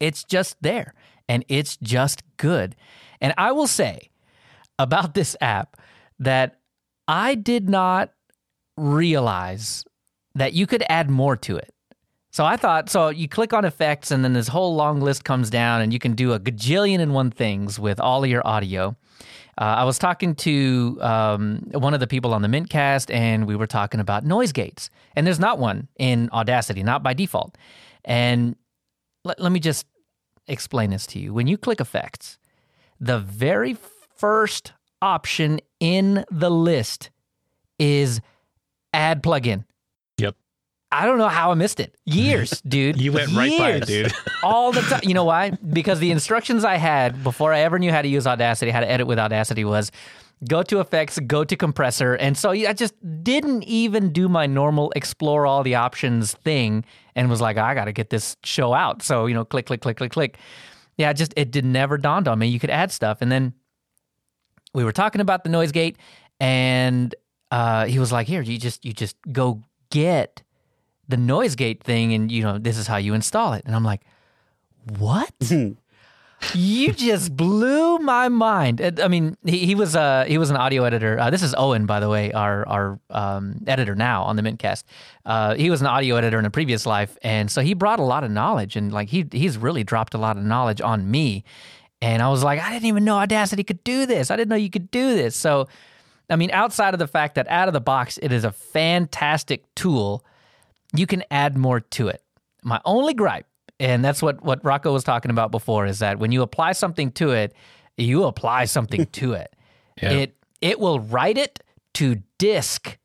it's 0.00 0.24
just 0.24 0.56
there 0.62 0.94
and 1.28 1.44
it's 1.48 1.76
just 1.78 2.22
good. 2.36 2.76
And 3.20 3.34
I 3.36 3.52
will 3.52 3.66
say 3.66 4.10
about 4.78 5.14
this 5.14 5.36
app 5.40 5.80
that 6.18 6.58
I 7.08 7.34
did 7.34 7.68
not 7.68 8.10
realize 8.76 9.84
that 10.34 10.52
you 10.52 10.66
could 10.66 10.84
add 10.88 11.08
more 11.10 11.36
to 11.36 11.56
it. 11.56 11.72
So 12.30 12.44
I 12.44 12.58
thought, 12.58 12.90
so 12.90 13.08
you 13.08 13.28
click 13.28 13.54
on 13.54 13.64
effects 13.64 14.10
and 14.10 14.22
then 14.22 14.34
this 14.34 14.48
whole 14.48 14.74
long 14.74 15.00
list 15.00 15.24
comes 15.24 15.48
down 15.48 15.80
and 15.80 15.90
you 15.90 15.98
can 15.98 16.14
do 16.14 16.34
a 16.34 16.40
gajillion 16.40 17.00
and 17.00 17.14
one 17.14 17.30
things 17.30 17.78
with 17.78 17.98
all 17.98 18.22
of 18.22 18.28
your 18.28 18.46
audio. 18.46 18.94
Uh, 19.58 19.64
I 19.64 19.84
was 19.84 19.98
talking 19.98 20.34
to 20.34 20.98
um, 21.00 21.66
one 21.72 21.94
of 21.94 22.00
the 22.00 22.06
people 22.06 22.34
on 22.34 22.42
the 22.42 22.48
Mintcast 22.48 23.12
and 23.14 23.46
we 23.46 23.56
were 23.56 23.66
talking 23.66 24.00
about 24.00 24.26
noise 24.26 24.52
gates. 24.52 24.90
And 25.14 25.26
there's 25.26 25.40
not 25.40 25.58
one 25.58 25.88
in 25.98 26.28
Audacity, 26.30 26.82
not 26.82 27.02
by 27.02 27.14
default. 27.14 27.56
And 28.04 28.54
let, 29.26 29.40
let 29.40 29.52
me 29.52 29.60
just 29.60 29.86
explain 30.46 30.90
this 30.90 31.06
to 31.08 31.18
you. 31.18 31.34
When 31.34 31.46
you 31.46 31.58
click 31.58 31.80
effects, 31.80 32.38
the 33.00 33.18
very 33.18 33.76
first 34.16 34.72
option 35.02 35.60
in 35.80 36.24
the 36.30 36.50
list 36.50 37.10
is 37.78 38.20
add 38.92 39.22
plugin. 39.22 39.64
Yep. 40.18 40.36
I 40.90 41.04
don't 41.04 41.18
know 41.18 41.28
how 41.28 41.50
I 41.50 41.54
missed 41.54 41.80
it. 41.80 41.94
Years, 42.04 42.62
dude. 42.62 43.00
You 43.00 43.12
went 43.12 43.34
right 43.34 43.58
by 43.58 43.70
it, 43.72 43.86
dude. 43.86 44.12
All 44.42 44.72
the 44.72 44.80
time. 44.82 45.00
You 45.02 45.14
know 45.14 45.24
why? 45.24 45.50
Because 45.50 45.98
the 45.98 46.10
instructions 46.10 46.64
I 46.64 46.76
had 46.76 47.22
before 47.22 47.52
I 47.52 47.60
ever 47.60 47.78
knew 47.78 47.90
how 47.90 48.02
to 48.02 48.08
use 48.08 48.26
Audacity, 48.26 48.70
how 48.70 48.80
to 48.80 48.90
edit 48.90 49.06
with 49.06 49.18
Audacity 49.18 49.64
was 49.64 49.90
go 50.46 50.62
to 50.62 50.80
effects, 50.80 51.18
go 51.20 51.44
to 51.44 51.56
compressor. 51.56 52.14
And 52.14 52.36
so 52.36 52.50
I 52.50 52.72
just 52.72 52.94
didn't 53.22 53.64
even 53.64 54.12
do 54.12 54.28
my 54.28 54.46
normal 54.46 54.92
explore 54.94 55.46
all 55.46 55.62
the 55.62 55.74
options 55.74 56.34
thing 56.34 56.84
and 57.14 57.30
was 57.30 57.40
like, 57.40 57.56
I 57.56 57.74
got 57.74 57.86
to 57.86 57.92
get 57.92 58.10
this 58.10 58.36
show 58.44 58.74
out. 58.74 59.02
So, 59.02 59.26
you 59.26 59.34
know, 59.34 59.44
click, 59.44 59.66
click, 59.66 59.80
click, 59.80 59.96
click, 59.96 60.12
click. 60.12 60.38
Yeah, 60.98 61.12
just 61.12 61.32
it 61.36 61.50
did 61.50 61.64
never 61.64 61.96
dawned 61.98 62.28
on 62.28 62.38
me. 62.38 62.48
You 62.48 62.60
could 62.60 62.70
add 62.70 62.92
stuff. 62.92 63.18
And 63.22 63.32
then 63.32 63.54
we 64.74 64.84
were 64.84 64.92
talking 64.92 65.20
about 65.20 65.44
the 65.44 65.50
noise 65.50 65.72
gate 65.72 65.96
and 66.38 67.14
uh, 67.50 67.86
he 67.86 67.98
was 67.98 68.12
like, 68.12 68.26
here, 68.26 68.42
you 68.42 68.58
just, 68.58 68.84
you 68.84 68.92
just 68.92 69.16
go 69.32 69.62
get 69.90 70.42
the 71.08 71.16
noise 71.16 71.54
gate 71.54 71.82
thing 71.82 72.12
and, 72.12 72.30
you 72.30 72.42
know, 72.42 72.58
this 72.58 72.76
is 72.76 72.86
how 72.86 72.96
you 72.96 73.14
install 73.14 73.54
it. 73.54 73.64
And 73.64 73.74
I'm 73.74 73.84
like, 73.84 74.02
what? 74.98 75.32
you 76.54 76.92
just 76.92 77.36
blew 77.36 77.98
my 77.98 78.28
mind. 78.28 78.80
I 79.00 79.08
mean, 79.08 79.36
he, 79.44 79.66
he 79.66 79.74
was 79.74 79.96
uh 79.96 80.24
he 80.26 80.38
was 80.38 80.50
an 80.50 80.56
audio 80.56 80.84
editor. 80.84 81.18
Uh, 81.18 81.30
this 81.30 81.42
is 81.42 81.54
Owen, 81.56 81.86
by 81.86 82.00
the 82.00 82.08
way, 82.08 82.32
our 82.32 82.66
our 82.68 83.00
um, 83.10 83.62
editor 83.66 83.94
now 83.94 84.22
on 84.24 84.36
the 84.36 84.42
Mintcast. 84.42 84.84
Uh, 85.24 85.54
he 85.54 85.70
was 85.70 85.80
an 85.80 85.86
audio 85.86 86.16
editor 86.16 86.38
in 86.38 86.44
a 86.44 86.50
previous 86.50 86.86
life, 86.86 87.16
and 87.22 87.50
so 87.50 87.62
he 87.62 87.74
brought 87.74 87.98
a 87.98 88.04
lot 88.04 88.22
of 88.22 88.30
knowledge, 88.30 88.76
and 88.76 88.92
like 88.92 89.08
he 89.08 89.26
he's 89.32 89.56
really 89.58 89.84
dropped 89.84 90.14
a 90.14 90.18
lot 90.18 90.36
of 90.36 90.44
knowledge 90.44 90.80
on 90.80 91.10
me. 91.10 91.44
And 92.02 92.22
I 92.22 92.28
was 92.28 92.44
like, 92.44 92.60
I 92.60 92.70
didn't 92.70 92.86
even 92.86 93.04
know 93.04 93.16
Audacity 93.16 93.64
could 93.64 93.82
do 93.82 94.04
this. 94.04 94.30
I 94.30 94.36
didn't 94.36 94.50
know 94.50 94.56
you 94.56 94.70
could 94.70 94.90
do 94.90 95.14
this. 95.14 95.34
So, 95.34 95.66
I 96.28 96.36
mean, 96.36 96.50
outside 96.50 96.92
of 96.92 96.98
the 96.98 97.08
fact 97.08 97.36
that 97.36 97.48
out 97.48 97.68
of 97.68 97.74
the 97.74 97.80
box, 97.80 98.18
it 98.22 98.32
is 98.32 98.44
a 98.44 98.52
fantastic 98.52 99.64
tool. 99.74 100.22
You 100.94 101.06
can 101.06 101.24
add 101.30 101.56
more 101.56 101.80
to 101.80 102.08
it. 102.08 102.22
My 102.62 102.82
only 102.84 103.14
gripe 103.14 103.46
and 103.78 104.04
that's 104.04 104.22
what 104.22 104.42
what 104.42 104.64
Rocco 104.64 104.92
was 104.92 105.04
talking 105.04 105.30
about 105.30 105.50
before 105.50 105.86
is 105.86 105.98
that 105.98 106.18
when 106.18 106.32
you 106.32 106.42
apply 106.42 106.72
something 106.72 107.10
to 107.12 107.32
it, 107.32 107.54
you 107.96 108.24
apply 108.24 108.64
something 108.64 109.06
to 109.12 109.32
it. 109.34 109.54
Yeah. 110.00 110.12
It 110.12 110.36
it 110.60 110.80
will 110.80 111.00
write 111.00 111.38
it 111.38 111.60
to 111.94 112.22
disk. 112.38 112.98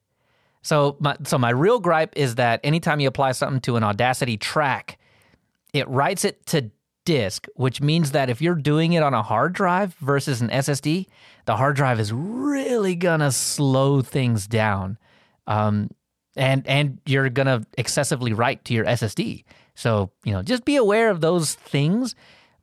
So 0.61 0.97
my 0.99 1.17
so 1.23 1.37
my 1.37 1.49
real 1.49 1.79
gripe 1.79 2.13
is 2.15 2.35
that 2.35 2.59
anytime 2.63 2.99
you 2.99 3.07
apply 3.07 3.33
something 3.33 3.61
to 3.61 3.75
an 3.75 3.83
Audacity 3.83 4.37
track, 4.37 4.99
it 5.73 5.87
writes 5.89 6.23
it 6.23 6.45
to 6.47 6.71
disk, 7.03 7.47
which 7.55 7.81
means 7.81 8.11
that 8.11 8.29
if 8.29 8.41
you're 8.41 8.55
doing 8.55 8.93
it 8.93 9.03
on 9.03 9.13
a 9.13 9.23
hard 9.23 9.53
drive 9.53 9.95
versus 9.95 10.41
an 10.41 10.49
SSD, 10.49 11.07
the 11.45 11.57
hard 11.57 11.75
drive 11.75 11.99
is 11.99 12.13
really 12.13 12.95
gonna 12.95 13.31
slow 13.31 14.01
things 14.01 14.47
down. 14.47 14.97
Um, 15.47 15.89
and 16.35 16.65
and 16.67 16.99
you're 17.05 17.29
gonna 17.29 17.65
excessively 17.77 18.33
write 18.33 18.63
to 18.65 18.73
your 18.73 18.85
SSD. 18.85 19.43
So 19.75 20.11
you 20.23 20.33
know, 20.33 20.41
just 20.41 20.65
be 20.65 20.75
aware 20.75 21.09
of 21.09 21.21
those 21.21 21.55
things. 21.55 22.15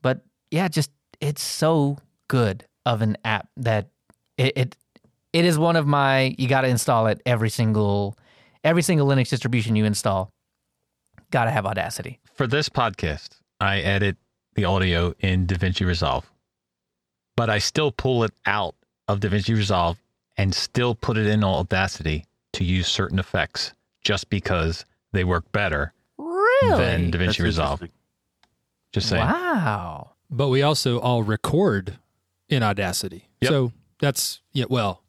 But 0.03 0.23
yeah, 0.51 0.69
just 0.69 0.91
it's 1.21 1.43
so 1.43 1.99
good 2.29 2.65
of 2.87 3.03
an 3.03 3.17
app 3.25 3.49
that 3.57 3.89
it 4.37 4.57
it, 4.57 4.77
it 5.33 5.45
is 5.45 5.59
one 5.59 5.77
of 5.77 5.87
my. 5.87 6.35
You 6.39 6.49
got 6.49 6.63
to 6.63 6.68
install 6.68 7.07
it 7.07 7.21
every 7.26 7.51
single 7.51 8.17
every 8.64 8.83
single 8.83 9.07
Linux 9.07 9.30
distribution 9.30 9.76
you 9.76 9.85
install. 9.85 10.33
Got 11.30 11.45
to 11.45 11.51
have 11.51 11.67
Audacity. 11.67 12.21
For 12.35 12.47
this 12.47 12.68
podcast, 12.68 13.41
I 13.61 13.80
edit 13.80 14.17
the 14.55 14.64
audio 14.64 15.14
in 15.21 15.47
DaVinci 15.47 15.87
Resolve, 15.87 16.30
but 17.37 17.51
I 17.51 17.59
still 17.59 17.93
pull 17.93 18.25
it 18.25 18.33
out 18.47 18.75
of 19.09 19.21
DaVinci 19.21 19.55
Resolve 19.55 19.99
and 20.37 20.55
still 20.55 20.95
put 20.95 21.18
it 21.18 21.26
in 21.26 21.45
Audacity 21.45 22.25
to 22.55 22.64
use 22.64 22.89
certain 22.89 23.18
effects 23.18 23.72
just 24.03 24.30
because 24.30 24.85
they 25.13 25.25
work 25.25 25.51
better 25.53 25.93
Really? 26.63 26.79
than 26.85 27.11
That's 27.11 27.37
DaVinci 27.37 27.43
Resolve. 27.45 27.83
interesting. 27.83 27.91
Just 28.93 29.09
saying. 29.11 29.25
wow. 29.25 30.13
but 30.30 30.49
we 30.49 30.63
also 30.63 30.99
all 31.01 31.22
record 31.22 31.99
in 32.49 32.63
Audacity. 32.63 33.29
Yep. 33.43 33.49
So 33.51 33.72
that's 34.01 34.41
yeah, 34.53 34.64
well, 34.68 35.03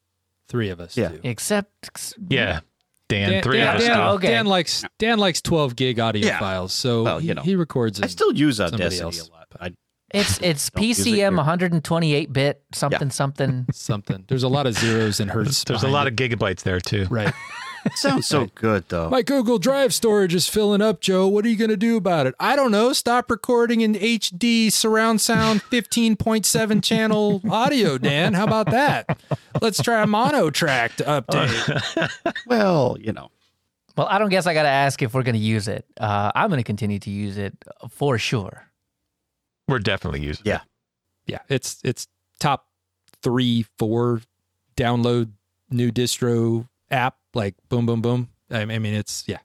three 0.48 0.70
of 0.70 0.80
us. 0.80 0.98
Yeah. 0.98 1.10
do. 1.10 1.20
Except 1.24 2.14
Yeah. 2.30 2.60
Dan, 3.08 3.32
Dan, 3.32 3.44
three 3.44 3.58
Dan, 3.58 3.68
of 3.70 3.82
us 3.82 3.88
Dan, 3.88 3.98
do. 3.98 4.04
okay. 4.16 4.28
Dan 4.28 4.46
likes 4.46 4.84
Dan 5.00 5.18
likes 5.18 5.42
12 5.42 5.76
gig 5.76 6.00
audio 6.00 6.28
Yeah. 6.28 6.38
files, 6.40 6.74
so 6.74 7.04
Well, 7.04 7.20
he, 7.20 7.30
you 7.30 7.34
know. 7.34 7.42
he 7.42 7.56
records. 7.56 8.00
I 8.00 8.04
in 8.04 8.10
still 8.10 8.34
use 8.34 8.58
somebody 8.58 8.84
Audacity 8.84 9.02
else. 9.04 9.28
a 9.28 9.32
lot. 9.32 9.48
I, 9.60 9.74
it's 10.14 10.38
it's 10.42 10.70
Don't 10.70 10.84
use 10.86 11.00
it 11.00 11.06
PCM 11.06 11.36
128 11.38 12.34
bit 12.34 12.62
something 12.74 13.10
something. 13.10 13.66
something. 13.74 14.26
There's 14.28 14.44
a 14.44 14.48
lot 14.50 14.68
of 14.68 14.76
zeros 14.76 15.20
and 15.20 15.32
hertz. 15.32 15.64
There's 15.64 15.82
a 15.84 15.88
behind 15.88 15.94
lot 15.94 16.08
it. 16.08 16.22
of 16.22 16.40
gigabytes 16.40 16.62
there 16.64 16.80
too. 16.80 17.08
right. 17.10 17.34
it 17.86 17.94
sounds 17.96 18.28
so 18.28 18.48
good 18.56 18.86
though. 18.90 19.10
My 19.10 19.22
Google 19.22 19.58
Drive 19.60 19.94
storage 19.94 20.34
is 20.36 20.48
filling 20.48 20.82
up, 20.82 21.02
Joe. 21.02 21.28
What 21.28 21.46
are 21.46 21.50
you 21.50 21.56
going 21.56 21.70
to 21.70 21.78
do 21.78 21.98
about 21.98 22.28
it? 22.28 22.36
I 22.40 22.56
don't 22.56 22.72
know. 22.72 22.94
Stop 22.94 23.30
recording 23.32 23.82
in 23.82 23.94
HD 23.96 24.72
surround 24.72 25.22
sound 25.22 25.62
15.7 25.72 26.84
channel 26.84 27.42
audio, 27.50 27.98
Dan. 27.98 28.34
How 28.34 28.46
about 28.46 28.72
that? 28.72 29.20
Let's 29.62 29.82
try 29.82 30.02
a 30.04 30.08
mono 30.08 30.50
track 30.50 30.96
to 30.98 31.04
update. 31.04 32.34
well, 32.48 32.98
you 33.00 33.12
know, 33.14 33.30
Well, 33.98 34.08
I 34.10 34.18
don't 34.20 34.30
guess 34.30 34.48
I 34.48 34.54
got 34.54 34.64
to 34.64 34.70
ask 34.70 35.02
if 35.02 35.14
we're 35.14 35.24
going 35.24 35.36
to 35.36 35.40
use 35.40 35.68
it. 35.68 35.86
Uh, 36.00 36.32
I'm 36.36 36.50
going 36.50 36.60
to 36.60 36.64
continue 36.64 37.00
to 37.00 37.10
use 37.10 37.38
it 37.38 37.56
for 37.90 38.18
sure. 38.18 38.66
We're 39.68 39.80
definitely 39.80 40.22
using 40.22 40.44
Yeah. 40.46 40.62
yeah, 41.28 41.40
it's 41.48 41.80
it's 41.84 42.08
top 42.40 42.66
three, 43.22 43.66
four 43.78 44.22
download 44.76 45.32
new 45.70 45.92
distro 45.92 46.68
app, 46.90 47.19
like 47.34 47.56
boom, 47.70 47.86
boom, 47.86 48.02
boom. 48.02 48.30
I, 48.52 48.62
I 48.62 48.66
mean, 48.80 48.94
it's 48.94 49.24
yeah, 49.28 49.40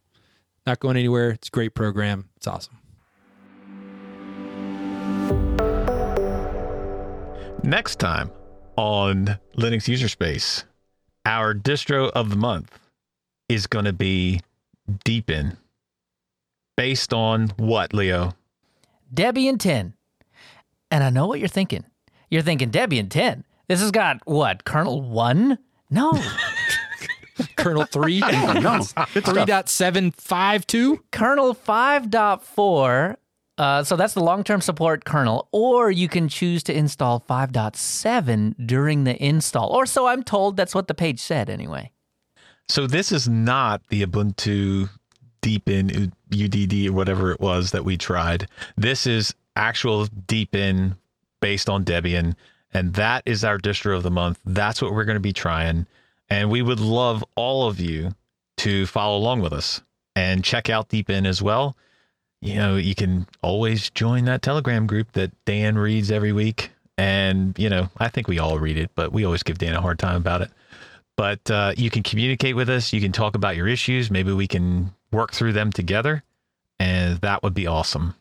not 0.66 0.80
going 0.80 0.96
anywhere. 0.96 1.30
It's 1.30 1.48
a 1.48 1.50
great 1.50 1.74
program. 1.74 2.28
It's 2.36 2.46
awesome. 2.46 2.78
Next 7.62 7.98
time 7.98 8.30
on 8.76 9.38
Linux 9.56 9.88
User 9.88 10.08
Space, 10.08 10.64
our 11.24 11.54
distro 11.54 12.10
of 12.10 12.28
the 12.28 12.36
month 12.36 12.78
is 13.48 13.66
going 13.66 13.86
to 13.86 13.92
be 13.92 14.40
Deepin. 15.04 15.56
Based 16.76 17.14
on 17.14 17.48
what, 17.56 17.94
Leo? 17.94 18.34
Debian 19.14 19.58
10. 19.58 19.94
And 20.90 21.04
I 21.04 21.10
know 21.10 21.26
what 21.26 21.38
you're 21.38 21.48
thinking. 21.48 21.84
You're 22.30 22.42
thinking 22.42 22.70
Debian 22.70 23.08
10. 23.08 23.44
This 23.68 23.80
has 23.80 23.90
got 23.90 24.18
what? 24.26 24.64
Kernel 24.64 25.00
1? 25.00 25.58
No. 25.90 26.12
Kernel 27.56 27.84
three, 27.84 28.20
no, 28.20 28.82
good 29.12 29.24
three 29.24 29.44
dot 29.44 29.68
seven 29.68 30.10
five 30.12 30.66
two. 30.66 31.02
kernel 31.10 31.54
5.4. 31.54 33.16
Uh, 33.56 33.84
so 33.84 33.94
that's 33.96 34.14
the 34.14 34.22
long 34.22 34.42
term 34.42 34.60
support 34.60 35.04
kernel, 35.04 35.48
or 35.52 35.90
you 35.90 36.08
can 36.08 36.28
choose 36.28 36.62
to 36.64 36.76
install 36.76 37.20
5.7 37.20 38.54
during 38.66 39.04
the 39.04 39.22
install. 39.24 39.68
Or 39.70 39.86
so 39.86 40.06
I'm 40.06 40.22
told 40.24 40.56
that's 40.56 40.74
what 40.74 40.88
the 40.88 40.94
page 40.94 41.20
said 41.20 41.48
anyway. 41.48 41.92
So 42.68 42.86
this 42.86 43.12
is 43.12 43.28
not 43.28 43.82
the 43.88 44.04
Ubuntu 44.04 44.88
Deepin 45.40 46.12
UDD 46.32 46.88
or 46.88 46.92
whatever 46.92 47.30
it 47.30 47.40
was 47.40 47.70
that 47.72 47.84
we 47.84 47.96
tried. 47.96 48.48
This 48.76 49.06
is 49.06 49.34
actual 49.54 50.06
Deepin 50.06 50.96
based 51.40 51.68
on 51.68 51.84
Debian, 51.84 52.34
and 52.72 52.94
that 52.94 53.22
is 53.26 53.44
our 53.44 53.58
distro 53.58 53.96
of 53.96 54.02
the 54.02 54.10
month. 54.10 54.40
That's 54.44 54.80
what 54.80 54.92
we're 54.92 55.04
going 55.04 55.16
to 55.16 55.20
be 55.20 55.34
trying, 55.34 55.86
and 56.30 56.50
we 56.50 56.62
would 56.62 56.80
love 56.80 57.24
all 57.36 57.68
of 57.68 57.80
you 57.80 58.14
to 58.58 58.86
follow 58.86 59.16
along 59.16 59.40
with 59.40 59.52
us 59.52 59.82
and 60.16 60.44
check 60.44 60.70
out 60.70 60.88
Deepin 60.88 61.26
as 61.26 61.42
well. 61.42 61.76
You 62.40 62.54
know, 62.56 62.76
you 62.76 62.94
can 62.94 63.26
always 63.42 63.90
join 63.90 64.26
that 64.26 64.42
Telegram 64.42 64.86
group 64.86 65.12
that 65.12 65.32
Dan 65.44 65.76
reads 65.76 66.10
every 66.10 66.32
week, 66.32 66.70
and 66.98 67.58
you 67.58 67.68
know, 67.68 67.88
I 67.98 68.08
think 68.08 68.28
we 68.28 68.38
all 68.38 68.58
read 68.58 68.76
it, 68.76 68.90
but 68.94 69.12
we 69.12 69.24
always 69.24 69.42
give 69.42 69.58
Dan 69.58 69.74
a 69.74 69.80
hard 69.80 69.98
time 69.98 70.16
about 70.16 70.42
it 70.42 70.50
but 71.16 71.50
uh, 71.50 71.72
you 71.76 71.90
can 71.90 72.02
communicate 72.02 72.56
with 72.56 72.68
us. 72.68 72.92
You 72.92 73.00
can 73.00 73.12
talk 73.12 73.34
about 73.34 73.56
your 73.56 73.68
issues. 73.68 74.10
Maybe 74.10 74.32
we 74.32 74.46
can 74.46 74.94
work 75.12 75.32
through 75.32 75.52
them 75.52 75.72
together, 75.72 76.22
and 76.78 77.18
that 77.20 77.42
would 77.42 77.54
be 77.54 77.66
awesome. 77.66 78.14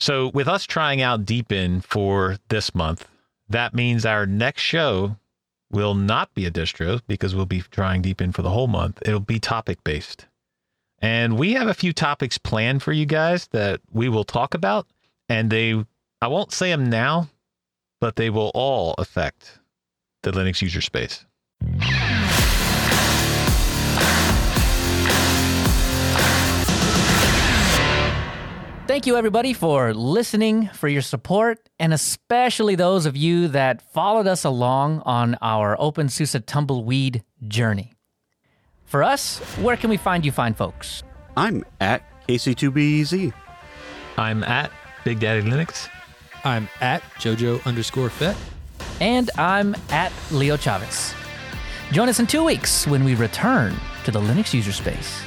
So, 0.00 0.28
with 0.28 0.48
us 0.48 0.64
trying 0.64 1.00
out 1.00 1.24
Deepin 1.24 1.80
for 1.80 2.36
this 2.48 2.74
month, 2.74 3.08
that 3.48 3.74
means 3.74 4.04
our 4.04 4.26
next 4.26 4.62
show 4.62 5.16
will 5.70 5.94
not 5.94 6.32
be 6.34 6.46
a 6.46 6.50
distro 6.50 7.00
because 7.06 7.34
we'll 7.34 7.46
be 7.46 7.62
trying 7.70 8.02
Deepin 8.02 8.32
for 8.32 8.42
the 8.42 8.50
whole 8.50 8.66
month. 8.66 9.00
It'll 9.02 9.20
be 9.20 9.38
topic 9.38 9.82
based. 9.84 10.26
And 11.00 11.38
we 11.38 11.52
have 11.52 11.68
a 11.68 11.74
few 11.74 11.92
topics 11.92 12.38
planned 12.38 12.82
for 12.82 12.92
you 12.92 13.06
guys 13.06 13.46
that 13.48 13.80
we 13.92 14.08
will 14.08 14.24
talk 14.24 14.54
about. 14.54 14.86
And 15.28 15.50
they, 15.50 15.84
I 16.20 16.26
won't 16.26 16.52
say 16.52 16.70
them 16.70 16.90
now, 16.90 17.28
but 18.00 18.16
they 18.16 18.30
will 18.30 18.50
all 18.54 18.94
affect 18.98 19.60
the 20.22 20.32
Linux 20.32 20.60
user 20.62 20.80
space. 20.80 21.24
Thank 28.88 29.06
you, 29.06 29.18
everybody, 29.18 29.52
for 29.52 29.92
listening, 29.92 30.68
for 30.68 30.88
your 30.88 31.02
support, 31.02 31.68
and 31.78 31.92
especially 31.92 32.74
those 32.74 33.04
of 33.04 33.18
you 33.18 33.48
that 33.48 33.82
followed 33.92 34.26
us 34.26 34.44
along 34.44 35.02
on 35.04 35.36
our 35.42 35.76
OpenSUSE 35.76 36.46
tumbleweed 36.46 37.22
journey. 37.46 37.92
For 38.86 39.02
us, 39.02 39.40
where 39.58 39.76
can 39.76 39.90
we 39.90 39.98
find 39.98 40.24
you 40.24 40.32
fine 40.32 40.54
folks? 40.54 41.02
I'm 41.36 41.66
at 41.82 42.02
KC2BEZ. 42.28 43.34
I'm 44.16 44.42
at 44.44 44.72
Big 45.04 45.20
Daddy 45.20 45.42
Linux. 45.42 45.90
I'm 46.42 46.66
at 46.80 47.02
Jojo 47.18 47.62
underscore 47.66 48.08
Fett. 48.08 48.38
And 49.02 49.30
I'm 49.36 49.76
at 49.90 50.14
Leo 50.30 50.56
Chavez. 50.56 51.12
Join 51.92 52.08
us 52.08 52.20
in 52.20 52.26
two 52.26 52.42
weeks 52.42 52.86
when 52.86 53.04
we 53.04 53.16
return 53.16 53.74
to 54.04 54.10
the 54.10 54.20
Linux 54.20 54.54
user 54.54 54.72
space. 54.72 55.20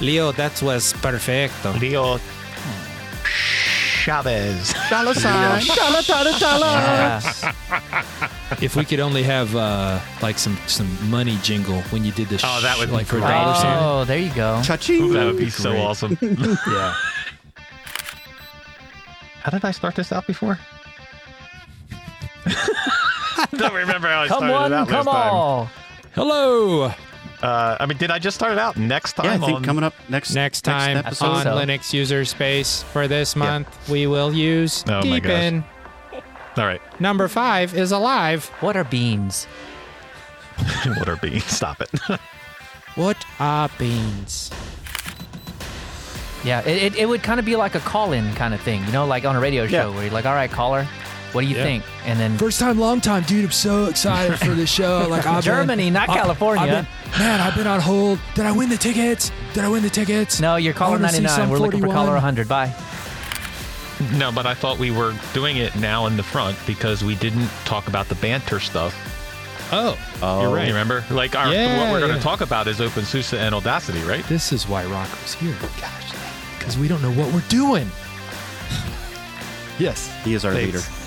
Leo, 0.00 0.32
that 0.32 0.60
was 0.62 0.92
perfecto. 0.94 1.72
Leo 1.74 2.18
Chavez. 3.24 4.72
Yes. 4.90 5.68
If 8.62 8.76
we 8.76 8.84
could 8.84 9.00
only 9.00 9.22
have 9.24 9.54
uh, 9.56 9.98
like 10.22 10.38
some 10.38 10.56
some 10.66 10.88
money 11.10 11.36
jingle 11.42 11.80
when 11.90 12.04
you 12.04 12.12
did 12.12 12.28
this. 12.28 12.42
Oh, 12.44 12.60
that 12.62 12.78
would 12.78 12.88
be 12.90 12.94
like 12.94 13.06
for 13.06 13.16
a 13.16 13.20
great. 13.20 13.30
dollar 13.30 13.54
sign. 13.56 13.78
Oh, 13.82 14.04
there 14.04 14.18
you 14.18 14.32
go. 14.34 14.60
Cha-ching. 14.62 15.12
That 15.12 15.24
would 15.26 15.38
be 15.38 15.50
so 15.50 15.70
Great. 15.70 15.80
awesome. 15.80 16.18
Yeah. 16.22 16.94
How 19.42 19.50
did 19.50 19.64
I 19.64 19.70
start 19.70 19.94
this 19.94 20.10
out 20.12 20.26
before? 20.26 20.58
Don't 23.56 23.74
remember 23.74 24.08
how 24.08 24.22
I 24.22 24.28
Come 24.28 24.38
started 24.38 24.54
on, 24.54 24.72
it 24.72 24.76
out 24.76 24.88
come 24.88 25.06
last 25.06 25.14
time. 25.14 25.34
on. 25.34 25.68
Hello. 26.14 26.92
Uh, 27.42 27.76
I 27.78 27.86
mean, 27.86 27.98
did 27.98 28.10
I 28.10 28.18
just 28.18 28.34
start 28.36 28.52
it 28.52 28.58
out 28.58 28.76
next 28.76 29.12
time? 29.14 29.26
Yeah, 29.26 29.32
I 29.34 29.38
think 29.38 29.56
on- 29.58 29.64
coming 29.64 29.84
up 29.84 29.94
next 30.08 30.34
Next 30.34 30.62
time 30.62 30.96
episode. 30.96 31.26
on 31.26 31.42
so. 31.44 31.54
Linux 31.54 31.92
user 31.92 32.24
space 32.24 32.82
for 32.84 33.06
this 33.08 33.36
month, 33.36 33.68
we 33.90 34.06
will 34.06 34.32
use 34.32 34.84
Oh 34.88 35.02
my 35.04 35.20
gosh. 35.20 35.30
Deepin. 35.32 35.64
All 36.56 36.64
right. 36.64 36.80
Number 37.00 37.28
five 37.28 37.74
is 37.74 37.92
alive. 37.92 38.46
What 38.60 38.76
are 38.76 38.84
beans? 38.84 39.44
what 40.96 41.08
are 41.08 41.16
beans? 41.16 41.44
Stop 41.44 41.80
it. 41.82 41.90
What 42.96 43.22
are 43.38 43.68
beans? 43.78 44.50
Yeah, 46.44 46.60
it, 46.60 46.82
it, 46.94 46.96
it 46.96 47.06
would 47.06 47.22
kind 47.22 47.38
of 47.38 47.44
be 47.44 47.54
like 47.56 47.74
a 47.74 47.80
call 47.80 48.12
in 48.12 48.32
kind 48.34 48.54
of 48.54 48.60
thing, 48.62 48.82
you 48.86 48.92
know, 48.92 49.04
like 49.04 49.26
on 49.26 49.36
a 49.36 49.40
radio 49.40 49.66
show 49.66 49.90
Yeah. 49.90 49.94
where 49.94 50.04
you're 50.04 50.12
like, 50.14 50.24
all 50.24 50.34
right, 50.34 50.50
caller, 50.50 50.86
what 51.32 51.42
do 51.42 51.46
you 51.48 51.56
Yeah. 51.56 51.62
think? 51.64 51.84
And 52.04 52.18
then 52.18 52.36
First 52.38 52.58
time, 52.60 52.78
long 52.78 53.00
time, 53.00 53.22
dude. 53.24 53.44
I'm 53.44 53.50
so 53.50 53.86
excited 53.86 54.38
for 54.38 54.54
this 54.54 54.70
show. 54.70 55.06
Like 55.10 55.26
I've 55.26 55.44
Germany, 55.44 55.84
been, 55.84 55.92
not 55.94 56.08
I- 56.08 56.14
California. 56.16 56.62
I've 56.62 56.70
been- 57.12 57.18
man, 57.20 57.40
I've 57.40 57.54
been 57.54 57.66
on 57.66 57.80
hold. 57.80 58.18
Did 58.34 58.46
I 58.46 58.52
win 58.52 58.68
the 58.68 58.76
tickets? 58.76 59.30
Did 59.54 59.64
I 59.64 59.68
win 59.68 59.82
the 59.82 59.90
tickets? 59.90 60.40
no, 60.40 60.56
you're 60.56 60.74
caller 60.74 60.98
99. 60.98 61.48
We're 61.50 61.58
looking 61.58 61.80
for 61.80 61.88
caller 61.88 62.12
100. 62.12 62.48
Bye. 62.48 62.74
no, 64.14 64.30
but 64.30 64.44
I 64.46 64.54
thought 64.54 64.78
we 64.78 64.90
were 64.90 65.14
doing 65.32 65.56
it 65.56 65.74
now 65.76 66.06
in 66.06 66.16
the 66.16 66.22
front 66.22 66.56
because 66.66 67.02
we 67.02 67.14
didn't 67.14 67.48
talk 67.64 67.88
about 67.88 68.08
the 68.08 68.14
banter 68.16 68.60
stuff. 68.60 68.94
Oh, 69.72 69.98
Oh, 70.22 70.42
You're 70.42 70.54
right. 70.54 70.62
You 70.68 70.72
remember? 70.74 71.04
Like 71.10 71.34
our, 71.34 71.52
Yeah, 71.52 71.78
what 71.82 71.92
we're 71.92 71.98
going 72.00 72.12
to 72.12 72.16
yeah. 72.18 72.22
talk 72.22 72.40
about 72.40 72.68
is 72.68 72.78
OpenSUSE 72.78 73.36
and 73.36 73.54
Audacity, 73.54 74.00
right? 74.02 74.24
this 74.28 74.52
is 74.52 74.68
why 74.68 74.84
Rocco's 74.84 75.34
here. 75.34 75.56
Gosh, 75.80 76.12
because 76.58 76.78
we 76.78 76.86
don't 76.88 77.02
know 77.02 77.10
what 77.12 77.32
we're 77.34 77.40
doing. 77.48 77.90
yes, 79.78 80.10
He 80.24 80.34
is 80.34 80.44
our 80.44 80.52
Thanks. 80.52 80.66
leader. 80.88 81.05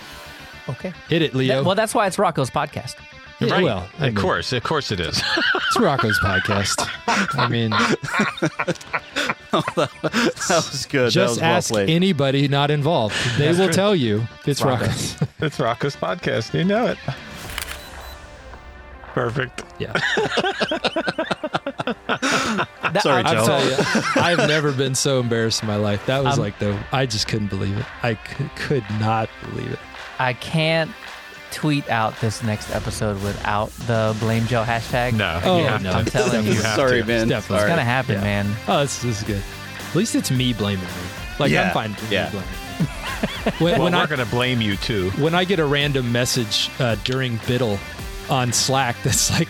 Okay. 0.70 0.94
hit 1.10 1.22
it, 1.22 1.34
Leo. 1.36 1.56
That- 1.58 1.66
well, 1.66 1.76
that's 1.76 1.94
why 1.96 2.08
it's 2.08 2.18
Rocco's 2.20 2.50
podcast. 2.50 2.96
Yeah, 3.42 3.54
right. 3.54 3.64
well, 3.64 3.88
I 4.00 4.08
of 4.08 4.14
mean, 4.14 4.22
course, 4.22 4.52
of 4.52 4.64
course 4.64 4.92
it 4.92 5.00
is. 5.00 5.24
it's 5.56 5.80
Rocco's 5.80 6.20
podcast. 6.20 6.86
I 7.38 7.48
mean, 7.48 7.70
That 9.52 10.40
was 10.50 10.86
good. 10.86 11.06
that 11.08 11.12
just 11.12 11.36
was 11.36 11.42
ask 11.42 11.72
played. 11.72 11.90
anybody 11.90 12.48
not 12.50 12.70
involved. 12.70 13.16
They 13.38 13.46
That's 13.46 13.58
will 13.58 13.66
true. 13.68 13.74
tell 13.74 13.96
you 13.96 14.28
it's 14.46 14.62
Rocco. 14.62 14.86
Rocco's. 14.88 15.18
it's 15.40 15.60
Rocco's 15.60 15.96
podcast. 15.96 16.54
You 16.54 16.66
know 16.66 16.88
it. 16.88 16.98
Perfect. 19.14 19.64
Yeah. 19.80 19.94
That- 21.84 23.00
Sorry, 23.04 23.24
I'm 23.24 23.34
Joe. 23.36 23.40
I'll 23.40 23.46
so- 23.46 23.60
tell 23.60 23.66
you, 23.66 24.04
I've 24.42 24.48
never 24.50 24.72
been 24.72 24.96
so 24.96 25.20
embarrassed 25.20 25.62
in 25.62 25.68
my 25.68 25.78
life. 25.78 26.06
That 26.08 26.24
was 26.24 26.36
Um, 26.38 26.44
like 26.44 26.60
the 26.60 26.78
I 26.92 27.06
just 27.06 27.28
couldn't 27.28 27.48
believe 27.48 27.78
it. 27.78 27.86
I 28.04 28.16
could, 28.16 28.50
could 28.56 28.84
not 29.00 29.30
believe 29.50 29.72
it. 29.72 29.80
I 30.20 30.34
can't 30.34 30.92
tweet 31.52 31.90
out 31.90 32.20
this 32.22 32.44
next 32.44 32.70
episode 32.76 33.22
without 33.24 33.70
the 33.88 34.16
blame 34.20 34.46
Joe 34.46 34.64
hashtag. 34.64 35.14
No, 35.14 35.40
Oh, 35.44 35.60
you 35.60 35.66
have 35.66 35.82
no. 35.82 35.92
to. 35.92 35.98
I'm 35.98 36.06
telling 36.06 36.46
you. 36.46 36.52
You 36.54 36.60
Sorry, 36.60 37.02
to. 37.02 37.06
man. 37.08 37.32
It's 37.32 37.50
It's 37.50 37.64
gonna 37.64 37.84
happen, 37.84 38.16
Yeah. 38.16 38.22
man. 38.22 38.56
Oh, 38.68 38.82
this, 38.82 39.02
this 39.02 39.18
is 39.22 39.24
good. 39.28 39.42
At 39.90 39.96
least 39.96 40.14
it's 40.16 40.30
me 40.30 40.54
blaming 40.54 40.84
me. 40.84 40.90
Like 41.40 41.52
Yeah. 41.52 41.68
I'm 41.70 41.74
fine. 41.74 41.92
with 41.92 42.12
Yeah. 42.12 42.26
Me 42.26 42.30
blaming 42.32 42.50
me. 42.50 42.56
when, 43.60 43.72
Well, 43.74 43.84
when 43.86 43.94
we're 43.94 44.00
I 44.00 44.06
going 44.06 44.20
to 44.20 44.26
blame 44.28 44.62
you 44.62 44.76
too. 44.78 45.10
when 45.12 45.34
I 45.34 45.44
get 45.44 45.60
a 45.60 45.66
random 45.66 46.12
message 46.12 46.70
uh, 46.80 46.96
during 47.04 47.40
Biddle 47.48 47.80
on 48.30 48.54
Slack 48.54 48.96
that's 49.04 49.32
like, 49.32 49.48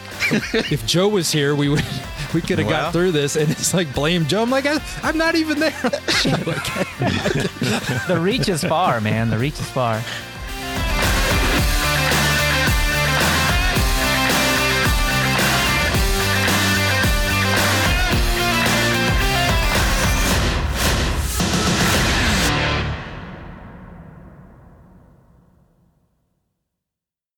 if 0.72 0.86
Joe 0.88 1.08
was 1.10 1.32
here, 1.32 1.54
we 1.56 1.68
would 1.70 1.84
we 2.34 2.40
could 2.42 2.60
have 2.60 2.68
Well. 2.68 2.84
got 2.86 2.94
through 2.94 3.12
this, 3.12 3.36
and 3.36 3.50
it's 3.52 3.74
like 3.74 3.94
blame 3.94 4.26
Joe. 4.26 4.42
I'm 4.44 4.50
like, 4.50 4.66
I, 4.66 4.80
I'm 5.04 5.18
not 5.18 5.36
even 5.36 5.60
there. 5.60 5.72
The 8.08 8.18
reach 8.22 8.48
is 8.50 8.64
far, 8.64 9.02
man. 9.02 9.30
The 9.30 9.38
reach 9.38 9.60
is 9.60 9.70
far. 9.70 10.02